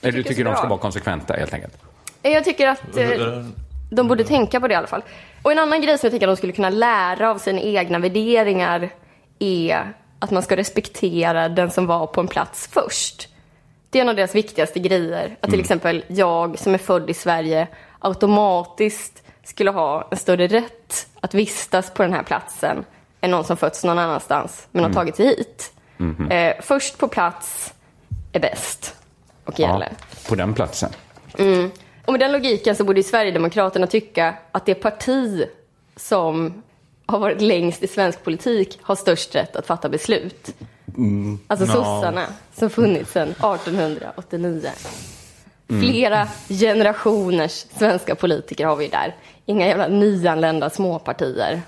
Eller 0.00 0.12
du 0.12 0.22
tycker 0.22 0.44
de 0.44 0.56
ska 0.56 0.68
vara 0.68 0.78
konsekventa 0.78 1.34
helt 1.34 1.54
enkelt? 1.54 1.87
Jag 2.22 2.44
tycker 2.44 2.68
att 2.68 2.96
eh, 2.96 3.44
de 3.90 4.08
borde 4.08 4.24
tänka 4.24 4.60
på 4.60 4.68
det 4.68 4.72
i 4.72 4.76
alla 4.76 4.86
fall. 4.86 5.02
Och 5.42 5.52
en 5.52 5.58
annan 5.58 5.82
grej 5.82 5.98
som 5.98 6.06
jag 6.06 6.12
tycker 6.12 6.28
att 6.28 6.32
de 6.32 6.36
skulle 6.36 6.52
kunna 6.52 6.70
lära 6.70 7.30
av 7.30 7.38
sina 7.38 7.60
egna 7.60 7.98
värderingar 7.98 8.90
är 9.38 9.92
att 10.18 10.30
man 10.30 10.42
ska 10.42 10.56
respektera 10.56 11.48
den 11.48 11.70
som 11.70 11.86
var 11.86 12.06
på 12.06 12.20
en 12.20 12.28
plats 12.28 12.68
först. 12.72 13.28
Det 13.90 13.98
är 13.98 14.02
en 14.02 14.08
av 14.08 14.16
deras 14.16 14.34
viktigaste 14.34 14.78
grejer. 14.80 15.24
Att 15.40 15.50
till 15.50 15.54
Mm. 15.54 15.60
exempel 15.60 16.04
jag 16.08 16.58
som 16.58 16.74
är 16.74 16.78
född 16.78 17.10
i 17.10 17.14
Sverige 17.14 17.68
automatiskt 17.98 19.22
skulle 19.44 19.70
ha 19.70 20.08
en 20.10 20.16
större 20.16 20.46
rätt 20.46 21.06
att 21.20 21.34
vistas 21.34 21.90
på 21.94 22.02
den 22.02 22.12
här 22.12 22.22
platsen 22.22 22.84
än 23.20 23.30
någon 23.30 23.44
som 23.44 23.56
fötts 23.56 23.84
någon 23.84 23.98
annanstans 23.98 24.66
men 24.72 24.82
har 24.84 24.88
Mm. 24.90 24.94
tagit 24.94 25.16
sig 25.16 25.26
hit. 25.26 25.72
Mhm. 25.96 26.30
Eh, 26.30 26.54
först 26.62 26.98
på 26.98 27.08
plats 27.08 27.74
är 28.32 28.40
bäst 28.40 28.94
och 29.44 29.60
gäller. 29.60 29.92
på 30.28 30.34
den 30.34 30.54
platsen. 30.54 30.90
Mm. 31.38 31.70
Och 32.08 32.12
med 32.12 32.20
den 32.20 32.32
logiken 32.32 32.76
så 32.76 32.84
borde 32.84 32.98
ju 33.00 33.04
Sverigedemokraterna 33.04 33.86
tycka 33.86 34.34
att 34.52 34.66
det 34.66 34.74
parti 34.74 35.44
som 35.96 36.62
har 37.06 37.18
varit 37.18 37.40
längst 37.40 37.82
i 37.82 37.86
svensk 37.86 38.24
politik 38.24 38.78
har 38.82 38.94
störst 38.96 39.34
rätt 39.34 39.56
att 39.56 39.66
fatta 39.66 39.88
beslut. 39.88 40.54
Mm. 40.96 41.38
Alltså 41.46 41.66
Ja. 41.66 41.72
sossarna 41.72 42.26
som 42.54 42.70
funnits 42.70 43.12
sedan 43.12 43.28
1889. 43.28 44.70
Mm. 45.70 45.82
Flera 45.82 46.28
generationers 46.48 47.52
svenska 47.78 48.14
politiker 48.14 48.66
har 48.66 48.76
vi 48.76 48.88
där. 48.88 49.14
Inga 49.46 49.66
jävla 49.66 49.88
nyanlända 49.88 50.70
småpartier. 50.70 51.62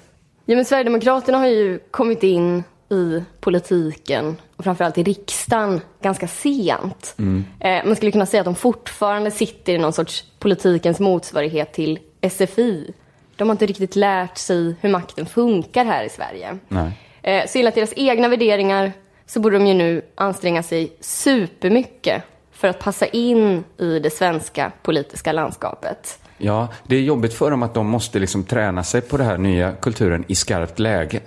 Ja, 0.44 0.56
men 0.56 0.64
Sverigedemokraterna 0.64 1.38
har 1.38 1.46
ju 1.46 1.78
kommit 1.90 2.22
in 2.22 2.64
i 2.90 3.24
politiken 3.40 4.36
och 4.56 4.64
framförallt 4.64 4.98
i 4.98 5.02
riksdagen 5.02 5.80
ganska 6.02 6.28
sent. 6.28 7.14
Mm. 7.18 7.44
Eh, 7.60 7.84
man 7.86 7.96
skulle 7.96 8.12
kunna 8.12 8.26
säga 8.26 8.40
att 8.40 8.44
de 8.44 8.54
fortfarande 8.54 9.30
sitter 9.30 9.72
i 9.72 9.78
någon 9.78 9.92
sorts 9.92 10.24
politikens 10.38 11.00
motsvarighet 11.00 11.72
till 11.72 11.98
SFI. 12.30 12.92
De 13.36 13.48
har 13.48 13.54
inte 13.54 13.66
riktigt 13.66 13.96
lärt 13.96 14.38
sig 14.38 14.74
hur 14.80 14.90
makten 14.90 15.26
funkar 15.26 15.84
här 15.84 16.04
i 16.04 16.08
Sverige. 16.08 16.58
Nej. 16.68 16.92
Eh, 17.22 17.46
så 17.48 17.58
enligt 17.58 17.74
deras 17.74 17.92
egna 17.96 18.28
värderingar 18.28 18.92
så 19.26 19.40
borde 19.40 19.58
de 19.58 19.66
ju 19.66 19.74
nu 19.74 20.02
anstränga 20.14 20.62
sig 20.62 20.96
supermycket 21.00 22.22
för 22.52 22.68
att 22.68 22.78
passa 22.78 23.06
in 23.06 23.64
i 23.78 23.98
det 23.98 24.10
svenska 24.10 24.72
politiska 24.82 25.32
landskapet. 25.32 26.18
Ja, 26.38 26.68
det 26.86 26.96
är 26.96 27.00
jobbigt 27.00 27.34
för 27.34 27.50
dem 27.50 27.62
att 27.62 27.74
de 27.74 27.86
måste 27.86 28.18
liksom 28.18 28.44
träna 28.44 28.84
sig 28.84 29.00
på 29.00 29.16
den 29.16 29.26
här 29.26 29.38
nya 29.38 29.72
kulturen 29.72 30.24
i 30.28 30.34
skarpt 30.34 30.78
läge. 30.78 31.20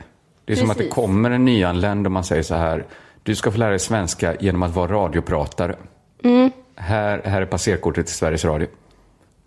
Det 0.46 0.54
är 0.54 0.58
som 0.58 0.72
att 0.72 0.78
det 0.78 0.88
kommer 0.88 1.32
en 1.32 1.46
nyanländ 1.46 2.08
och 2.08 2.12
man 2.12 2.24
säger 2.24 2.44
så 2.44 2.56
här, 2.56 2.86
du 3.24 3.36
ska 3.36 3.52
få 3.52 3.58
lära 3.58 3.70
dig 3.70 3.80
svenska 3.80 4.36
genom 4.40 4.64
att 4.64 4.76
vara 4.76 4.92
radiopratare. 4.92 5.76
Mm. 6.24 6.52
Här, 6.76 7.22
här 7.26 7.42
är 7.42 7.46
passerkortet 7.46 8.06
till 8.06 8.16
Sveriges 8.16 8.46
Radio. 8.46 8.68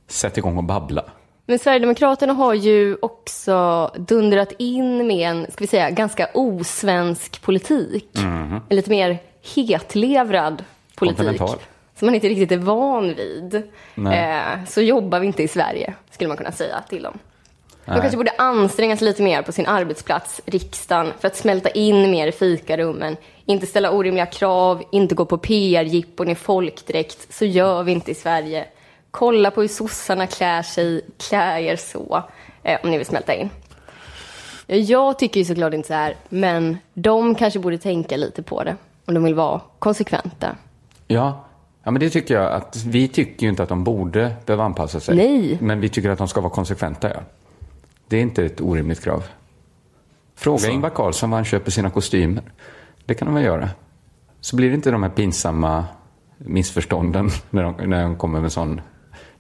Sätt 0.08 0.38
igång 0.38 0.56
och 0.56 0.64
babbla. 0.64 1.04
Men 1.46 1.58
Sverigedemokraterna 1.58 2.32
har 2.32 2.54
ju 2.54 2.96
också 3.02 3.90
dundrat 3.96 4.52
in 4.58 5.06
med 5.06 5.30
en, 5.30 5.46
ska 5.50 5.64
vi 5.64 5.66
säga, 5.66 5.90
ganska 5.90 6.28
osvensk 6.34 7.42
politik. 7.42 8.10
Mhm. 8.14 8.60
En 8.68 8.76
lite 8.76 8.90
mer 8.90 9.18
hetlevrad 9.54 10.64
politik. 10.94 11.40
Som 11.98 12.06
man 12.06 12.14
inte 12.14 12.28
riktigt 12.28 12.52
är 12.52 12.56
van 12.56 13.14
vid. 13.14 13.54
Eh, 13.96 14.64
så 14.66 14.80
jobbar 14.80 15.20
vi 15.20 15.26
inte 15.26 15.42
i 15.42 15.48
Sverige, 15.48 15.94
skulle 16.10 16.28
man 16.28 16.36
kunna 16.36 16.52
säga 16.52 16.82
till 16.88 17.02
dem. 17.02 17.18
De 17.86 18.00
kanske 18.00 18.16
borde 18.16 18.32
anstränga 18.38 18.96
sig 18.96 19.06
lite 19.08 19.22
mer 19.22 19.42
på 19.42 19.52
sin 19.52 19.66
arbetsplats, 19.66 20.40
riksdagen, 20.46 21.12
för 21.20 21.28
att 21.28 21.36
smälta 21.36 21.70
in 21.70 22.10
mer 22.10 22.26
i 22.26 22.32
fikarummen. 22.32 23.16
Inte 23.44 23.66
ställa 23.66 23.90
orimliga 23.90 24.26
krav, 24.26 24.82
inte 24.92 25.14
gå 25.14 25.24
på 25.24 25.38
PR-jippon 25.38 26.28
i 26.28 26.34
folkdräkt. 26.34 27.34
Så 27.34 27.44
gör 27.44 27.82
vi 27.82 27.92
inte 27.92 28.10
i 28.10 28.14
Sverige. 28.14 28.64
Kolla 29.10 29.50
på 29.50 29.60
hur 29.60 29.68
sossarna 29.68 30.26
klär 30.26 30.62
sig, 30.62 31.00
klä 31.28 31.60
er 31.60 31.76
så, 31.76 32.22
eh, 32.62 32.78
om 32.82 32.90
ni 32.90 32.96
vill 32.98 33.06
smälta 33.06 33.34
in. 33.34 33.50
Ja, 34.66 34.76
Jag 34.76 35.18
tycker 35.18 35.40
ju 35.40 35.44
såklart 35.44 35.74
inte 35.74 35.88
så 35.88 35.94
här, 35.94 36.14
men 36.28 36.78
de 36.94 37.34
kanske 37.34 37.58
borde 37.58 37.78
tänka 37.78 38.16
lite 38.16 38.42
på 38.42 38.64
det. 38.64 38.76
Om 39.04 39.14
de 39.14 39.24
vill 39.24 39.34
vara 39.34 39.60
konsekventa. 39.78 40.56
Ja. 41.06 41.44
ja, 41.82 41.90
men 41.90 42.00
det 42.00 42.10
tycker 42.10 42.34
jag 42.34 42.52
att 42.52 42.76
vi 42.86 43.08
tycker 43.08 43.42
ju 43.42 43.48
inte 43.50 43.62
att 43.62 43.68
de 43.68 43.84
borde 43.84 44.32
behöva 44.46 44.64
anpassa 44.64 45.00
sig. 45.00 45.16
Nej. 45.16 45.58
Men 45.60 45.80
vi 45.80 45.88
tycker 45.88 46.10
att 46.10 46.18
de 46.18 46.28
ska 46.28 46.40
vara 46.40 46.52
konsekventa, 46.52 47.08
ja. 47.08 47.20
Det 48.08 48.16
är 48.16 48.22
inte 48.22 48.44
ett 48.44 48.60
orimligt 48.60 49.04
krav. 49.04 49.24
Fråga 50.34 50.68
Ingvar 50.68 50.90
Carlsson 50.90 51.30
var 51.30 51.38
han 51.38 51.44
köper 51.44 51.70
sina 51.70 51.90
kostymer. 51.90 52.42
Det 53.04 53.14
kan 53.14 53.26
de 53.26 53.34
väl 53.34 53.44
göra. 53.44 53.70
Så 54.40 54.56
blir 54.56 54.68
det 54.68 54.74
inte 54.74 54.90
de 54.90 55.02
här 55.02 55.10
pinsamma 55.10 55.84
missförstånden 56.38 57.30
när 57.50 57.62
de, 57.62 57.74
när 57.90 58.02
de 58.02 58.16
kommer 58.16 58.40
med 58.40 58.52
sån... 58.52 58.80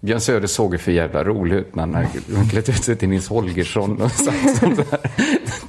Björn 0.00 0.20
Söder 0.20 0.46
såg 0.46 0.72
ju 0.72 0.78
för 0.78 0.92
jävla 0.92 1.24
rolig 1.24 1.56
ut 1.56 1.74
när 1.74 1.86
han 1.86 2.48
klätt 2.50 2.68
ut 2.68 2.84
sig 2.84 2.96
till 2.96 3.08
Nils 3.08 3.28
Holgersson 3.28 4.02
och 4.02 4.10
satt 4.10 4.56
som 4.56 4.76
så 4.76 4.82
här, 4.90 5.00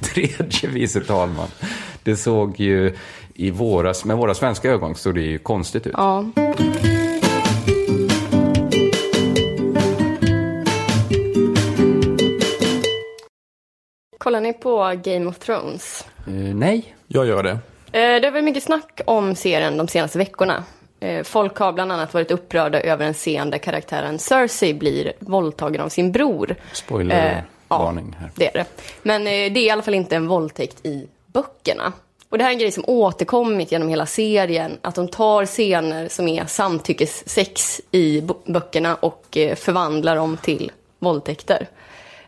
tredje 0.00 0.68
vice 0.68 1.00
talman. 1.00 1.48
Det 2.02 2.16
såg 2.16 2.60
ju 2.60 2.94
i 3.34 3.50
våras, 3.50 4.04
med 4.04 4.16
våra 4.16 4.34
svenska 4.34 4.70
ögon 4.70 4.94
såg 4.94 5.14
det 5.14 5.20
ju 5.20 5.38
konstigt 5.38 5.86
ut. 5.86 5.94
Ja. 5.96 6.24
Kollar 14.18 14.40
ni 14.40 14.52
på 14.52 14.94
Game 15.04 15.26
of 15.26 15.38
Thrones? 15.38 16.06
Eh, 16.26 16.32
nej. 16.34 16.94
Jag 17.06 17.26
gör 17.26 17.42
det. 17.42 17.50
Eh, 17.50 18.20
Det 18.20 18.26
har 18.26 18.30
varit 18.30 18.44
mycket 18.44 18.62
snack 18.62 19.00
om 19.06 19.34
serien 19.34 19.76
de 19.76 19.88
senaste 19.88 20.18
veckorna. 20.18 20.64
Eh, 21.00 21.22
Folk 21.22 21.56
har 21.56 21.72
bland 21.72 21.92
annat 21.92 22.14
varit 22.14 22.30
upprörda 22.30 22.80
över 22.80 23.06
en 23.06 23.14
scen 23.14 23.50
där 23.50 23.58
karaktären 23.58 24.18
Cersei 24.18 24.74
blir 24.74 25.12
våldtagen 25.18 25.80
av 25.80 25.88
sin 25.88 26.12
bror. 26.12 26.54
Spoilervarning 26.72 28.16
här. 28.20 28.30
Det 28.34 28.46
är 28.48 28.52
det. 28.52 28.64
Men 29.02 29.22
eh, 29.22 29.30
det 29.30 29.60
är 29.60 29.64
i 29.66 29.70
alla 29.70 29.82
fall 29.82 29.94
inte 29.94 30.16
en 30.16 30.28
våldtäkt 30.28 30.86
i 30.86 31.06
böckerna. 31.26 31.92
Och 32.28 32.38
det 32.38 32.44
här 32.44 32.50
är 32.50 32.54
en 32.54 32.58
grej 32.60 32.72
som 32.72 32.84
återkommit 32.86 33.72
genom 33.72 33.88
hela 33.88 34.06
serien. 34.06 34.78
Att 34.82 34.94
de 34.94 35.08
tar 35.08 35.46
scener 35.46 36.08
som 36.08 36.28
är 36.28 36.44
samtyckessex 36.46 37.80
i 37.90 38.22
böckerna 38.46 38.94
och 38.94 39.36
eh, 39.36 39.54
förvandlar 39.54 40.16
dem 40.16 40.36
till 40.42 40.72
våldtäkter. 40.98 41.68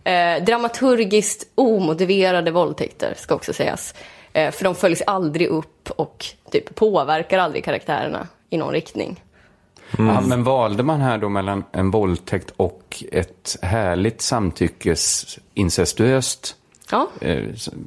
Eh, 0.05 0.45
dramaturgiskt 0.45 1.47
omotiverade 1.55 2.51
våldtäkter 2.51 3.15
ska 3.17 3.35
också 3.35 3.53
sägas. 3.53 3.95
Eh, 4.33 4.51
för 4.51 4.65
de 4.65 4.75
följs 4.75 5.03
aldrig 5.07 5.49
upp 5.49 5.91
och 5.91 6.27
typ 6.51 6.75
påverkar 6.75 7.39
aldrig 7.39 7.65
karaktärerna 7.65 8.29
i 8.51 8.57
någon 8.57 8.73
riktning. 8.73 9.25
Ja, 9.99 10.21
men 10.21 10.45
valde 10.45 10.83
man 10.83 11.01
här 11.01 11.19
då 11.19 11.29
mellan 11.29 11.65
en 11.73 11.91
våldtäkt 11.91 12.53
och 12.57 13.05
ett 13.13 13.57
härligt 13.63 14.21
samtyckesincestuöst 14.21 16.57
Ja. 16.91 17.09
eh, 17.21 17.45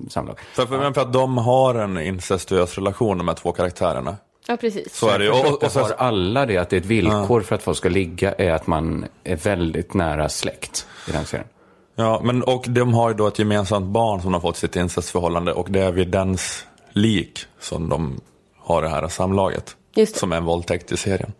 samlag? 0.09 0.39
För, 0.53 0.65
för, 0.65 0.93
för 0.93 1.01
att 1.01 1.13
de 1.13 1.37
har 1.37 1.75
en 1.75 1.97
incestuös 1.97 2.77
relation 2.77 3.17
de 3.17 3.27
här 3.27 3.35
två 3.35 3.51
karaktärerna. 3.51 4.17
Ja, 4.47 4.57
precis. 4.57 4.95
Så 4.95 5.09
är 5.09 5.19
det. 5.19 5.29
Och, 5.29 5.45
och, 5.45 5.63
och, 5.63 5.71
har 5.71 5.93
alla 5.97 6.45
det, 6.45 6.57
att 6.57 6.69
det 6.69 6.75
är 6.75 6.79
ett 6.79 6.85
villkor 6.85 7.41
för 7.41 7.55
att 7.55 7.63
folk 7.63 7.77
ska 7.77 7.89
ligga 7.89 8.33
är 8.33 8.51
att 8.51 8.67
man 8.67 9.05
är 9.23 9.35
väldigt 9.35 9.93
nära 9.93 10.29
släkt 10.29 10.87
i 11.07 11.11
den 11.11 11.25
serien. 11.25 11.47
Ja, 11.95 12.21
men 12.23 12.43
och 12.43 12.65
de 12.69 12.93
har 12.93 13.09
ju 13.09 13.15
då 13.15 13.27
ett 13.27 13.39
gemensamt 13.39 13.85
barn 13.85 14.21
som 14.21 14.31
de 14.31 14.33
har 14.33 14.41
fått 14.41 14.57
sitt 14.57 14.75
incestförhållande 14.75 15.53
och 15.53 15.71
det 15.71 15.79
är 15.79 15.91
vid 15.91 16.07
dens 16.07 16.65
lik 16.91 17.39
som 17.59 17.89
de 17.89 18.21
har 18.57 18.81
det 18.81 18.89
här 18.89 19.07
samlaget. 19.07 19.75
Just 19.95 20.13
det. 20.13 20.19
Som 20.19 20.31
är 20.31 20.37
en 20.37 20.45
våldtäkt 20.45 20.91
i 20.91 20.97
serien. 20.97 21.33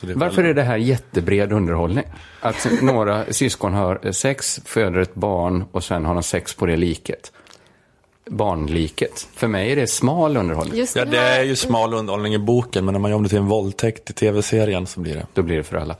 Det 0.00 0.10
är 0.10 0.14
Varför 0.14 0.44
är 0.44 0.54
det 0.54 0.62
här 0.62 0.76
jättebred 0.76 1.52
underhållning? 1.52 2.04
Att 2.40 2.68
några 2.82 3.24
syskon 3.32 3.74
har 3.74 4.12
sex, 4.12 4.60
föder 4.64 5.00
ett 5.00 5.14
barn 5.14 5.64
och 5.72 5.84
sen 5.84 6.04
har 6.04 6.14
de 6.14 6.22
sex 6.22 6.54
på 6.54 6.66
det 6.66 6.76
liket. 6.76 7.32
Barnliket. 8.30 9.28
För 9.34 9.48
mig 9.48 9.72
är 9.72 9.76
det 9.76 9.86
smal 9.86 10.36
underhållning. 10.36 10.78
Just 10.78 10.96
Ja, 10.96 11.04
det 11.04 11.18
här- 11.18 11.40
är 11.40 11.44
ju 11.44 11.56
smal 11.56 11.94
underhållning 11.94 12.34
i 12.34 12.38
boken, 12.38 12.84
men 12.84 12.92
när 12.92 12.98
man 12.98 13.10
gör 13.10 13.18
det 13.20 13.28
till 13.28 13.38
en 13.38 13.46
våldtäkt 13.46 14.10
i 14.10 14.12
tv-serien 14.12 14.86
så 14.86 15.00
blir 15.00 15.14
det. 15.14 15.26
Då 15.34 15.42
blir 15.42 15.56
det 15.56 15.64
för 15.64 15.76
alla. 15.76 15.96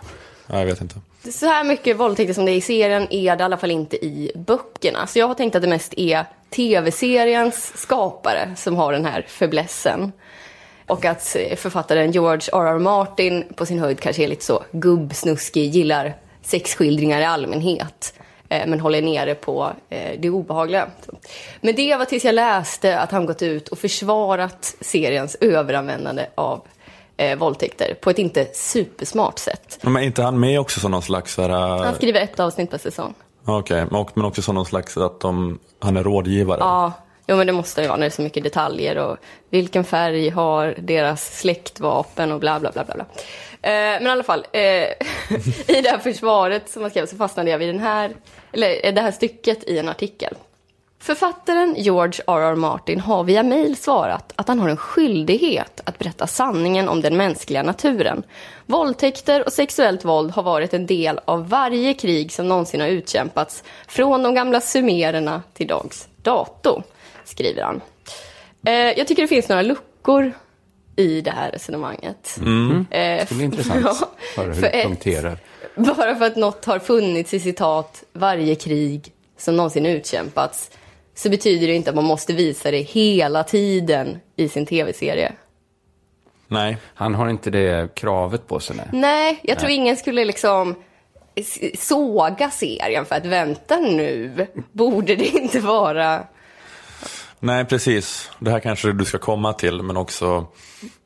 Ja, 0.46 0.58
jag 0.58 0.66
vet 0.66 0.80
inte. 0.80 1.00
Så 1.32 1.46
här 1.46 1.64
mycket 1.64 1.96
våldtäkter 1.96 2.34
som 2.34 2.44
det 2.44 2.52
är 2.52 2.56
i 2.56 2.60
serien 2.60 3.06
är 3.10 3.36
det 3.36 3.42
i 3.42 3.44
alla 3.44 3.56
fall 3.56 3.70
inte 3.70 4.04
i 4.04 4.32
böckerna. 4.34 5.06
Så 5.06 5.18
jag 5.18 5.28
har 5.28 5.34
tänkt 5.34 5.56
att 5.56 5.62
det 5.62 5.68
mest 5.68 5.94
är 5.96 6.24
tv-seriens 6.50 7.72
skapare 7.76 8.54
som 8.56 8.76
har 8.76 8.92
den 8.92 9.04
här 9.04 9.22
fäblessen. 9.28 10.12
Och 10.86 11.04
att 11.04 11.36
eh, 11.36 11.56
författaren 11.56 12.12
George 12.12 12.48
R.R. 12.52 12.78
Martin 12.78 13.44
på 13.56 13.66
sin 13.66 13.78
höjd 13.78 14.00
kanske 14.00 14.24
är 14.24 14.28
lite 14.28 14.44
så 14.44 14.62
gubbsnuskig, 14.72 15.70
gillar 15.70 16.16
sexskildringar 16.42 17.20
i 17.20 17.24
allmänhet. 17.24 18.14
Eh, 18.48 18.66
men 18.66 18.80
håller 18.80 19.02
nere 19.02 19.34
på 19.34 19.72
eh, 19.88 20.20
det 20.20 20.30
obehagliga. 20.30 20.88
Men 21.60 21.74
det 21.74 21.96
var 21.96 22.04
tills 22.04 22.24
jag 22.24 22.34
läste 22.34 22.98
att 22.98 23.10
han 23.10 23.26
gått 23.26 23.42
ut 23.42 23.68
och 23.68 23.78
försvarat 23.78 24.76
seriens 24.80 25.36
överanvändande 25.40 26.26
av 26.34 26.62
eh, 27.16 27.38
våldtäkter 27.38 27.94
på 28.00 28.10
ett 28.10 28.18
inte 28.18 28.46
supersmart 28.54 29.38
sätt. 29.38 29.78
Men 29.82 29.96
är 29.96 30.00
inte 30.00 30.22
han 30.22 30.40
med 30.40 30.60
också 30.60 30.80
som 30.80 30.90
någon 30.90 31.02
slags... 31.02 31.36
Här, 31.36 31.48
Han 31.48 31.94
skriver 31.94 32.20
ett 32.20 32.40
avsnitt 32.40 32.70
per 32.70 32.78
säsong. 32.78 33.14
Okej, 33.44 33.84
men 33.90 34.00
och- 34.00 34.10
men 34.14 34.24
också 34.26 34.42
som 34.42 34.54
någon 34.54 34.66
slags 34.66 34.96
att 34.96 35.20
de, 35.20 35.58
han 35.80 35.96
är 35.96 36.02
rådgivare? 36.04 36.58
Ja, 36.60 36.92
jo, 37.26 37.36
men 37.36 37.46
det 37.46 37.52
måste 37.52 37.80
det 37.82 37.88
vara 37.88 37.96
när 37.96 38.04
det 38.06 38.08
är 38.08 38.16
så 38.16 38.22
mycket 38.22 38.42
detaljer 38.44 38.98
och 38.98 39.16
vilken 39.50 39.84
färg 39.84 40.28
har 40.30 40.74
deras 40.78 41.38
släktvapen 41.38 42.32
och 42.32 42.40
bla 42.40 42.60
bla 42.60 42.70
bla 42.72 42.84
bla. 42.84 42.94
bla. 42.94 43.04
Eh, 43.62 43.70
men 44.00 44.06
i 44.06 44.10
alla 44.10 44.22
fall, 44.22 44.46
eh, 44.52 44.60
i 45.66 45.80
det 45.82 45.90
här 45.90 45.98
försvaret 45.98 46.68
som 46.70 46.82
man 46.82 46.90
skrev 46.90 47.06
så 47.06 47.16
fastnade 47.16 47.50
jag 47.50 47.58
vid 47.58 47.68
den 47.68 47.78
här, 47.80 48.12
eller 48.52 48.86
eh, 48.86 48.94
det 48.94 49.00
här 49.00 49.12
stycket 49.12 49.64
i 49.64 49.78
en 49.78 49.88
artikel. 49.88 50.34
Författaren 51.06 51.74
George 51.78 52.20
R.R. 52.26 52.54
Martin 52.54 53.00
har 53.00 53.24
via 53.24 53.42
mejl 53.42 53.76
svarat 53.76 54.32
att 54.36 54.48
han 54.48 54.58
har 54.58 54.68
en 54.68 54.76
skyldighet 54.76 55.80
att 55.84 55.98
berätta 55.98 56.26
sanningen 56.26 56.88
om 56.88 57.00
den 57.00 57.16
mänskliga 57.16 57.62
naturen. 57.62 58.22
Våldtäkter 58.66 59.44
och 59.46 59.52
sexuellt 59.52 60.04
våld 60.04 60.30
har 60.30 60.42
varit 60.42 60.74
en 60.74 60.86
del 60.86 61.20
av 61.24 61.48
varje 61.48 61.94
krig 61.94 62.32
som 62.32 62.48
någonsin 62.48 62.80
har 62.80 62.88
utkämpats, 62.88 63.64
från 63.88 64.22
de 64.22 64.34
gamla 64.34 64.60
sumererna 64.60 65.42
till 65.54 65.66
dags 65.66 66.08
dato, 66.22 66.82
skriver 67.24 67.62
han. 67.62 67.80
Eh, 68.66 68.72
jag 68.74 69.06
tycker 69.06 69.22
det 69.22 69.28
finns 69.28 69.48
några 69.48 69.62
luckor 69.62 70.32
i 70.96 71.20
det 71.20 71.30
här 71.30 71.50
resonemanget. 71.50 72.36
Mm. 72.40 72.86
Eh, 72.90 72.98
Det 73.00 73.26
ska 73.26 73.34
bli 73.34 73.44
intressant 73.44 73.84
ja, 73.84 73.96
höra 74.36 74.46
hur 74.46 74.54
för 74.54 74.60
du 74.62 74.68
ett- 74.68 74.86
punkterar. 74.86 75.38
bara 75.74 76.14
för 76.16 76.24
att 76.24 76.36
något 76.36 76.64
har 76.64 76.78
funnits 76.78 77.34
i 77.34 77.40
citat 77.40 78.04
varje 78.12 78.54
krig 78.54 79.12
som 79.38 79.56
någonsin 79.56 79.86
utkämpats 79.86 80.70
så 81.16 81.30
betyder 81.30 81.66
det 81.66 81.74
inte 81.74 81.90
att 81.90 81.96
man 81.96 82.04
måste 82.04 82.32
visa 82.32 82.70
det 82.70 82.80
hela 82.80 83.44
tiden 83.44 84.18
i 84.36 84.48
sin 84.48 84.66
tv-serie. 84.66 85.32
Nej. 86.48 86.76
Han 86.94 87.14
har 87.14 87.28
inte 87.28 87.50
det 87.50 87.94
kravet 87.94 88.46
på 88.46 88.60
sig. 88.60 88.76
Nej. 88.76 88.88
Nej, 88.92 89.40
jag 89.42 89.58
tror 89.58 89.68
Nej. 89.68 89.76
ingen 89.76 89.96
skulle 89.96 90.24
liksom 90.24 90.74
såga 91.78 92.50
serien 92.50 93.04
för 93.06 93.14
att 93.14 93.26
vänta 93.26 93.76
nu, 93.76 94.46
borde 94.72 95.16
det 95.16 95.26
inte 95.26 95.60
vara... 95.60 96.24
Nej, 97.38 97.64
precis. 97.64 98.30
Det 98.38 98.50
här 98.50 98.60
kanske 98.60 98.92
du 98.92 99.04
ska 99.04 99.18
komma 99.18 99.52
till, 99.52 99.82
men 99.82 99.96
också 99.96 100.46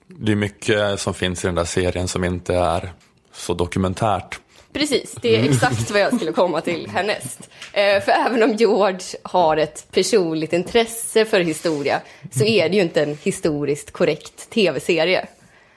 det 0.06 0.32
är 0.32 0.36
mycket 0.36 1.00
som 1.00 1.14
finns 1.14 1.44
i 1.44 1.48
den 1.48 1.54
där 1.54 1.64
serien 1.64 2.08
som 2.08 2.24
inte 2.24 2.54
är 2.54 2.92
så 3.32 3.54
dokumentärt. 3.54 4.40
Precis, 4.72 5.14
det 5.22 5.36
är 5.36 5.44
exakt 5.44 5.90
vad 5.90 6.00
jag 6.00 6.14
skulle 6.16 6.32
komma 6.32 6.60
till 6.60 6.88
härnäst. 6.90 7.50
Eh, 7.72 8.00
för 8.02 8.12
även 8.12 8.42
om 8.42 8.52
George 8.52 9.00
har 9.22 9.56
ett 9.56 9.86
personligt 9.92 10.52
intresse 10.52 11.24
för 11.24 11.40
historia 11.40 12.00
så 12.32 12.44
är 12.44 12.68
det 12.68 12.76
ju 12.76 12.82
inte 12.82 13.02
en 13.02 13.18
historiskt 13.22 13.90
korrekt 13.90 14.50
tv-serie. 14.50 15.26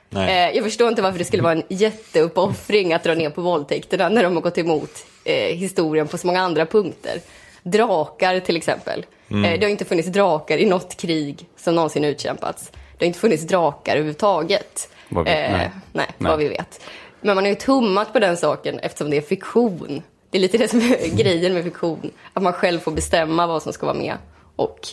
Nej. 0.09 0.49
Eh, 0.49 0.55
jag 0.55 0.63
förstår 0.63 0.89
inte 0.89 1.01
varför 1.01 1.19
det 1.19 1.25
skulle 1.25 1.43
vara 1.43 1.53
en 1.53 1.63
jätteuppoffring 1.69 2.93
att 2.93 3.03
dra 3.03 3.13
ner 3.13 3.29
på 3.29 3.41
våldtäkterna 3.41 4.09
när 4.09 4.23
de 4.23 4.33
har 4.35 4.41
gått 4.41 4.57
emot 4.57 5.05
eh, 5.23 5.55
historien 5.55 6.07
på 6.07 6.17
så 6.17 6.27
många 6.27 6.41
andra 6.41 6.65
punkter. 6.65 7.19
Drakar 7.63 8.39
till 8.39 8.57
exempel. 8.57 9.05
Mm. 9.31 9.59
Det 9.59 9.65
har 9.65 9.71
inte 9.71 9.85
funnits 9.85 10.07
drakar 10.09 10.57
i 10.57 10.65
något 10.65 10.97
krig 10.97 11.45
som 11.57 11.75
någonsin 11.75 12.03
utkämpats. 12.03 12.71
Det 12.71 13.05
har 13.05 13.07
inte 13.07 13.19
funnits 13.19 13.43
drakar 13.43 13.91
överhuvudtaget. 13.93 14.89
Vad 15.09 15.25
vi- 15.25 15.31
nej. 15.31 15.49
nej. 15.51 15.69
nej, 15.91 16.05
Nej. 16.17 16.29
vad 16.29 16.39
vi 16.39 16.47
vet. 16.47 16.81
Men 17.23 17.35
man 17.35 17.43
har 17.43 17.49
ju 17.49 17.55
tummat 17.55 18.13
på 18.13 18.19
den 18.19 18.37
saken 18.37 18.79
eftersom 18.79 19.09
det 19.09 19.17
är 19.17 19.21
fiktion. 19.21 20.01
Det 20.29 20.37
är 20.37 20.41
lite 20.41 20.57
det 20.57 20.67
som 20.67 20.79
är 20.79 21.15
grejen 21.17 21.53
med 21.53 21.63
fiktion. 21.63 22.11
Att 22.33 22.43
man 22.43 22.53
själv 22.53 22.79
får 22.79 22.91
bestämma 22.91 23.47
vad 23.47 23.63
som 23.63 23.73
ska 23.73 23.85
vara 23.85 23.97
med 23.97 24.17
och 24.55 24.87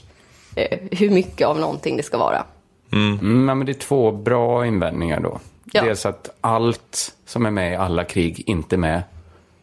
eh, 0.56 0.78
hur 0.90 1.10
mycket 1.10 1.46
av 1.46 1.58
någonting 1.58 1.96
det 1.96 2.02
ska 2.02 2.18
vara. 2.18 2.44
Mm. 2.92 3.48
ja, 3.48 3.54
men 3.54 3.66
det 3.66 3.72
är 3.72 3.74
två 3.74 4.12
bra 4.12 4.66
invändningar 4.66 5.20
då. 5.20 5.38
Ja. 5.72 5.82
Dels 5.82 6.06
att 6.06 6.30
allt 6.40 7.14
som 7.26 7.46
är 7.46 7.50
med 7.50 7.72
i 7.72 7.76
alla 7.76 8.04
krig 8.04 8.42
inte 8.46 8.76
är 8.76 8.78
med. 8.78 9.02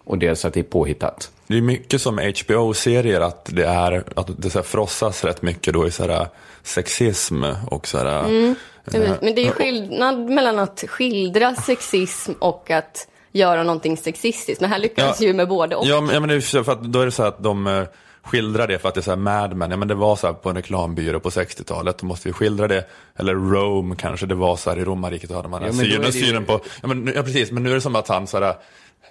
Och 0.04 0.18
dels 0.18 0.46
att 0.46 0.54
det 0.54 0.60
är 0.60 0.64
påhittat. 0.64 1.32
Det 1.48 1.58
är 1.58 1.62
mycket 1.62 2.02
som 2.02 2.18
HBO-serier 2.18 3.22
att 3.22 3.46
det 3.54 3.66
är 3.66 4.04
att 4.16 4.42
det 4.42 4.50
så 4.50 4.58
här 4.60 4.64
frossas 4.64 5.24
rätt 5.24 5.42
mycket 5.42 5.74
då 5.74 5.88
i 5.88 5.92
så 5.92 6.08
här 6.08 6.28
sexism 6.64 7.44
och 7.68 7.88
så 7.88 7.98
här. 7.98 8.20
Mm. 8.26 8.56
Eh, 8.94 9.02
Men 9.22 9.36
det 9.36 9.42
är 9.42 9.46
ju 9.46 9.52
skillnad 9.52 10.20
mellan 10.30 10.60
att 10.60 10.84
skildra 10.88 11.56
sexism 11.56 12.32
och 12.40 12.72
att 12.72 13.08
göra 13.32 13.64
någonting 13.64 13.98
sexistiskt. 13.98 14.62
Men 14.62 14.70
här 14.70 14.80
lyckas 14.80 15.22
ju 15.22 15.34
med 15.34 15.48
både 15.48 15.76
och. 15.76 15.88
Ja, 15.88 16.02
men, 16.02 16.14
ja, 16.14 16.20
men 16.20 16.30
det 16.30 16.36
är 16.36 16.64
för 16.64 16.72
att 16.72 16.84
då 16.84 17.02
är 17.02 17.06
det 17.06 17.12
så 17.12 17.22
här 17.24 17.30
att 17.30 17.44
de 17.44 17.68
eh, 17.68 17.84
skildrar 18.24 18.68
det 18.68 18.80
för 18.80 18.88
att 18.90 18.94
det 18.96 19.00
är 19.00 19.04
så 19.04 19.12
här 19.12 19.18
Mad 19.18 19.56
Men, 19.56 19.72
ja 19.72 19.78
men 19.78 19.88
det 19.88 19.96
var 19.96 20.16
så 20.16 20.28
här 20.28 20.34
på 20.34 20.50
en 20.50 20.56
reklambyrå 20.56 21.20
på 21.20 21.30
60-talet, 21.30 21.98
då 21.98 22.06
måste 22.06 22.28
vi 22.30 22.34
skildra 22.34 22.68
det. 22.68 22.86
Eller 23.16 23.34
Rome 23.34 23.96
kanske, 23.96 24.26
det 24.26 24.36
var 24.36 24.56
så 24.56 24.70
här 24.70 24.78
i 24.80 24.84
romarriket, 24.86 25.30
då 25.30 25.36
hade 25.36 25.48
man 25.50 25.62
Ja, 25.62 25.68
den 25.68 25.76
synen, 25.78 26.06
ju- 26.06 26.12
synen 26.12 26.46
på, 26.46 26.60
ja, 26.82 26.88
men, 26.88 27.06
nu- 27.06 27.14
ja 27.16 27.24
precis, 27.24 27.52
men 27.52 27.64
nu 27.64 27.70
är 27.70 27.76
det 27.76 27.82
som 27.82 27.96
att 27.96 28.08
han 28.08 28.28
så 28.28 28.40
här, 28.40 28.56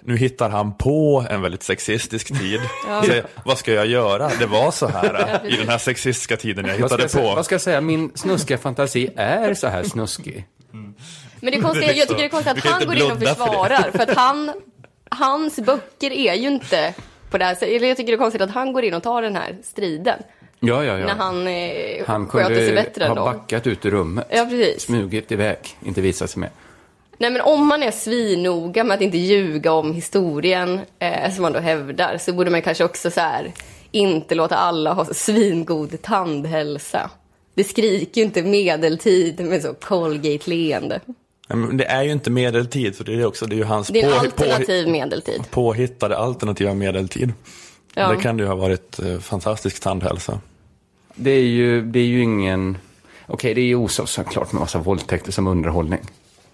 nu 0.01 0.17
hittar 0.17 0.49
han 0.49 0.73
på 0.73 1.25
en 1.29 1.41
väldigt 1.41 1.63
sexistisk 1.63 2.39
tid. 2.39 2.59
Ja. 2.87 3.03
Säger, 3.03 3.25
vad 3.45 3.57
ska 3.57 3.73
jag 3.73 3.87
göra? 3.87 4.31
Det 4.39 4.45
var 4.45 4.71
så 4.71 4.87
här 4.87 5.41
i 5.45 5.55
den 5.55 5.69
här 5.69 5.77
sexistiska 5.77 6.37
tiden 6.37 6.65
jag 6.65 6.73
hittade 6.73 7.03
jag 7.03 7.11
säga, 7.11 7.29
på. 7.29 7.35
vad 7.35 7.45
ska 7.45 7.55
jag 7.55 7.61
säga? 7.61 7.81
Min 7.81 8.11
snuskiga 8.15 8.57
fantasi 8.57 9.09
är 9.15 9.53
så 9.53 9.67
här 9.67 9.83
snuskig. 9.83 10.45
Men 11.39 11.51
det 11.53 11.61
konstiga, 11.61 11.93
jag 11.93 12.07
tycker 12.07 12.21
det 12.21 12.27
är 12.27 12.29
konstigt 12.29 12.57
att 12.57 12.71
han 12.71 12.85
går 12.85 12.95
in 12.95 13.01
och 13.01 13.17
blunda 13.17 13.35
för 13.35 13.45
försvarar. 13.45 13.91
För, 13.91 13.99
att 13.99 14.17
han, 14.17 14.51
hans 15.09 15.59
böcker 15.59 16.11
är 16.11 16.33
ju 16.33 16.47
inte 16.47 16.93
på 17.29 17.37
det 17.37 17.45
här 17.45 17.55
sättet. 17.55 17.81
Jag 17.81 17.97
tycker 17.97 18.11
det 18.11 18.15
är 18.15 18.17
konstigt 18.17 18.41
att 18.41 18.51
han 18.51 18.73
går 18.73 18.83
in 18.83 18.93
och 18.93 19.03
tar 19.03 19.21
den 19.21 19.35
här 19.35 19.57
striden. 19.63 20.19
Ja, 20.59 20.83
ja, 20.83 20.97
ja. 20.97 21.05
När 21.05 21.15
han, 21.15 21.47
eh, 21.47 22.07
Han 22.07 22.27
sköter 22.27 22.55
sig 22.55 22.65
kunde 22.65 22.81
bättre 22.81 23.05
ha 23.05 23.15
backat 23.15 23.67
ut 23.67 23.85
ur 23.85 23.91
rummet. 23.91 24.27
Ja, 24.29 24.45
precis. 24.49 24.81
Smugit 24.81 25.31
iväg, 25.31 25.57
inte 25.85 26.01
visat 26.01 26.29
sig 26.29 26.39
med. 26.39 26.49
Nej 27.17 27.29
men 27.31 27.41
om 27.41 27.67
man 27.67 27.83
är 27.83 27.91
svinnoga 27.91 28.83
med 28.83 28.95
att 28.95 29.01
inte 29.01 29.17
ljuga 29.17 29.71
om 29.71 29.93
historien, 29.93 30.79
eh, 30.99 31.33
som 31.33 31.41
man 31.41 31.53
då 31.53 31.59
hävdar, 31.59 32.17
så 32.17 32.33
borde 32.33 32.49
man 32.51 32.61
kanske 32.61 32.83
också 32.83 33.11
så 33.11 33.21
här, 33.21 33.51
inte 33.91 34.35
låta 34.35 34.55
alla 34.55 34.93
ha 34.93 35.05
svingod 35.05 36.01
tandhälsa. 36.01 37.09
Det 37.53 37.63
skriker 37.63 38.21
ju 38.21 38.25
inte 38.27 38.41
medeltid 38.43 39.39
med 39.39 39.61
så 39.61 39.73
Colgate-leende. 39.73 40.99
Det 41.73 41.85
är 41.85 42.03
ju 42.03 42.11
inte 42.11 42.29
medeltid, 42.29 42.95
så 42.95 43.03
det 43.03 43.13
är 43.13 43.25
också, 43.25 43.45
det 43.45 43.55
är 43.55 43.57
ju 43.57 43.63
hans 43.63 43.87
Det 43.87 44.01
är 44.01 44.05
en 44.05 44.11
på- 44.13 44.19
alternativ 44.19 44.87
medeltid. 44.89 45.41
påhittade 45.51 46.17
alternativa 46.17 46.73
medeltid. 46.73 47.33
Ja. 47.95 48.07
Det 48.11 48.21
kan 48.21 48.39
ju 48.39 48.45
ha 48.45 48.55
varit 48.55 48.99
eh, 48.99 49.19
fantastisk 49.19 49.79
tandhälsa. 49.79 50.39
Det 51.15 51.31
är 51.31 51.41
ju, 51.43 51.81
det 51.81 51.99
är 51.99 52.03
ju 52.05 52.21
ingen... 52.23 52.77
Okej, 53.27 53.53
det 53.53 53.61
är 53.61 53.65
ju 53.65 53.75
osås 53.75 54.11
såklart 54.11 54.51
med 54.51 54.59
massa 54.59 54.79
våldtäkter 54.79 55.31
som 55.31 55.47
underhållning. 55.47 55.99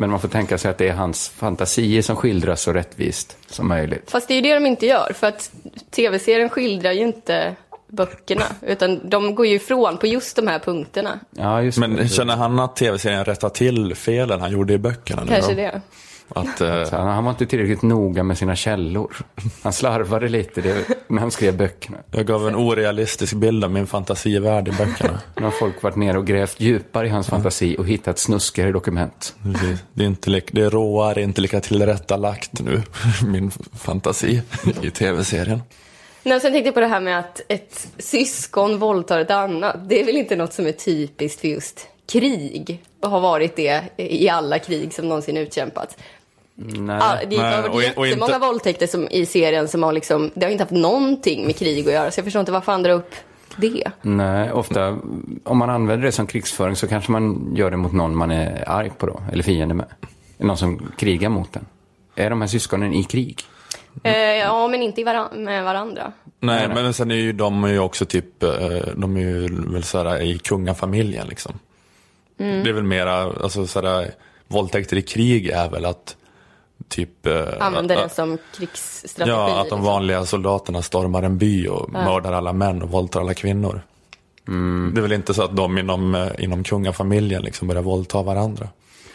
Men 0.03 0.11
man 0.11 0.19
får 0.19 0.27
tänka 0.27 0.57
sig 0.57 0.71
att 0.71 0.77
det 0.77 0.87
är 0.87 0.93
hans 0.93 1.29
fantasier 1.29 2.01
som 2.01 2.15
skildras 2.15 2.61
så 2.61 2.73
rättvist 2.73 3.37
som 3.47 3.67
möjligt. 3.67 4.11
Fast 4.11 4.27
det 4.27 4.33
är 4.33 4.35
ju 4.35 4.41
det 4.41 4.53
de 4.53 4.65
inte 4.65 4.85
gör, 4.85 5.11
för 5.15 5.27
att 5.27 5.51
tv-serien 5.91 6.49
skildrar 6.49 6.91
ju 6.91 7.01
inte 7.01 7.55
böckerna, 7.87 8.45
utan 8.61 9.09
de 9.09 9.35
går 9.35 9.45
ju 9.45 9.55
ifrån 9.55 9.97
på 9.97 10.07
just 10.07 10.35
de 10.35 10.47
här 10.47 10.59
punkterna. 10.59 11.19
Ja, 11.31 11.61
just 11.61 11.77
Men 11.77 12.09
känner 12.09 12.35
han 12.35 12.59
att 12.59 12.75
tv-serien 12.75 13.25
rättar 13.25 13.49
till 13.49 13.95
felen 13.95 14.41
han 14.41 14.51
gjorde 14.51 14.73
i 14.73 14.77
böckerna? 14.77 15.23
nu 15.23 15.27
Kanske 15.27 15.51
då? 15.51 15.57
det. 15.61 15.81
Att, 16.29 16.61
eh, 16.61 16.83
Så 16.85 16.95
han, 16.97 17.23
var 17.23 17.31
inte 17.31 17.45
tillräckligt 17.45 17.81
noga 17.81 18.23
med 18.23 18.37
sina 18.37 18.55
källor. 18.55 19.15
Han 19.63 19.73
slarvade 19.73 20.29
lite 20.29 20.61
det, 20.61 20.85
när 21.07 21.19
han 21.19 21.31
skrev 21.31 21.57
böckerna. 21.57 21.97
jag 22.11 22.25
gav 22.25 22.47
en 22.47 22.55
orealistisk 22.55 23.33
bild 23.33 23.63
av 23.63 23.71
min 23.71 23.87
fantasivärld 23.87 24.67
i 24.67 24.71
böckerna. 24.71 25.19
Nu 25.37 25.43
har 25.43 25.51
folk 25.51 25.83
varit 25.83 25.95
ner 25.95 26.17
och 26.17 26.27
grävt 26.27 26.59
djupare 26.59 27.07
i 27.07 27.09
hans 27.09 27.27
fantasi 27.27 27.75
och 27.79 27.87
hittat 27.87 28.19
snuskigare 28.19 28.71
dokument. 28.71 29.35
Precis. 29.43 29.79
Det 29.93 30.03
är, 30.03 30.07
inte 30.07 30.29
li- 30.29 30.41
det 30.51 30.61
är 30.61 30.69
råare, 30.69 31.21
inte 31.21 31.41
lika 31.41 31.59
tillrättalagt 31.59 32.61
nu, 32.61 32.81
min 33.27 33.51
fantasi 33.77 34.41
i 34.81 34.89
tv-serien. 34.89 35.61
Nej, 36.23 36.39
sen 36.39 36.51
tänkte 36.51 36.67
jag 36.67 36.73
på 36.73 36.79
det 36.79 36.87
här 36.87 37.01
med 37.01 37.19
att 37.19 37.41
ett 37.47 37.87
syskon 37.97 38.77
våldtar 38.79 39.19
ett 39.19 39.31
annat. 39.31 39.89
Det 39.89 40.01
är 40.01 40.05
väl 40.05 40.17
inte 40.17 40.35
något 40.35 40.53
som 40.53 40.67
är 40.67 40.71
typiskt 40.71 41.41
för 41.41 41.47
just 41.47 41.87
krig 42.11 42.83
och 42.99 43.09
har 43.09 43.19
varit 43.19 43.55
det 43.55 43.83
i 43.97 44.29
alla 44.29 44.59
krig 44.59 44.93
som 44.93 45.07
någonsin 45.09 45.37
utkämpats. 45.37 45.97
Nej. 46.55 46.99
Ah, 47.01 47.15
det 47.29 47.35
har 47.37 47.61
varit 47.69 47.97
och 47.97 48.07
jättemånga 48.07 48.35
inte- 48.35 48.47
våldtäkter 48.47 48.87
som, 48.87 49.07
i 49.11 49.25
serien 49.25 49.67
som 49.67 49.83
har 49.83 49.93
liksom, 49.93 50.31
det 50.33 50.45
har 50.45 50.51
inte 50.51 50.63
haft 50.63 50.71
någonting 50.73 51.45
med 51.45 51.55
krig 51.55 51.87
att 51.87 51.93
göra. 51.93 52.11
Så 52.11 52.19
jag 52.19 52.23
förstår 52.25 52.39
inte 52.39 52.51
varför 52.51 52.71
han 52.71 52.83
drar 52.83 52.93
upp 52.93 53.11
det. 53.57 53.91
Nej, 54.01 54.51
ofta 54.51 54.97
om 55.43 55.57
man 55.57 55.69
använder 55.69 56.05
det 56.05 56.11
som 56.11 56.27
krigsföring 56.27 56.75
så 56.75 56.87
kanske 56.87 57.11
man 57.11 57.53
gör 57.55 57.71
det 57.71 57.77
mot 57.77 57.93
någon 57.93 58.15
man 58.15 58.31
är 58.31 58.69
arg 58.69 58.91
på 58.97 59.05
då, 59.05 59.21
eller 59.31 59.43
fiende 59.43 59.73
med. 59.75 59.85
Någon 60.37 60.57
som 60.57 60.91
krigar 60.97 61.29
mot 61.29 61.53
den. 61.53 61.65
Är 62.15 62.29
de 62.29 62.41
här 62.41 62.47
syskonen 62.47 62.93
i 62.93 63.03
krig? 63.03 63.39
Eh, 64.03 64.13
ja, 64.17 64.67
men 64.67 64.81
inte 64.81 65.03
varan- 65.03 65.43
med 65.43 65.63
varandra. 65.63 66.11
Nej, 66.39 66.67
men 66.67 66.93
sen 66.93 67.11
är 67.11 67.15
ju 67.15 67.33
de 67.33 67.63
är 67.63 67.67
ju 67.67 67.79
också 67.79 68.05
typ, 68.05 68.43
eh, 68.43 68.49
de 68.95 69.17
är 69.17 69.21
ju 69.21 69.47
väl 69.73 69.83
såhär 69.83 70.21
i 70.21 70.37
kungafamiljen 70.39 71.27
liksom. 71.27 71.59
Mm. 72.39 72.63
Det 72.63 72.69
är 72.69 72.73
väl 72.73 72.83
mera, 72.83 73.13
alltså 73.43 73.67
såhär, 73.67 74.11
våldtäkter 74.47 74.97
i 74.97 75.01
krig 75.01 75.47
är 75.49 75.69
väl 75.69 75.85
att 75.85 76.15
typ... 76.87 77.25
eh, 77.27 77.43
Använder 77.59 77.95
det 77.95 78.09
som 78.09 78.37
krigsstrategi. 78.57 79.29
Ja, 79.31 79.45
att 79.45 79.55
de 79.55 79.63
liksom. 79.63 79.83
vanliga 79.83 80.25
soldaterna 80.25 80.81
stormar 80.81 81.23
en 81.23 81.37
by 81.37 81.67
och 81.67 81.89
Ja. 81.93 82.03
mördar 82.05 82.33
alla 82.33 82.53
män 82.53 82.81
och 82.81 82.89
våldtar 82.89 83.19
alla 83.19 83.33
kvinnor. 83.33 83.81
Det 84.93 84.99
är 84.99 85.01
väl 85.01 85.11
inte 85.11 85.33
så 85.33 85.43
att 85.43 85.55
de 85.55 85.77
inom, 85.77 86.15
eh, 86.15 86.27
inom 86.39 86.63
kungafamiljen 86.63 87.41
liksom 87.43 87.67
börjar 87.67 87.81
våldta 87.83 88.21
varandra 88.23 88.69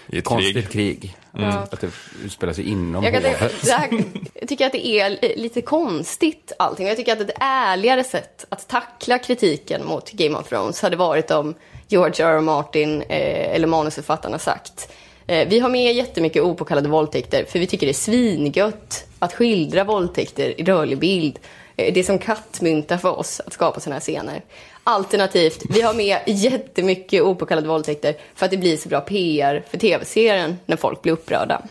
i 0.07 0.19
ett 0.19 0.25
Konstigt 0.25 0.55
krig. 0.71 1.01
krig. 1.01 1.17
Mm. 1.35 1.49
Ja. 1.49 1.55
Att 1.71 1.81
det 1.81 1.91
utspelar 2.25 2.53
sig 2.53 2.69
inom 2.71 3.05
Jag, 3.05 3.13
hovet. 3.13 3.39
det 3.63 3.71
här, 3.71 3.91
jag 4.35 4.49
tycker 4.49 4.67
att 4.67 4.73
det 4.73 4.87
är 4.87 5.11
li- 5.11 5.35
lite 5.37 5.61
konstigt 5.63 6.53
allting. 6.59 6.87
Jag 6.87 6.97
tycker 6.97 7.13
att 7.13 7.21
ett 7.21 7.37
ärligare 7.41 8.05
sätt 8.05 8.47
att 8.49 8.69
tackla 8.69 9.19
kritiken 9.19 9.87
mot 9.87 10.13
Game 10.13 10.39
of 10.39 10.49
Thrones 10.49 10.83
hade 10.83 10.97
varit 10.97 11.31
om 11.31 11.55
George 11.89 12.25
R. 12.25 12.37
R. 12.37 12.41
Martin 12.41 13.03
eh, 13.03 13.55
eller 13.55 13.67
manusförfattarna 13.67 14.39
sagt 14.39 14.93
eh, 15.27 15.49
vi 15.49 15.59
har 15.59 15.69
med 15.69 15.95
jättemycket 15.95 16.43
opåkallade 16.43 16.89
våldtäkter 16.89 17.45
för 17.45 17.59
vi 17.59 17.67
tycker 17.67 17.87
det 17.87 17.91
är 17.91 17.95
svingött 17.95 19.05
att 19.19 19.35
skildra 19.35 19.85
våldtäkter 19.85 20.61
i 20.61 20.65
rörlig 20.65 20.99
bild. 20.99 21.39
Eh, 21.77 21.95
det 21.95 22.01
är 22.01 22.05
som 22.05 22.19
kattmynta 22.19 22.99
för 22.99 23.19
oss 23.19 23.41
att 23.47 23.53
skapa 23.53 23.81
sådana 23.81 23.95
här 23.95 24.01
scener. 24.01 24.43
Alternativt, 24.85 25.63
vi 25.69 25.81
har 25.81 25.95
med 25.95 26.19
jättemycket 26.27 27.23
opåkallade 27.23 27.69
våldtäkter 27.69 28.17
för 28.35 28.45
att 28.45 28.51
det 28.51 28.57
blir 28.57 28.77
så 28.77 28.89
bra 28.89 29.01
PR 29.01 29.65
för 29.71 29.79
tv-serien 29.79 30.59
när 30.67 30.77
folk 30.77 31.03
blir 31.03 31.13
upprörda. 31.13 31.63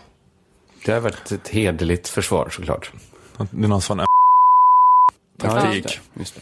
Det 0.86 0.92
har 0.92 1.00
varit 1.00 1.32
ett 1.32 1.48
hederligt 1.48 2.08
försvar 2.08 2.50
såklart. 2.50 2.92
Det 3.38 3.64
är 3.64 3.68
någon 3.68 3.82
sån 3.82 4.02
taktik. 5.38 5.84
just 5.86 6.00
det, 6.14 6.20
just 6.20 6.36
det. 6.36 6.42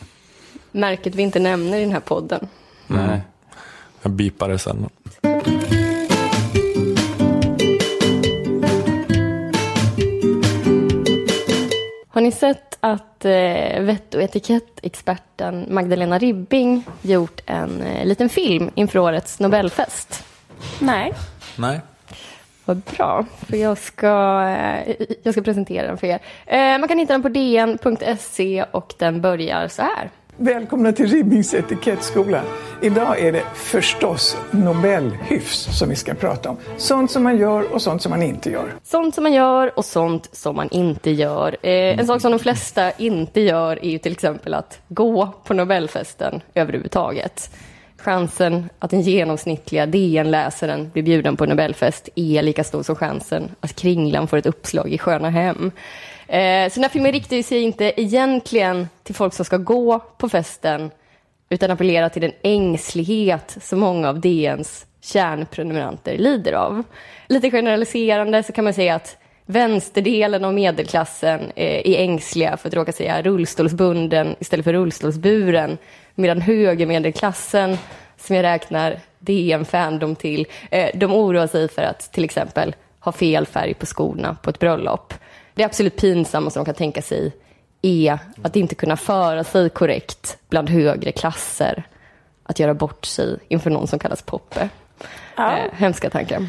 Märket 0.71 1.15
vi 1.15 1.23
inte 1.23 1.39
nämner 1.39 1.77
i 1.77 1.81
den 1.81 1.91
här 1.91 1.99
podden. 1.99 2.47
Nej. 2.87 3.21
Jag 4.05 4.11
bipar 4.11 4.49
det 4.49 4.59
sen. 4.59 4.89
Har 12.07 12.21
ni 12.21 12.31
sett 12.31 12.77
att 12.79 13.25
eh, 13.25 13.81
vett 13.81 14.13
och 14.15 14.21
etikettexperten 14.21 15.65
Magdalena 15.69 16.17
Ribbing 16.17 16.83
gjort 17.01 17.41
en 17.45 17.81
eh, 17.81 18.05
liten 18.05 18.29
film 18.29 18.71
inför 18.75 18.99
årets 18.99 19.39
Nobelfest? 19.39 20.23
Nej. 20.79 21.13
Nej. 21.57 21.81
Vad 22.65 22.77
bra, 22.77 23.25
för 23.45 23.57
jag 23.57 23.77
ska, 23.77 24.41
eh, 24.87 24.95
jag 25.23 25.33
ska 25.33 25.41
presentera 25.41 25.87
den 25.87 25.97
för 25.97 26.07
er. 26.07 26.19
Eh, 26.45 26.79
man 26.79 26.87
kan 26.87 26.99
hitta 26.99 27.13
den 27.13 27.21
på 27.21 27.29
dn.se 27.29 28.65
och 28.71 28.93
den 28.97 29.21
börjar 29.21 29.67
så 29.67 29.81
här. 29.81 30.09
Välkomna 30.37 30.91
till 30.91 31.07
Ribbings 31.07 31.53
etikettskola. 31.53 32.41
Idag 32.81 33.19
är 33.19 33.31
det 33.31 33.43
förstås 33.53 34.37
Nobelhyfs 34.51 35.79
som 35.79 35.89
vi 35.89 35.95
ska 35.95 36.13
prata 36.13 36.49
om. 36.49 36.57
Sånt 36.77 37.11
som 37.11 37.23
man 37.23 37.37
gör 37.37 37.73
och 37.73 37.81
sånt 37.81 38.01
som 38.01 38.09
man 38.09 38.23
inte 38.23 38.49
gör. 38.49 38.73
Sånt 38.83 39.15
som 39.15 39.23
man 39.23 39.33
gör 39.33 39.77
och 39.77 39.85
sånt 39.85 40.29
som 40.31 40.55
man 40.55 40.69
inte 40.71 41.11
gör. 41.11 41.57
Eh, 41.61 41.99
en 41.99 42.07
sak 42.07 42.21
som 42.21 42.31
de 42.31 42.39
flesta 42.39 42.91
inte 42.91 43.41
gör 43.41 43.85
är 43.85 43.89
ju 43.89 43.97
till 43.97 44.11
exempel 44.11 44.53
att 44.53 44.79
gå 44.87 45.33
på 45.43 45.53
Nobelfesten 45.53 46.41
överhuvudtaget. 46.53 47.49
Chansen 47.97 48.69
att 48.79 48.89
den 48.89 49.01
genomsnittliga 49.01 49.85
DN-läsaren 49.85 50.89
blir 50.93 51.03
bjuden 51.03 51.37
på 51.37 51.45
Nobelfest 51.45 52.09
är 52.15 52.43
lika 52.43 52.63
stor 52.63 52.83
som 52.83 52.95
chansen 52.95 53.51
att 53.59 53.75
Kringlan 53.75 54.27
får 54.27 54.37
ett 54.37 54.45
uppslag 54.45 54.89
i 54.89 54.97
Sköna 54.97 55.29
Hem. 55.29 55.71
Eh, 56.27 56.69
så 56.69 56.75
den 56.75 56.83
här 56.83 56.89
filmen 56.89 57.11
riktar 57.11 57.41
sig 57.41 57.61
inte 57.61 58.01
egentligen 58.01 58.87
till 59.03 59.15
folk 59.15 59.33
som 59.33 59.45
ska 59.45 59.57
gå 59.57 59.99
på 59.99 60.29
festen 60.29 60.91
utan 61.49 61.71
appellerar 61.71 62.09
till 62.09 62.21
den 62.21 62.33
ängslighet 62.41 63.57
som 63.61 63.79
många 63.79 64.09
av 64.09 64.19
DNs 64.19 64.85
kärnprenumeranter 65.01 66.17
lider 66.17 66.53
av. 66.53 66.83
Lite 67.27 67.51
generaliserande 67.51 68.43
så 68.43 68.53
kan 68.53 68.63
man 68.63 68.73
säga 68.73 68.95
att 68.95 69.17
vänsterdelen 69.45 70.45
av 70.45 70.53
medelklassen 70.53 71.39
eh, 71.55 71.91
är 71.91 71.99
ängsliga 71.99 72.57
för 72.57 72.67
att 72.67 72.73
råka 72.73 72.91
säga 72.91 73.21
rullstolsbunden 73.21 74.35
istället 74.39 74.63
för 74.63 74.73
rullstolsburen, 74.73 75.77
medan 76.15 76.41
högermedelklassen, 76.41 77.77
som 78.17 78.35
jag 78.35 78.43
räknar 78.43 78.99
DN 79.19 79.65
Fandom 79.65 80.15
till, 80.15 80.47
eh, 80.71 80.89
de 80.93 81.13
oroar 81.13 81.47
sig 81.47 81.67
för 81.67 81.81
att 81.81 82.11
till 82.11 82.23
exempel 82.23 82.75
ha 82.99 83.11
fel 83.11 83.45
färg 83.45 83.73
på 83.73 83.85
skorna 83.85 84.37
på 84.41 84.49
ett 84.49 84.59
bröllop. 84.59 85.13
Det 85.55 85.63
absolut 85.63 85.95
pinsamma 85.95 86.49
som 86.49 86.59
de 86.59 86.65
kan 86.65 86.75
tänka 86.75 87.01
sig 87.01 87.33
är 87.81 88.19
att 88.41 88.55
inte 88.55 88.75
kunna 88.75 88.97
föra 88.97 89.43
sig 89.43 89.69
korrekt 89.69 90.37
bland 90.49 90.69
högre 90.69 91.11
klasser. 91.11 91.83
Att 92.43 92.59
göra 92.59 92.73
bort 92.73 93.05
sig 93.05 93.39
inför 93.47 93.69
någon 93.69 93.87
som 93.87 93.99
kallas 93.99 94.21
Poppe. 94.21 94.69
Ja. 95.35 95.57
Eh, 95.57 95.71
hemska 95.73 96.09
tankar. 96.09 96.47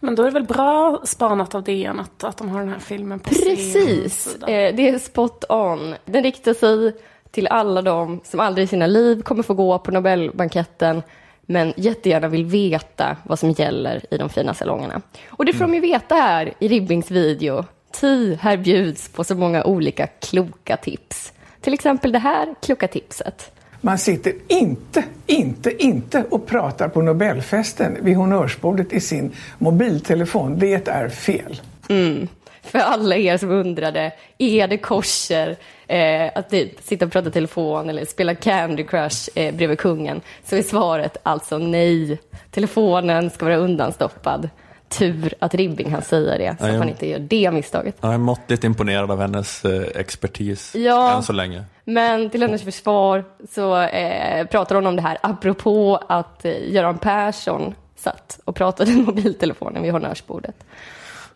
Men 0.00 0.14
då 0.14 0.22
är 0.22 0.26
det 0.26 0.32
väl 0.32 0.44
bra 0.44 1.00
spanat 1.04 1.54
av 1.54 1.62
DN 1.62 2.00
att, 2.00 2.24
att 2.24 2.36
de 2.36 2.48
har 2.48 2.60
den 2.60 2.68
här 2.68 2.78
filmen 2.78 3.18
på 3.18 3.28
Precis, 3.28 4.36
eh, 4.36 4.74
det 4.74 4.88
är 4.88 4.98
spot 4.98 5.44
on. 5.48 5.94
Den 6.04 6.22
riktar 6.22 6.54
sig 6.54 6.92
till 7.30 7.46
alla 7.46 7.82
de 7.82 8.20
som 8.24 8.40
aldrig 8.40 8.64
i 8.64 8.68
sina 8.68 8.86
liv 8.86 9.22
kommer 9.22 9.42
få 9.42 9.54
gå 9.54 9.78
på 9.78 9.90
Nobelbanketten 9.90 11.02
men 11.46 11.72
jättegärna 11.76 12.28
vill 12.28 12.44
veta 12.44 13.16
vad 13.22 13.38
som 13.38 13.50
gäller 13.50 14.14
i 14.14 14.18
de 14.18 14.28
fina 14.28 14.54
salongerna. 14.54 15.02
Och 15.28 15.44
det 15.44 15.52
får 15.52 15.64
de 15.64 15.74
ju 15.74 15.80
veta 15.80 16.14
här 16.14 16.52
i 16.58 16.68
Ribbings 16.68 17.10
video. 17.10 17.64
Ty, 18.00 18.34
här 18.34 18.56
bjuds 18.56 19.08
på 19.08 19.24
så 19.24 19.34
många 19.34 19.64
olika 19.64 20.06
kloka 20.06 20.76
tips. 20.76 21.32
Till 21.60 21.74
exempel 21.74 22.12
det 22.12 22.18
här 22.18 22.54
kloka 22.62 22.88
tipset. 22.88 23.52
Man 23.80 23.98
sitter 23.98 24.32
inte, 24.48 25.04
inte, 25.26 25.84
inte 25.84 26.24
och 26.30 26.46
pratar 26.46 26.88
på 26.88 27.02
Nobelfesten 27.02 27.98
vid 28.00 28.16
honnörsbordet 28.16 28.92
i 28.92 29.00
sin 29.00 29.32
mobiltelefon. 29.58 30.58
Det 30.58 30.88
är 30.88 31.08
fel. 31.08 31.60
Mm. 31.88 32.28
För 32.62 32.78
alla 32.78 33.16
er 33.16 33.36
som 33.36 33.50
undrade, 33.50 34.12
är 34.38 34.68
det 34.68 34.78
kosher 34.78 35.56
eh, 35.86 36.30
att 36.34 36.50
typ 36.50 36.82
sitta 36.82 37.04
och 37.04 37.12
prata 37.12 37.30
telefon 37.30 37.90
eller 37.90 38.04
spela 38.04 38.34
Candy 38.34 38.84
Crush 38.84 39.28
eh, 39.34 39.54
bredvid 39.54 39.78
kungen? 39.78 40.20
Så 40.44 40.56
är 40.56 40.62
svaret 40.62 41.16
alltså 41.22 41.58
nej. 41.58 42.18
Telefonen 42.50 43.30
ska 43.30 43.44
vara 43.44 43.56
undanstoppad. 43.56 44.48
Tur 44.88 45.34
att 45.38 45.54
Ribbing 45.54 45.92
han 45.92 46.02
säga 46.02 46.38
det, 46.38 46.56
så 46.60 46.66
att 46.66 46.78
man 46.78 46.88
inte 46.88 47.06
gör 47.08 47.18
det 47.18 47.50
misstaget. 47.50 47.96
Jag 48.00 48.14
är 48.14 48.18
måttligt 48.18 48.64
imponerad 48.64 49.10
av 49.10 49.20
hennes 49.20 49.64
eh, 49.64 49.82
expertis 49.94 50.74
Ja. 50.74 51.16
än 51.16 51.22
så 51.22 51.32
länge. 51.32 51.64
Men 51.84 52.30
till 52.30 52.42
hennes 52.42 52.62
försvar 52.62 53.24
så 53.54 53.80
eh, 53.80 54.46
pratar 54.46 54.74
hon 54.74 54.86
om 54.86 54.96
det 54.96 55.02
här 55.02 55.18
apropå 55.20 56.00
att 56.08 56.44
eh, 56.44 56.72
Göran 56.72 56.98
Persson 56.98 57.74
satt 57.96 58.38
och 58.44 58.54
pratade 58.56 58.90
i 58.90 58.96
mobiltelefonen 58.96 59.82
vid 59.82 59.92
honnörsbordet. 59.92 60.54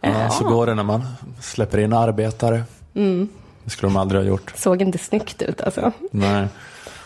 Ja, 0.01 0.31
så 0.31 0.45
går 0.45 0.67
det 0.67 0.75
när 0.75 0.83
man 0.83 1.03
släpper 1.41 1.79
in 1.79 1.93
arbetare. 1.93 2.63
Mm. 2.95 3.29
Det 3.65 3.71
skulle 3.71 3.93
de 3.93 3.97
aldrig 3.97 4.21
ha 4.21 4.29
gjort. 4.29 4.53
Såg 4.57 4.83
inte 4.83 4.99
snyggt 4.99 5.43
ut 5.43 5.61
alltså. 5.61 5.93
Nej. 6.11 6.47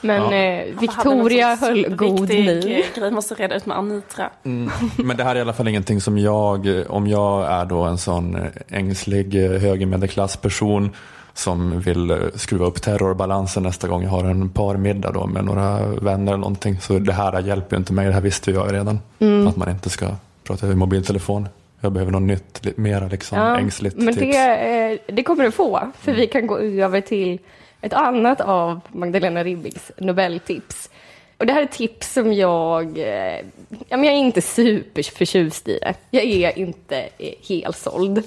Men 0.05 0.23
Ja. 0.23 0.35
eh, 0.35 0.79
Victoria 0.81 1.55
höll 1.55 1.97
god 1.97 2.29
min. 2.29 2.61
grej 2.61 3.11
måste 3.11 3.35
reda 3.35 3.55
ut 3.57 3.67
med 3.67 3.79
Anitra. 3.79 4.31
Mm. 4.45 4.71
Men 4.97 5.17
det 5.17 5.25
här 5.25 5.31
är 5.31 5.39
i 5.39 5.41
alla 5.41 5.53
fall 5.53 5.69
ingenting 5.69 6.01
som 6.01 6.19
jag, 6.19 6.67
eh, 6.79 6.87
om 6.91 7.07
jag 7.09 7.53
är 7.53 7.65
då 7.65 7.83
en 7.83 7.99
sån 7.99 8.35
eh, 8.37 8.43
ängslig 8.79 9.45
eh, 9.45 9.51
högermedelklassperson 9.61 10.91
som 11.35 11.81
vill 11.81 12.31
skruva 12.35 12.67
upp 12.67 12.83
terrorbalansen 12.83 13.63
nästa 13.63 13.89
gång 13.89 14.03
jag 14.03 14.11
har 14.11 14.25
en 14.25 14.49
parmiddag 14.49 15.13
då 15.13 15.27
med 15.27 15.45
några 15.45 15.87
vänner 15.87 16.33
eller 16.33 16.41
någonting. 16.41 16.81
Så 16.81 16.99
det 16.99 17.13
här 17.13 17.41
hjälper 17.41 17.77
ju 17.77 17.79
inte 17.79 17.93
mig, 17.93 18.07
det 18.07 18.13
här 18.13 18.21
visste 18.21 18.51
jag 18.51 18.73
redan. 18.73 18.99
Mm. 19.19 19.47
Att 19.49 19.57
man 19.57 19.71
inte 19.71 19.91
ska 19.91 20.07
prata 20.45 20.67
över 20.67 20.77
mobiltelefon. 20.77 21.49
Jag 21.81 21.93
behöver 21.93 22.13
något 22.13 22.23
nytt, 22.23 22.77
mera 22.77 23.07
liksom 23.09 23.39
Ja, 23.39 23.59
ängsligt 23.59 23.97
men 23.97 24.15
tips. 24.15 24.37
det, 24.37 24.99
det 25.07 25.23
kommer 25.23 25.45
du 25.45 25.51
få, 25.51 25.81
för 26.01 26.13
vi 26.13 26.27
kan 26.27 26.47
gå 26.47 26.59
över 26.59 27.01
till 27.01 27.39
ett 27.85 27.93
annat 27.93 28.41
av 28.41 28.81
Magdalena 28.93 29.45
Ribbings 29.45 29.93
Nobeltips. 29.99 30.91
Och 31.37 31.47
det 31.47 31.53
här 31.53 31.63
är 31.63 31.67
tips 31.67 32.13
som 32.13 32.33
jag, 32.33 32.99
eh, 32.99 33.41
ja, 33.89 33.97
men 33.97 34.05
jag 34.05 34.15
är 34.15 34.19
inte 34.19 34.43
superförtjust 34.43 35.69
i 35.69 35.79
det. 35.79 35.95
Jag 36.11 36.25
är 36.25 36.59
inte 36.59 37.09
eh. 37.19 38.23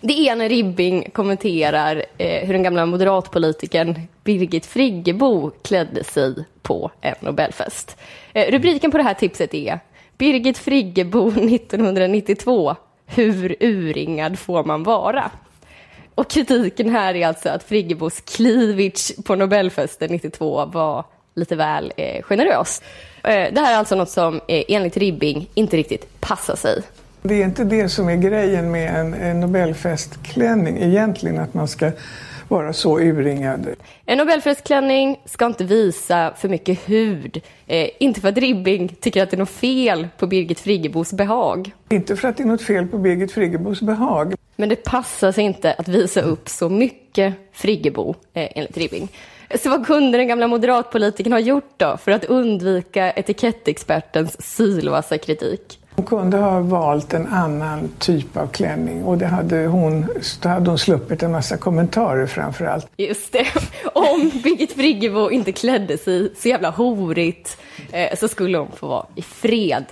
Det 0.00 0.28
är 0.28 0.36
när 0.36 0.48
Ribbing 0.48 1.10
kommenterar 1.12 2.04
eh, 2.18 2.46
hur 2.46 2.52
den 2.52 2.62
gamla 2.62 2.86
moderatpolitikern 2.86 4.00
Birgit 4.24 4.66
Friggebo 4.66 5.50
klädde 5.50 6.04
sig 6.04 6.34
på 6.62 6.90
en 7.00 7.14
Nobelfest. 7.20 7.96
Eh, 8.32 8.52
rubriken 8.52 8.90
på 8.90 8.96
det 8.96 9.04
här 9.04 9.14
tipset 9.14 9.54
är 9.54 9.80
Birgit 10.18 10.58
Friggebo 10.58 11.28
1992. 11.36 12.76
Hur 13.06 13.56
urringad 13.60 14.38
får 14.38 14.64
man 14.64 14.82
vara? 14.82 15.30
Och 16.16 16.30
kritiken 16.30 16.90
här 16.90 17.14
är 17.14 17.26
alltså 17.26 17.48
att 17.48 17.62
Friggebos 17.62 18.20
cleavage 18.20 19.24
på 19.24 19.34
Nobelfesten 19.34 20.10
92 20.10 20.66
var 20.66 21.04
lite 21.34 21.56
väl 21.56 21.92
eh, 21.96 22.22
generös. 22.22 22.82
Eh, 23.22 23.52
det 23.52 23.60
här 23.60 23.74
är 23.74 23.78
alltså 23.78 23.94
något 23.94 24.10
som 24.10 24.40
eh, 24.48 24.64
enligt 24.68 24.96
Ribbing 24.96 25.50
inte 25.54 25.76
riktigt 25.76 26.20
passar 26.20 26.56
sig. 26.56 26.82
Det 27.22 27.34
är 27.34 27.44
inte 27.44 27.64
det 27.64 27.88
som 27.88 28.08
är 28.08 28.16
grejen 28.16 28.70
med 28.70 29.00
en, 29.00 29.14
en 29.14 29.40
Nobelfestklänning 29.40 30.78
egentligen, 30.78 31.38
att 31.38 31.54
man 31.54 31.68
ska 31.68 31.90
vara 32.48 32.72
så 32.72 33.00
urringad. 33.00 33.66
En 34.06 34.18
Nobelfestklänning 34.18 35.20
ska 35.24 35.46
inte 35.46 35.64
visa 35.64 36.34
för 36.36 36.48
mycket 36.48 36.88
hud. 36.88 37.40
Eh, 37.66 37.88
inte 37.98 38.20
för 38.20 38.28
att 38.28 38.38
Ribbing 38.38 38.88
tycker 38.88 39.22
att 39.22 39.30
det 39.30 39.36
är 39.36 39.38
något 39.38 39.50
fel 39.50 40.08
på 40.18 40.26
Birgit 40.26 40.60
Friggebos 40.60 41.12
behag. 41.12 41.70
Inte 41.88 42.16
för 42.16 42.28
att 42.28 42.36
det 42.36 42.42
är 42.42 42.46
något 42.46 42.62
fel 42.62 42.86
på 42.86 42.98
Birgit 42.98 43.32
Friggebos 43.32 43.82
behag. 43.82 44.34
Men 44.56 44.68
det 44.68 44.84
passar 44.84 45.32
sig 45.32 45.44
inte 45.44 45.72
att 45.72 45.88
visa 45.88 46.20
upp 46.20 46.48
så 46.48 46.68
mycket 46.68 47.34
Friggebo, 47.52 48.14
eh, 48.34 48.48
enligt 48.54 48.76
Ribbing. 48.76 49.08
Så 49.60 49.70
vad 49.70 49.86
kunde 49.86 50.18
den 50.18 50.28
gamla 50.28 50.48
moderatpolitiken 50.48 51.32
ha 51.32 51.40
gjort 51.40 51.72
då 51.76 51.96
för 51.96 52.12
att 52.12 52.24
undvika 52.24 53.12
etikettexpertens 53.12 54.56
sylvassa 54.56 55.18
kritik? 55.18 55.78
Hon 55.96 56.04
kunde 56.04 56.36
ha 56.36 56.60
valt 56.60 57.14
en 57.14 57.26
annan 57.26 57.88
typ 57.98 58.36
av 58.36 58.46
klänning 58.46 59.04
och 59.04 59.18
det 59.18 59.26
hade 59.26 59.66
hon, 59.66 60.06
då 60.42 60.48
hade 60.48 60.70
hon 60.70 60.78
sluppit 60.78 61.22
en 61.22 61.32
massa 61.32 61.56
kommentarer 61.56 62.26
framför 62.26 62.64
allt. 62.64 62.88
Just 62.96 63.32
det. 63.32 63.46
Om 63.92 64.30
Birgit 64.44 64.72
Friggebo 64.72 65.30
inte 65.30 65.52
klädde 65.52 65.98
sig 65.98 66.32
så 66.36 66.48
jävla 66.48 66.70
horigt 66.70 67.58
eh, 67.92 68.18
så 68.18 68.28
skulle 68.28 68.58
hon 68.58 68.72
få 68.76 68.86
vara 68.86 69.06
i 69.14 69.22
fred. 69.22 69.84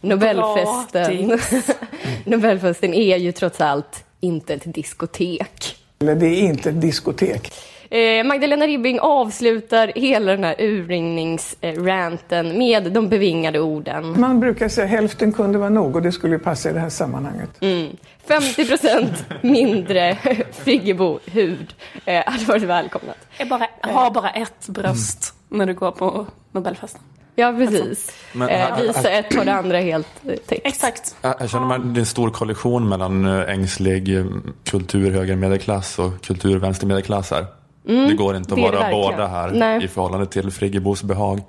Nobelfesten, 0.00 1.38
Nobelfesten 2.24 2.94
är 2.94 3.16
ju 3.16 3.32
trots 3.32 3.60
allt 3.60 4.04
inte 4.22 4.54
ett 4.54 4.74
diskotek. 4.74 5.76
Eller 6.00 6.14
det 6.14 6.26
är 6.26 6.42
inte 6.42 6.70
ett 6.70 6.80
diskotek. 6.80 7.52
Eh, 7.90 8.24
Magdalena 8.24 8.66
Ribbing 8.66 8.98
avslutar 9.00 9.92
hela 9.94 10.32
den 10.32 10.44
här 10.44 10.54
urringningsranten 10.58 12.58
med 12.58 12.92
de 12.92 13.08
bevingade 13.08 13.60
orden. 13.60 14.20
Man 14.20 14.40
brukar 14.40 14.68
säga 14.68 14.86
hälften 14.86 15.32
kunde 15.32 15.58
vara 15.58 15.68
nog 15.68 15.96
och 15.96 16.02
det 16.02 16.12
skulle 16.12 16.38
passa 16.38 16.70
i 16.70 16.72
det 16.72 16.80
här 16.80 16.88
sammanhanget. 16.88 17.50
Mm. 17.60 17.96
50 18.26 18.66
procent 18.66 19.24
mindre 19.42 20.18
Friggebo-hud 20.52 21.74
eh, 22.04 22.22
hade 22.26 22.44
varit 22.44 22.62
välkomnat. 22.62 23.16
Jag 23.38 23.48
bara, 23.48 23.66
ha 23.82 24.10
bara 24.10 24.30
ett 24.30 24.68
bröst 24.68 25.34
när 25.48 25.66
du 25.66 25.74
går 25.74 25.90
på 25.90 26.26
Nobelfesten. 26.52 27.00
Ja, 27.34 27.54
precis. 27.58 28.12
Men- 28.32 28.48
eh, 28.48 28.76
visa 28.80 29.10
ett 29.10 29.38
och 29.38 29.44
det 29.44 29.54
andra 29.54 29.78
helt 29.78 30.08
eh, 30.24 30.34
täckt. 30.36 30.66
Exakt. 30.66 31.16
Jag 31.22 31.34
jag 31.40 31.50
känner 31.50 31.74
att 31.74 31.94
det 31.94 31.98
är 31.98 32.00
en 32.00 32.06
stor 32.06 32.30
kollision 32.30 32.88
mellan 32.88 33.26
eh, 33.26 33.50
ängslig 33.54 34.16
eh, 34.16 34.24
kulturhöger 34.64 35.36
medelklass 35.36 35.98
och 35.98 36.24
kulturvänster 36.24 36.86
medelklass 36.86 37.30
här. 37.30 37.46
Mm, 37.88 38.08
det 38.08 38.14
går 38.14 38.36
inte 38.36 38.54
att 38.54 38.60
vara 38.60 38.90
båda 38.90 39.26
här 39.26 39.50
Nej. 39.50 39.84
i 39.84 39.88
förhållande 39.88 40.26
till 40.26 40.50
Friggebos 40.50 41.02
behag. 41.02 41.40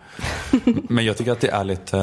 Men 0.90 1.06
jag 1.06 1.18
tycker 1.18 1.32
att 1.32 1.42
det 1.42 1.50
är 1.50 1.64
lite... 1.64 1.98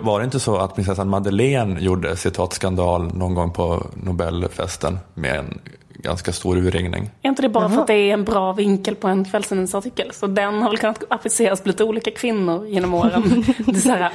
Var 0.00 0.18
det 0.18 0.24
inte 0.24 0.40
så 0.40 0.56
att 0.56 0.74
prinsessan 0.74 1.08
Madeleine 1.08 1.80
gjorde 1.80 2.16
citatskandal 2.16 3.14
någon 3.14 3.34
gång 3.34 3.52
på 3.52 3.86
Nobelfesten 3.94 4.98
med 5.14 5.38
en 5.38 5.60
ganska 6.02 6.32
stor 6.32 6.56
urringning? 6.56 7.10
Är 7.22 7.28
inte 7.28 7.42
det 7.42 7.48
bara 7.48 7.68
för 7.68 7.80
att 7.80 7.86
det 7.86 7.94
är 7.94 8.12
en 8.12 8.24
bra 8.24 8.52
vinkel 8.52 8.94
på 8.94 9.08
en 9.08 9.24
kvällstidningsartikel? 9.24 10.12
Så 10.12 10.26
den 10.26 10.62
har 10.62 10.70
väl 10.70 10.78
kunnat 10.78 11.04
appliceras 11.08 11.60
på 11.60 11.68
lite 11.68 11.84
olika 11.84 12.10
kvinnor 12.10 12.66
genom 12.66 12.94
åren. 12.94 13.44
det 13.58 13.76
är 13.76 13.80
så 13.80 13.88
här, 13.90 14.12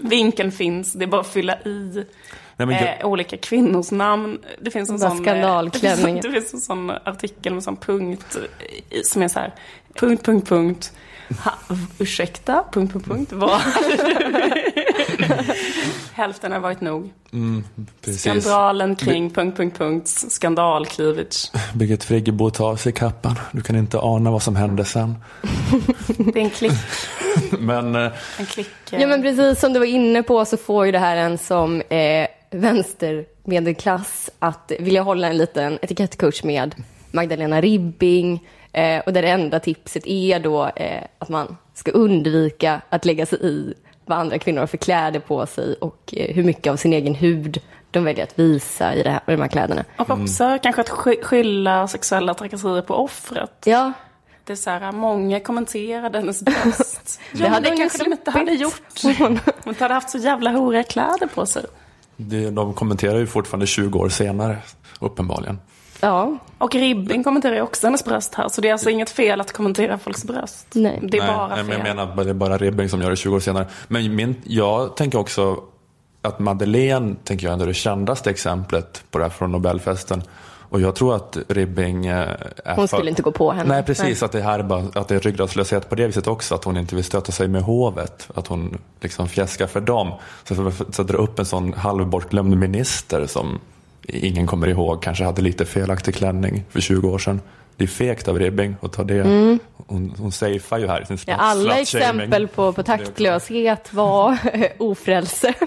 vinkeln 0.08 0.52
finns, 0.52 0.92
det 0.92 1.04
är 1.04 1.06
bara 1.06 1.20
att 1.20 1.26
fylla 1.26 1.58
i 1.58 2.04
Nej, 2.56 2.66
men 2.66 2.76
jag- 2.76 3.00
eh, 3.00 3.06
olika 3.06 3.36
kvinnors 3.36 3.90
namn. 3.90 4.38
Det 4.60 4.70
finns 4.70 4.90
en 4.90 4.98
sån, 4.98 5.28
eh, 5.28 5.62
det, 5.62 5.78
finns, 5.78 6.02
det 6.22 6.30
finns 6.32 6.54
en 6.54 6.60
sån 6.60 6.90
artikel 6.90 7.54
med 7.54 7.62
sån 7.62 7.76
punkt 7.76 8.36
eh, 8.90 9.00
som 9.04 9.22
är 9.22 9.28
så 9.28 9.38
här, 9.40 9.52
punkt, 9.94 10.24
punkt, 10.24 10.48
punkt. 10.48 10.92
Ha, 11.44 11.52
ursäkta, 11.98 12.64
punkt, 12.72 12.92
punkt, 12.92 13.06
punkt. 13.08 13.32
Vad? 13.32 13.60
Hälften 16.16 16.52
har 16.52 16.58
varit 16.60 16.80
nog. 16.80 17.12
Mm. 17.32 17.64
Skandalen 18.18 18.96
kring 18.96 19.30
punkt, 19.30 19.56
punkt, 19.56 19.78
punkt. 19.78 20.08
Skandal-cleavage. 20.08 21.52
Birgit 21.74 22.04
Friggebo 22.04 22.50
tar 22.50 22.68
av 22.70 22.76
sig 22.76 22.92
kappan. 22.92 23.38
Du 23.52 23.62
kan 23.62 23.76
inte 23.76 23.98
ana 23.98 24.30
vad 24.30 24.42
som 24.42 24.56
hände 24.56 24.84
sen. 24.84 25.14
Det 26.16 26.38
är 26.40 26.44
en 26.44 26.50
klick. 26.50 26.72
Men 27.58 27.94
eh, 27.94 28.12
En 28.38 28.46
klick. 28.46 28.68
eh, 28.92 29.00
Ja, 29.00 29.06
men 29.06 29.22
precis 29.22 29.60
som 29.60 29.72
du 29.72 29.78
var 29.78 29.86
inne 29.86 30.22
på 30.22 30.44
så 30.44 30.56
får 30.56 30.86
ju 30.86 30.92
det 30.92 30.98
här 30.98 31.16
en 31.16 31.38
som 31.38 31.80
eh, 31.80 32.26
vänstermedelklass 32.50 34.30
att 34.38 34.72
vilja 34.78 35.02
hålla 35.02 35.28
en 35.28 35.36
liten 35.36 35.78
etikettkurs 35.82 36.44
med 36.44 36.74
Magdalena 37.10 37.60
Ribbing. 37.60 38.48
Eh, 38.72 38.98
och 39.06 39.12
där 39.12 39.22
det 39.22 39.28
enda 39.28 39.60
tipset 39.60 40.06
är 40.06 40.40
då 40.40 40.66
eh, 40.76 41.02
att 41.18 41.28
man 41.28 41.56
ska 41.74 41.90
undvika 41.90 42.80
att 42.88 43.04
lägga 43.04 43.26
sig 43.26 43.38
i 43.42 43.74
vad 44.06 44.18
andra 44.18 44.38
kvinnor 44.38 44.60
har 44.60 44.66
för 44.66 44.76
kläder 44.76 45.20
på 45.20 45.46
sig 45.46 45.74
och 45.74 46.14
eh, 46.16 46.34
hur 46.34 46.44
mycket 46.44 46.70
av 46.72 46.76
sin 46.76 46.92
egen 46.92 47.14
hud 47.14 47.60
de 47.90 48.04
väljer 48.04 48.24
att 48.24 48.38
visa 48.38 48.94
i, 48.94 49.02
det 49.02 49.10
här, 49.10 49.20
i 49.26 49.30
de 49.32 49.40
här 49.40 49.48
kläderna. 49.48 49.84
Och 49.98 50.10
också 50.10 50.58
kanske 50.62 50.80
att 50.80 50.88
sky- 50.88 51.22
skylla 51.22 51.88
sexuella 51.88 52.34
trakasserier 52.34 52.82
på 52.82 52.94
offret. 52.94 53.52
Ja. 53.64 53.92
Det 54.44 54.52
är 54.52 54.56
så 54.56 54.70
här, 54.70 54.92
många 54.92 55.40
kommenterade 55.40 56.18
hennes 56.18 56.42
bröst. 56.42 57.20
Det 57.32 57.38
ja, 57.38 57.48
hade 57.48 57.70
det 57.70 57.76
kanske 57.76 58.04
de 58.04 58.12
inte 58.12 58.30
hade 58.30 58.52
gjort. 58.52 59.02
Hon 59.18 59.38
inte 59.66 59.84
hade 59.84 59.94
haft 59.94 60.10
så 60.10 60.18
jävla 60.18 60.50
horiga 60.50 60.82
kläder 60.82 61.26
på 61.34 61.46
sig. 61.46 61.64
det, 62.16 62.50
de 62.50 62.74
kommenterar 62.74 63.18
ju 63.18 63.26
fortfarande 63.26 63.66
20 63.66 63.98
år 63.98 64.08
senare, 64.08 64.58
uppenbarligen. 65.00 65.58
Ja. 66.00 66.38
Och 66.58 66.74
Ribbing 66.74 67.24
kommenterar 67.24 67.54
ju 67.54 67.60
också 67.60 67.86
hennes 67.86 68.04
bröst 68.04 68.34
här. 68.34 68.48
Så 68.48 68.60
det 68.60 68.68
är 68.68 68.72
alltså 68.72 68.90
inget 68.90 69.10
fel 69.10 69.40
att 69.40 69.52
kommentera 69.52 69.98
folks 69.98 70.24
bröst. 70.24 70.66
Nej. 70.72 70.98
Det 71.02 71.18
är 71.18 71.22
Nej, 71.22 71.30
bara 71.34 71.48
nej, 71.48 71.56
fel. 71.56 71.66
men 71.66 71.76
jag 71.76 71.82
menar 71.96 72.02
att 72.02 72.16
det 72.24 72.30
är 72.30 72.34
bara 72.34 72.58
Ribbing 72.58 72.88
som 72.88 73.02
gör 73.02 73.10
det 73.10 73.16
20 73.16 73.36
år 73.36 73.40
senare. 73.40 73.66
Men 73.88 74.14
min, 74.16 74.36
jag 74.44 74.96
tänker 74.96 75.18
också 75.18 75.56
att 76.22 76.38
Madeleine 76.38 77.16
tänker 77.24 77.46
jag 77.46 77.52
ändå 77.52 77.62
är 77.62 77.68
det 77.68 77.74
kändaste 77.74 78.30
exemplet 78.30 79.04
på 79.10 79.18
det 79.18 79.24
här 79.24 79.30
från 79.30 79.52
Nobelfesten. 79.52 80.22
Och 80.68 80.80
jag 80.80 80.94
tror 80.94 81.16
att 81.16 81.38
Ribbing 81.48 82.06
eh, 82.06 82.16
är 82.64 82.74
Hon 82.76 82.88
för- 82.88 82.96
skulle 82.96 83.10
inte 83.10 83.22
gå 83.22 83.32
på 83.32 83.52
henne. 83.52 83.68
Nej, 83.74 83.82
precis. 83.82 84.22
Att 84.22 84.32
det 84.32 84.40
här 84.40 84.58
är 84.58 84.62
bara, 84.62 84.82
att 84.94 85.08
det 85.08 85.14
är 85.14 85.20
ryggradslöshet 85.20 85.88
på 85.88 85.94
det 85.94 86.06
viset 86.06 86.26
också. 86.26 86.54
Att 86.54 86.64
hon 86.64 86.76
inte 86.76 86.94
vill 86.94 87.04
stöta 87.04 87.32
sig 87.32 87.48
med 87.48 87.62
hovet. 87.62 88.28
Att 88.34 88.46
hon 88.46 88.78
liksom 89.00 89.28
fjäskar 89.28 89.66
för 89.66 89.80
dem. 89.80 90.12
Så 90.44 90.54
för 90.70 91.02
att 91.02 91.10
upp 91.10 91.38
en 91.38 91.44
sån 91.46 91.72
halvbortglömd 91.72 92.56
minister 92.56 93.26
som 93.26 93.60
ingen 94.08 94.46
kommer 94.46 94.66
ihåg 94.66 95.02
kanske 95.02 95.24
hade 95.24 95.42
lite 95.42 95.64
felaktig 95.64 96.14
klänning 96.14 96.64
för 96.70 96.80
20 96.80 97.08
år 97.08 97.18
sedan. 97.18 97.40
Det 97.76 97.84
är 97.84 97.88
fegt 97.88 98.28
av 98.28 98.38
Ribbing 98.38 98.76
att 98.80 98.92
ta 98.92 99.04
det. 99.04 99.20
Mm. 99.20 99.58
Hon, 99.86 100.14
hon 100.18 100.32
safear 100.32 100.78
ju 100.78 100.86
här 100.86 101.04
sin 101.04 101.18
Ja, 101.26 101.34
alla 101.36 101.78
exempel 101.78 102.48
på, 102.48 102.72
på 102.72 102.82
taktlöshet 102.82 103.92
var 103.92 104.38
ofrälse. 104.78 105.54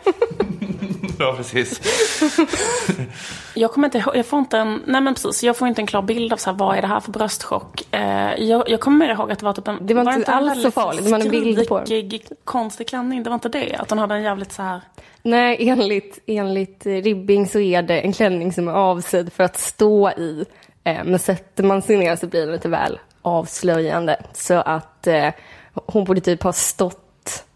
Ja, 1.19 1.33
precis. 1.37 1.81
Jag 3.53 3.71
kommer 3.71 3.87
inte 3.87 4.03
jag 4.15 4.25
får 4.25 4.39
inte 4.39 4.57
en, 4.57 4.83
nej 4.85 5.01
men 5.01 5.13
precis, 5.13 5.43
jag 5.43 5.57
får 5.57 5.67
inte 5.67 5.81
en 5.81 5.87
klar 5.87 6.01
bild 6.01 6.33
av 6.33 6.37
så 6.37 6.49
här, 6.49 6.57
vad 6.57 6.77
är 6.77 6.81
det 6.81 6.87
här 6.87 6.99
för 6.99 7.11
bröstchock. 7.11 7.95
Eh, 7.95 8.33
jag, 8.43 8.69
jag 8.69 8.79
kommer 8.79 8.97
mer 8.97 9.13
ihåg 9.13 9.31
att 9.31 9.39
det 9.39 9.45
var 9.45 9.53
typ 9.53 9.67
en, 9.67 9.77
Det 9.81 9.93
var 9.93 10.13
inte 10.13 10.31
en 10.31 10.37
alls 10.37 10.61
så 10.61 10.71
farligt, 10.71 11.05
det 11.05 11.11
var 11.11 11.19
en 11.19 11.29
bild 11.29 11.67
på 11.67 11.79
den. 11.79 12.19
konstig 12.43 12.87
klänning, 12.87 13.23
det 13.23 13.29
var 13.29 13.35
inte 13.35 13.49
det? 13.49 13.75
Att 13.75 13.89
hon 13.89 13.99
hade 13.99 14.15
en 14.15 14.23
jävligt 14.23 14.51
så 14.51 14.61
här, 14.61 14.81
Nej, 15.21 15.69
enligt, 15.69 16.19
enligt 16.25 16.85
Ribbing 16.85 17.47
så 17.47 17.59
är 17.59 17.81
det 17.81 17.99
en 17.99 18.13
klänning 18.13 18.53
som 18.53 18.67
är 18.67 18.71
avsedd 18.71 19.33
för 19.33 19.43
att 19.43 19.57
stå 19.57 20.09
i. 20.09 20.45
Eh, 20.83 21.03
men 21.05 21.19
sätter 21.19 21.63
man 21.63 21.81
sig 21.81 21.97
ner 21.97 22.15
så 22.15 22.27
blir 22.27 22.41
den 22.41 22.51
lite 22.51 22.69
väl 22.69 22.99
avslöjande. 23.21 24.21
Så 24.33 24.53
att 24.53 25.07
eh, 25.07 25.29
hon 25.73 26.03
borde 26.03 26.21
typ 26.21 26.43
ha 26.43 26.53
stått 26.53 27.06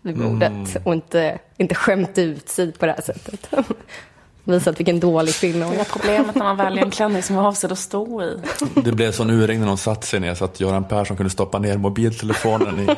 vid 0.01 0.17
bordet 0.17 0.51
Mm. 0.51 0.67
och 0.83 0.93
inte, 0.93 1.39
inte 1.57 1.75
skämt 1.75 2.17
ut 2.17 2.49
sig 2.49 2.71
på 2.71 2.85
det 2.85 2.91
här 2.91 3.01
sättet. 3.01 3.49
Visat 4.43 4.79
vilken 4.79 4.99
dålig 4.99 5.33
kvinna 5.35 5.65
hon 5.65 5.75
är. 5.75 5.83
problemet 5.83 6.35
när 6.35 6.43
man 6.43 6.57
väljer 6.57 6.83
en 6.85 6.91
klänning 6.91 7.23
som 7.23 7.37
är 7.37 7.41
avsedd 7.47 7.71
att 7.71 7.79
stå 7.79 8.23
i. 8.23 8.37
Det 8.83 8.91
blev 8.91 9.11
sån 9.11 9.29
urringning 9.29 9.59
när 9.61 9.67
hon 9.67 9.77
satte 9.77 10.07
sig 10.07 10.19
ner 10.19 10.35
så 10.35 10.45
att 10.45 10.59
Göran 10.59 10.83
Persson 10.83 11.17
kunde 11.17 11.29
stoppa 11.29 11.59
ner 11.59 11.77
mobiltelefonen 11.77 12.79
i, 12.79 12.91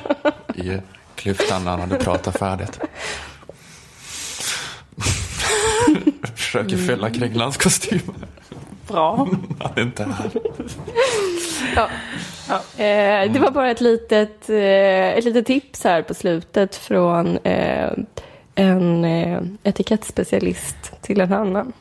i 0.62 0.78
klyftan 1.16 1.64
när 1.64 1.72
han 1.72 1.80
hade 1.80 1.96
pratat 2.00 2.38
färdigt. 2.40 2.80
Försöker 6.36 6.78
fylla 6.78 7.10
Kringlands 7.10 7.58
kostym. 7.58 8.00
Bra. 8.88 9.28
Han 9.60 9.72
är 9.76 9.82
inte 9.82 10.04
här. 10.04 10.32
Ja. 11.76 11.90
Eh, 12.52 13.32
det 13.32 13.40
var 13.40 13.52
bara 13.52 13.72
ett 13.72 13.82
litet, 13.82 14.50
eh, 14.50 14.58
ett 15.18 15.24
litet 15.24 15.46
tips 15.46 15.84
här 15.84 16.02
på 16.02 16.14
slutet 16.14 16.76
från 16.76 17.38
eh, 17.38 17.92
en 18.56 19.06
eh, 19.06 19.42
etikettspecialist 19.64 21.02
till 21.02 21.22
en 21.22 21.34
annan. 21.34 21.74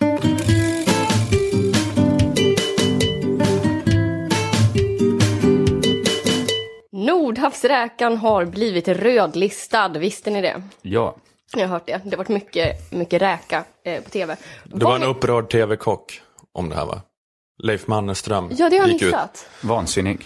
Nordhavsräkan 6.92 8.16
har 8.16 8.44
blivit 8.44 8.88
rödlistad, 8.88 9.88
visste 9.88 10.30
ni 10.30 10.40
det? 10.42 10.62
Ja. 10.82 11.16
Jag 11.54 11.60
har 11.60 11.66
hört 11.68 11.86
det. 11.86 12.00
Det 12.04 12.10
har 12.10 12.16
varit 12.16 12.28
mycket, 12.28 12.92
mycket 12.92 13.22
räka 13.22 13.64
eh, 13.84 14.02
på 14.02 14.10
tv. 14.10 14.36
Det 14.64 14.84
var 14.84 14.96
en 14.96 15.02
upprörd 15.02 15.50
tv-kock 15.50 16.20
om 16.52 16.68
det 16.68 16.74
här 16.76 16.86
va? 16.86 17.00
Leif 17.62 17.86
Mannerström 17.86 18.50
Ja, 18.58 18.70
det 18.70 18.76
har 18.78 18.84
jag 18.86 18.92
gick 18.92 19.02
ut. 19.02 19.08
missat. 19.08 19.48
Vansinnig. 19.62 20.24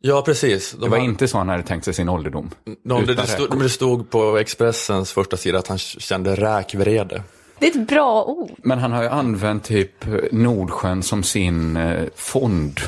Ja, 0.00 0.22
precis. 0.22 0.72
det 0.72 0.88
var 0.88 0.98
inte 0.98 1.28
så 1.28 1.38
han 1.38 1.48
hade 1.48 1.62
tänkt 1.62 1.84
sig 1.84 1.94
sin 1.94 2.08
ålderdom. 2.08 2.50
De, 2.84 3.06
det, 3.06 3.14
det, 3.14 3.26
stod, 3.26 3.62
det 3.62 3.68
stod 3.68 4.10
på 4.10 4.38
Expressens 4.38 5.12
första 5.12 5.36
sida 5.36 5.58
att 5.58 5.68
han 5.68 5.78
kände 5.78 6.34
räkvrede. 6.34 7.22
Det 7.58 7.66
är 7.66 7.80
ett 7.80 7.88
bra 7.88 8.24
ord. 8.24 8.50
Men 8.58 8.78
han 8.78 8.92
har 8.92 9.02
ju 9.02 9.08
använt 9.08 9.64
typ 9.64 10.04
Nordsjön 10.32 11.02
som 11.02 11.22
sin 11.22 11.76
eh, 11.76 12.04
fond. 12.14 12.80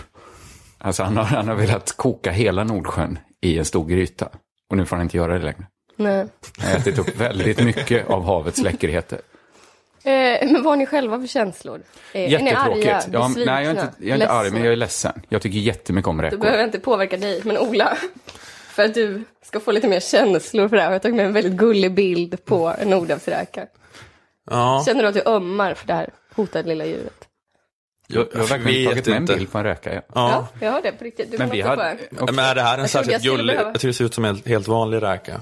Alltså 0.79 1.03
han 1.03 1.17
har, 1.17 1.25
han 1.25 1.49
har 1.49 1.55
velat 1.55 1.97
koka 1.97 2.31
hela 2.31 2.65
Nordsjön 2.65 3.19
i 3.41 3.59
en 3.59 3.65
stor 3.65 3.87
gryta. 3.87 4.29
Och 4.71 4.77
nu 4.77 4.87
får 4.87 4.97
han 4.97 5.03
inte 5.03 5.17
göra 5.17 5.33
det 5.39 5.45
längre. 5.45 5.67
Nej. 5.97 6.27
Han 6.59 6.71
har 6.71 6.79
ätit 6.79 6.99
upp 6.99 7.21
väldigt 7.21 7.65
mycket 7.65 8.11
av 8.11 8.25
havets 8.25 8.63
läckerheter. 8.63 9.21
Eh, 10.05 10.13
men 10.47 10.55
vad 10.55 10.65
har 10.65 10.77
ni 10.77 10.87
själva 10.87 11.21
för 11.21 11.27
känslor? 11.27 11.83
Eh, 12.13 12.21
är 12.21 12.39
ni 12.39 12.51
Jättetråkigt. 12.51 12.89
arga, 13.15 13.29
nej, 13.29 13.47
jag 13.47 13.65
är 13.65 13.71
inte, 13.71 13.89
jag 13.99 14.09
är 14.11 14.15
inte 14.15 14.29
arg, 14.31 14.51
men 14.51 14.65
jag 14.65 14.73
är 14.73 14.77
ledsen. 14.77 15.13
Jag 15.29 15.43
tycker 15.43 15.59
jättemycket 15.59 16.09
om 16.09 16.17
Då 16.17 16.23
räkor. 16.23 16.39
behöver 16.39 16.59
jag 16.59 16.67
inte 16.69 16.79
påverka 16.81 17.17
dig, 17.17 17.41
men 17.45 17.59
Ola, 17.59 17.97
för 18.71 18.85
att 18.85 18.95
du 18.95 19.25
ska 19.45 19.61
få 19.61 19.73
lite 19.73 19.89
mer 19.89 20.01
känslor 20.01 20.69
för 20.69 20.77
det 20.77 20.83
här 20.83 20.89
har 20.89 20.95
jag 20.95 21.03
tagit 21.03 21.17
med 21.17 21.27
en 21.27 21.33
väldigt 21.33 21.53
gullig 21.53 21.95
bild 21.95 22.45
på 22.45 22.75
en 22.79 22.91
nordhavsräka. 22.91 23.67
Ja. 24.51 24.83
Känner 24.87 25.03
du 25.03 25.09
att 25.09 25.15
du 25.15 25.23
ömmar 25.27 25.75
för 25.75 25.87
det 25.87 25.95
här 25.95 26.09
hotade 26.35 26.69
lilla 26.69 26.85
djuret? 26.87 27.25
Jag, 28.11 28.27
jag 28.33 28.39
har 28.41 28.47
verkligen 28.47 28.83
vet 28.85 28.89
tagit 28.91 29.07
med 29.07 29.17
en 29.17 29.23
inte. 29.23 29.35
bild 29.37 29.53
på 29.53 29.59
en 29.59 29.65
räka. 29.65 29.93
Ja. 29.95 30.03
Ja. 30.15 30.49
Jag 30.61 30.73
har 30.73 30.83
det 30.83 30.93
på 30.93 31.05
riktigt. 31.05 31.31
Du 31.31 31.39
Men 31.39 31.51
vi 31.51 31.61
hade- 31.61 31.83
en. 31.91 31.99
Men 32.35 32.39
är 32.39 32.55
det 32.55 32.63
här 32.63 32.79
en 32.79 32.89
särskilt 32.89 33.23
gullig? 33.23 33.55
Jag 33.55 33.75
tycker 33.75 33.89
det 33.89 33.95
ser 33.95 34.05
ut 34.05 34.15
som 34.15 34.25
en 34.25 34.43
helt 34.47 34.69
vanlig 34.69 35.03
räka. 35.03 35.41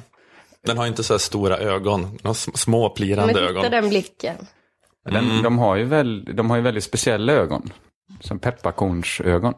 Den 0.67 0.79
har 0.79 0.87
inte 0.87 1.03
så 1.03 1.15
här 1.15 1.19
stora 1.19 1.59
ögon, 1.59 2.03
några 2.03 2.33
sm- 2.35 2.57
små 2.57 2.83
Men 2.89 2.95
plirande 2.95 3.35
titta 3.35 3.45
ögon. 3.47 3.71
den 3.71 3.89
blicken. 3.89 4.37
Den, 5.11 5.43
de, 5.43 5.59
har 5.59 5.77
ju 5.77 5.85
väl, 5.85 6.25
de 6.37 6.51
har 6.51 6.57
ju 6.57 6.63
väldigt 6.63 6.85
speciella 6.85 7.33
ögon. 7.33 7.73
Som 8.21 8.39
pepparkornsögon. 8.39 9.55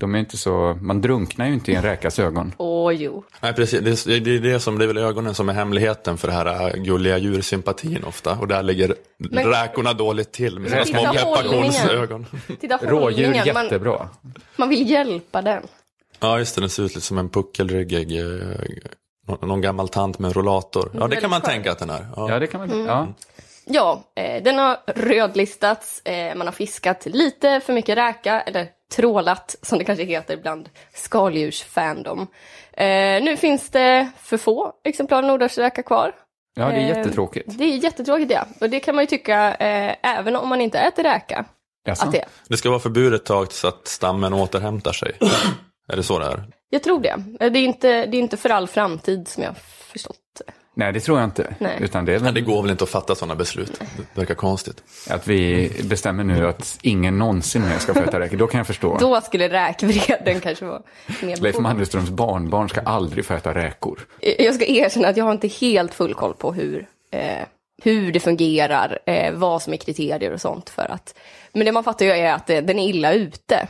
De 0.00 0.14
är 0.14 0.18
inte 0.18 0.36
så, 0.36 0.78
man 0.80 1.00
drunknar 1.00 1.46
ju 1.46 1.54
inte 1.54 1.72
i 1.72 1.74
en 1.74 1.82
räkas 1.82 2.18
ögon. 2.18 2.52
Åh 2.58 2.92
jo. 2.92 3.24
Nej, 3.40 3.52
precis. 3.52 3.80
Det 4.06 4.14
är, 4.16 4.20
det 4.20 4.30
är 4.36 4.40
det 4.40 4.60
som, 4.60 4.78
det 4.78 4.84
är 4.84 4.86
väl 4.86 4.98
ögonen 4.98 5.34
som 5.34 5.48
är 5.48 5.52
hemligheten 5.52 6.18
för 6.18 6.28
det 6.28 6.34
här 6.34 6.76
äh, 6.76 6.82
gulliga 6.82 7.18
djursympatin 7.18 8.04
ofta. 8.04 8.38
Och 8.38 8.48
där 8.48 8.62
ligger 8.62 8.94
Men- 9.18 9.46
räkorna 9.46 9.92
dåligt 9.92 10.32
till 10.32 10.58
med 10.58 10.70
sina 10.70 10.84
små 10.84 11.12
pepparkornsögon. 11.12 12.26
Rådjur 12.70 12.90
hållningen. 12.90 13.54
Man, 13.54 13.64
jättebra. 13.64 14.08
man 14.56 14.68
vill 14.68 14.90
hjälpa 14.90 15.42
den. 15.42 15.62
Ja, 16.20 16.38
just 16.38 16.54
det. 16.54 16.60
Den 16.60 16.70
ser 16.70 16.82
ut 16.82 16.94
lite 16.94 17.06
som 17.06 17.18
en 17.18 17.28
puckelryggig, 17.28 18.18
eh, 18.20 18.26
någon, 19.26 19.48
någon 19.48 19.60
gammal 19.60 19.88
tant 19.88 20.18
med 20.18 20.28
en 20.28 20.34
rollator. 20.34 20.90
Ja, 21.00 21.08
det 21.08 21.16
kan 21.16 21.30
man 21.30 21.40
tänka 21.40 21.72
att 21.72 21.78
den 21.78 21.90
är. 21.90 22.06
Ja, 22.16 22.38
det 22.38 22.46
kan 22.46 22.60
man 22.60 22.70
Mm. 22.72 22.86
ja. 22.86 23.06
Ja, 23.66 24.02
eh, 24.16 24.42
den 24.42 24.58
har 24.58 24.78
rödlistats, 24.86 26.00
eh, 26.04 26.34
man 26.34 26.46
har 26.46 26.52
fiskat 26.52 27.06
lite 27.06 27.60
för 27.60 27.72
mycket 27.72 27.96
räka, 27.98 28.40
eller 28.40 28.68
trålat 28.96 29.56
som 29.62 29.78
det 29.78 29.84
kanske 29.84 30.04
heter 30.04 30.36
bland 30.36 30.68
skaldjursfandom. 30.94 32.26
Eh, 32.72 33.22
nu 33.22 33.36
finns 33.36 33.70
det 33.70 34.10
för 34.18 34.36
få 34.36 34.72
exemplar 34.84 35.22
nordhavsräka 35.22 35.82
kvar. 35.82 36.12
Ja, 36.56 36.68
det 36.68 36.74
är 36.74 36.80
Eh, 36.80 36.88
jättetråkigt. 36.88 37.58
Det 37.58 37.64
är 37.64 37.76
jättetråkigt 37.76 38.30
ja, 38.32 38.46
och 38.60 38.70
det 38.70 38.80
kan 38.80 38.94
man 38.94 39.02
ju 39.02 39.06
tycka 39.06 39.54
även 40.02 40.36
om 40.36 40.48
man 40.48 40.60
inte 40.60 40.78
äter 40.78 41.02
räka. 41.02 41.44
Jaså? 41.86 42.04
Att 42.06 42.12
det 42.12 42.18
är. 42.18 42.26
Det 42.48 42.56
ska 42.56 42.70
vara 42.70 42.80
förbjudet 42.80 43.20
ett 43.20 43.26
tag 43.26 43.52
så 43.52 43.68
att 43.68 43.88
stammen 43.88 44.32
återhämtar 44.34 44.92
sig. 44.92 45.12
är 45.92 45.96
det 45.96 46.02
så 46.02 46.18
det 46.18 46.26
är? 46.26 46.44
Jag 46.70 46.82
tror 46.82 47.00
det. 47.00 47.08
Eh, 47.40 47.52
Det 47.52 47.58
är, 47.58 47.64
inte, 47.64 48.06
det 48.06 48.16
är 48.16 48.20
inte 48.20 48.36
för 48.36 48.50
all 48.50 48.68
framtid 48.68 49.28
som 49.28 49.42
jag 49.42 49.50
har 49.50 49.56
förstått. 49.92 50.18
Nej, 50.76 50.92
det 50.92 51.00
tror 51.00 51.18
jag 51.18 51.26
inte. 51.26 51.54
Nej. 51.58 51.78
Utan 51.80 52.04
det 52.04 52.12
är 52.12 52.16
Men 52.18 52.24
väl 52.24 52.34
det 52.34 52.40
går 52.40 52.62
väl 52.62 52.70
inte 52.70 52.84
att 52.84 52.90
fatta 52.90 53.14
sådana 53.14 53.34
beslut. 53.34 53.80
Det 54.14 54.20
verkar 54.20 54.34
konstigt. 54.34 54.82
att 55.10 55.26
vi 55.28 55.70
bestämmer 55.84 56.24
nu 56.24 56.46
att 56.48 56.78
ingen 56.82 57.18
någonsin 57.18 57.62
mer 57.62 57.78
ska 57.78 57.94
få 57.94 58.00
äta 58.00 58.20
räkor. 58.20 58.36
Då 58.36 58.46
kan 58.46 58.58
jag 58.58 58.66
förstå. 58.66 58.96
Då 59.00 59.20
skulle 59.20 59.48
räkvreden 59.48 60.40
kanske 60.40 60.64
vara 60.64 60.82
mer 61.22 61.36
Leif. 61.36 61.58
Mannerströms 61.58 62.10
barnbarn 62.10 62.68
ska 62.68 62.80
aldrig 62.80 63.24
få 63.24 63.34
äta 63.34 63.54
räkor. 63.54 64.06
Jag 64.38 64.54
ska 64.54 64.64
erkänna 64.66 65.08
att 65.08 65.16
jag 65.16 65.24
har 65.24 65.32
inte 65.32 65.48
helt 65.48 65.94
full 65.94 66.14
koll 66.14 66.34
på 66.34 66.52
hur, 66.52 66.86
eh, 67.10 67.44
hur 67.82 68.12
det 68.12 68.20
fungerar, 68.20 68.98
eh, 69.06 69.32
vad 69.34 69.62
som 69.62 69.72
är 69.72 69.76
kriterier 69.76 70.32
och 70.32 70.40
sånt 70.40 70.70
för 70.70 70.90
att. 70.90 71.14
Men 71.52 71.66
det 71.66 71.72
man 71.72 71.84
fattar 71.84 72.06
ju 72.06 72.12
är 72.12 72.32
att 72.32 72.50
eh, 72.50 72.58
den 72.58 72.78
är 72.78 72.88
illa 72.88 73.12
ute. 73.12 73.68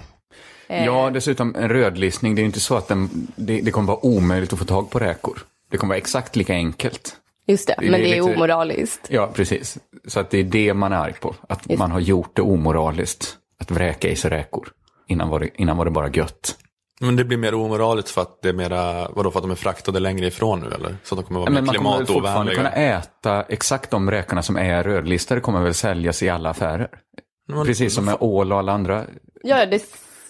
Eh, 0.74 0.84
Ja, 0.86 1.10
dessutom 1.10 1.54
en 1.56 1.68
rödlistning. 1.68 2.34
Det 2.34 2.38
är 2.40 2.42
ju 2.42 2.46
inte 2.46 2.60
så 2.60 2.76
att 2.76 2.88
den, 2.88 3.10
det, 3.36 3.60
det 3.60 3.70
kommer 3.70 3.86
vara 3.88 4.06
omöjligt 4.06 4.52
att 4.52 4.58
få 4.58 4.64
tag 4.64 4.90
på 4.90 4.98
räkor. 4.98 5.38
Det 5.70 5.76
kommer 5.76 5.88
vara 5.90 5.98
exakt 5.98 6.36
lika 6.36 6.52
enkelt. 6.54 7.16
Just 7.46 7.66
det, 7.66 7.74
det 7.78 7.86
är 7.86 7.90
men 7.90 8.00
det 8.00 8.06
är 8.06 8.22
lite- 8.22 8.34
omoraliskt. 8.36 9.00
Ja, 9.08 9.30
precis. 9.34 9.78
Så 10.06 10.20
att 10.20 10.30
det 10.30 10.38
är 10.38 10.44
det 10.44 10.74
man 10.74 10.92
är 10.92 10.96
arg 10.96 11.12
på. 11.20 11.34
Att 11.48 11.60
Just. 11.70 11.78
man 11.78 11.90
har 11.90 12.00
gjort 12.00 12.36
det 12.36 12.42
omoraliskt. 12.42 13.36
Att 13.60 13.70
vräka 13.70 14.08
i 14.08 14.16
sig 14.16 14.30
räkor. 14.30 14.68
Innan 15.08 15.28
var 15.28 15.40
det, 15.40 15.48
innan 15.56 15.76
var 15.76 15.84
det 15.84 15.90
bara 15.90 16.08
gött. 16.10 16.56
Men 17.00 17.16
det 17.16 17.24
blir 17.24 17.38
mer 17.38 17.54
omoraliskt 17.54 18.10
för 18.10 18.22
att 18.22 18.42
det 18.42 18.48
är 18.48 18.52
mera, 18.52 19.08
vadå 19.10 19.30
för 19.30 19.38
att 19.38 19.42
de 19.42 19.50
är 19.50 19.54
fraktade 19.54 20.00
längre 20.00 20.26
ifrån 20.26 20.60
nu 20.60 20.66
eller? 20.66 20.96
Så 21.04 21.14
att 21.14 21.20
de 21.20 21.22
kommer 21.26 21.40
vara 21.40 21.50
Men 21.50 21.64
mer 21.64 21.66
man 21.66 21.74
kommer 21.74 21.90
fortfarande 22.04 22.52
klimatovänliga. 22.54 22.56
kunna 22.56 22.70
äta 22.98 23.42
exakt 23.42 23.90
de 23.90 24.10
räkorna 24.10 24.42
som 24.42 24.56
är 24.56 24.82
rödlistade 24.82 25.40
kommer 25.40 25.60
väl 25.62 25.74
säljas 25.74 26.22
i 26.22 26.28
alla 26.28 26.50
affärer. 26.50 26.88
Precis 27.64 27.94
som 27.94 28.04
med 28.04 28.16
ål 28.20 28.52
och 28.52 28.58
alla 28.58 28.72
andra. 28.72 29.04
Ja, 29.42 29.66
det, 29.66 29.82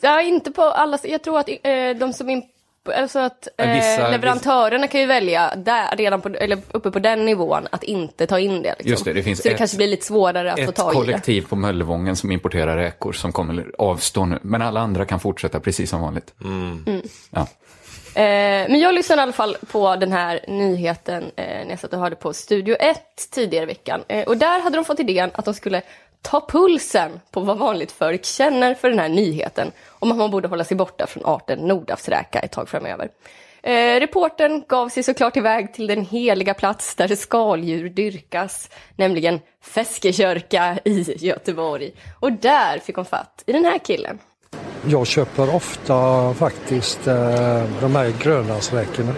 ja, 0.05 0.22
inte 0.22 0.51
på 0.51 0.62
alla, 0.62 0.98
jag 1.02 1.22
tror 1.22 1.39
att 1.39 1.48
eh, 1.48 1.90
de 1.97 2.12
som 2.12 2.43
alltså 2.97 3.18
att 3.18 3.48
eh, 3.59 3.74
Vissa- 3.74 4.10
leverantörerna 4.10 4.89
kan 4.89 5.01
ju 5.01 5.06
välja 5.06 5.52
där, 5.56 5.97
redan 5.97 6.20
på, 6.20 6.28
eller 6.28 6.59
uppe 6.72 6.90
på 6.90 6.98
den 6.98 7.24
nivån 7.24 7.66
att 7.70 7.82
inte 7.82 8.26
ta 8.26 8.39
in 8.39 8.62
det. 8.62 8.74
Liksom. 8.78 8.90
Just 8.90 9.05
det, 9.05 9.12
det 9.12 9.22
finns 9.22 9.39
Så 9.43 9.48
det 9.48 9.52
ett- 9.52 9.59
kanske 9.59 9.76
blir 9.76 9.86
lite 9.86 10.06
svårare 10.06 10.52
att 10.52 10.64
få 10.64 10.70
Ett 10.70 10.76
tag 10.76 10.86
i 10.86 10.97
det. 10.97 11.01
kollektiv 11.05 11.47
på 11.48 11.56
Möllevången 11.56 12.16
som 12.16 12.32
importerar 12.32 12.76
räkor 12.76 13.12
som 13.12 13.32
kommer 13.32 13.64
avstå 13.78 14.24
nu. 14.24 14.39
Men 14.43 14.62
alla 14.62 14.81
andra 14.81 15.05
kan 15.05 15.20
fortsätta 15.20 15.60
precis 15.60 15.90
som 15.90 16.01
vanligt. 16.01 16.35
Mm. 16.44 17.02
Ja. 17.31 17.47
Eh, 18.16 18.68
men 18.70 18.81
jag 18.81 18.94
lyssnade 18.94 19.20
i 19.20 19.22
alla 19.22 19.32
fall 19.32 19.56
på 19.72 19.97
den 19.97 20.12
här 20.12 20.40
nyheten 20.48 21.22
eh, 21.36 21.44
när 21.47 21.70
jag 21.70 21.78
satt 21.78 21.93
och 21.93 21.98
hörde 22.01 22.16
på 22.16 22.32
Studio 22.32 22.76
1 22.81 22.98
tidigare 23.31 23.62
i 23.62 23.66
veckan. 23.66 24.01
Eh, 24.09 24.24
och 24.24 24.36
där 24.36 24.60
hade 24.60 24.76
de 24.76 24.85
fått 24.85 25.01
idén 25.01 25.31
att 25.35 25.44
de 25.44 25.55
skulle 25.55 25.82
ta 26.24 26.46
pulsen 26.48 27.20
på 27.30 27.40
vad 27.40 27.59
vanligt 27.59 27.92
folk 27.92 28.24
känner 28.24 28.74
för 28.74 28.88
den 28.88 28.98
här 28.98 29.09
nyheten. 29.09 29.72
Om 29.88 30.12
att 30.12 30.18
man 30.18 30.30
borde 30.30 30.48
hålla 30.48 30.64
sig 30.64 30.76
borta 30.76 31.06
från 31.06 31.26
arten 31.26 31.59
nordhavsräka 31.59 32.38
ett 32.38 32.52
tag 32.52 32.68
framöver. 32.68 33.09
Eh, 33.62 34.01
reporten 34.01 34.64
gav 34.68 34.88
sig 34.88 35.02
såklart 35.02 35.36
iväg 35.36 35.74
till 35.74 35.86
den 35.86 36.06
heliga 36.06 36.55
plats 36.55 36.94
där 36.94 37.16
skaldjur 37.16 37.88
dyrkas, 37.88 38.70
nämligen 38.96 39.40
Feskekörka 39.62 40.78
i 40.84 41.26
Göteborg. 41.26 41.92
Och 42.20 42.32
där 42.32 42.78
fick 42.78 42.96
hon 42.96 43.05
fatt 43.05 43.42
i 43.46 43.52
den 43.52 43.64
här 43.64 43.78
killen. 43.78 44.18
Jag 44.86 45.06
köper 45.06 45.55
ofta 45.55 46.34
faktiskt 46.34 47.06
eh, 47.06 47.64
de 47.80 47.96
här 47.96 48.12
grönlandsräkorna. 48.22 49.14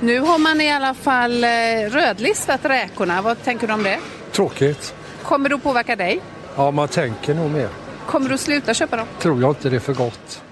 Nu 0.00 0.20
har 0.20 0.38
man 0.38 0.60
i 0.60 0.72
alla 0.72 0.94
fall 0.94 1.44
eh, 1.44 1.48
rödlistat 1.88 2.60
räkorna. 2.64 3.22
Vad 3.22 3.42
tänker 3.44 3.66
du 3.66 3.72
om 3.72 3.82
det? 3.82 3.98
Tråkigt. 4.32 4.94
Kommer 5.30 5.48
det 5.48 5.54
att 5.54 5.62
påverka 5.62 5.96
dig? 5.96 6.20
Ja, 6.56 6.70
man 6.70 6.88
tänker 6.88 7.34
nog 7.34 7.50
mer. 7.50 7.68
Kommer 8.06 8.28
du 8.28 8.34
att 8.34 8.40
sluta 8.40 8.74
köpa 8.74 8.96
dem? 8.96 9.06
Tror 9.18 9.40
jag 9.40 9.50
inte 9.50 9.70
det 9.70 9.76
är 9.76 9.80
för 9.80 9.94
gott. 9.94 10.42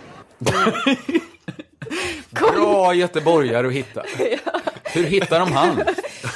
Bra 2.31 2.95
göteborgare 2.95 3.67
att 3.67 3.73
hitta. 3.73 4.03
Hur 4.93 5.05
hittar 5.05 5.41
de 5.41 5.53
han? 5.53 5.77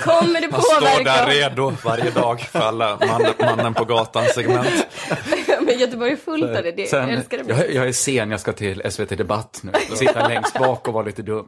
Kommer 0.04 0.40
det 0.40 0.48
Han 0.52 0.62
står 0.62 0.80
påverka 0.80 1.04
där 1.04 1.26
redo 1.26 1.72
varje 1.84 2.10
dag 2.10 2.40
för 2.40 2.58
alla 2.60 2.98
man, 3.06 3.22
mannen 3.40 3.74
på 3.74 3.84
gatan-segment. 3.84 4.86
Men 5.60 5.78
Göteborg 5.78 6.12
är 6.12 6.16
fullt 6.16 6.56
av 6.56 6.62
det. 6.62 6.70
det 6.72 6.82
jag 6.82 6.88
Sen, 6.88 7.08
älskar 7.10 7.38
det. 7.38 7.54
jag, 7.54 7.72
jag 7.74 7.88
är 7.88 7.92
sen, 7.92 8.30
jag 8.30 8.40
ska 8.40 8.52
till 8.52 8.82
SVT 8.90 9.08
Debatt 9.18 9.60
nu. 9.62 9.72
Sitta 9.96 10.28
längst 10.28 10.58
bak 10.58 10.88
och 10.88 10.94
vara 10.94 11.04
lite 11.04 11.22
dum. 11.22 11.46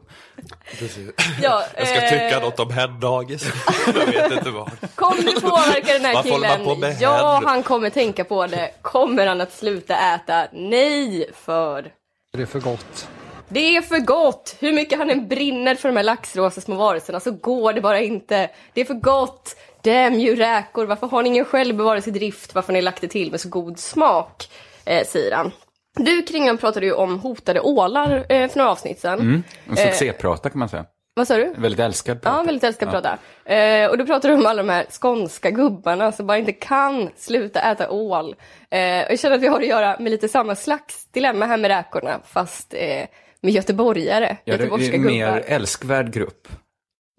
Ja, 1.41 1.63
Jag 1.77 1.87
ska 1.87 2.01
eh, 2.01 2.09
tycka 2.09 2.39
något 2.39 2.59
om 2.59 2.71
headdagis. 2.71 3.45
Jag 3.95 4.05
vet 4.05 4.31
inte 4.31 4.49
vad. 4.49 4.71
Kommer 4.95 5.23
det 5.23 5.41
påverka 5.41 5.93
den 5.93 6.05
här 6.05 6.23
killen? 6.23 6.95
Ja, 6.99 7.41
han 7.45 7.63
kommer 7.63 7.89
tänka 7.89 8.23
på 8.23 8.47
det. 8.47 8.71
Kommer 8.81 9.27
han 9.27 9.41
att 9.41 9.53
sluta 9.53 10.15
äta? 10.15 10.47
Nej, 10.53 11.29
för 11.45 11.85
Det 12.37 12.41
är 12.41 12.45
för 12.45 12.59
gott. 12.59 13.07
Det 13.49 13.75
är 13.77 13.81
för 13.81 13.99
gott! 13.99 14.55
Hur 14.59 14.73
mycket 14.73 14.99
han 14.99 15.09
än 15.09 15.27
brinner 15.27 15.75
för 15.75 15.89
de 15.89 15.95
här 15.95 16.03
laxrosa 16.03 16.61
små 16.61 16.75
varelserna 16.75 17.19
så 17.19 17.31
går 17.31 17.73
det 17.73 17.81
bara 17.81 17.99
inte. 18.01 18.49
Det 18.73 18.81
är 18.81 18.85
för 18.85 18.93
gott! 18.93 19.55
Damn 19.83 20.13
you 20.19 20.35
räkor, 20.35 20.85
varför 20.85 21.07
har 21.07 21.23
ni 21.23 21.29
ingen 21.29 21.45
självbevarelsedrift? 21.45 22.55
Varför 22.55 22.67
har 22.67 22.73
ni 22.73 22.81
lagt 22.81 23.01
det 23.01 23.07
till 23.07 23.31
med 23.31 23.41
så 23.41 23.49
god 23.49 23.79
smak? 23.79 24.49
Eh, 24.85 25.05
säger 25.07 25.31
han. 25.35 25.51
Du 25.95 26.21
Kringlan 26.21 26.57
pratade 26.57 26.85
ju 26.85 26.93
om 26.93 27.19
hotade 27.19 27.59
ålar 27.59 28.25
eh, 28.29 28.47
för 28.49 28.57
några 28.57 28.71
avsnitt 28.71 28.99
sedan. 28.99 29.19
Mm. 29.19 29.43
En 29.69 29.77
Eh, 29.77 29.85
succéprata 29.85 30.49
kan 30.49 30.59
man 30.59 30.69
säga. 30.69 30.85
vad 31.15 31.27
sa 31.27 31.35
du? 31.37 31.53
Väldigt 31.57 31.79
älskad 31.79 32.21
prata. 32.21 32.37
Ja, 32.37 32.43
väldigt 32.43 32.63
älskar 32.63 32.87
att 32.87 32.93
Ja. 32.93 33.01
prata. 33.01 33.53
Eh, 33.55 33.89
och 33.89 33.97
då 33.97 34.05
pratar 34.05 34.29
du 34.29 34.35
om 34.35 34.45
alla 34.45 34.63
de 34.63 34.69
här 34.69 34.85
skånska 35.01 35.51
gubbarna 35.51 36.11
som 36.11 36.27
bara 36.27 36.37
inte 36.37 36.51
kan 36.51 37.09
sluta 37.15 37.61
äta 37.71 37.89
ål. 37.89 38.35
Eh, 38.71 39.05
och 39.05 39.11
jag 39.11 39.19
känner 39.19 39.35
att 39.35 39.41
vi 39.41 39.47
har 39.47 39.61
att 39.61 39.67
göra 39.67 39.95
med 39.99 40.11
lite 40.11 40.27
samma 40.27 40.55
slags 40.55 41.05
dilemma 41.11 41.45
här 41.45 41.57
med 41.57 41.69
räkorna, 41.69 42.19
fast 42.25 42.73
eh, 42.73 43.05
med 43.45 43.53
göteborgare, 43.53 44.37
Ja, 44.43 44.57
det 44.57 44.63
är 44.63 44.93
en 44.93 45.05
mer 45.05 45.43
älskvärd 45.47 46.13
grupp, 46.13 46.47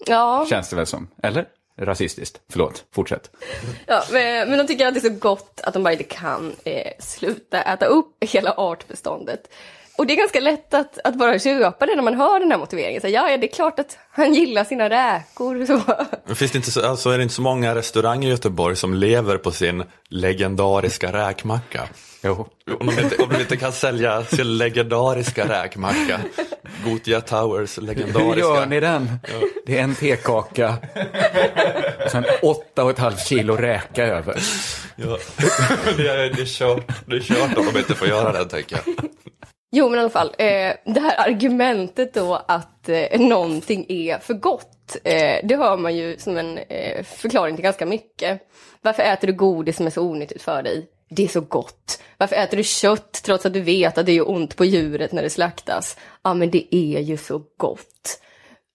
Ja, 0.07 0.47
känns 0.51 0.69
det 0.71 0.77
väl 0.77 0.87
som. 0.87 1.09
Eller? 1.23 1.49
Rasistiskt. 1.79 2.41
Förlåt, 2.51 2.85
fortsätt. 2.95 3.31
ja 3.87 4.03
men, 4.13 4.51
men 4.51 4.59
de 4.59 4.67
tycker 4.67 4.87
att 4.87 4.95
det 4.95 5.01
är 5.01 5.11
så 5.11 5.17
gott 5.19 5.61
att 5.63 5.75
de 5.75 5.83
bara 5.83 5.93
inte 5.93 6.05
kan 6.05 6.55
eh, 6.65 6.93
sluta 6.99 7.63
äta 7.63 7.87
upp 7.87 8.25
hela 8.25 8.55
artbeståndet. 8.57 9.49
Och 9.99 10.07
det 10.07 10.13
är 10.13 10.17
ganska 10.17 10.41
lätt 10.41 10.75
att, 10.75 10.99
att 11.05 11.15
bara 11.15 11.39
köpa 11.39 11.87
det 11.87 11.97
när 11.97 12.03
man 12.03 12.15
hör 12.15 12.41
den 12.41 12.51
här 12.51 12.59
motiveringen. 12.59 13.01
Så, 13.01 13.09
ja, 13.09 13.31
ja, 13.31 13.37
det 13.37 13.47
är 13.47 13.55
klart 13.55 13.79
att 13.79 13.99
han 14.11 14.35
gillar 14.35 14.65
sina 14.65 14.91
räkor. 14.91 15.67
Så. 15.67 15.83
Men 16.27 16.37
finns 16.37 16.53
det 16.53 16.59
inte 16.59 16.71
så, 16.71 16.87
alltså 16.87 17.11
är 17.11 17.17
det 17.17 17.23
inte 17.23 17.35
så 17.35 17.43
många 17.43 17.75
restauranger 17.75 18.29
i 18.29 18.31
Göteborg 18.31 18.77
som 18.77 18.95
lever 18.95 19.39
på 19.39 19.51
sin 19.51 19.85
legendariska 20.09 21.13
räkmacka? 21.13 21.89
Jo. 22.23 22.49
Om 22.81 22.87
de 22.87 23.03
inte, 23.03 23.17
om 23.17 23.29
de 23.29 23.41
inte 23.41 23.57
kan 23.57 23.73
sälja 23.73 24.25
sin 24.25 24.59
legendariska 24.59 25.49
räkmacka. 25.49 26.21
Gothia 26.85 27.21
Towers 27.21 27.79
legendariska. 27.79 28.25
Hur 28.25 28.37
gör 28.37 28.67
ni 28.67 28.81
den? 28.81 29.19
Det 29.67 29.79
är 29.79 29.83
en 29.83 29.95
tekaka 29.95 30.77
och 32.05 32.11
sen 32.11 32.25
åtta 32.43 32.85
och 32.85 32.91
ett 32.91 32.99
halvt 32.99 33.27
kilo 33.27 33.57
räka 33.57 34.07
över. 34.07 34.37
Ja. 34.97 35.19
Det, 35.97 36.09
är, 36.09 36.17
det, 36.31 36.43
är 36.43 36.47
kört, 36.47 37.07
det 37.07 37.17
är 37.17 37.21
kört 37.21 37.59
om 37.59 37.67
de 37.73 37.79
inte 37.79 37.95
får 37.95 38.09
göra 38.09 38.33
den, 38.33 38.49
tänker 38.49 38.77
jag. 38.77 38.95
Jo, 39.71 39.89
men 39.89 39.99
i 39.99 40.01
alla 40.01 40.11
fall, 40.11 40.29
eh, 40.39 40.73
det 40.85 41.01
här 41.01 41.29
argumentet 41.29 42.15
då 42.15 42.35
att 42.49 42.89
eh, 42.89 43.21
någonting 43.21 43.87
är 43.89 44.19
för 44.19 44.35
gott, 44.35 44.97
eh, 45.05 45.41
det 45.45 45.57
hör 45.57 45.77
man 45.77 45.97
ju 45.97 46.19
som 46.19 46.37
en 46.37 46.59
eh, 46.59 47.03
förklaring 47.05 47.57
till 47.57 47.65
ganska 47.65 47.87
mycket. 47.87 48.49
Varför 48.83 49.03
äter 49.03 49.27
du 49.27 49.33
godis 49.33 49.77
som 49.77 49.87
är 49.87 49.91
så 49.91 50.03
onyttigt 50.03 50.43
för 50.43 50.63
dig? 50.63 50.87
Det 51.09 51.25
är 51.25 51.29
så 51.29 51.41
gott. 51.41 52.03
Varför 52.17 52.37
äter 52.37 52.57
du 52.57 52.65
kött 52.65 53.13
trots 53.25 53.47
att 53.47 53.53
du 53.53 53.61
vet 53.61 53.99
att 53.99 54.07
det 54.07 54.13
gör 54.13 54.31
ont 54.31 54.57
på 54.57 54.65
djuret 54.65 55.13
när 55.13 55.23
det 55.23 55.31
slaktas? 55.31 55.97
Ja, 56.23 56.35
men 56.35 56.51
det 56.51 56.75
är 56.75 57.01
ju 57.01 57.17
så 57.17 57.43
gott. 57.57 58.21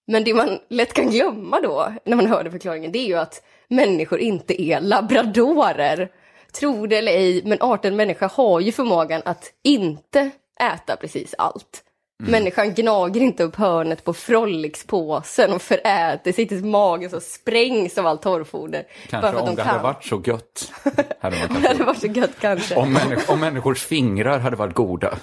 Men 0.06 0.24
det 0.24 0.34
man 0.34 0.58
lätt 0.68 0.92
kan 0.92 1.10
glömma 1.10 1.60
då, 1.60 1.92
när 2.04 2.16
man 2.16 2.26
hör 2.26 2.42
den 2.42 2.52
förklaringen, 2.52 2.92
det 2.92 2.98
är 2.98 3.06
ju 3.06 3.18
att 3.18 3.42
människor 3.68 4.20
inte 4.20 4.62
är 4.62 4.80
labradorer. 4.80 6.08
Tro 6.52 6.86
det 6.86 6.96
eller 6.96 7.12
ej, 7.12 7.42
men 7.44 7.58
arten 7.60 7.96
människa 7.96 8.26
har 8.26 8.60
ju 8.60 8.72
förmågan 8.72 9.22
att 9.24 9.52
inte 9.62 10.30
äta 10.62 10.96
precis 10.96 11.34
allt. 11.38 11.84
Människan 12.30 12.74
gnager 12.74 13.20
inte 13.20 13.44
upp 13.44 13.56
hörnet 13.56 14.04
på 14.04 14.12
Frolic-påsen 14.12 15.52
och 15.52 15.62
föräter 15.62 16.32
sig 16.32 16.48
tills 16.48 16.64
magen 16.64 17.10
så 17.10 17.20
sprängs 17.20 17.98
av 17.98 18.06
allt 18.06 18.22
torrfoder. 18.22 18.84
Kanske 19.08 19.36
om 19.36 19.54
det 19.54 19.62
hade 19.62 19.82
varit 19.82 20.04
så 20.04 20.22
gött. 20.26 20.72
Hade 21.20 21.36
man 21.36 21.44
Om 21.44 21.48
kanske 21.48 21.62
det 21.62 21.68
hade 21.68 21.84
varit 21.84 22.00
så 22.00 22.06
gött 22.06 22.36
kanske. 22.40 22.76
Om, 22.76 22.92
människ 22.92 23.30
om 23.30 23.40
människors 23.40 23.84
fingrar 23.84 24.38
hade 24.38 24.56
varit 24.56 24.74
goda 24.74 25.18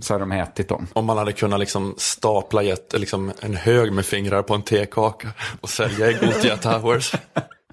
så 0.00 0.14
hade 0.14 0.22
de 0.22 0.32
ätit 0.32 0.68
dem. 0.68 0.86
Om 0.92 1.04
man 1.06 1.18
hade 1.18 1.32
kunnat 1.32 1.60
liksom 1.60 1.94
stapla 1.98 2.62
ett, 2.62 2.94
liksom 2.98 3.32
en 3.40 3.56
hög 3.56 3.92
med 3.92 4.06
fingrar 4.06 4.42
på 4.42 4.54
en 4.54 4.62
tekaka 4.62 5.28
och 5.60 5.68
sälja 5.68 6.10
i 6.10 6.12
Gothia 6.12 6.56
Towers. 6.56 7.12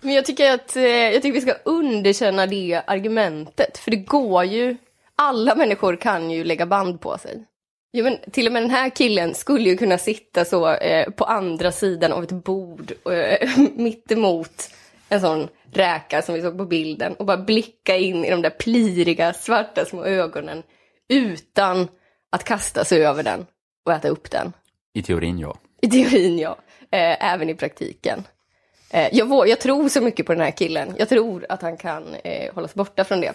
Men 0.01 0.13
jag 0.13 0.25
tycker 0.25 0.53
att 0.53 0.75
eh, 0.75 0.83
jag 0.83 1.21
tycker 1.21 1.33
vi 1.33 1.41
ska 1.41 1.53
underkänna 1.65 2.45
det 2.45 2.81
argumentet. 2.87 3.77
För 3.77 3.91
det 3.91 3.97
går 3.97 4.43
ju, 4.43 4.77
alla 5.21 5.55
människor 5.55 5.95
kan 5.95 6.31
ju 6.31 6.43
lägga 6.43 6.65
band 6.65 7.01
på 7.01 7.17
sig. 7.17 7.45
Jo, 7.93 8.03
men 8.03 8.17
till 8.31 8.47
och 8.47 8.53
med 8.53 8.63
den 8.63 8.71
här 8.71 8.89
killen 8.89 9.35
skulle 9.35 9.69
ju 9.69 9.77
kunna 9.77 9.97
sitta 9.97 10.45
så 10.45 10.73
eh, 10.73 11.09
på 11.09 11.25
andra 11.25 11.71
sidan 11.71 12.13
av 12.13 12.23
ett 12.23 12.43
bord 12.43 12.91
eh, 13.11 13.49
mitt 13.75 14.11
emot 14.11 14.69
en 15.09 15.21
sån 15.21 15.47
räka 15.73 16.21
som 16.21 16.35
vi 16.35 16.41
såg 16.41 16.57
på 16.57 16.65
bilden 16.65 17.13
och 17.13 17.25
bara 17.25 17.37
blicka 17.37 17.97
in 17.97 18.25
i 18.25 18.29
de 18.29 18.41
där 18.41 18.49
pliriga 18.49 19.33
svarta 19.33 19.85
små 19.85 20.05
ögonen 20.05 20.63
utan 21.09 21.87
att 22.29 22.43
kasta 22.43 22.85
sig 22.85 23.05
över 23.05 23.23
den 23.23 23.45
och 23.85 23.93
äta 23.93 24.09
upp 24.09 24.31
den. 24.31 24.53
I 24.93 25.01
teorin, 25.01 25.39
ja. 25.39 25.57
I 25.81 25.87
teorin 25.87 26.39
ja, 26.39 26.57
eh, 26.91 27.33
även 27.33 27.49
i 27.49 27.55
praktiken. 27.55 28.23
Eh, 28.89 29.09
jag, 29.11 29.47
jag 29.47 29.59
tror 29.59 29.89
så 29.89 30.01
mycket 30.01 30.25
på 30.25 30.33
den 30.33 30.41
här 30.41 30.51
killen. 30.51 30.95
Jag 30.97 31.09
tror 31.09 31.45
att 31.49 31.61
han 31.61 31.77
kan 31.77 32.15
eh, 32.23 32.53
hålla 32.53 32.67
sig 32.67 32.75
borta 32.77 33.03
från 33.03 33.21
det. 33.21 33.33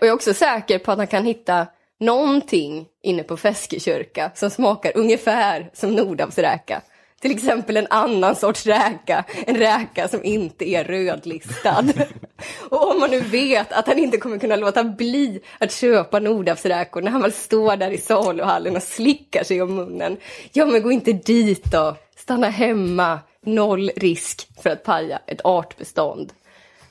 Och 0.00 0.06
jag 0.06 0.08
är 0.08 0.14
också 0.14 0.34
säker 0.34 0.78
på 0.78 0.92
att 0.92 0.98
han 0.98 1.06
kan 1.06 1.24
hitta 1.24 1.66
någonting 2.00 2.86
inne 3.02 3.22
på 3.22 3.36
Feskekyrka 3.36 4.30
som 4.34 4.50
smakar 4.50 4.92
ungefär 4.94 5.70
som 5.72 5.94
Nordhavsräka. 5.94 6.82
Till 7.20 7.30
exempel 7.30 7.76
en 7.76 7.86
annan 7.90 8.36
sorts 8.36 8.66
räka, 8.66 9.24
en 9.46 9.56
räka 9.56 10.08
som 10.08 10.24
inte 10.24 10.68
är 10.68 10.84
rödlistad. 10.84 11.84
Och 12.68 12.90
om 12.90 13.00
man 13.00 13.10
nu 13.10 13.20
vet 13.20 13.72
att 13.72 13.86
han 13.86 13.98
inte 13.98 14.18
kommer 14.18 14.38
kunna 14.38 14.56
låta 14.56 14.84
bli 14.84 15.40
att 15.58 15.72
köpa 15.72 16.20
Nordhavsräkor 16.20 17.02
när 17.02 17.10
han 17.10 17.22
väl 17.22 17.32
står 17.32 17.76
där 17.76 17.90
i 17.90 17.98
saluhallen 17.98 18.76
och 18.76 18.82
slickar 18.82 19.44
sig 19.44 19.62
om 19.62 19.74
munnen. 19.74 20.16
Ja, 20.52 20.66
men 20.66 20.82
gå 20.82 20.92
inte 20.92 21.12
dit 21.12 21.64
då. 21.72 21.96
Stanna 22.16 22.48
hemma. 22.48 23.18
Noll 23.46 23.90
risk 23.96 24.48
för 24.62 24.70
att 24.70 24.84
paja 24.84 25.20
ett 25.26 25.40
artbestånd. 25.44 26.32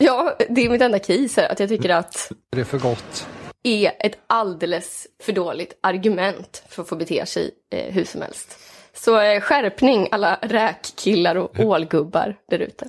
Ja, 0.03 0.35
det 0.49 0.65
är 0.65 0.69
mitt 0.69 0.81
enda 0.81 0.99
case 0.99 1.41
här, 1.41 1.49
att 1.51 1.59
jag 1.59 1.69
tycker 1.69 1.89
att 1.89 2.31
Det 2.51 2.59
är 2.59 2.65
för 2.65 2.79
gott. 2.79 3.27
är 3.63 3.91
ett 3.99 4.17
alldeles 4.27 5.07
för 5.23 5.33
dåligt 5.33 5.79
argument 5.83 6.63
för 6.69 6.81
att 6.81 6.89
få 6.89 6.95
bete 6.95 7.25
sig 7.25 7.51
eh, 7.71 7.93
hur 7.93 8.03
som 8.05 8.21
helst. 8.21 8.59
Så 8.93 9.19
eh, 9.19 9.41
skärpning 9.41 10.07
alla 10.11 10.39
räkkillar 10.41 11.35
och 11.35 11.59
ålgubbar 11.59 12.35
där 12.49 12.59
ute. 12.59 12.87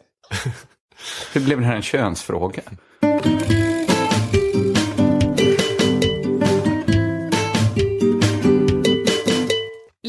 Hur 1.32 1.40
blev 1.40 1.60
det 1.60 1.66
här 1.66 1.76
en 1.76 1.82
könsfråga? 1.82 2.62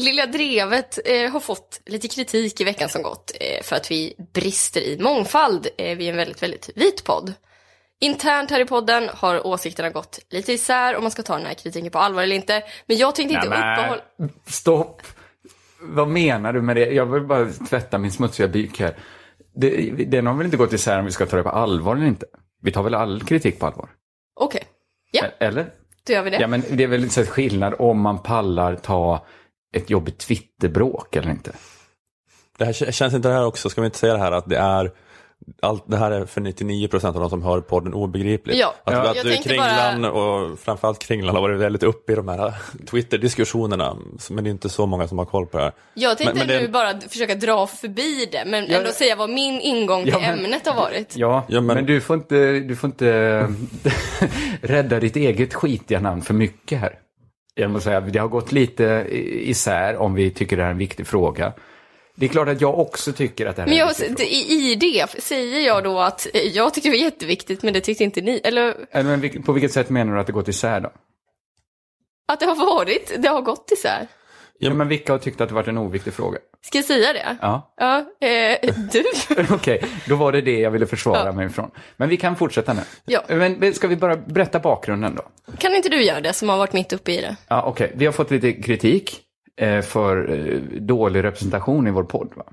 Lilla 0.02 0.26
Drevet 0.26 0.98
eh, 1.04 1.30
har 1.30 1.40
fått 1.40 1.80
lite 1.86 2.08
kritik 2.08 2.60
i 2.60 2.64
veckan 2.64 2.88
som 2.88 3.02
gått 3.02 3.32
eh, 3.40 3.62
för 3.62 3.76
att 3.76 3.90
vi 3.90 4.14
brister 4.34 4.80
i 4.80 4.98
mångfald. 4.98 5.68
Eh, 5.78 5.96
vi 5.96 6.06
är 6.06 6.10
en 6.10 6.16
väldigt, 6.16 6.42
väldigt 6.42 6.70
vit 6.74 7.04
podd. 7.04 7.32
Internt 8.00 8.50
här 8.50 8.60
i 8.60 8.64
podden 8.64 9.08
har 9.14 9.46
åsikterna 9.46 9.90
gått 9.90 10.18
lite 10.30 10.52
isär 10.52 10.96
om 10.96 11.02
man 11.04 11.10
ska 11.10 11.22
ta 11.22 11.36
den 11.36 11.46
här 11.46 11.54
kritiken 11.54 11.90
på 11.90 11.98
allvar 11.98 12.22
eller 12.22 12.36
inte. 12.36 12.62
Men 12.86 12.96
jag 12.96 13.14
tänkte 13.14 13.34
inte 13.34 13.46
uppehålla... 13.46 14.02
Stopp! 14.46 15.02
Vad 15.80 16.08
menar 16.08 16.52
du 16.52 16.62
med 16.62 16.76
det? 16.76 16.86
Jag 16.92 17.06
vill 17.06 17.22
bara 17.22 17.48
tvätta 17.68 17.98
min 17.98 18.12
smutsiga 18.12 18.48
byk 18.48 18.80
här. 18.80 18.96
Det, 19.54 19.90
den 19.90 20.26
har 20.26 20.34
väl 20.34 20.44
inte 20.44 20.56
gått 20.56 20.72
isär 20.72 20.98
om 20.98 21.04
vi 21.04 21.12
ska 21.12 21.26
ta 21.26 21.36
det 21.36 21.42
på 21.42 21.48
allvar 21.48 21.96
eller 21.96 22.06
inte? 22.06 22.26
Vi 22.62 22.72
tar 22.72 22.82
väl 22.82 22.94
all 22.94 23.24
kritik 23.24 23.58
på 23.58 23.66
allvar? 23.66 23.88
Okej, 24.40 24.62
ja, 25.10 25.24
E- 25.24 25.30
Eller? 25.38 25.66
då 26.06 26.12
gör 26.12 26.22
vi 26.22 26.30
det. 26.30 26.36
Ja, 26.40 26.46
men 26.46 26.62
det 26.70 26.82
är 26.82 26.88
väl 26.88 27.02
här 27.02 27.24
skillnad 27.24 27.74
om 27.78 28.00
man 28.00 28.18
pallar 28.18 28.76
ta 28.76 29.26
ett 29.72 29.90
jobbigt 29.90 30.18
Twitterbråk 30.18 31.16
eller 31.16 31.30
inte. 31.30 31.52
Det 32.58 32.64
här, 32.64 32.72
känns 32.72 33.14
inte 33.14 33.28
det 33.28 33.34
här 33.34 33.46
också, 33.46 33.70
ska 33.70 33.80
vi 33.80 33.84
inte 33.84 33.98
säga 33.98 34.12
det 34.12 34.18
här 34.18 34.32
att 34.32 34.48
det 34.48 34.58
är 34.58 34.90
allt 35.62 35.84
det 35.86 35.96
här 35.96 36.10
är 36.10 36.26
för 36.26 36.40
99% 36.40 37.06
av 37.06 37.14
de 37.14 37.30
som 37.30 37.42
hör 37.42 37.60
podden 37.60 37.94
obegripligt. 37.94 38.56
Ja, 38.58 38.74
att, 38.84 38.92
ja. 38.92 39.10
att 39.10 39.16
Jag 39.16 39.26
du 39.26 39.36
Kringlan 39.36 40.04
och 40.04 40.58
framförallt 40.58 40.98
Kringlan 40.98 41.34
har 41.34 41.42
varit 41.42 41.60
väldigt 41.60 41.82
uppe 41.82 42.12
i 42.12 42.14
de 42.16 42.28
här 42.28 42.54
Twitter-diskussionerna. 42.90 43.96
Men 44.30 44.44
det 44.44 44.50
är 44.50 44.52
inte 44.52 44.68
så 44.68 44.86
många 44.86 45.08
som 45.08 45.18
har 45.18 45.24
koll 45.24 45.46
på 45.46 45.58
det 45.58 45.64
här. 45.64 45.72
Jag 45.94 46.18
tänkte 46.18 46.38
men, 46.38 46.46
men 46.46 46.56
nu 46.56 46.66
det, 46.66 46.72
bara 46.72 47.00
försöka 47.00 47.34
dra 47.34 47.66
förbi 47.66 48.28
det, 48.32 48.44
men 48.46 48.66
Ja. 48.68 48.78
ändå 48.78 48.90
säga 48.90 49.16
vad 49.16 49.30
min 49.30 49.60
ingång 49.60 50.04
till 50.04 50.12
Ja, 50.12 50.20
men- 50.20 50.38
ämnet 50.44 50.66
har 50.66 50.74
varit. 50.74 51.16
Ja, 51.16 51.44
men... 51.48 51.86
du 51.86 52.00
får 52.00 52.16
inte, 52.16 52.60
du 52.60 52.76
får 52.76 52.90
inte 52.90 53.48
rädda 54.62 55.00
ditt 55.00 55.16
eget 55.16 55.54
skitiga 55.54 56.00
namn 56.00 56.22
för 56.22 56.34
mycket 56.34 56.80
här. 56.80 56.98
Jag 57.54 57.70
måste 57.70 57.84
säga, 57.84 58.00
det 58.00 58.18
har 58.18 58.28
gått 58.28 58.52
lite 58.52 59.06
isär 59.10 59.96
om 59.96 60.14
vi 60.14 60.30
tycker 60.30 60.56
det 60.56 60.62
här 60.62 60.68
är 60.68 60.72
en 60.72 60.78
viktig 60.78 61.06
fråga. 61.06 61.52
Det 62.14 62.26
är 62.26 62.30
klart 62.30 62.48
att 62.48 62.60
jag 62.60 62.78
också 62.78 63.12
tycker 63.12 63.46
att 63.46 63.56
det 63.56 63.62
här 63.62 63.68
Men 63.68 63.78
är 63.78 63.82
en 63.82 63.88
jag, 63.88 64.08
viktig 64.08 64.24
i, 64.24 64.72
i 64.72 64.74
det 64.74 65.22
säger 65.22 65.66
jag 65.66 65.84
då 65.84 66.00
att 66.00 66.26
eh, 66.34 66.40
jag 66.40 66.74
tyckte 66.74 66.88
det 66.88 66.96
var 66.96 67.04
jätteviktigt, 67.04 67.62
men 67.62 67.74
det 67.74 67.80
tyckte 67.80 68.04
inte 68.04 68.20
ni. 68.20 68.40
Eller 68.44 68.72
fråga. 68.92 69.02
Men 69.02 69.42
på 69.42 69.52
vilket 69.52 69.72
sätt 69.72 69.90
menar 69.90 70.14
du 70.14 70.20
att 70.20 70.26
det 70.26 70.32
gått 70.32 70.48
isär 70.48 70.80
då? 70.80 70.92
att 72.32 72.40
det 72.40 72.46
har 72.46 72.56
varit, 72.56 73.12
det 73.18 73.28
har 73.28 73.42
gått 73.42 73.70
isär. 73.72 74.08
Ja, 74.58 74.74
men 74.74 74.88
vilka 74.88 75.12
har 75.12 75.18
tyckt 75.18 75.40
att 75.40 75.48
det 75.48 75.54
varit 75.54 75.68
en 75.68 75.78
oviktig 75.78 76.12
fråga? 76.12 76.38
Ska 76.64 76.78
jag 76.78 76.84
säga 76.84 77.12
det? 77.12 77.36
Ja, 77.40 77.74
Ja, 77.76 77.98
eh, 78.28 78.74
du. 78.92 79.04
okej. 79.54 79.84
Då 80.08 80.16
var 80.16 80.32
det 80.32 80.40
det 80.40 80.60
jag 80.60 80.70
ville 80.70 80.86
försvara 80.86 81.32
mig 81.32 81.46
ifrån. 81.46 81.70
Men 81.96 82.08
vi 82.08 82.16
kan 82.16 82.36
fortsätta 82.36 82.72
nu. 82.72 82.80
Ja. 83.04 83.22
Men 83.28 83.74
ska 83.74 83.88
vi 83.88 83.96
bara 83.96 84.16
berätta 84.16 84.58
bakgrunden 84.60 85.14
då? 85.14 85.22
Kan 85.58 85.74
inte 85.74 85.88
du 85.88 86.02
göra 86.04 86.20
det 86.20 86.32
som 86.32 86.48
har 86.48 86.56
varit 86.58 86.72
mitt 86.72 86.92
uppe 86.92 87.12
i 87.12 87.20
det? 87.20 87.36
Ja, 87.48 87.62
okej. 87.62 87.92
Vi 87.96 88.04
har 88.06 88.12
fått 88.12 88.30
lite 88.30 88.52
kritik 88.52 89.20
eh, 89.56 89.80
för 89.80 90.30
eh, 90.30 90.56
dålig 90.80 91.24
representation 91.24 91.86
i 91.86 91.90
vår 91.90 92.04
podd. 92.04 92.32
Va? 92.36 92.44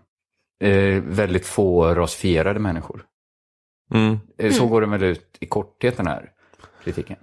Eh, 0.67 1.01
väldigt 1.03 1.45
få 1.45 1.95
rasifierade 1.95 2.59
människor. 2.59 3.03
mm. 3.93 4.19
Eh, 4.37 4.51
så 4.51 4.57
Mm. 4.57 4.69
går 4.69 4.81
den 4.81 4.91
väl 4.91 5.03
ut 5.03 5.37
i 5.39 5.45
korthet 5.45 5.97
den 5.97 6.07
här 6.07 6.29
kritiken. 6.83 7.17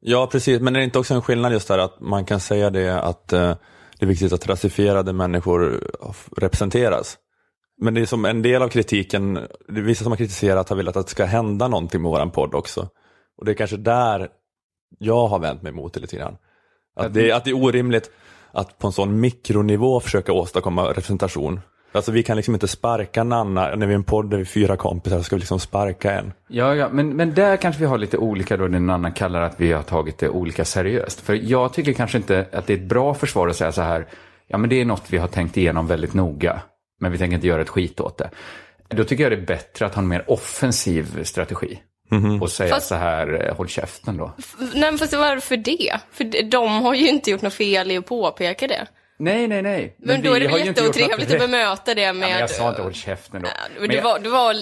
Ja, 0.00 0.26
precis. 0.32 0.60
Men 0.60 0.76
är 0.76 0.80
det 0.80 0.84
inte 0.84 0.98
också 0.98 1.14
en 1.14 1.22
skillnad 1.22 1.52
just 1.52 1.68
där 1.68 1.78
att 1.78 2.00
man 2.00 2.24
kan 2.24 2.40
säga 2.40 2.70
det 2.70 3.00
att 3.02 3.32
eh, 3.32 3.56
det 3.98 4.04
är 4.04 4.08
viktigt 4.08 4.32
att 4.32 4.46
rasifierade 4.46 5.12
människor 5.12 5.80
representeras. 6.36 7.18
Men 7.80 7.94
det 7.94 8.00
är 8.00 8.06
som 8.06 8.24
en 8.24 8.42
del 8.42 8.62
av 8.62 8.68
kritiken, 8.68 9.34
det 9.68 9.80
är 9.80 9.82
vissa 9.82 10.02
som 10.02 10.12
har 10.12 10.16
kritiserat 10.16 10.68
har 10.68 10.76
velat 10.76 10.96
att 10.96 11.06
det 11.06 11.10
ska 11.10 11.24
hända 11.24 11.68
någonting 11.68 12.02
med 12.02 12.10
våran 12.10 12.30
podd 12.30 12.54
också. 12.54 12.88
Och 13.36 13.44
det 13.44 13.52
är 13.52 13.54
kanske 13.54 13.76
där 13.76 14.28
jag 14.98 15.26
har 15.26 15.38
vänt 15.38 15.62
mig 15.62 15.72
mot 15.72 15.94
det 15.94 16.00
lite 16.00 16.16
grann. 16.16 16.36
Att 16.96 17.14
det, 17.14 17.32
att 17.32 17.44
det 17.44 17.50
är 17.50 17.64
orimligt 17.64 18.10
att 18.52 18.78
på 18.78 18.86
en 18.86 18.92
sån 18.92 19.20
mikronivå 19.20 20.00
försöka 20.00 20.32
åstadkomma 20.32 20.90
representation. 20.90 21.60
Alltså 21.94 22.12
vi 22.12 22.22
kan 22.22 22.36
liksom 22.36 22.54
inte 22.54 22.68
sparka 22.68 23.24
Nanna, 23.24 23.74
när 23.76 23.86
vi 23.86 23.92
är 23.92 23.96
en 23.96 24.04
podd 24.04 24.30
där 24.30 24.36
vi 24.36 24.40
är 24.40 24.46
fyra 24.46 24.76
kompisar, 24.76 25.20
ska 25.22 25.36
vi 25.36 25.40
liksom 25.40 25.60
sparka 25.60 26.12
en. 26.12 26.32
Ja, 26.48 26.74
ja 26.74 26.88
men, 26.92 27.16
men 27.16 27.34
där 27.34 27.56
kanske 27.56 27.80
vi 27.80 27.86
har 27.86 27.98
lite 27.98 28.18
olika 28.18 28.56
då, 28.56 28.68
den 28.68 28.90
annan 28.90 29.12
kallar 29.12 29.40
att 29.42 29.60
vi 29.60 29.72
har 29.72 29.82
tagit 29.82 30.18
det 30.18 30.28
olika 30.28 30.64
seriöst. 30.64 31.20
För 31.20 31.34
jag 31.34 31.72
tycker 31.72 31.92
kanske 31.92 32.18
inte 32.18 32.46
att 32.52 32.66
det 32.66 32.72
är 32.72 32.76
ett 32.76 32.88
bra 32.88 33.14
försvar 33.14 33.48
att 33.48 33.56
säga 33.56 33.72
så 33.72 33.82
här, 33.82 34.06
ja 34.46 34.58
men 34.58 34.70
det 34.70 34.80
är 34.80 34.84
något 34.84 35.02
vi 35.10 35.18
har 35.18 35.28
tänkt 35.28 35.56
igenom 35.56 35.86
väldigt 35.86 36.14
noga, 36.14 36.60
men 37.00 37.12
vi 37.12 37.18
tänker 37.18 37.34
inte 37.34 37.46
göra 37.46 37.62
ett 37.62 37.68
skit 37.68 38.00
åt 38.00 38.18
det. 38.18 38.30
Då 38.88 39.04
tycker 39.04 39.22
jag 39.22 39.32
det 39.32 39.36
är 39.42 39.46
bättre 39.46 39.86
att 39.86 39.94
ha 39.94 40.02
en 40.02 40.08
mer 40.08 40.30
offensiv 40.30 41.22
strategi. 41.24 41.78
Och 42.40 42.50
säga 42.50 42.74
Fast- 42.74 42.86
så 42.88 42.94
här, 42.94 43.46
eh, 43.48 43.56
håll 43.56 43.68
käften 43.68 44.16
då. 44.16 44.32
Nej, 44.60 44.90
men 44.90 44.98
fast 44.98 45.12
varför 45.12 45.56
det? 45.56 46.00
För 46.12 46.24
de- 46.24 46.42
de 46.42 46.68
har 46.82 46.94
ju 46.94 47.08
inte 47.08 47.30
gjort 47.30 47.42
något 47.42 47.54
fel 47.54 47.90
i 47.90 47.96
att 47.96 48.06
påpeka 48.06 48.66
det. 48.66 48.86
Nej, 49.16 49.48
nej, 49.48 49.62
nej. 49.62 49.96
Men, 49.98 50.22
då 50.22 50.34
är 50.34 50.40
det 50.40 50.46
väl 50.46 50.66
jätteotrevligt 50.66 51.32
att 51.32 51.38
bemöta 51.38 51.94
det 51.94 52.02
Ja, 52.02 52.12
med... 52.12 52.30
men 52.30 52.38
jag 52.40 52.50
sa 52.50 52.68
inte 52.68 52.82
håll 52.82 52.92
käften 52.92 53.42
då. 53.42 53.48
Men 53.72 53.80
Men 53.80 53.96
det, 53.96 54.00
var, 54.00 54.18
det 54.18 54.28
var... 54.28 54.56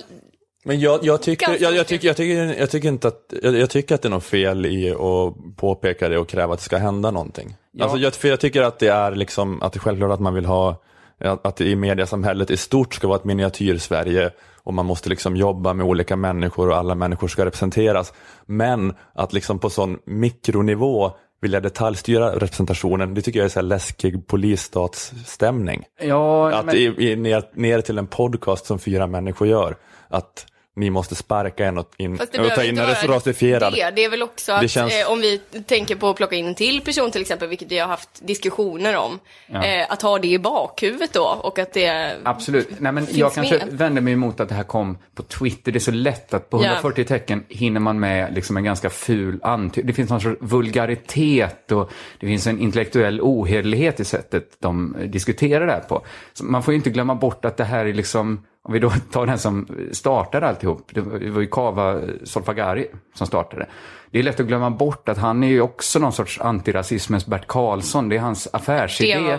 Men 0.65 0.81
jag, 0.81 1.05
jag, 1.05 1.23
tycker, 1.23 1.57
jag, 1.61 1.75
jag, 1.75 1.87
tycker, 1.87 2.07
jag, 2.07 2.17
tycker, 2.17 2.61
jag, 2.61 2.71
tycker 2.71 2.89
inte 2.89 3.09
att, 3.09 3.33
jag, 3.43 3.57
jag 3.57 3.71
tycker 3.71 3.95
att 3.95 4.03
det 4.03 4.09
är 4.09 4.11
något 4.11 4.25
fel 4.25 4.67
i 4.67 4.91
att 4.91 5.57
påpeka 5.57 6.09
det 6.09 6.19
och 6.19 6.29
kräva 6.29 6.53
att 6.53 6.59
det 6.59 6.65
ska 6.65 6.77
hända 6.77 7.11
någonting. 7.11 7.57
Ja. 7.73 7.85
Alltså 7.85 7.99
jag, 7.99 8.15
för 8.15 8.29
jag 8.29 8.41
tycker 8.41 8.63
att 8.63 8.79
det 8.79 8.89
är 8.89 9.13
liksom, 9.15 9.63
att 9.63 9.73
det 9.73 9.77
är 9.77 9.81
självklart 9.81 10.13
att 10.13 10.21
man 10.21 10.35
vill 10.35 10.45
ha, 10.45 10.83
att 11.21 11.47
att 11.47 11.57
det 11.57 11.65
i 11.65 11.77
mediasamhället 11.77 12.51
i 12.51 12.57
stort 12.57 12.95
ska 12.95 13.09
vara 13.09 13.19
ett 13.19 13.25
miniatyr-Sverige 13.25 14.31
och 14.65 14.75
man 14.75 14.87
måste 14.87 15.09
liksom 15.09 15.37
jobba 15.37 15.73
med 15.73 15.87
olika 15.87 16.17
människor 16.17 16.69
och 16.69 16.77
alla 16.77 16.95
människor 16.95 17.29
ska 17.29 17.45
representeras. 17.45 18.13
Men 18.47 18.95
att 19.15 19.33
liksom 19.33 19.59
på 19.59 19.71
sån 19.71 19.99
mikronivå 20.05 21.13
vilja 21.43 21.61
detaljstyra 21.61 22.35
representationen, 22.35 23.15
det 23.15 23.23
tycker 23.23 23.39
jag 23.39 23.45
är 23.45 23.49
så 23.49 23.59
här 23.61 23.67
läskig 23.67 24.27
polisstatsstämning. 24.27 25.85
Ja, 26.03 26.53
Att 26.55 26.67
men- 26.67 26.75
i, 26.77 26.95
i, 26.99 27.17
ner, 27.17 27.45
ner 27.55 27.81
till 27.81 27.99
en 27.99 28.07
podcast 28.07 28.67
som 28.67 28.79
fyra 28.79 29.07
människor 29.07 29.49
gör, 29.49 29.77
att 30.09 30.47
ni 30.77 30.91
måste 30.91 31.15
sparka 31.15 31.65
en 31.67 31.79
och, 31.79 31.91
in, 31.97 32.19
Fast 32.19 32.33
det 32.33 32.39
och 32.41 32.51
ta 32.55 32.65
in 32.65 32.79
en 32.79 32.87
rasifierad. 33.09 33.73
det. 33.73 33.91
Det 33.97 34.05
är 34.05 34.11
väl 34.11 34.23
också 34.23 34.53
Det 34.53 34.59
att 34.59 34.71
känns- 34.71 34.93
eh, 34.95 35.11
om 35.13 35.21
vi 35.21 35.39
tänker 35.67 35.97
på 35.97 36.09
att 36.11 36.17
plocka 36.17 36.37
in 36.37 36.47
en 36.47 36.55
till 36.55 36.81
person 36.81 37.11
till 37.11 37.21
exempel, 37.21 37.49
vilket 37.49 37.73
vi 37.73 37.79
har 37.79 37.89
haft 37.89 38.09
diskussioner 38.27 38.97
om, 38.97 39.19
Ja. 39.47 39.65
eh, 39.65 39.87
att 39.93 40.03
ha 40.03 40.19
det 40.19 40.29
i 40.29 40.39
bakhuvudet 40.39 41.13
då 41.13 41.25
och 41.43 41.59
att 41.59 41.73
det 41.73 42.17
Absolut. 42.23 42.69
Nej, 42.79 42.93
men 42.93 43.07
finns 43.07 43.19
jag 43.19 43.35
kanske 43.35 43.59
med. 43.59 43.69
vänder 43.73 44.03
mig 44.03 44.13
emot 44.13 44.41
att 44.41 44.49
det 44.49 44.55
här 44.55 44.63
kom 44.65 44.99
på 45.15 45.23
Twitter. 45.23 45.73
Det 45.73 45.79
är 45.79 45.81
så 45.81 45.91
lätt 45.91 46.35
att 46.35 46.51
på 46.51 46.57
Ja. 46.57 46.63
140 46.65 47.05
tecken 47.05 47.45
hinner 47.49 47.81
man 47.81 48.01
med 48.01 48.35
liksom 48.35 48.57
en 48.57 48.65
ganska 48.65 48.91
ful 48.91 49.41
antydning. 49.43 49.87
Det 49.87 49.93
finns 49.93 50.11
någon 50.11 50.21
sorts 50.21 50.39
vulgaritet 50.41 51.73
och 51.73 51.91
det 52.21 52.27
finns 52.27 52.47
en 52.47 52.61
intellektuell 52.61 53.21
ohederlighet 53.21 54.01
i 54.01 54.05
sättet 54.05 54.57
de 54.59 54.97
diskuterar 55.07 55.67
det 55.67 55.73
här 55.73 55.81
på. 55.81 56.05
Så 56.33 56.45
man 56.45 56.63
får 56.63 56.73
ju 56.75 56.77
inte 56.77 56.91
glömma 56.91 57.15
bort 57.15 57.45
att 57.45 57.57
det 57.57 57.65
här 57.65 57.87
är 57.87 57.93
liksom, 57.95 58.45
om 58.65 58.73
vi 58.73 58.79
då 58.79 58.91
tar 58.91 59.27
den 59.27 59.39
som 59.39 59.67
startade 59.93 60.49
alltihop, 60.49 60.91
det 60.95 61.01
var 61.31 61.41
ju 61.41 61.47
Kava 61.47 62.01
Solfagari 62.25 62.87
som 63.15 63.27
startade. 63.27 63.67
Det 64.11 64.19
är 64.19 64.23
lätt 64.23 64.41
att 64.41 64.47
glömma 64.47 64.71
bort 64.71 65.09
att 65.09 65.19
han 65.19 65.43
är 65.43 65.49
ju 65.49 65.61
också 65.61 65.99
någon 65.99 66.13
sorts 66.13 66.41
antirasismens 66.41 67.27
Bert 67.27 67.47
Karlsson. 67.47 68.09
Det 68.09 68.17
är 68.17 68.21
hans 68.21 68.49
affärsidé 68.53 69.39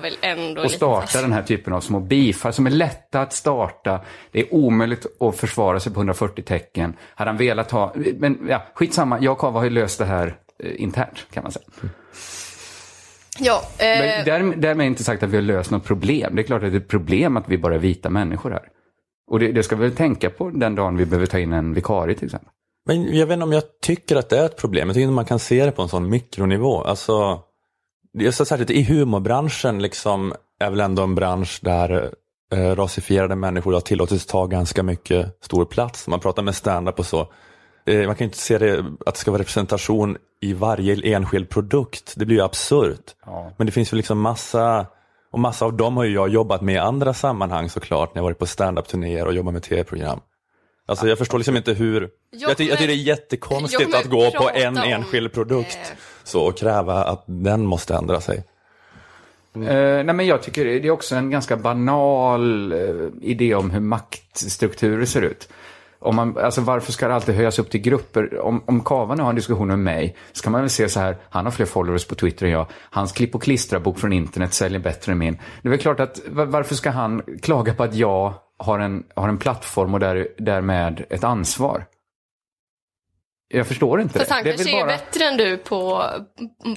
att 0.58 0.72
starta 0.72 1.22
den 1.22 1.32
här 1.32 1.42
typen 1.42 1.74
av 1.74 1.82
små 1.82 2.00
beefar 2.00 2.52
som 2.52 2.68
är 2.68 2.72
lätta 2.72 3.22
att 3.22 3.34
starta. 3.34 4.02
Det 4.32 4.40
är 4.40 4.54
omöjligt 4.54 5.22
att 5.22 5.36
försvara 5.36 5.80
sig 5.80 5.94
på 5.94 6.00
140 6.00 6.44
tecken. 6.44 6.94
Hade 7.16 7.30
han 7.30 7.38
velat 7.38 7.72
ha, 7.72 7.94
men 8.18 8.40
ja, 8.50 8.64
skitsamma, 8.74 9.20
jag 9.22 9.32
och 9.32 9.40
Kava 9.40 9.60
har 9.60 9.64
ju 9.64 9.70
löst 9.70 10.00
det 10.00 10.06
här 10.06 10.36
eh, 10.64 10.82
internt 10.82 11.28
kan 11.32 11.44
man 11.44 11.52
säga. 11.52 11.66
Ja, 13.40 13.62
eh, 13.78 13.86
Men 13.86 14.26
därmed, 14.26 14.60
därmed 14.60 14.88
inte 14.88 15.04
sagt 15.04 15.24
att 15.24 15.30
vi 15.30 15.38
har 15.38 15.42
löst 15.42 15.72
något 15.72 15.86
problem. 15.86 16.36
Det 16.36 16.42
är 16.42 16.44
klart 16.44 16.64
att 16.64 16.72
det 16.72 16.78
är 16.78 16.82
ett 16.82 16.88
problem 16.88 17.38
att 17.38 17.50
vi 17.50 17.58
bara 17.58 17.76
är 17.76 17.80
vita 17.80 18.10
människor 18.10 18.52
här. 18.52 18.70
Och 19.32 19.40
det, 19.40 19.52
det 19.52 19.64
ska 19.64 19.76
vi 19.76 19.82
väl 19.88 19.96
tänka 19.96 20.30
på 20.30 20.50
den 20.50 20.76
dagen 20.76 20.98
vi 20.98 21.06
behöver 21.06 21.26
ta 21.26 21.40
in 21.40 21.54
en 21.54 21.74
vikarie 21.74 22.16
till 22.16 22.26
exempel. 22.26 22.50
Men 22.86 23.18
jag 23.18 23.28
vet 23.28 23.34
inte 23.34 23.44
om 23.44 23.52
jag 23.52 23.64
tycker 23.82 24.16
att 24.16 24.30
det 24.30 24.40
är 24.40 24.46
ett 24.46 24.58
problem. 24.58 24.88
Jag 24.88 24.96
tycker 24.96 25.04
inte 25.04 25.14
man 25.14 25.26
kan 25.26 25.40
se 25.40 25.66
det 25.66 25.72
på 25.72 25.82
en 25.82 25.90
sån 25.90 26.10
mikronivå. 26.10 26.82
Alltså, 26.82 27.40
är 28.20 28.32
så 28.32 28.46
särskilt 28.46 28.72
i 28.72 28.84
humorbranschen 28.84 29.82
liksom 29.82 30.34
är 30.60 30.70
väl 30.70 30.80
ändå 30.80 31.04
en 31.04 31.16
bransch 31.16 31.60
där 31.62 32.14
eh, 32.54 32.76
rasifierade 32.76 33.36
människor 33.36 33.74
har 33.74 33.82
tillåtits 33.82 34.26
ta 34.26 34.46
ganska 34.46 34.84
mycket 34.84 35.38
stor 35.42 35.66
plats. 35.66 36.08
Man 36.08 36.20
pratar 36.20 36.44
med 36.44 36.56
stand-up 36.56 37.00
och 37.00 37.06
så. 37.06 37.28
Eh, 37.86 38.06
man 38.06 38.16
kan 38.16 38.26
inte 38.26 38.38
se 38.38 38.58
det 38.58 38.86
att 39.06 39.14
det 39.14 39.20
ska 39.20 39.32
vara 39.32 39.42
representation 39.42 40.18
i 40.42 40.54
varje 40.54 41.16
enskild 41.16 41.50
produkt. 41.50 42.14
Det 42.16 42.26
blir 42.26 42.38
ju 42.38 42.44
absurt. 42.44 43.16
Men 43.58 43.66
det 43.66 43.72
finns 43.72 43.94
ju 43.94 43.98
liksom 43.98 44.20
massa, 44.20 44.86
och 45.34 45.40
massa 45.40 45.66
av 45.66 45.74
dem 45.74 45.98
har 45.98 46.04
ju 46.04 46.14
jag 46.14 46.30
jobbat 46.30 46.62
med 46.62 46.76
i 46.76 46.78
andra 46.78 47.14
sammanhang 47.14 47.70
såklart, 47.70 48.16
när 48.16 48.20
jag 48.20 48.24
varit 48.24 48.40
på 48.40 48.46
stand-up-turnéer 48.46 49.26
och 49.28 49.34
jobbat 49.34 49.54
med 49.54 49.64
tv-program. 49.64 50.20
Alltså 50.86 51.08
jag 51.08 51.18
förstår 51.18 51.38
liksom 51.38 51.58
inte 51.58 51.74
hur, 51.74 52.10
jag, 52.32 52.58
ty- 52.58 52.64
jag 52.64 52.78
tycker 52.78 52.88
det 52.88 52.94
är 52.94 53.08
jättekonstigt 53.08 53.96
att 53.96 54.06
gå 54.06 54.32
på 54.32 54.50
en 54.54 54.78
om, 54.78 54.84
enskild 54.84 55.34
produkt 55.34 55.94
så 56.24 56.44
och 56.48 56.58
kräva 56.58 57.04
att 57.04 57.24
den 57.28 57.66
måste 57.66 57.96
ändra 57.96 58.22
sig. 58.22 58.44
Eh, 59.56 59.62
nej 60.04 60.04
men 60.04 60.26
jag 60.28 60.42
tycker 60.44 60.66
det 60.66 60.88
är 60.88 60.92
också 60.92 61.16
en 61.16 61.30
ganska 61.32 61.58
banal 61.58 62.72
eh, 62.72 62.80
idé 63.22 63.56
om 63.56 63.72
hur 63.72 63.80
maktstrukturer 63.80 65.06
ser 65.06 65.22
ut. 65.22 65.50
Om 66.04 66.16
man, 66.16 66.38
alltså 66.38 66.62
varför 66.62 66.92
ska 66.92 67.08
det 67.08 67.16
alltid 67.16 67.36
höjas 67.36 67.60
upp 67.60 67.70
till 67.70 67.82
grupper? 67.82 68.40
Om, 68.40 68.64
om 68.66 68.84
Kava 68.84 69.16
nu 69.16 69.24
har 69.24 69.30
en 69.30 69.36
diskussion 69.36 69.68
med 69.68 69.80
mig, 69.80 70.16
så 70.32 70.44
kan 70.44 70.52
man 70.52 70.62
väl 70.62 70.70
se 70.70 70.90
så 70.90 71.00
här, 71.00 71.18
han 71.30 71.46
har 71.46 71.52
fler 71.52 71.66
followers 71.66 72.06
på 72.06 72.16
Twitter 72.16 72.46
än 72.46 72.52
jag, 72.52 72.68
hans 72.90 73.12
klipp 73.12 73.36
och 73.36 73.44
klistra-bok 73.44 74.00
från 74.00 74.14
internet 74.14 74.54
säljer 74.54 74.80
bättre 74.80 75.12
än 75.12 75.18
min. 75.18 75.34
Det 75.62 75.68
är 75.68 75.70
väl 75.70 75.80
klart 75.80 76.00
att, 76.00 76.20
varför 76.30 76.76
ska 76.76 76.90
han 76.90 77.22
klaga 77.42 77.74
på 77.74 77.84
att 77.84 77.96
jag 77.96 78.34
har 78.58 78.80
en, 78.80 79.04
har 79.16 79.30
en 79.30 79.38
plattform 79.38 79.94
och 79.94 80.00
där, 80.00 80.28
därmed 80.38 81.06
ett 81.10 81.24
ansvar? 81.24 81.86
Jag 83.54 83.68
förstår 83.68 84.02
inte 84.02 84.20
Fast 84.20 84.30
det. 84.30 84.36
han 84.36 84.44
det 84.44 84.50
är 84.50 84.54
kanske 84.54 84.72
väl 84.72 84.82
är 84.82 84.86
bara... 84.86 84.98
bättre 84.98 85.24
än 85.26 85.38
du 85.38 85.58
på, 85.58 86.04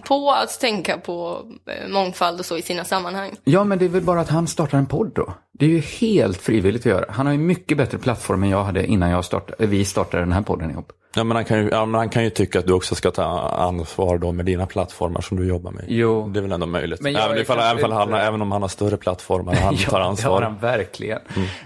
på 0.09 0.31
att 0.31 0.61
tänka 0.61 0.99
på 0.99 1.43
eh, 1.83 1.89
mångfald 1.89 2.41
och 2.41 2.47
så 2.47 2.57
i 2.57 2.63
sina 2.63 2.85
sammanhang. 2.85 3.31
Ja, 3.45 3.65
men 3.65 3.79
det 3.79 3.85
är 3.85 3.89
väl 3.89 4.03
bara 4.03 4.21
att 4.21 4.29
han 4.29 4.47
startar 4.47 4.79
en 4.79 4.87
podd 4.87 5.13
då. 5.15 5.35
Det 5.59 5.65
är 5.65 5.71
ju 5.71 5.79
helt 5.81 6.37
frivilligt 6.43 6.83
att 6.83 6.87
göra. 6.93 7.05
Han 7.09 7.27
har 7.27 7.33
ju 7.33 7.39
mycket 7.39 7.79
bättre 7.79 7.99
plattform 7.99 8.43
än 8.43 8.51
jag 8.51 8.65
hade 8.65 8.87
innan 8.87 9.11
jag 9.11 9.25
startade, 9.25 9.67
vi 9.67 9.85
startade 9.85 10.23
den 10.23 10.33
här 10.33 10.43
podden 10.43 10.71
ihop. 10.71 10.93
Ja, 11.19 11.25
men 11.25 11.37
han, 11.37 11.45
kan 11.45 11.59
ju, 11.59 11.69
ja, 11.73 11.87
men 11.87 11.99
han 11.99 12.09
kan 12.09 12.25
ju 12.25 12.31
tycka 12.31 12.59
att 12.59 12.67
du 12.67 12.73
också 12.73 12.95
ska 12.95 13.11
ta 13.11 13.25
ansvar 13.49 14.19
då 14.19 14.33
med 14.33 14.45
dina 14.47 14.67
plattformar 14.67 15.21
som 15.21 15.37
du 15.37 15.49
jobbar 15.49 15.71
med. 15.71 15.85
Jo. 15.89 16.29
Det 16.29 16.41
är 16.41 16.43
väl 16.43 16.53
ändå 16.53 16.67
möjligt. 16.67 17.01
Men 17.01 17.17
även, 17.17 17.39
ifall, 17.39 17.59
även, 17.59 17.79
ifall 17.79 17.93
han, 17.93 18.09
inte- 18.09 18.21
även 18.21 18.43
om 18.43 18.53
han 18.53 18.63
har 18.63 18.69
större 18.69 18.97
plattformar 18.97 19.53
och 19.53 19.59
han 19.59 19.77
tar 19.91 20.01
Ja, 20.01 20.07
ansvar. 20.07 20.41
det 20.41 20.47
har 20.47 20.51
han 20.53 20.61
verkligen. 20.61 21.19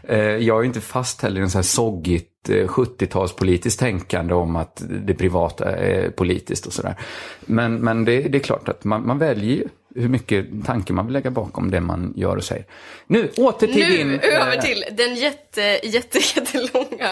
Eh, 0.08 0.18
Jag 0.18 0.56
är 0.56 0.60
ju 0.60 0.66
inte 0.66 0.80
fast 0.80 1.22
heller 1.22 1.40
i 1.40 1.42
en 1.42 1.50
så 1.50 1.58
här 1.58 1.62
soggigt 1.62 2.29
eh, 2.48 2.66
70-talspolitiskt 2.66 3.78
tänkande 3.78 4.34
om 4.34 4.56
att 4.56 4.82
det 5.06 5.14
privata 5.14 5.76
är 5.76 6.10
politiskt 6.10 6.66
och 6.66 6.72
sådär. 6.72 6.94
Men, 7.40 7.74
men 7.74 8.04
det, 8.04 8.20
det 8.20 8.38
är 8.38 8.42
klart 8.42 8.68
att 8.68 8.84
man, 8.84 9.06
man 9.06 9.18
väljer 9.18 9.56
ju 9.56 9.68
hur 9.94 10.08
mycket 10.08 10.46
tanke 10.66 10.92
man 10.92 11.06
vill 11.06 11.12
lägga 11.12 11.30
bakom 11.30 11.70
det 11.70 11.80
man 11.80 12.12
gör 12.16 12.36
och 12.36 12.44
säger. 12.44 12.64
Nu, 13.06 13.30
åter 13.36 13.66
till 13.66 13.88
nu 13.88 13.96
din... 13.96 14.20
eh, 14.20 14.42
över 14.42 14.56
till 14.56 14.84
den 14.92 15.14
jätte, 15.14 15.80
jätte, 15.82 16.18
jättelånga 16.36 17.10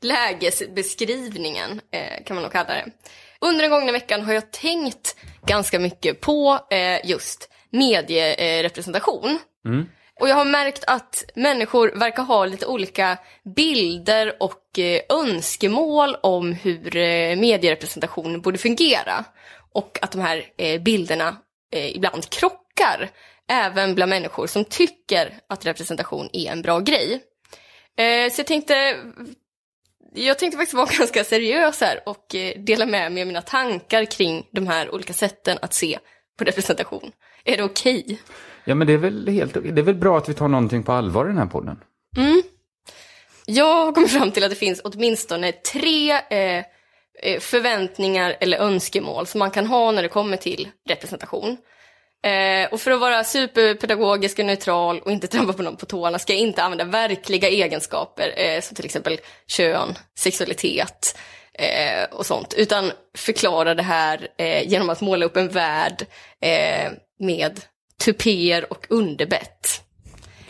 lägesbeskrivningen, 0.00 1.80
eh, 1.90 2.24
kan 2.24 2.34
man 2.34 2.42
nog 2.42 2.52
kalla 2.52 2.68
det. 2.68 2.86
Under 3.40 3.62
den 3.62 3.70
gångna 3.70 3.92
veckan 3.92 4.22
har 4.22 4.32
jag 4.32 4.50
tänkt 4.50 5.16
ganska 5.46 5.78
mycket 5.78 6.20
på 6.20 6.60
eh, 6.70 7.10
just 7.10 7.50
medierepresentation. 7.70 9.38
Mm. 9.66 9.86
Och 10.20 10.28
jag 10.28 10.34
har 10.34 10.44
märkt 10.44 10.84
att 10.86 11.24
människor 11.34 11.92
verkar 11.94 12.22
ha 12.22 12.46
lite 12.46 12.66
olika 12.66 13.18
bilder 13.56 14.36
och 14.40 14.78
eh, 14.78 15.00
önskemål 15.08 16.16
om 16.22 16.52
hur 16.52 16.96
eh, 16.96 17.36
medierepresentation 17.36 18.40
borde 18.40 18.58
fungera. 18.58 19.24
Och 19.72 19.98
att 20.02 20.12
de 20.12 20.20
här 20.20 20.44
eh, 20.56 20.82
bilderna 20.82 21.36
eh, 21.72 21.96
ibland 21.96 22.30
krockar, 22.30 23.10
även 23.48 23.94
bland 23.94 24.10
människor 24.10 24.46
som 24.46 24.64
tycker 24.64 25.40
att 25.48 25.66
representation 25.66 26.28
är 26.32 26.52
en 26.52 26.62
bra 26.62 26.80
grej. 26.80 27.22
Eh, 27.96 28.32
så 28.32 28.40
jag 28.40 28.46
tänkte, 28.46 28.96
jag 30.14 30.38
tänkte 30.38 30.56
faktiskt 30.58 30.74
vara 30.74 30.88
ganska 30.98 31.24
seriös 31.24 31.80
här 31.80 32.00
och 32.06 32.34
eh, 32.34 32.58
dela 32.58 32.86
med 32.86 33.12
mig 33.12 33.22
av 33.22 33.26
mina 33.26 33.42
tankar 33.42 34.04
kring 34.04 34.46
de 34.52 34.66
här 34.66 34.94
olika 34.94 35.12
sätten 35.12 35.58
att 35.62 35.74
se 35.74 35.98
på 36.38 36.44
representation. 36.44 37.12
Är 37.44 37.56
det 37.56 37.62
okej? 37.62 38.20
Ja, 38.66 38.74
men 38.74 38.86
det 38.86 38.92
är, 38.92 38.98
väl 38.98 39.28
helt, 39.28 39.54
det 39.54 39.80
är 39.80 39.82
väl 39.82 39.94
bra 39.94 40.18
att 40.18 40.28
vi 40.28 40.34
tar 40.34 40.48
någonting 40.48 40.82
på 40.82 40.92
allvar 40.92 41.24
i 41.24 41.28
den 41.28 41.38
här 41.38 41.46
podden. 41.46 41.80
Mm. 42.16 42.42
Jag 43.46 43.84
har 43.84 43.92
kommit 43.92 44.10
fram 44.10 44.30
till 44.30 44.44
att 44.44 44.50
det 44.50 44.56
finns 44.56 44.80
åtminstone 44.84 45.52
tre 45.52 46.10
eh, 46.10 46.64
eh 47.22 47.40
förväntningar 47.40 48.36
eller 48.40 48.58
önskemål 48.58 49.26
som 49.26 49.38
man 49.38 49.50
kan 49.50 49.66
ha 49.66 49.90
när 49.90 50.02
det 50.02 50.08
kommer 50.08 50.36
till 50.36 50.68
representation. 50.88 51.56
Eh, 52.24 52.72
och 52.72 52.80
för 52.80 52.90
att 52.90 53.00
vara 53.00 53.24
superpedagogisk 53.24 54.38
och 54.38 54.44
neutral 54.44 55.00
och 55.00 55.12
inte 55.12 55.26
trampa 55.26 55.52
på 55.52 55.62
någon 55.62 55.76
på 55.76 55.86
tårna 55.86 56.18
ska 56.18 56.32
jag 56.32 56.42
inte 56.42 56.62
använda 56.62 56.84
verkliga 56.84 57.48
egenskaper 57.48 58.32
eh, 58.36 58.60
som 58.60 58.74
till 58.74 58.84
exempel 58.84 59.20
kön, 59.46 59.94
sexualitet 60.18 61.18
eh, 61.58 62.04
och 62.12 62.26
sånt. 62.26 62.54
Utan 62.54 62.92
förklara 63.18 63.74
det 63.74 63.82
här 63.82 64.28
eh, 64.38 64.68
genom 64.68 64.90
att 64.90 65.00
måla 65.00 65.26
upp 65.26 65.36
en 65.36 65.48
värld 65.48 66.06
eh, 66.40 66.92
med 67.18 67.60
tupéer 68.04 68.72
och 68.72 68.86
underbett. 68.88 69.82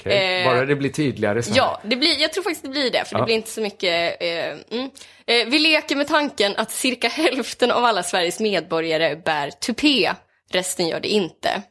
Okej, 0.01 0.43
Eh, 0.43 0.44
bara 0.51 0.64
det 0.64 0.77
blir 0.77 0.90
tydligare 0.90 1.40
här. 1.48 1.56
Ja, 1.56 1.81
det 1.85 1.97
blir, 1.97 2.20
jag 2.20 2.32
tror 2.32 2.43
faktiskt 2.44 2.62
det 2.62 2.68
blir 2.68 2.90
det, 2.90 3.05
för 3.05 3.14
det 3.14 3.20
Ja. 3.20 3.24
blir 3.24 3.35
inte 3.35 3.51
så 3.51 3.60
mycket... 3.60 4.23
Eh, 4.23 4.28
mm. 4.70 4.90
eh, 5.27 5.47
vi 5.47 5.59
leker 5.59 5.97
med 5.97 6.09
tanken 6.09 6.56
att 6.56 6.70
cirka 6.70 7.09
hälften 7.09 7.70
av 7.70 7.85
alla 7.85 8.02
Sveriges 8.02 8.40
medborgare 8.40 9.16
bär 9.16 9.51
tupé, 9.51 10.12
resten 10.51 10.89
gör 10.89 11.01
det 11.01 11.09
inte. 11.09 11.62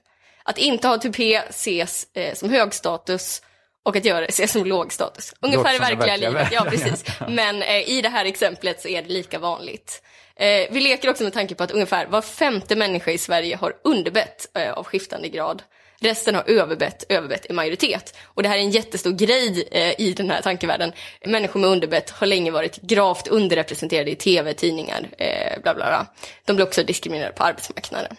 Att 0.44 0.58
inte 0.58 0.88
ha 0.88 0.98
tupé 0.98 1.36
ses 1.50 2.08
eh, 2.14 2.34
som 2.34 2.50
hög 2.50 2.74
status 2.74 3.42
och 3.84 3.96
att 3.96 4.06
göra 4.06 4.22
det 4.22 4.28
ses 4.28 4.52
som 4.52 4.66
låg 4.66 4.94
status. 4.94 5.34
Ungefär 5.40 5.70
i 5.70 5.78
det 5.78 5.80
verkliga 5.80 6.08
verkliga 6.08 6.30
livet, 6.30 6.48
ja 6.52 6.66
precis. 6.70 7.06
Men 7.30 7.62
eh, 7.62 7.90
i 7.90 8.02
det 8.02 8.10
här 8.10 8.26
exemplet 8.26 8.82
så 8.82 8.88
är 8.88 9.02
det 9.02 9.10
lika 9.10 9.40
vanligt. 9.40 10.02
Eh, 10.40 10.68
vi 10.72 10.82
leker 10.82 11.10
också 11.10 11.24
med 11.24 11.34
tanke 11.34 11.56
på 11.56 11.64
att 11.64 11.72
ungefär 11.72 12.08
var 12.08 12.22
femte 12.22 12.76
människa 12.76 13.12
i 13.12 13.18
Sverige 13.18 13.56
har 13.56 13.74
underbett 13.84 14.58
eh, 14.58 14.74
av 14.74 14.84
skiftande 14.84 15.30
grad. 15.30 15.64
Resten 16.00 16.36
har 16.36 16.44
överbett, 16.50 17.04
överbett 17.10 17.46
i 17.50 17.54
majoritet. 17.54 18.18
Och 18.24 18.44
det 18.44 18.50
här 18.50 18.58
är 18.58 18.62
en 18.62 18.72
jättestor 18.72 19.12
grej 19.12 19.68
eh, 19.72 20.02
i 20.02 20.14
den 20.14 20.30
här 20.30 20.42
tankevärlden. 20.42 20.92
Människor 21.26 21.60
med 21.60 21.70
underbett 21.70 22.10
har 22.10 22.28
länge 22.28 22.52
varit 22.52 22.82
gravt 22.82 23.28
underrepresenterade 23.28 24.12
i 24.12 24.16
tv, 24.16 24.54
tidningar, 24.54 25.10
eh, 25.18 25.62
bla 25.62 25.74
bla 25.74 25.86
bla. 25.86 26.08
De 26.46 26.56
blir 26.56 26.66
också 26.66 26.84
diskriminerade 26.84 27.34
på 27.34 27.44
arbetsmarknaden. 27.44 28.16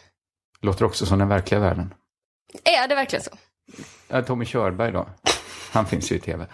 Låter 0.60 0.84
också 0.84 1.06
som 1.06 1.18
den 1.18 1.28
verkliga 1.28 1.60
världen. 1.60 1.94
Är 2.64 2.88
det 2.88 2.94
verkligen 2.94 3.22
så? 3.22 3.30
Ja, 4.08 4.22
Tommy 4.22 4.44
Körberg 4.44 4.92
då? 4.92 5.08
Han 5.72 5.86
finns 5.86 6.12
ju 6.12 6.16
i 6.16 6.20
tv. 6.20 6.46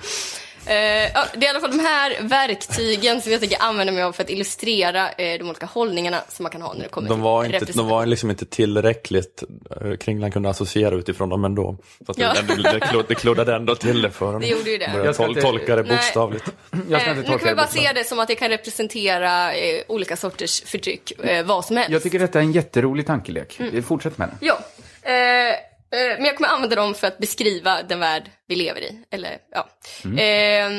Eh, 0.67 0.75
ja, 0.75 1.25
det 1.35 1.39
är 1.39 1.45
i 1.45 1.49
alla 1.49 1.61
fall 1.61 1.71
de 1.71 1.81
här 1.83 2.17
verktygen 2.21 3.21
som 3.23 3.33
jag 3.33 3.41
tänker 3.41 3.63
använda 3.63 3.93
mig 3.93 4.03
av 4.03 4.13
för 4.13 4.23
att 4.23 4.31
illustrera 4.31 5.11
eh, 5.13 5.39
de 5.39 5.43
olika 5.49 5.67
hållningarna 5.67 6.23
som 6.29 6.43
man 6.43 6.53
kan 6.53 6.63
ha 6.63 6.75
när 6.75 6.83
det 6.83 6.89
kommer 6.89 7.09
De 7.09 7.15
till 7.15 7.23
var, 7.23 7.45
inte, 7.45 7.65
de 7.73 7.89
var 7.89 8.07
liksom 8.07 8.31
inte 8.31 8.47
tillräckligt, 8.47 9.43
eh, 9.81 9.97
Kringland 9.97 10.33
kunde 10.33 10.49
associera 10.49 10.95
utifrån 10.95 11.29
dem 11.29 11.45
ändå. 11.45 11.77
Så 12.07 12.13
att 12.13 12.19
Ja. 12.19 12.33
det, 12.33 12.53
ändå- 12.53 12.71
det, 12.73 12.81
klod, 12.81 13.05
det 13.09 13.15
kloddade 13.15 13.55
ändå 13.57 13.75
till 13.75 14.03
det 14.03 14.11
för 14.11 14.27
honom. 14.27 14.41
Det 14.41 14.47
gjorde 14.49 14.71
ju 14.71 14.79
det. 14.79 14.91
Jag 15.05 15.15
ska 15.15 15.25
tol, 15.25 15.31
inte- 15.37 15.43
tolka 15.43 15.77
det 15.77 15.83
bokstavligt. 15.85 16.45
Eh, 16.73 17.17
nu 17.17 17.23
kan 17.23 17.39
vi 17.45 17.55
bara 17.55 17.67
se 17.67 17.93
det 17.95 18.05
som 18.05 18.19
att 18.19 18.29
det 18.29 18.35
kan 18.35 18.49
representera 18.49 19.51
olika 19.89 20.17
sorters 20.17 20.63
förtryck, 20.63 21.13
vad 21.45 21.65
som 21.65 21.77
helst. 21.77 21.91
Jag 21.93 22.03
tycker 22.03 22.19
detta 22.19 22.39
är 22.39 22.43
en 22.43 22.53
jätterolig 22.53 23.07
tankelek. 23.07 23.57
Mm. 23.61 23.83
Fortsätt 23.83 24.19
med 24.19 24.29
den. 24.29 24.37
Ja. 24.41 24.59
Eh, 25.93 26.17
men 26.17 26.25
jag 26.25 26.37
kommer 26.37 26.49
använda 26.49 26.77
dem 26.77 26.95
för 26.95 27.07
att 27.07 27.19
beskriva 27.19 27.83
den 27.83 28.01
värld 28.01 28.31
vi 28.47 28.57
lever 28.57 28.81
i. 28.81 29.05
Eller, 29.11 29.39
ja. 29.51 29.69
Eh, 30.05 30.71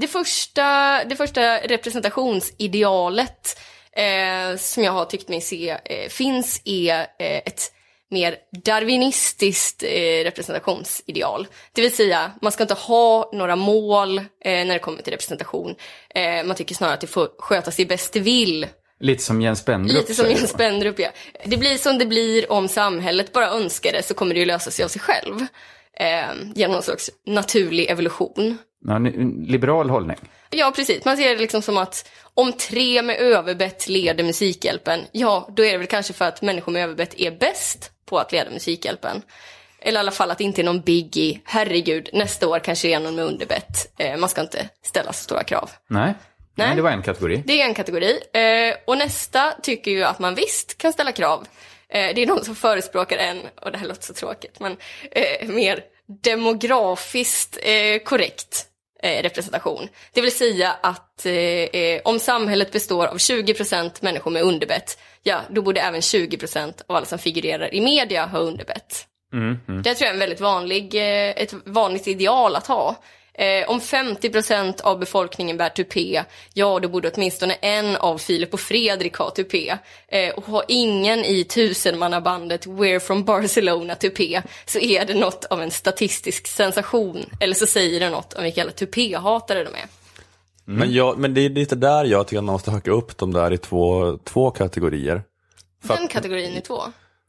det, 0.00 0.08
första, 0.08 1.04
det 1.04 1.16
första 1.16 1.58
representationsidealet 1.58 3.60
eh, 3.92 4.56
som 4.56 4.84
jag 4.84 4.92
har 4.92 5.04
tyckt 5.04 5.28
mig 5.28 5.40
se 5.40 5.76
eh, 5.84 6.08
finns 6.08 6.62
är 6.64 7.06
ett 7.18 7.72
mer 8.10 8.36
darwinistiskt 8.64 9.82
representationsideal. 10.24 11.46
Det 11.72 11.82
vill 11.82 11.96
säga, 11.96 12.32
man 12.42 12.52
ska 12.52 12.62
inte 12.62 12.74
ha 12.74 13.30
några 13.32 13.56
mål 13.56 14.22
när 14.44 14.72
det 14.72 14.78
kommer 14.78 15.02
till 15.02 15.12
representation. 15.12 15.74
Man 16.44 16.56
tycker 16.56 16.74
snarare 16.74 16.94
att 16.94 17.00
det 17.00 17.06
får 17.06 17.28
sköta 17.38 17.70
sig 17.70 17.86
bäst 17.86 18.12
det 18.12 18.20
vill 18.20 18.66
Lite 19.00 19.22
som 19.22 19.42
Jens 19.42 19.58
Spendrup 19.58 19.96
Lite 19.96 20.14
som 20.14 20.30
Jens. 20.30 20.50
Spendrup, 20.50 20.98
ja. 20.98 21.08
Det 21.44 21.56
blir 21.56 21.76
som 21.76 21.98
det 21.98 22.06
blir 22.06 22.52
om 22.52 22.68
samhället 22.68 23.32
bara 23.32 23.50
önskar 23.50 23.92
det 23.92 24.02
så 24.02 24.14
kommer 24.14 24.34
det 24.34 24.40
ju 24.40 24.46
lösa 24.46 24.70
sig 24.70 24.84
av 24.84 24.88
sig 24.88 25.00
själv. 25.00 25.40
Eh, 26.00 26.34
genom 26.54 26.72
någon 26.72 26.82
slags 26.82 27.10
naturlig 27.26 27.90
evolution. 27.90 28.58
Ja, 28.86 28.98
liberal 29.46 29.90
hållning. 29.90 30.16
Ja, 30.50 30.72
precis. 30.76 31.04
Man 31.04 31.16
ser 31.16 31.28
det 31.28 31.40
liksom 31.40 31.62
som 31.62 31.78
att 31.78 32.10
om 32.34 32.52
tre 32.52 33.02
med 33.02 33.16
överbett 33.16 33.88
leder 33.88 34.24
Musikhjälpen, 34.24 35.00
ja, 35.12 35.48
då 35.56 35.64
är 35.64 35.72
det 35.72 35.78
väl 35.78 35.86
kanske 35.86 36.12
för 36.12 36.24
att 36.24 36.42
människor 36.42 36.72
med 36.72 36.84
överbett 36.84 37.14
är 37.20 37.30
bäst 37.30 37.90
på 38.06 38.18
att 38.18 38.32
leda 38.32 38.50
Musikhjälpen. 38.50 39.22
Eller 39.80 39.98
i 39.98 40.00
alla 40.00 40.10
fall 40.10 40.30
att 40.30 40.38
det 40.38 40.44
inte 40.44 40.60
är 40.60 40.64
någon 40.64 40.80
biggie. 40.80 41.40
Herregud, 41.44 42.08
nästa 42.12 42.48
år 42.48 42.58
kanske 42.58 42.88
det 42.88 42.94
är 42.94 43.00
någon 43.00 43.14
med 43.14 43.24
underbett. 43.24 43.92
Eh, 43.98 44.16
man 44.16 44.28
ska 44.28 44.40
inte 44.40 44.68
ställa 44.82 45.12
så 45.12 45.22
stora 45.22 45.44
krav. 45.44 45.70
Nej. 45.88 46.14
Nej. 46.54 46.66
Nej, 46.66 46.76
det 46.76 46.82
var 46.82 46.90
en 46.90 47.02
kategori. 47.02 47.42
Det 47.46 47.60
är 47.60 47.66
en 47.66 47.74
kategori. 47.74 48.20
Eh, 48.32 48.76
och 48.84 48.98
nästa 48.98 49.52
tycker 49.62 49.90
ju 49.90 50.04
att 50.04 50.18
man 50.18 50.34
visst 50.34 50.78
kan 50.78 50.92
ställa 50.92 51.12
krav. 51.12 51.46
Eh, 51.88 52.14
det 52.14 52.22
är 52.22 52.26
de 52.26 52.44
som 52.44 52.56
förespråkar 52.56 53.16
en, 53.16 53.40
och 53.60 53.72
det 53.72 53.78
här 53.78 53.86
låter 53.86 54.02
så 54.02 54.14
tråkigt, 54.14 54.60
men 54.60 54.76
eh, 55.10 55.48
mer 55.48 55.80
demografiskt 56.06 57.58
eh, 57.62 57.98
korrekt 58.04 58.66
eh, 59.02 59.22
representation. 59.22 59.88
Det 60.12 60.20
vill 60.20 60.36
säga 60.36 60.76
att 60.82 61.26
eh, 61.26 62.00
om 62.04 62.18
samhället 62.18 62.72
består 62.72 63.06
av 63.06 63.16
20% 63.16 63.90
människor 64.00 64.30
med 64.30 64.42
underbett, 64.42 64.98
ja, 65.22 65.40
då 65.50 65.62
borde 65.62 65.80
även 65.80 66.00
20% 66.00 66.82
av 66.86 66.96
alla 66.96 67.06
som 67.06 67.18
figurerar 67.18 67.74
i 67.74 67.80
media 67.80 68.26
ha 68.26 68.38
underbett. 68.38 69.06
Mm, 69.32 69.58
mm. 69.68 69.82
Det 69.82 69.94
tror 69.94 70.06
jag 70.06 70.10
är 70.10 70.14
en 70.14 70.20
väldigt 70.20 70.40
vanlig, 70.40 70.94
ett 70.94 71.54
vanligt 71.64 72.08
ideal 72.08 72.56
att 72.56 72.66
ha. 72.66 72.96
Eh, 73.34 73.70
om 73.70 73.80
50% 73.80 74.80
av 74.80 74.98
befolkningen 74.98 75.56
bär 75.56 75.68
tupé, 75.68 76.24
ja 76.52 76.80
då 76.80 76.88
borde 76.88 77.10
åtminstone 77.14 77.54
en 77.54 77.96
av 77.96 78.18
Filip 78.18 78.54
och 78.54 78.60
Fredrik 78.60 79.16
ha 79.16 79.30
tupé. 79.30 79.76
Eh, 80.08 80.34
och 80.34 80.46
har 80.46 80.64
ingen 80.68 81.24
i 81.24 81.44
tusenmannabandet 81.44 82.66
We're 82.66 82.98
from 82.98 83.24
Barcelona 83.24 83.94
tupé 83.94 84.42
så 84.66 84.78
är 84.78 85.04
det 85.04 85.14
något 85.14 85.44
av 85.44 85.62
en 85.62 85.70
statistisk 85.70 86.46
sensation. 86.46 87.26
Eller 87.40 87.54
så 87.54 87.66
säger 87.66 88.00
det 88.00 88.10
något 88.10 88.32
om 88.32 88.44
vilka 88.44 88.60
jävla 88.60 88.72
tupéhatare 88.72 89.64
de 89.64 89.74
är. 89.74 89.86
Men, 90.64 90.92
jag, 90.92 91.18
men 91.18 91.34
det 91.34 91.40
är 91.40 91.48
lite 91.48 91.76
där 91.76 92.04
jag 92.04 92.26
tycker 92.26 92.38
att 92.38 92.44
man 92.44 92.52
måste 92.52 92.70
hacka 92.70 92.90
upp 92.90 93.18
dem 93.18 93.32
där 93.32 93.52
i 93.52 93.58
två, 93.58 94.16
två 94.24 94.50
kategorier. 94.50 95.22
Den 95.82 96.08
kategorin 96.08 96.56
är 96.56 96.60
två. 96.60 96.82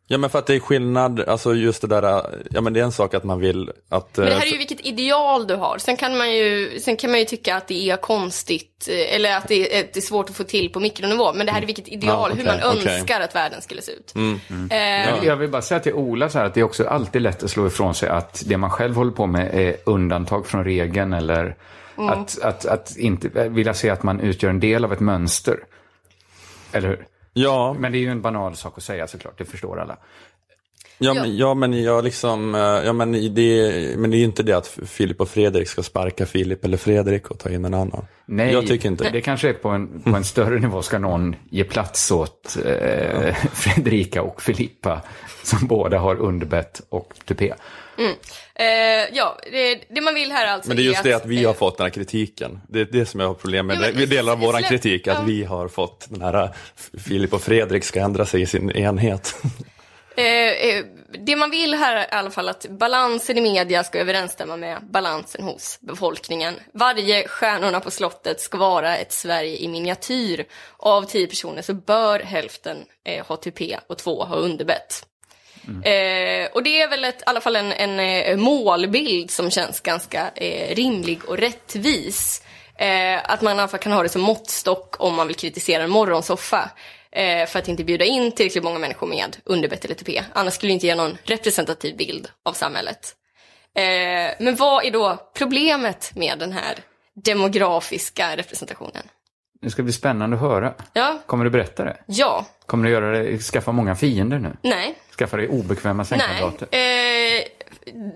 Ja 0.07 0.17
men 0.17 0.29
för 0.29 0.39
att 0.39 0.47
det 0.47 0.55
är 0.55 0.59
skillnad, 0.59 1.19
alltså 1.19 1.53
just 1.55 1.81
det 1.81 1.87
där, 1.87 2.03
ja 2.51 2.61
men 2.61 2.73
det 2.73 2.79
är 2.79 2.83
en 2.83 2.91
sak 2.91 3.13
att 3.13 3.23
man 3.23 3.39
vill 3.39 3.71
att... 3.89 4.17
Men 4.17 4.25
det 4.25 4.31
eh, 4.31 4.37
här 4.39 4.45
är 4.47 4.51
ju 4.51 4.57
vilket 4.57 4.85
ideal 4.85 5.47
du 5.47 5.55
har. 5.55 5.77
Sen 5.77 5.97
kan 5.97 6.17
man 6.17 6.33
ju, 6.35 6.79
sen 6.79 6.97
kan 6.97 7.11
man 7.11 7.19
ju 7.19 7.25
tycka 7.25 7.55
att 7.55 7.67
det 7.67 7.89
är 7.89 7.97
konstigt 7.97 8.87
eh, 8.91 9.15
eller 9.15 9.37
att 9.37 9.47
det 9.47 9.79
är, 9.79 9.83
det 9.93 9.97
är 9.97 10.01
svårt 10.01 10.29
att 10.29 10.35
få 10.35 10.43
till 10.43 10.69
på 10.69 10.79
mikronivå. 10.79 11.33
Men 11.33 11.45
det 11.45 11.51
här 11.51 11.61
är 11.61 11.65
vilket 11.65 11.87
ideal, 11.87 12.31
Ja, 12.31 12.35
hur 12.37 12.45
man 12.45 12.77
okej. 12.77 12.93
önskar 12.97 13.21
att 13.21 13.35
världen 13.35 13.61
skulle 13.61 13.81
se 13.81 13.91
ut. 13.91 14.15
Mm. 14.15 14.39
Eh, 14.71 14.77
Jag- 15.09 15.25
Jag 15.25 15.35
vill 15.35 15.49
bara 15.49 15.61
säga 15.61 15.79
till 15.79 15.93
Ola 15.93 16.29
så 16.29 16.37
här 16.37 16.45
att 16.45 16.53
det 16.53 16.59
är 16.59 16.63
också 16.63 16.87
alltid 16.87 17.21
lätt 17.21 17.43
att 17.43 17.49
slå 17.51 17.67
ifrån 17.67 17.95
sig 17.95 18.09
att 18.09 18.43
det 18.45 18.57
man 18.57 18.69
själv 18.69 18.95
håller 18.95 19.11
på 19.11 19.25
med 19.25 19.49
är 19.55 19.75
undantag 19.85 20.47
från 20.47 20.63
regeln 20.63 21.13
eller 21.13 21.55
Mm. 21.97 22.09
att, 22.09 22.39
att, 22.41 22.65
att 22.65 22.97
inte 22.97 23.49
vilja 23.49 23.73
se 23.73 23.89
att 23.89 24.03
man 24.03 24.19
utgör 24.19 24.49
en 24.49 24.59
del 24.59 24.85
av 24.85 24.93
ett 24.93 24.99
mönster. 24.99 25.59
Eller 26.71 26.87
hur? 26.87 27.05
Ja. 27.37 27.75
Men 27.79 27.91
det 27.91 27.97
är 27.97 27.99
ju 27.99 28.09
en 28.09 28.21
banal 28.21 28.55
sak 28.55 28.73
att 28.77 28.83
säga 28.83 29.07
såklart, 29.07 29.37
det 29.37 29.45
förstår 29.45 29.79
alla. 29.79 29.97
Ja, 30.97 31.13
men, 31.13 31.37
ja 31.37 31.53
men 31.53 31.83
jag 31.83 32.03
liksom, 32.03 32.55
eh, 32.55 32.61
ja 32.61 32.93
men 32.93 33.11
det, 33.11 33.97
men 33.97 34.11
det 34.11 34.17
är 34.17 34.19
ju 34.19 34.25
inte 34.25 34.43
det 34.43 34.53
att 34.53 34.67
Filip 34.67 35.21
och 35.21 35.29
Fredrik 35.29 35.67
ska 35.67 35.83
sparka 35.83 36.25
Filip 36.25 36.65
eller 36.65 36.77
Fredrik 36.77 37.31
och 37.31 37.39
ta 37.39 37.49
in 37.49 37.65
en 37.65 37.73
annan. 37.73 38.05
Nej, 38.25 38.53
Jag 38.53 38.67
tycker 38.67 38.89
inte 38.89 39.09
det 39.09 39.21
kanske 39.21 39.49
är 39.49 39.53
på 39.53 39.69
en, 39.69 40.01
på 40.01 40.09
en 40.09 40.23
större 40.23 40.59
nivå 40.59 40.81
ska 40.81 40.99
någon 40.99 41.35
ge 41.49 41.63
plats 41.63 42.11
åt 42.11 42.57
eh, 42.65 43.35
Fredrika 43.53 44.21
och 44.21 44.41
Filippa 44.41 45.01
som 45.43 45.67
båda 45.67 45.97
har 45.99 46.15
underbett 46.15 46.81
och 46.89 47.13
tupé. 47.25 47.53
Mm. 47.97 48.15
eh, 48.55 49.15
ja, 49.17 49.37
det, 49.51 49.83
det 49.89 50.01
man 50.01 50.13
vill 50.13 50.31
här 50.31 50.47
alltså 50.47 50.67
Men 50.67 50.77
det 50.77 50.83
är 50.83 50.85
just 50.85 50.99
att, 50.99 51.03
det 51.03 51.13
att 51.13 51.25
vi 51.25 51.45
har 51.45 51.53
fått 51.53 51.77
den 51.77 51.85
här 51.85 51.91
kritiken. 51.91 52.61
Det 52.69 52.81
är 52.81 52.85
det 52.85 53.05
som 53.05 53.19
jag 53.19 53.27
har 53.27 53.33
problem 53.33 53.67
med. 53.67 53.75
Ja, 53.75 53.79
men 53.81 53.97
vi 53.97 54.05
delar 54.05 54.35
släpp- 54.35 54.67
kritik, 54.67 55.07
att 55.07 55.17
ja. 55.17 55.23
vi 55.25 55.43
har 55.43 55.67
fått 55.67 56.05
den 56.09 56.21
här 56.21 56.43
eh, 56.43 56.49
Filip 57.05 57.33
och 57.33 57.41
Fredrik 57.41 57.83
ska 57.83 57.99
ändra 57.99 58.25
sig 58.25 58.41
i 58.41 58.45
sin 58.45 58.71
enhet. 58.71 59.35
Eh, 60.17 60.69
eh, 60.69 60.85
det 61.25 61.35
man 61.35 61.51
vill 61.51 61.73
här 61.73 61.95
är 61.95 62.01
i 62.01 62.07
alla 62.11 62.31
fall 62.31 62.49
att 62.49 62.65
balansen 62.69 63.37
i 63.37 63.41
media 63.41 63.83
ska 63.83 63.99
överensstämma 63.99 64.57
med 64.57 64.77
balansen 64.89 65.43
hos 65.43 65.77
befolkningen. 65.81 66.53
Varje 66.73 67.27
Stjärnorna 67.27 67.79
på 67.79 67.91
slottet 67.91 68.41
ska 68.41 68.57
vara 68.57 68.97
ett 68.97 69.11
Sverige 69.11 69.57
i 69.57 69.67
miniatyr. 69.67 70.45
Av 70.77 71.03
tio 71.03 71.27
personer 71.27 71.61
så 71.61 71.73
bör 71.73 72.19
hälften 72.19 72.77
eh, 73.05 73.25
ha 73.25 73.37
tupé 73.37 73.79
och 73.87 73.97
två 73.97 74.23
ha 74.23 74.35
underbett. 74.35 75.05
Eh, 75.67 76.51
och 76.53 76.63
det 76.63 76.81
är 76.81 76.89
väl 76.89 77.03
ett, 77.03 77.21
i 77.21 77.23
alla 77.25 77.41
fall 77.41 77.55
en, 77.55 77.71
en 77.71 77.99
eh, 77.99 78.37
målbild 78.37 79.31
som 79.31 79.51
känns 79.51 79.79
ganska 79.79 80.31
eh, 80.35 80.75
rimlig 80.75 81.25
och 81.25 81.37
rättvis. 81.37 82.43
Eh, 82.77 83.31
att 83.31 83.41
man 83.41 83.57
i 83.57 83.59
alla 83.59 83.67
fall 83.67 83.79
kan 83.79 83.91
ha 83.91 84.03
det 84.03 84.09
som 84.09 84.21
måttstock 84.21 84.95
om 84.99 85.15
man 85.15 85.27
vill 85.27 85.35
kritisera 85.35 85.83
en 85.83 85.89
morgonsoffa. 85.89 86.69
Eh, 87.11 87.47
för 87.47 87.59
att 87.59 87.67
inte 87.67 87.83
bjuda 87.83 88.05
in 88.05 88.31
tillräckligt 88.31 88.63
många 88.63 88.79
människor 88.79 89.07
med 89.07 89.37
underbett 89.43 89.85
eller 89.85 89.95
tupé. 89.95 90.23
Annars 90.33 90.53
skulle 90.53 90.69
det 90.69 90.73
inte 90.73 90.87
ge 90.87 90.95
någon 90.95 91.17
representativ 91.23 91.97
bild 91.97 92.27
av 92.43 92.53
samhället. 92.53 93.15
Eh, 93.75 94.35
men 94.39 94.55
vad 94.55 94.85
är 94.85 94.91
då 94.91 95.29
problemet 95.33 96.11
med 96.15 96.39
den 96.39 96.51
här 96.51 96.75
demografiska 97.13 98.37
representationen? 98.37 99.03
Det 99.65 99.71
ska 99.71 99.83
bli 99.83 99.93
spännande 99.93 100.35
att 100.35 100.41
höra. 100.41 100.73
Ja, 100.93 101.19
Kommer 101.25 101.43
du 101.43 101.49
berätta 101.49 101.83
det? 101.83 101.97
ja, 102.05 102.45
Kommer 102.65 102.83
du 102.85 102.89
göra 102.91 103.11
det, 103.23 103.37
skaffa 103.37 103.71
många 103.71 103.95
fiender 103.95 104.39
nu? 104.39 104.57
nej. 104.61 104.95
Skaffa 105.17 105.37
dig 105.37 105.47
obekväma 105.47 106.05
sängkamrater? 106.05 106.67
Nej. 106.71 107.37
Eh, 107.37 107.43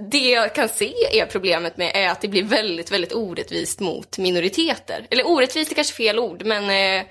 det 0.09 0.29
jag 0.29 0.55
kan 0.55 0.69
se 0.69 0.93
är 1.21 1.25
problemet 1.25 1.77
med 1.77 1.91
är 1.95 2.09
att 2.09 2.21
det 2.21 2.27
blir 2.27 2.43
väldigt, 2.43 2.91
väldigt 2.91 3.13
orättvist 3.13 3.79
mot 3.79 4.17
minoriteter. 4.17 5.07
Eller 5.09 5.27
orättvist 5.27 5.71
är 5.71 5.75
kanske 5.75 5.93
fel 5.93 6.19
ord, 6.19 6.43
men 6.45 6.63
eh, 6.69 7.05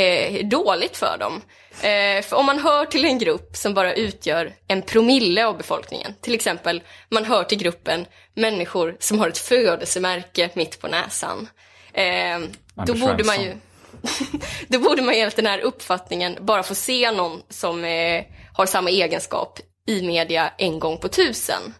eh, 0.00 0.46
dåligt 0.46 0.96
för 0.96 1.18
dem. 1.18 1.40
Eh, 1.82 2.22
för 2.22 2.36
om 2.36 2.46
man 2.46 2.58
hör 2.58 2.84
till 2.86 3.04
en 3.04 3.18
grupp 3.18 3.56
som 3.56 3.74
bara 3.74 3.94
utgör 3.94 4.52
en 4.68 4.82
promille 4.82 5.46
av 5.46 5.56
befolkningen, 5.56 6.14
till 6.20 6.34
exempel 6.34 6.82
man 7.08 7.24
hör 7.24 7.44
till 7.44 7.58
gruppen 7.58 8.06
människor 8.34 8.96
som 8.98 9.18
har 9.18 9.28
ett 9.28 9.38
födelsemärke 9.38 10.50
mitt 10.54 10.80
på 10.80 10.88
näsan, 10.88 11.48
eh, 11.92 12.04
då 12.74 12.82
Anders 12.82 13.00
borde 13.00 13.24
man 13.24 13.42
ju 13.42 13.52
då 14.68 14.78
borde 14.78 15.02
man 15.02 15.14
enligt 15.14 15.36
den 15.36 15.46
här 15.46 15.58
uppfattningen 15.58 16.38
bara 16.40 16.62
få 16.62 16.74
se 16.74 17.10
någon 17.10 17.42
som 17.48 17.84
eh, 17.84 18.24
har 18.52 18.66
samma 18.66 18.90
egenskap 18.90 19.58
i 19.86 20.02
media 20.02 20.52
en 20.58 20.78
gång 20.78 20.98
på 20.98 21.08
tusen. 21.08 21.74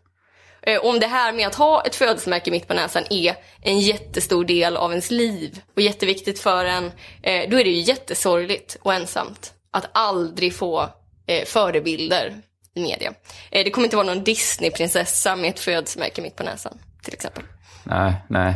Eh, 0.62 0.84
om 0.84 1.00
det 1.00 1.06
här 1.06 1.32
med 1.32 1.46
att 1.46 1.54
ha 1.54 1.82
ett 1.82 1.94
födelsemärke 1.94 2.50
mitt 2.50 2.68
på 2.68 2.74
näsan 2.74 3.04
är 3.10 3.34
en 3.60 3.80
jättestor 3.80 4.44
del 4.44 4.76
av 4.76 4.90
ens 4.90 5.10
liv 5.10 5.62
och 5.76 5.82
jätteviktigt 5.82 6.40
för 6.40 6.64
en, 6.64 6.84
eh, 7.22 7.50
då 7.50 7.60
är 7.60 7.64
det 7.64 7.70
ju 7.70 7.80
jättesorgligt 7.80 8.76
och 8.82 8.94
ensamt 8.94 9.54
att 9.70 9.90
aldrig 9.92 10.54
få 10.54 10.88
eh, 11.26 11.44
förebilder 11.44 12.34
i 12.74 12.82
media. 12.82 13.12
Eh, 13.50 13.64
det 13.64 13.70
kommer 13.70 13.84
inte 13.84 13.96
vara 13.96 14.06
någon 14.06 14.24
Disney-prinsessa 14.24 15.36
med 15.36 15.50
ett 15.50 15.60
födelsemärke 15.60 16.22
mitt 16.22 16.36
på 16.36 16.42
näsan, 16.42 16.78
till 17.02 17.14
exempel. 17.14 17.44
Nej, 17.84 18.14
nej. 18.28 18.54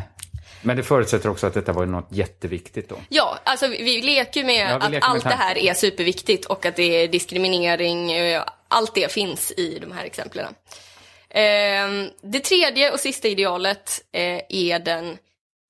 Men 0.67 0.77
det 0.77 0.83
förutsätter 0.83 1.29
också 1.29 1.47
att 1.47 1.55
detta 1.55 1.73
var 1.73 1.87
något 1.87 2.09
jätteviktigt 2.11 2.89
då. 2.89 2.97
Ja, 3.09 3.39
alltså 3.45 3.67
vi, 3.67 4.03
leker 4.03 4.45
med 4.45 4.71
Ja, 4.71 4.79
vi 4.79 4.85
att 4.85 4.91
leker 4.91 5.09
med 5.09 5.11
allt 5.11 5.25
det 5.25 5.35
här 5.35 5.59
är 5.59 5.75
superviktigt 5.75 6.45
och 6.45 6.67
att 6.67 6.77
det 6.77 6.83
är 6.83 7.09
diskriminering, 7.09 8.13
eh, 8.13 8.43
allt 8.69 8.95
det 8.95 9.13
finns 9.13 9.53
i 9.57 9.79
de 9.79 9.93
här 9.93 10.05
exemplen. 10.05 10.55
Eh, 11.29 12.11
det 12.23 12.41
tredje 12.41 12.93
och 12.93 13.01
sista 13.01 13.29
idealet 13.29 14.01
eh, 14.13 14.41
är 14.49 14.79
den 14.79 15.19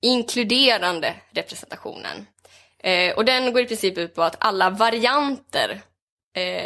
inkluderande 0.01 1.15
representationen. 1.31 2.27
Eh, 2.83 3.15
och 3.15 3.25
den 3.25 3.53
går 3.53 3.61
i 3.61 3.65
princip 3.65 3.97
ut 3.97 4.15
på 4.15 4.23
att 4.23 4.35
alla 4.39 4.69
varianter 4.69 5.81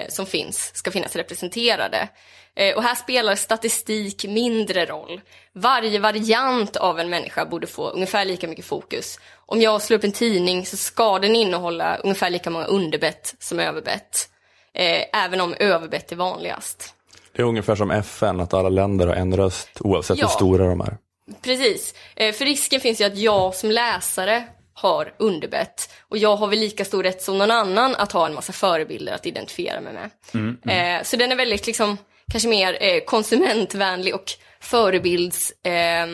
som 0.07 0.25
finns 0.25 0.75
ska 0.75 0.91
finnas 0.91 1.15
representerade. 1.15 2.09
Eh, 2.55 2.75
och 2.75 2.83
här 2.83 2.95
spelar 2.95 3.35
statistik 3.35 4.25
mindre 4.25 4.85
roll. 4.85 5.21
Varje 5.53 5.99
variant 5.99 6.75
av 6.75 6.99
en 6.99 7.09
människa 7.09 7.45
borde 7.45 7.67
få 7.67 7.89
ungefär 7.89 8.25
lika 8.25 8.47
mycket 8.47 8.65
fokus. 8.65 9.19
Om 9.45 9.61
jag 9.61 9.81
slår 9.81 9.97
upp 9.97 10.03
en 10.03 10.11
tidning 10.11 10.65
så 10.65 10.77
ska 10.77 11.19
den 11.19 11.35
innehålla 11.35 11.97
ungefär 11.97 12.29
lika 12.29 12.49
många 12.49 12.65
underbett 12.65 13.35
som 13.39 13.59
överbett. 13.59 14.29
Eh, 14.73 15.23
även 15.25 15.41
om 15.41 15.53
överbett 15.59 16.11
är 16.11 16.15
vanligast. 16.15 16.95
Det 17.35 17.41
är 17.41 17.45
ungefär 17.45 17.75
som 17.75 17.91
FN, 17.91 18.39
att 18.39 18.53
alla 18.53 18.69
länder 18.69 19.07
har 19.07 19.15
en 19.15 19.37
röst 19.37 19.69
oavsett 19.79 20.17
Ja. 20.17 20.25
hur 20.25 20.31
stora 20.31 20.67
de 20.67 20.81
är. 20.81 20.97
Precis, 21.41 21.93
eh, 22.15 22.33
för 22.33 22.45
risken 22.45 22.81
finns 22.81 23.01
ju 23.01 23.05
att 23.05 23.17
jag 23.17 23.55
som 23.55 23.71
läsare 23.71 24.43
har 24.73 25.13
underbett 25.17 25.89
och 26.09 26.17
jag 26.17 26.35
har 26.35 26.47
väl 26.47 26.59
lika 26.59 26.85
stor 26.85 27.03
rätt 27.03 27.21
som 27.21 27.37
någon 27.37 27.51
annan 27.51 27.95
att 27.95 28.11
ha 28.11 28.25
en 28.25 28.33
massa 28.33 28.53
förebilder 28.53 29.13
att 29.13 29.25
identifiera 29.25 29.81
mig 29.81 29.93
med. 29.93 30.09
Mm, 30.33 30.57
Eh, 30.99 31.03
så 31.03 31.15
den 31.17 31.31
är 31.31 31.35
väldigt 31.35 31.67
liksom, 31.67 31.97
kanske 32.31 32.49
mer 32.49 32.77
eh, 32.81 33.03
konsumentvänlig 33.03 34.15
och 34.15 34.31
förebilds 34.59 35.51
eh, 35.51 36.07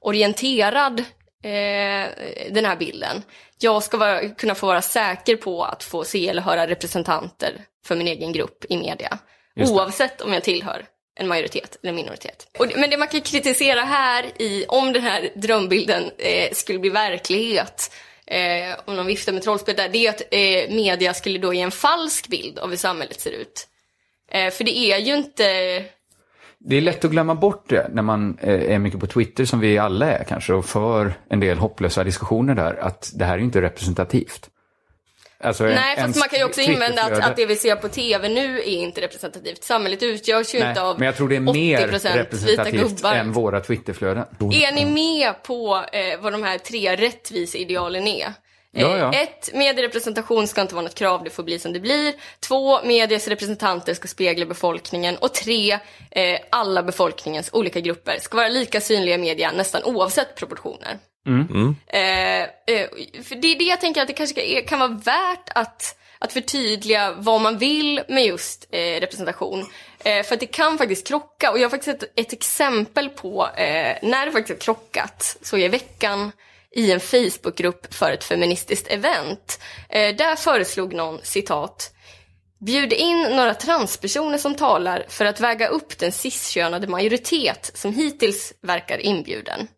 orienterad 0.00 1.00
eh, 1.44 2.08
den 2.50 2.64
här 2.64 2.76
bilden. 2.76 3.22
Jag 3.58 3.82
ska 3.82 3.96
vara, 3.96 4.28
kunna 4.28 4.54
få 4.54 4.66
vara 4.66 4.82
säker 4.82 5.36
på 5.36 5.64
att 5.64 5.84
få 5.84 6.04
se 6.04 6.28
eller 6.28 6.42
höra 6.42 6.66
representanter 6.66 7.60
för 7.86 7.96
min 7.96 8.08
egen 8.08 8.32
grupp 8.32 8.64
i 8.68 8.76
media. 8.76 9.18
Oavsett 9.60 10.20
om 10.20 10.32
jag 10.32 10.44
tillhör 10.44 10.86
en 11.20 11.28
majoritet 11.28 11.78
eller 11.82 11.92
minoritet. 11.92 12.46
Och, 12.58 12.66
men 12.76 12.90
det 12.90 12.96
man 12.96 13.08
kan 13.08 13.20
kritisera 13.20 13.80
här 13.80 14.42
i, 14.42 14.64
om 14.68 14.92
den 14.92 15.02
här 15.02 15.30
drömbilden 15.34 16.10
eh, 16.18 16.52
skulle 16.52 16.78
bli 16.78 16.90
verklighet, 16.90 17.94
eh, 18.26 18.78
om 18.84 18.96
de 18.96 19.06
viftar 19.06 19.32
med 19.32 19.42
trollspel 19.42 19.76
där, 19.76 19.88
det 19.88 20.06
är 20.06 20.10
att 20.10 20.22
eh, 20.30 20.74
media 20.74 21.14
skulle 21.14 21.38
då 21.38 21.54
ge 21.54 21.60
en 21.60 21.70
falsk 21.70 22.28
bild 22.28 22.58
av 22.58 22.70
hur 22.70 22.76
samhället 22.76 23.20
ser 23.20 23.30
ut. 23.32 23.68
Eh, 24.30 24.50
för 24.50 24.64
det 24.64 24.76
är 24.76 24.98
ju 24.98 25.16
inte... 25.16 25.44
Det 26.58 26.76
är 26.76 26.80
lätt 26.80 27.04
att 27.04 27.10
glömma 27.10 27.34
bort 27.34 27.68
det 27.68 27.88
när 27.92 28.02
man 28.02 28.38
eh, 28.40 28.72
är 28.74 28.78
mycket 28.78 29.00
på 29.00 29.06
Twitter, 29.06 29.44
som 29.44 29.60
vi 29.60 29.78
alla 29.78 30.12
är 30.12 30.24
kanske, 30.24 30.52
och 30.52 30.66
för 30.66 31.14
en 31.30 31.40
del 31.40 31.58
hopplösa 31.58 32.04
diskussioner 32.04 32.54
där, 32.54 32.74
att 32.76 33.12
det 33.14 33.24
här 33.24 33.34
är 33.34 33.38
ju 33.38 33.44
inte 33.44 33.62
representativt. 33.62 34.50
Alltså, 35.44 35.64
Nej, 35.64 35.96
fast 35.96 36.18
man 36.18 36.28
kan 36.28 36.38
ju 36.38 36.44
också 36.44 36.60
invända 36.60 37.02
att, 37.02 37.24
att 37.24 37.36
det 37.36 37.46
vi 37.46 37.56
ser 37.56 37.76
på 37.76 37.88
TV 37.88 38.28
nu 38.28 38.58
är 38.58 38.64
inte 38.64 39.00
representativt. 39.00 39.64
Samhället 39.64 40.02
utgörs 40.02 40.54
ju 40.54 40.58
Nej, 40.58 40.68
inte 40.68 40.82
av 40.82 40.98
men 40.98 41.06
jag 41.06 41.16
tror 41.16 41.28
det 41.28 41.36
är 41.36 41.40
80% 41.40 41.52
mer 41.52 41.86
representativt 42.16 43.04
än 43.04 43.32
våra 43.32 43.60
Twitterflöden. 43.60 44.24
Är 44.40 44.72
ni 44.72 44.84
med 44.84 45.42
på 45.42 45.84
eh, 45.92 46.20
vad 46.20 46.32
de 46.32 46.42
här 46.42 46.58
tre 46.58 46.96
rättviseidealen 46.96 48.06
är? 48.06 48.32
Eh, 48.74 48.82
Ja, 48.82 48.98
ja. 48.98 49.12
Ett, 49.12 49.50
medierepresentation 49.54 50.46
ska 50.46 50.60
inte 50.60 50.74
vara 50.74 50.82
något 50.84 50.94
krav, 50.94 51.24
det 51.24 51.30
får 51.30 51.42
bli 51.42 51.58
som 51.58 51.72
det 51.72 51.80
blir. 51.80 52.14
Två, 52.40 52.82
medias 52.82 53.28
representanter 53.28 53.94
ska 53.94 54.08
spegla 54.08 54.46
befolkningen. 54.46 55.16
Och 55.16 55.34
tre, 55.34 55.78
eh, 56.10 56.38
alla 56.50 56.82
befolkningens 56.82 57.50
olika 57.52 57.80
grupper 57.80 58.18
ska 58.20 58.36
vara 58.36 58.48
lika 58.48 58.80
synliga 58.80 59.14
i 59.14 59.18
media 59.18 59.52
nästan 59.52 59.84
oavsett 59.84 60.34
proportioner. 60.36 60.98
Eh, 61.86 62.42
eh, 62.42 62.88
för 63.22 63.34
det 63.34 63.48
är 63.48 63.58
det 63.58 63.64
jag 63.64 63.80
tänker 63.80 64.00
att 64.02 64.08
det 64.08 64.14
kanske 64.14 64.62
kan 64.62 64.78
vara 64.78 65.00
värt 65.04 65.48
att, 65.54 65.98
att 66.18 66.32
förtydliga 66.32 67.12
vad 67.12 67.40
man 67.40 67.58
vill 67.58 68.00
med 68.08 68.26
just 68.26 68.66
eh, 68.70 69.00
representation. 69.00 69.66
Eh, 70.04 70.22
för 70.22 70.34
att 70.34 70.40
det 70.40 70.46
kan 70.46 70.78
faktiskt 70.78 71.06
krocka. 71.06 71.50
Och 71.50 71.58
jag 71.58 71.64
har 71.64 71.70
faktiskt 71.70 72.02
ett, 72.02 72.12
ett 72.20 72.32
exempel 72.32 73.08
på 73.08 73.48
eh, 73.56 73.96
när 74.02 74.26
det 74.26 74.32
faktiskt 74.32 74.58
har 74.58 74.74
krockat. 74.74 75.36
Så 75.42 75.56
i 75.58 75.68
veckan 75.68 76.32
i 76.74 76.92
en 76.92 77.00
Facebookgrupp 77.00 77.94
för 77.94 78.12
ett 78.12 78.24
feministiskt 78.24 78.92
event. 78.92 79.60
Eh, 79.88 80.16
där 80.16 80.36
föreslog 80.36 80.94
någon 80.94 81.20
citat 81.22 81.90
Bjud 82.60 82.92
in 82.92 83.22
några 83.22 83.54
transpersoner 83.54 84.38
som 84.38 84.54
talar 84.54 85.04
för 85.08 85.24
att 85.24 85.40
väga 85.40 85.68
upp 85.68 85.98
den 85.98 86.12
ciskönade 86.12 86.86
majoritet 86.86 87.70
som 87.74 87.92
hittills 87.92 88.52
verkar 88.60 88.98
inbjuden. 88.98 89.68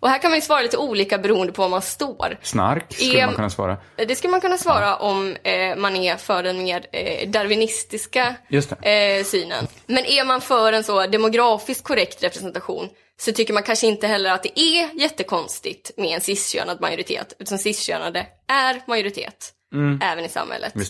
Och 0.00 0.08
här 0.08 0.18
kan 0.18 0.30
man 0.30 0.38
ju 0.38 0.42
svara 0.42 0.62
lite 0.62 0.76
olika 0.76 1.18
beroende 1.18 1.52
på 1.52 1.62
var 1.62 1.68
man 1.68 1.82
står. 1.82 2.38
Snark, 2.42 2.94
skulle 2.94 3.20
Är- 3.20 3.26
man 3.26 3.34
kunna 3.34 3.50
svara. 3.50 3.76
Det 3.96 4.16
ska 4.16 4.28
man 4.28 4.40
kunna 4.40 4.58
svara 4.58 4.96
om 4.96 5.36
eh, 5.42 5.76
man 5.76 5.96
är 5.96 6.16
för 6.16 6.42
den 6.42 6.62
mer 6.62 6.86
eh, 6.92 7.28
darwinistiska 7.28 8.34
eh, 8.82 9.24
synen. 9.24 9.66
Men 9.86 10.04
är 10.04 10.24
man 10.24 10.40
för 10.40 10.72
en 10.72 10.84
så 10.84 11.06
demografiskt 11.06 11.84
korrekt 11.84 12.22
representation 12.22 12.88
så 13.20 13.32
tycker 13.32 13.54
man 13.54 13.62
kanske 13.62 13.86
inte 13.86 14.06
heller 14.06 14.30
att 14.30 14.42
det 14.42 14.60
är 14.60 15.00
jättekonstigt 15.00 15.90
med 15.96 16.10
en 16.10 16.20
ciskönad 16.20 16.80
majoritet. 16.80 17.32
Utan 17.38 17.58
ciskönade 17.58 18.26
är 18.48 18.82
majoritet. 18.86 19.52
Mm. 19.74 20.00
Även 20.02 20.24
i 20.24 20.28
samhället. 20.28 20.74
Eh, 20.76 20.82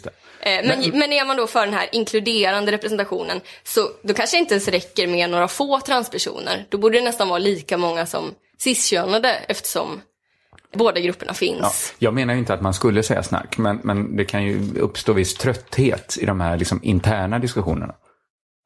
Men, 0.43 0.99
men 0.99 1.13
är 1.13 1.25
man 1.25 1.37
då 1.37 1.47
för 1.47 1.67
den 1.67 1.75
här 1.75 1.89
inkluderande 1.93 2.73
representationen 2.73 3.41
så 3.65 3.91
då 4.03 4.15
kanske 4.15 4.37
det 4.37 4.41
inte 4.41 4.55
ens 4.55 4.69
räcker 4.69 5.07
med 5.07 5.31
några 5.31 5.49
få 5.49 5.81
transpersoner. 5.81 6.67
Då 6.69 6.79
borde 6.79 6.99
det 6.99 7.05
nästan 7.05 7.29
vara 7.29 7.39
lika 7.39 7.77
många 7.77 8.07
som 8.07 8.35
ciskönade 8.59 9.33
eftersom 9.49 10.01
båda 10.75 11.01
grupperna 11.01 11.35
finns. 11.35 11.61
Ja, 11.61 11.73
jag 11.99 12.15
menar 12.15 12.35
ju 12.35 12.41
inte 12.41 12.55
att 12.55 12.61
man 12.63 12.75
skulle 12.75 13.03
säga 13.03 13.23
snark, 13.23 13.59
men, 13.59 13.81
men 13.85 14.17
det 14.17 14.25
kan 14.25 14.45
ju 14.45 14.79
uppstå 14.81 15.13
viss 15.13 15.35
trötthet 15.35 16.17
i 16.21 16.27
de 16.27 16.41
här 16.41 16.57
liksom 16.57 16.81
interna 16.83 17.39
diskussionerna. 17.39 17.95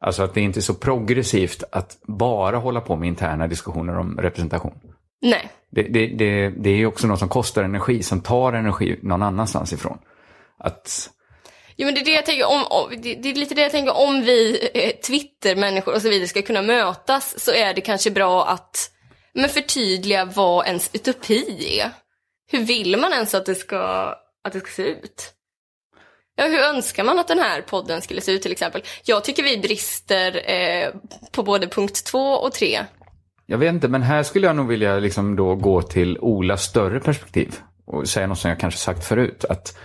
Alltså 0.02 0.22
att 0.22 0.34
det 0.34 0.40
inte 0.40 0.58
är 0.58 0.62
så 0.62 0.74
progressivt 0.74 1.64
att 1.72 1.98
bara 2.02 2.56
hålla 2.56 2.80
på 2.80 2.96
med 2.96 3.08
interna 3.08 3.48
diskussioner 3.48 3.98
om 3.98 4.18
representation. 4.18 4.74
Nej. 5.22 5.50
Det, 5.70 5.82
det, 5.82 6.06
det, 6.06 6.48
det 6.48 6.70
är 6.70 6.86
också 6.86 7.06
något 7.06 7.18
som 7.18 7.28
kostar 7.28 7.64
energi, 7.64 8.02
som 8.02 8.20
tar 8.20 8.52
energi 8.52 8.98
någon 9.02 9.22
annanstans 9.22 9.72
ifrån. 9.72 9.98
Att, 10.58 11.10
Jo 11.76 11.86
men 11.86 11.94
det 11.94 12.00
är 12.00 12.04
det 12.04 12.10
jag 12.10 12.26
tänker 12.26 12.48
om, 12.48 12.64
om 12.70 13.02
det, 13.02 13.14
det 13.14 13.28
är 13.28 13.34
lite 13.34 13.54
det 13.54 13.62
jag 13.62 13.70
tänker 13.70 13.96
om 13.96 14.22
vi 14.22 14.68
eh, 14.74 14.90
Twitter-människor 15.06 15.94
och 15.94 16.02
så 16.02 16.08
vidare 16.08 16.28
ska 16.28 16.42
kunna 16.42 16.62
mötas 16.62 17.44
så 17.44 17.52
är 17.52 17.74
det 17.74 17.80
kanske 17.80 18.10
bra 18.10 18.46
att 18.46 18.90
men 19.34 19.48
förtydliga 19.48 20.24
vad 20.24 20.66
ens 20.66 20.90
utopi 20.92 21.78
är. 21.80 21.90
Hur 22.50 22.64
vill 22.64 22.96
man 22.96 23.12
ens 23.12 23.34
att 23.34 23.46
det 23.46 23.54
ska, 23.54 23.78
att 24.44 24.52
det 24.52 24.60
ska 24.60 24.70
se 24.70 24.82
ut? 24.82 25.34
Ja, 26.36 26.44
hur 26.46 26.58
önskar 26.60 27.04
man 27.04 27.18
att 27.18 27.28
den 27.28 27.38
här 27.38 27.62
podden 27.62 28.02
skulle 28.02 28.20
se 28.20 28.32
ut 28.32 28.42
till 28.42 28.52
exempel? 28.52 28.82
Jag 29.04 29.24
tycker 29.24 29.42
vi 29.42 29.58
brister 29.58 30.50
eh, 30.50 30.88
på 31.32 31.42
både 31.42 31.66
punkt 31.68 32.04
två 32.06 32.18
och 32.32 32.52
tre. 32.52 32.80
jag 33.46 33.58
vet 33.58 33.72
inte, 33.72 33.88
men 33.88 34.02
här 34.02 34.22
skulle 34.22 34.46
jag 34.46 34.56
nog 34.56 34.68
vilja 34.68 34.98
liksom 34.98 35.36
då 35.36 35.54
gå 35.54 35.82
till 35.82 36.18
Olas 36.18 36.62
större 36.64 37.00
perspektiv 37.00 37.56
och 37.84 38.08
säga 38.08 38.26
något 38.26 38.38
som 38.38 38.48
jag 38.50 38.60
kanske 38.60 38.80
sagt 38.80 39.04
förut. 39.04 39.44
Att 39.44 39.78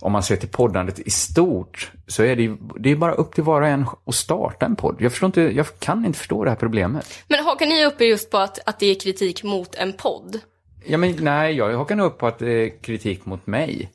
om 0.00 0.12
man 0.12 0.22
ser 0.22 0.36
till 0.36 0.48
poddandet 0.48 0.98
i 0.98 1.10
stort 1.10 1.92
så 2.06 2.22
är 2.22 2.36
det, 2.36 2.42
ju- 2.42 2.56
det 2.78 2.90
är 2.90 2.96
bara 2.96 3.12
upp 3.12 3.34
till 3.34 3.44
var 3.44 3.60
och 3.62 3.68
en 3.68 3.86
att 4.06 4.14
starta 4.14 4.66
en 4.66 4.76
podd. 4.76 4.96
Jag, 4.98 5.12
förstår 5.12 5.26
inte, 5.26 5.40
jag 5.42 5.66
kan 5.78 6.04
inte 6.06 6.18
förstå 6.18 6.44
det 6.44 6.50
här 6.50 6.56
problemet. 6.56 7.06
Men 7.28 7.44
hakar 7.44 7.66
ni 7.66 7.84
upp 7.86 8.00
er 8.00 8.04
just 8.06 8.30
på 8.30 8.38
att, 8.38 8.58
att 8.66 8.78
det 8.80 8.86
är 8.86 9.00
kritik 9.00 9.42
mot 9.42 9.74
en 9.74 9.92
podd? 9.92 10.40
Ja, 10.86 10.98
men, 10.98 11.16
nej, 11.20 11.54
jag 11.56 11.76
hakar 11.76 11.96
nog 11.96 12.06
upp 12.06 12.18
på 12.18 12.26
att 12.26 12.38
det 12.38 12.50
är 12.50 12.82
kritik 12.82 13.26
mot 13.26 13.46
mig. 13.46 13.90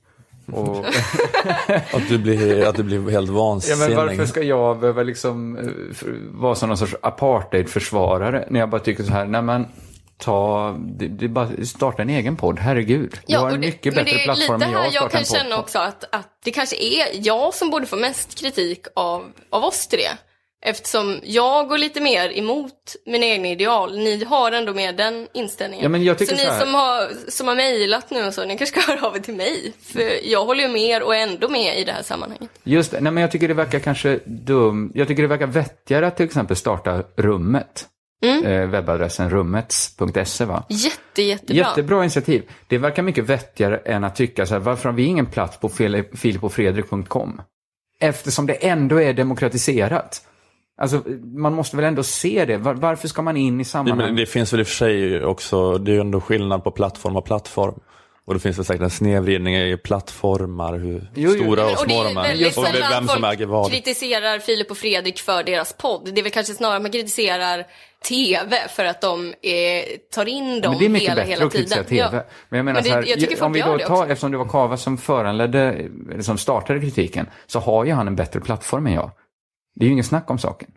Och, 0.53 0.85
Att 1.93 2.09
du 2.09 2.17
blir, 2.17 2.65
att 2.67 2.75
du 2.75 2.83
blir 2.83 3.09
helt 3.09 3.27
ja, 3.27 3.33
vansinnig. 3.33 3.79
men 3.89 3.97
varför 3.97 4.25
ska 4.25 4.43
jag 4.43 4.79
behöva 4.79 5.03
liksom, 5.03 5.57
eh, 5.57 5.63
vara 6.31 6.55
som 6.55 6.69
någon 6.69 6.77
sorts 6.77 6.95
apartheidförsvarare 7.01 8.47
när 8.49 8.59
jag 8.59 8.69
bara 8.69 8.81
tycker 8.81 9.03
så 9.03 9.11
här, 9.11 9.25
nej 9.25 9.41
men 9.41 9.67
ta, 10.17 10.75
det, 10.79 11.07
det 11.07 11.25
är 11.25 11.29
bara 11.29 11.49
starta 11.65 12.01
en 12.01 12.09
egen 12.09 12.35
podd, 12.35 12.59
herregud. 12.59 13.11
Du 13.11 13.33
Ja, 13.33 13.39
har 13.39 13.45
och 13.47 13.53
en 13.55 13.61
det, 13.61 13.67
mycket 13.67 13.95
men 13.95 14.05
bättre 14.05 14.17
det 14.17 14.23
är 14.23 14.25
plattform 14.25 14.59
lite 14.59 14.65
än 14.65 14.71
jag 14.71 14.79
här 14.79 14.87
att 14.87 14.93
jag 14.93 15.01
starta 15.01 15.11
kan 15.11 15.19
en 15.19 15.25
podd. 15.25 15.37
känna 15.37 15.57
också 15.61 15.79
att, 15.79 16.03
att 16.15 16.29
det 16.43 16.51
kanske 16.51 16.75
är 16.75 17.05
jag 17.27 17.53
som 17.53 17.69
borde 17.69 17.85
få 17.85 17.95
mest 17.95 18.39
kritik 18.39 18.85
av, 18.95 19.23
av 19.49 19.63
oss 19.63 19.87
tre. 19.87 19.99
Eftersom 20.65 21.19
jag 21.23 21.67
går 21.69 21.77
lite 21.77 22.01
mer 22.01 22.37
emot 22.37 22.73
mina 23.05 23.25
egna 23.25 23.47
ideal. 23.47 23.97
Ni 23.97 24.23
har 24.23 24.51
ändå 24.51 24.73
mer 24.73 24.93
den 24.93 25.27
inställningen. 25.33 25.83
Ja, 25.83 25.89
men 25.89 26.03
jag 26.03 26.17
tycker 26.17 26.35
så 26.35 26.45
så 26.45 26.53
ni 26.53 26.59
som 26.59 26.73
har, 26.73 27.09
som 27.31 27.47
har 27.47 27.55
mejlat 27.55 28.11
nu 28.11 28.27
och 28.27 28.33
så, 28.33 28.45
ni 28.45 28.57
kanske 28.57 28.81
ska 28.81 28.91
höra 28.95 29.07
av 29.07 29.15
er 29.15 29.19
till 29.19 29.35
mig. 29.35 29.73
För 29.83 30.27
jag 30.31 30.45
håller 30.45 30.63
ju 30.63 30.69
med 30.69 31.01
och 31.03 31.15
är 31.15 31.19
ändå 31.19 31.49
med 31.49 31.79
i 31.79 31.83
det 31.83 31.91
här 31.91 32.03
sammanhanget. 32.03 32.49
Just 32.63 32.91
det, 32.91 33.01
nej 33.01 33.11
men 33.11 33.21
jag 33.21 33.31
tycker 33.31 33.47
det 33.47 33.53
verkar 33.53 33.79
kanske 33.79 34.19
dum, 34.25 34.91
jag 34.95 35.07
tycker 35.07 35.21
det 35.21 35.27
verkar 35.29 35.47
vettigare 35.47 36.07
att 36.07 36.17
till 36.17 36.25
exempel 36.25 36.55
starta 36.57 37.03
Rummet. 37.15 37.85
Mm. 38.25 38.45
Eh, 38.45 38.67
webbadressen 38.67 39.29
rummets.se 39.29 40.45
va? 40.45 40.63
Jätte, 40.69 41.21
jättebra. 41.21 41.55
Jättebra 41.55 42.03
initiativ. 42.03 42.43
Det 42.67 42.77
verkar 42.77 43.03
mycket 43.03 43.23
vettigare 43.23 43.77
än 43.77 44.03
att 44.03 44.15
tycka 44.15 44.45
så 44.45 44.53
här, 44.53 44.59
varför 44.59 44.89
har 44.89 44.95
vi 44.95 45.03
ingen 45.03 45.25
plats 45.25 45.57
på 45.59 45.69
Fili- 45.69 46.17
filipofredrik.com? 46.17 47.41
Eftersom 48.01 48.45
det 48.47 48.53
ändå 48.53 49.01
är 49.01 49.13
demokratiserat. 49.13 50.21
Alltså, 50.81 51.03
man 51.35 51.53
måste 51.53 51.75
väl 51.75 51.85
ändå 51.85 52.03
se 52.03 52.45
det. 52.45 52.57
Var, 52.57 52.73
varför 52.73 53.07
ska 53.07 53.21
man 53.21 53.37
in 53.37 53.55
i 53.59 53.63
Det, 53.63 53.69
sammanhang? 53.69 53.97
men 54.07 54.15
det 54.15 54.25
finns 54.25 54.53
väl 54.53 54.59
i 54.59 54.63
och 54.63 54.67
för 54.67 54.75
sig 54.75 55.23
också, 55.23 55.77
det 55.77 55.91
är 55.91 55.93
ju 55.93 56.01
ändå 56.01 56.21
skillnad 56.21 56.63
på 56.63 56.71
plattform 56.71 57.15
och 57.15 57.25
plattform. 57.25 57.79
Och 58.25 58.33
det 58.33 58.39
finns 58.39 58.57
väl 58.57 58.65
säkert 58.65 58.81
en 58.83 58.89
snedvridning 58.89 59.55
i 59.55 59.77
plattformar, 59.77 60.77
hur 60.77 61.11
Jo, 61.15 61.31
jo. 61.37 61.43
stora 61.43 61.63
och 61.71 61.77
små 61.79 62.03
de 62.03 62.17
är. 62.17 62.21
väldigt 62.23 62.57
Och 62.57 62.63
sällan 62.65 62.89
vem 62.91 63.07
som 63.07 63.21
folk 63.21 63.33
äger 63.33 63.45
vad. 63.45 63.71
kritiserar 63.71 64.39
Filip 64.39 64.71
och 64.71 64.77
Fredrik 64.77 65.19
för 65.19 65.43
deras 65.43 65.73
podd. 65.73 66.09
Det 66.13 66.21
är 66.21 66.23
väl 66.23 66.31
kanske 66.31 66.53
snarare 66.53 66.75
att 66.75 66.81
man 66.81 66.91
kritiserar 66.91 67.63
TV 68.09 68.55
för 68.75 68.85
att 68.85 69.01
de 69.01 69.27
eh, 69.27 69.33
tar 70.15 70.25
in 70.27 70.61
dem 70.61 70.71
Men 70.71 70.79
det 70.79 70.85
är 70.85 70.89
mycket 70.89 71.09
hela, 71.09 71.15
bättre 71.21 71.31
hela 71.31 71.45
att 71.45 71.51
tiden. 71.51 71.85
TV. 71.85 72.09
Ja. 72.17 72.23
Men 72.49 72.57
jag 72.57 72.65
menar 72.65 72.73
Men 72.73 72.83
det- 72.83 72.89
så 72.89 72.95
här, 72.95 73.29
jag 73.39 73.41
om 73.45 73.51
vi 73.53 73.61
då 73.61 73.77
det 73.77 73.85
tar, 73.85 74.07
eftersom 74.07 74.31
det 74.31 74.37
var 74.37 74.45
Kava 74.45 74.77
som 74.77 74.97
föranledde, 74.97 75.85
som 76.21 76.37
startade 76.37 76.79
kritiken, 76.79 77.27
så 77.47 77.59
har 77.59 77.85
ju 77.85 77.91
han 77.91 78.07
en 78.07 78.15
bättre 78.15 78.39
plattform 78.39 78.87
än 78.87 78.93
jag. 78.93 79.11
Det 79.79 79.85
är 79.85 79.87
ju 79.87 79.91
ingen 79.91 80.03
snack 80.03 80.29
om 80.29 80.37
saken. 80.37 80.71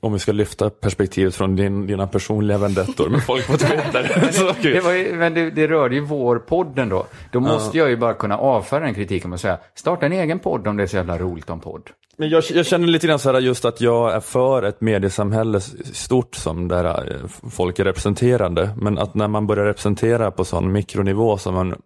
Om 0.00 0.12
vi 0.12 0.18
ska 0.18 0.32
lyfta 0.32 0.70
perspektivet 0.70 1.34
från 1.34 1.56
din, 1.56 1.86
dina 1.86 2.06
personliga 2.06 2.58
vendettor 2.58 3.08
med 3.08 3.24
folk 3.24 3.46
på 3.46 3.56
Twitter. 3.56 4.62
Det, 4.72 4.80
var 4.80 4.92
ju, 4.92 5.16
men 5.16 5.34
det, 5.34 5.50
det 5.50 5.68
rörde 5.68 5.94
ju 5.94 6.00
vår 6.00 6.38
podden 6.38 6.88
då. 6.88 7.06
Då 7.32 7.40
måste 7.40 7.78
jag 7.78 7.90
ju 7.90 7.96
bara 7.96 8.14
kunna 8.14 8.38
avföra 8.38 8.84
den 8.84 8.94
kritiken 8.94 9.32
och 9.32 9.40
säga, 9.40 9.58
starta 9.74 10.06
en 10.06 10.12
egen 10.12 10.38
podd 10.38 10.66
om 10.66 10.76
det 10.76 10.82
är 10.82 10.86
så 10.86 10.96
jävla 10.96 11.18
roligt 11.18 11.50
om 11.50 11.60
podd. 11.60 11.90
Men 12.16 12.28
jag, 12.28 12.44
jag 12.50 12.66
känner 12.66 12.86
lite 12.86 13.06
grann 13.06 13.18
så 13.18 13.32
här 13.32 13.40
just 13.40 13.64
att 13.64 13.80
jag 13.80 14.14
är 14.14 14.20
för 14.20 14.62
ett 14.62 14.80
mediesamhälle 14.80 15.60
stort 15.60 16.34
som 16.34 16.68
där 16.68 16.84
eh, 16.84 17.50
folk 17.50 17.78
är 17.78 17.84
representerande. 17.84 18.70
Men 18.76 18.98
att 18.98 19.14
när 19.14 19.28
man 19.28 19.46
börjar 19.46 19.64
representera 19.64 20.30
på 20.30 20.44
sån 20.44 20.72
mikronivå 20.72 21.38
som 21.38 21.56
en 21.56 21.76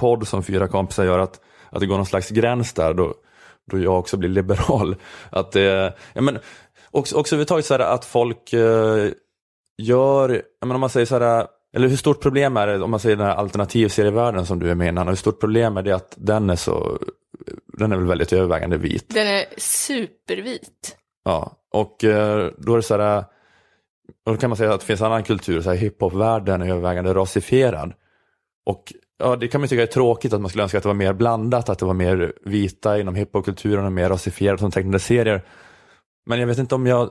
podd 0.00 0.28
som 0.28 0.42
fyra 0.42 0.68
kompisar 0.68 1.04
gör, 1.04 1.18
att, 1.18 1.40
att 1.70 1.80
det 1.80 1.86
går 1.86 1.96
någon 1.96 2.06
slags 2.06 2.30
gräns 2.30 2.72
där, 2.72 2.94
då, 2.94 3.14
då 3.72 3.82
jag 3.82 3.98
också 3.98 4.16
blir 4.16 4.28
liberal. 4.28 4.96
Att 5.30 5.52
det, 5.52 5.94
ja, 6.12 6.20
men, 6.20 6.38
också, 6.90 7.16
också 7.16 7.34
överhuvudtaget 7.34 7.66
så 7.66 7.74
här 7.74 7.80
att 7.80 8.04
folk 8.04 8.52
eh, 8.52 9.08
gör, 9.78 10.42
jag 10.60 10.66
menar, 10.66 10.74
om 10.74 10.80
man 10.80 10.90
säger 10.90 11.06
så 11.06 11.18
här, 11.18 11.46
eller 11.76 11.88
hur 11.88 11.96
stort 11.96 12.20
problem 12.22 12.56
är 12.56 12.66
det 12.66 12.80
om 12.80 12.90
man 12.90 13.00
säger 13.00 13.16
den 13.16 13.26
här 13.26 13.34
alternativserievärlden 13.34 14.46
som 14.46 14.58
du 14.58 14.70
är 14.70 14.74
med 14.74 14.94
i, 14.94 14.98
hur 14.98 15.14
stort 15.14 15.40
problem 15.40 15.76
är 15.76 15.82
det 15.82 15.92
att 15.92 16.14
den 16.16 16.50
är 16.50 16.56
så, 16.56 16.98
den 17.78 17.92
är 17.92 17.96
väl 17.96 18.06
väldigt 18.06 18.32
övervägande 18.32 18.76
vit. 18.76 19.04
Den 19.08 19.26
är 19.26 19.44
supervit. 19.56 20.96
Ja, 21.24 21.56
och 21.72 22.04
eh, 22.04 22.50
då 22.58 22.72
är 22.72 22.76
det 22.76 22.82
så 22.82 22.96
här, 22.96 23.24
och 24.26 24.32
då 24.32 24.36
kan 24.36 24.50
man 24.50 24.56
säga 24.56 24.74
att 24.74 24.80
det 24.80 24.86
finns 24.86 25.02
annan 25.02 25.22
kultur, 25.22 25.62
så 25.62 25.70
här 25.70 25.76
hiphopvärlden 25.76 26.62
är 26.62 26.68
övervägande 26.68 27.14
rasifierad. 27.14 27.92
Och 28.66 28.92
ja, 29.22 29.36
det 29.36 29.48
kan 29.48 29.60
man 29.60 29.68
tycka 29.68 29.82
är 29.82 29.86
tråkigt 29.86 30.32
att 30.32 30.40
man 30.40 30.48
skulle 30.48 30.62
önska 30.62 30.78
att 30.78 30.84
det 30.84 30.88
var 30.88 30.94
mer 30.94 31.12
blandat, 31.12 31.68
att 31.68 31.78
det 31.78 31.86
var 31.86 31.94
mer 31.94 32.32
vita 32.44 33.00
inom 33.00 33.14
hiphopkulturen 33.14 33.84
och 33.84 33.92
mer 33.92 34.08
rasifierat 34.08 34.60
som 34.60 34.70
tecknade 34.70 34.98
serier. 34.98 35.42
Men 36.26 36.40
jag 36.40 36.46
vet 36.46 36.58
inte 36.58 36.74
om 36.74 36.86
jag, 36.86 37.10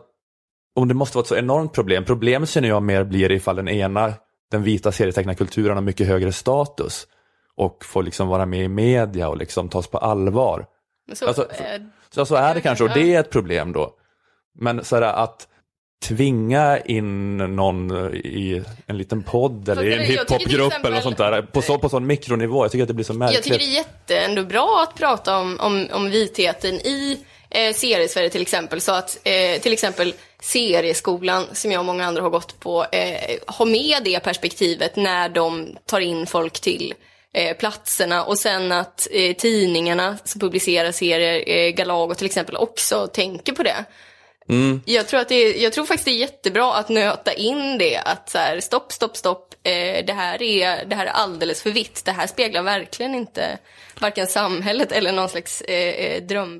om 0.76 0.88
det 0.88 0.94
måste 0.94 1.18
vara 1.18 1.24
ett 1.24 1.28
så 1.28 1.36
enormt 1.36 1.74
problem. 1.74 2.06
Problemet 2.06 2.50
känner 2.50 2.68
jag 2.68 2.84
mer 2.84 3.04
blir 3.04 3.32
ifall 3.32 3.56
den 3.56 3.68
ena, 3.68 4.14
den 4.52 4.64
vita 4.64 4.92
serietecknarkulturen 4.92 5.76
har 5.76 5.82
mycket 5.82 6.08
högre 6.08 6.32
status 6.32 7.08
och 7.56 7.86
får 7.86 8.04
liksom 8.04 8.28
vara 8.28 8.46
med 8.46 8.64
i 8.64 8.68
media 8.68 9.30
och 9.30 9.38
liksom 9.38 9.70
tas 9.70 9.88
på 9.88 9.98
allvar. 9.98 10.66
Så, 11.14 11.28
Alltså, 11.28 11.52
eh, 11.52 11.82
Så, 12.10 12.26
så 12.26 12.36
är 12.36 12.54
det 12.54 12.62
kanske 12.62 12.84
och 12.84 12.90
det 12.94 13.16
är 13.16 13.20
ett 13.20 13.30
problem 13.30 13.72
då. 13.72 13.96
Men 14.60 14.84
så 14.84 14.96
här, 14.96 15.04
att 15.04 15.48
tvinga 16.04 16.80
in 16.80 17.38
någon 17.38 17.92
i 18.16 18.64
en 18.88 18.98
liten 18.98 19.24
podd 19.24 19.70
eller 19.70 19.84
i 19.84 19.94
en 19.94 20.02
hiphopgrupp 20.02 20.74
eller 20.86 20.96
något 20.96 21.04
sånt 21.04 21.18
där 21.18 21.42
på, 21.42 21.62
så, 21.62 21.78
på 21.78 21.90
sån 21.90 22.08
mikronivå. 22.08 22.64
Jag 22.64 22.72
tycker 22.72 22.84
att 22.84 22.88
det 22.88 22.94
blir 22.94 23.06
så 23.06 23.14
märkligt. 23.14 23.36
Jag 23.36 23.44
tycker 23.44 23.58
det 23.58 23.72
är 23.72 23.76
jätte 23.76 24.20
ändå 24.20 24.44
bra 24.44 24.86
att 24.88 24.98
prata 24.98 25.38
om, 25.38 25.60
om, 25.60 25.88
om 25.92 26.10
vitheten 26.10 26.76
i 26.76 27.18
eh, 27.50 27.74
seriesverige 27.74 28.30
till 28.30 28.42
exempel. 28.42 28.82
Så 28.82 28.92
att 28.92 29.18
eh, 29.24 29.62
till 29.62 29.74
exempel 29.74 30.14
serieskolan, 30.42 31.46
som 31.54 31.72
jag 31.72 31.80
och 31.80 31.86
många 31.86 32.06
andra 32.06 32.22
har 32.22 32.30
gått 32.30 32.60
på, 32.60 32.86
eh, 32.92 33.38
har 33.48 33.66
med 33.66 34.04
det 34.04 34.20
perspektivet 34.20 34.96
när 34.96 35.30
de 35.30 35.78
tar 35.86 36.00
in 36.00 36.28
folk 36.28 36.60
till 36.60 36.94
eh, 37.34 37.58
platserna 37.58 38.24
och 38.24 38.38
sen 38.38 38.72
att 38.72 39.08
eh, 39.12 39.36
tidningarna 39.36 40.18
som 40.24 40.42
publicerar 40.42 40.92
serier, 40.92 41.44
eh, 41.48 41.70
Galago 41.72 42.16
till 42.16 42.26
exempel, 42.26 42.56
också 42.56 43.08
tänker 43.08 43.54
på 43.54 43.64
det. 43.64 43.86
Mm. 44.50 44.82
Jag 44.86 45.08
tror, 45.08 45.20
att 45.20 45.30
det 45.30 45.36
är, 45.36 45.64
jag 45.64 45.74
tror 45.74 45.86
faktiskt 45.86 46.06
det 46.06 46.12
är 46.12 46.18
jättebra 46.18 46.74
att 46.74 46.90
nöta 46.90 47.34
in 47.34 47.78
det. 47.78 47.98
Att 47.98 48.30
så 48.30 48.38
här, 48.38 48.60
stopp, 48.60 48.92
stopp, 48.92 49.18
stopp. 49.18 49.54
Eh, 49.64 50.06
det, 50.06 50.14
här 50.14 50.42
är, 50.42 50.86
det 50.86 50.96
här 50.96 51.06
är 51.06 51.12
alldeles 51.12 51.62
för 51.62 51.72
vitt. 51.72 52.06
Det 52.06 52.12
här 52.12 52.28
speglar 52.28 52.62
verkligen 52.62 53.16
inte 53.16 53.58
varken 54.02 54.28
samhället 54.28 54.92
eller 54.92 55.12
någon 55.12 55.30
slags 55.30 55.62
eh, 55.62 56.06
eh, 56.06 56.24
dröm. 56.24 56.60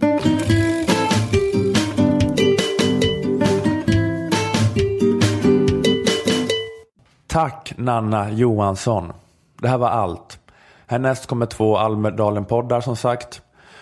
Tack 7.28 7.74
Nanna 7.78 8.32
Johansson. 8.32 9.14
Det 9.62 9.68
här 9.68 9.78
var 9.78 9.90
allt. 9.90 10.40
Härnäst 10.88 11.26
kommer 11.26 11.46
två 11.46 11.78
Almedalen-poddar 11.78 12.82
som 12.82 12.96
sagt. 12.96 13.42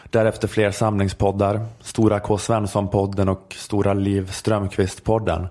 Därefter 0.10 0.48
fler 0.48 0.72
samlingspoddar. 0.72 1.66
Stora 1.82 2.20
K. 2.20 2.38
Svensson-podden 2.38 3.30
och 3.30 3.56
Stora 3.58 3.94
Liv 3.94 4.32
Strömqvist-podden. 4.32 5.48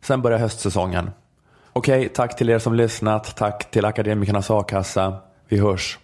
Sen 0.00 0.22
börjar 0.22 0.38
höstsäsongen. 0.38 1.10
Okej, 1.72 2.08
tack 2.08 2.36
till 2.36 2.50
er 2.50 2.58
som 2.58 2.74
lyssnat. 2.74 3.36
Tack 3.36 3.70
till 3.70 3.84
Akademikernas 3.84 4.50
A-kassa. 4.50 5.16
Vi 5.48 5.58
hörs. 5.58 5.98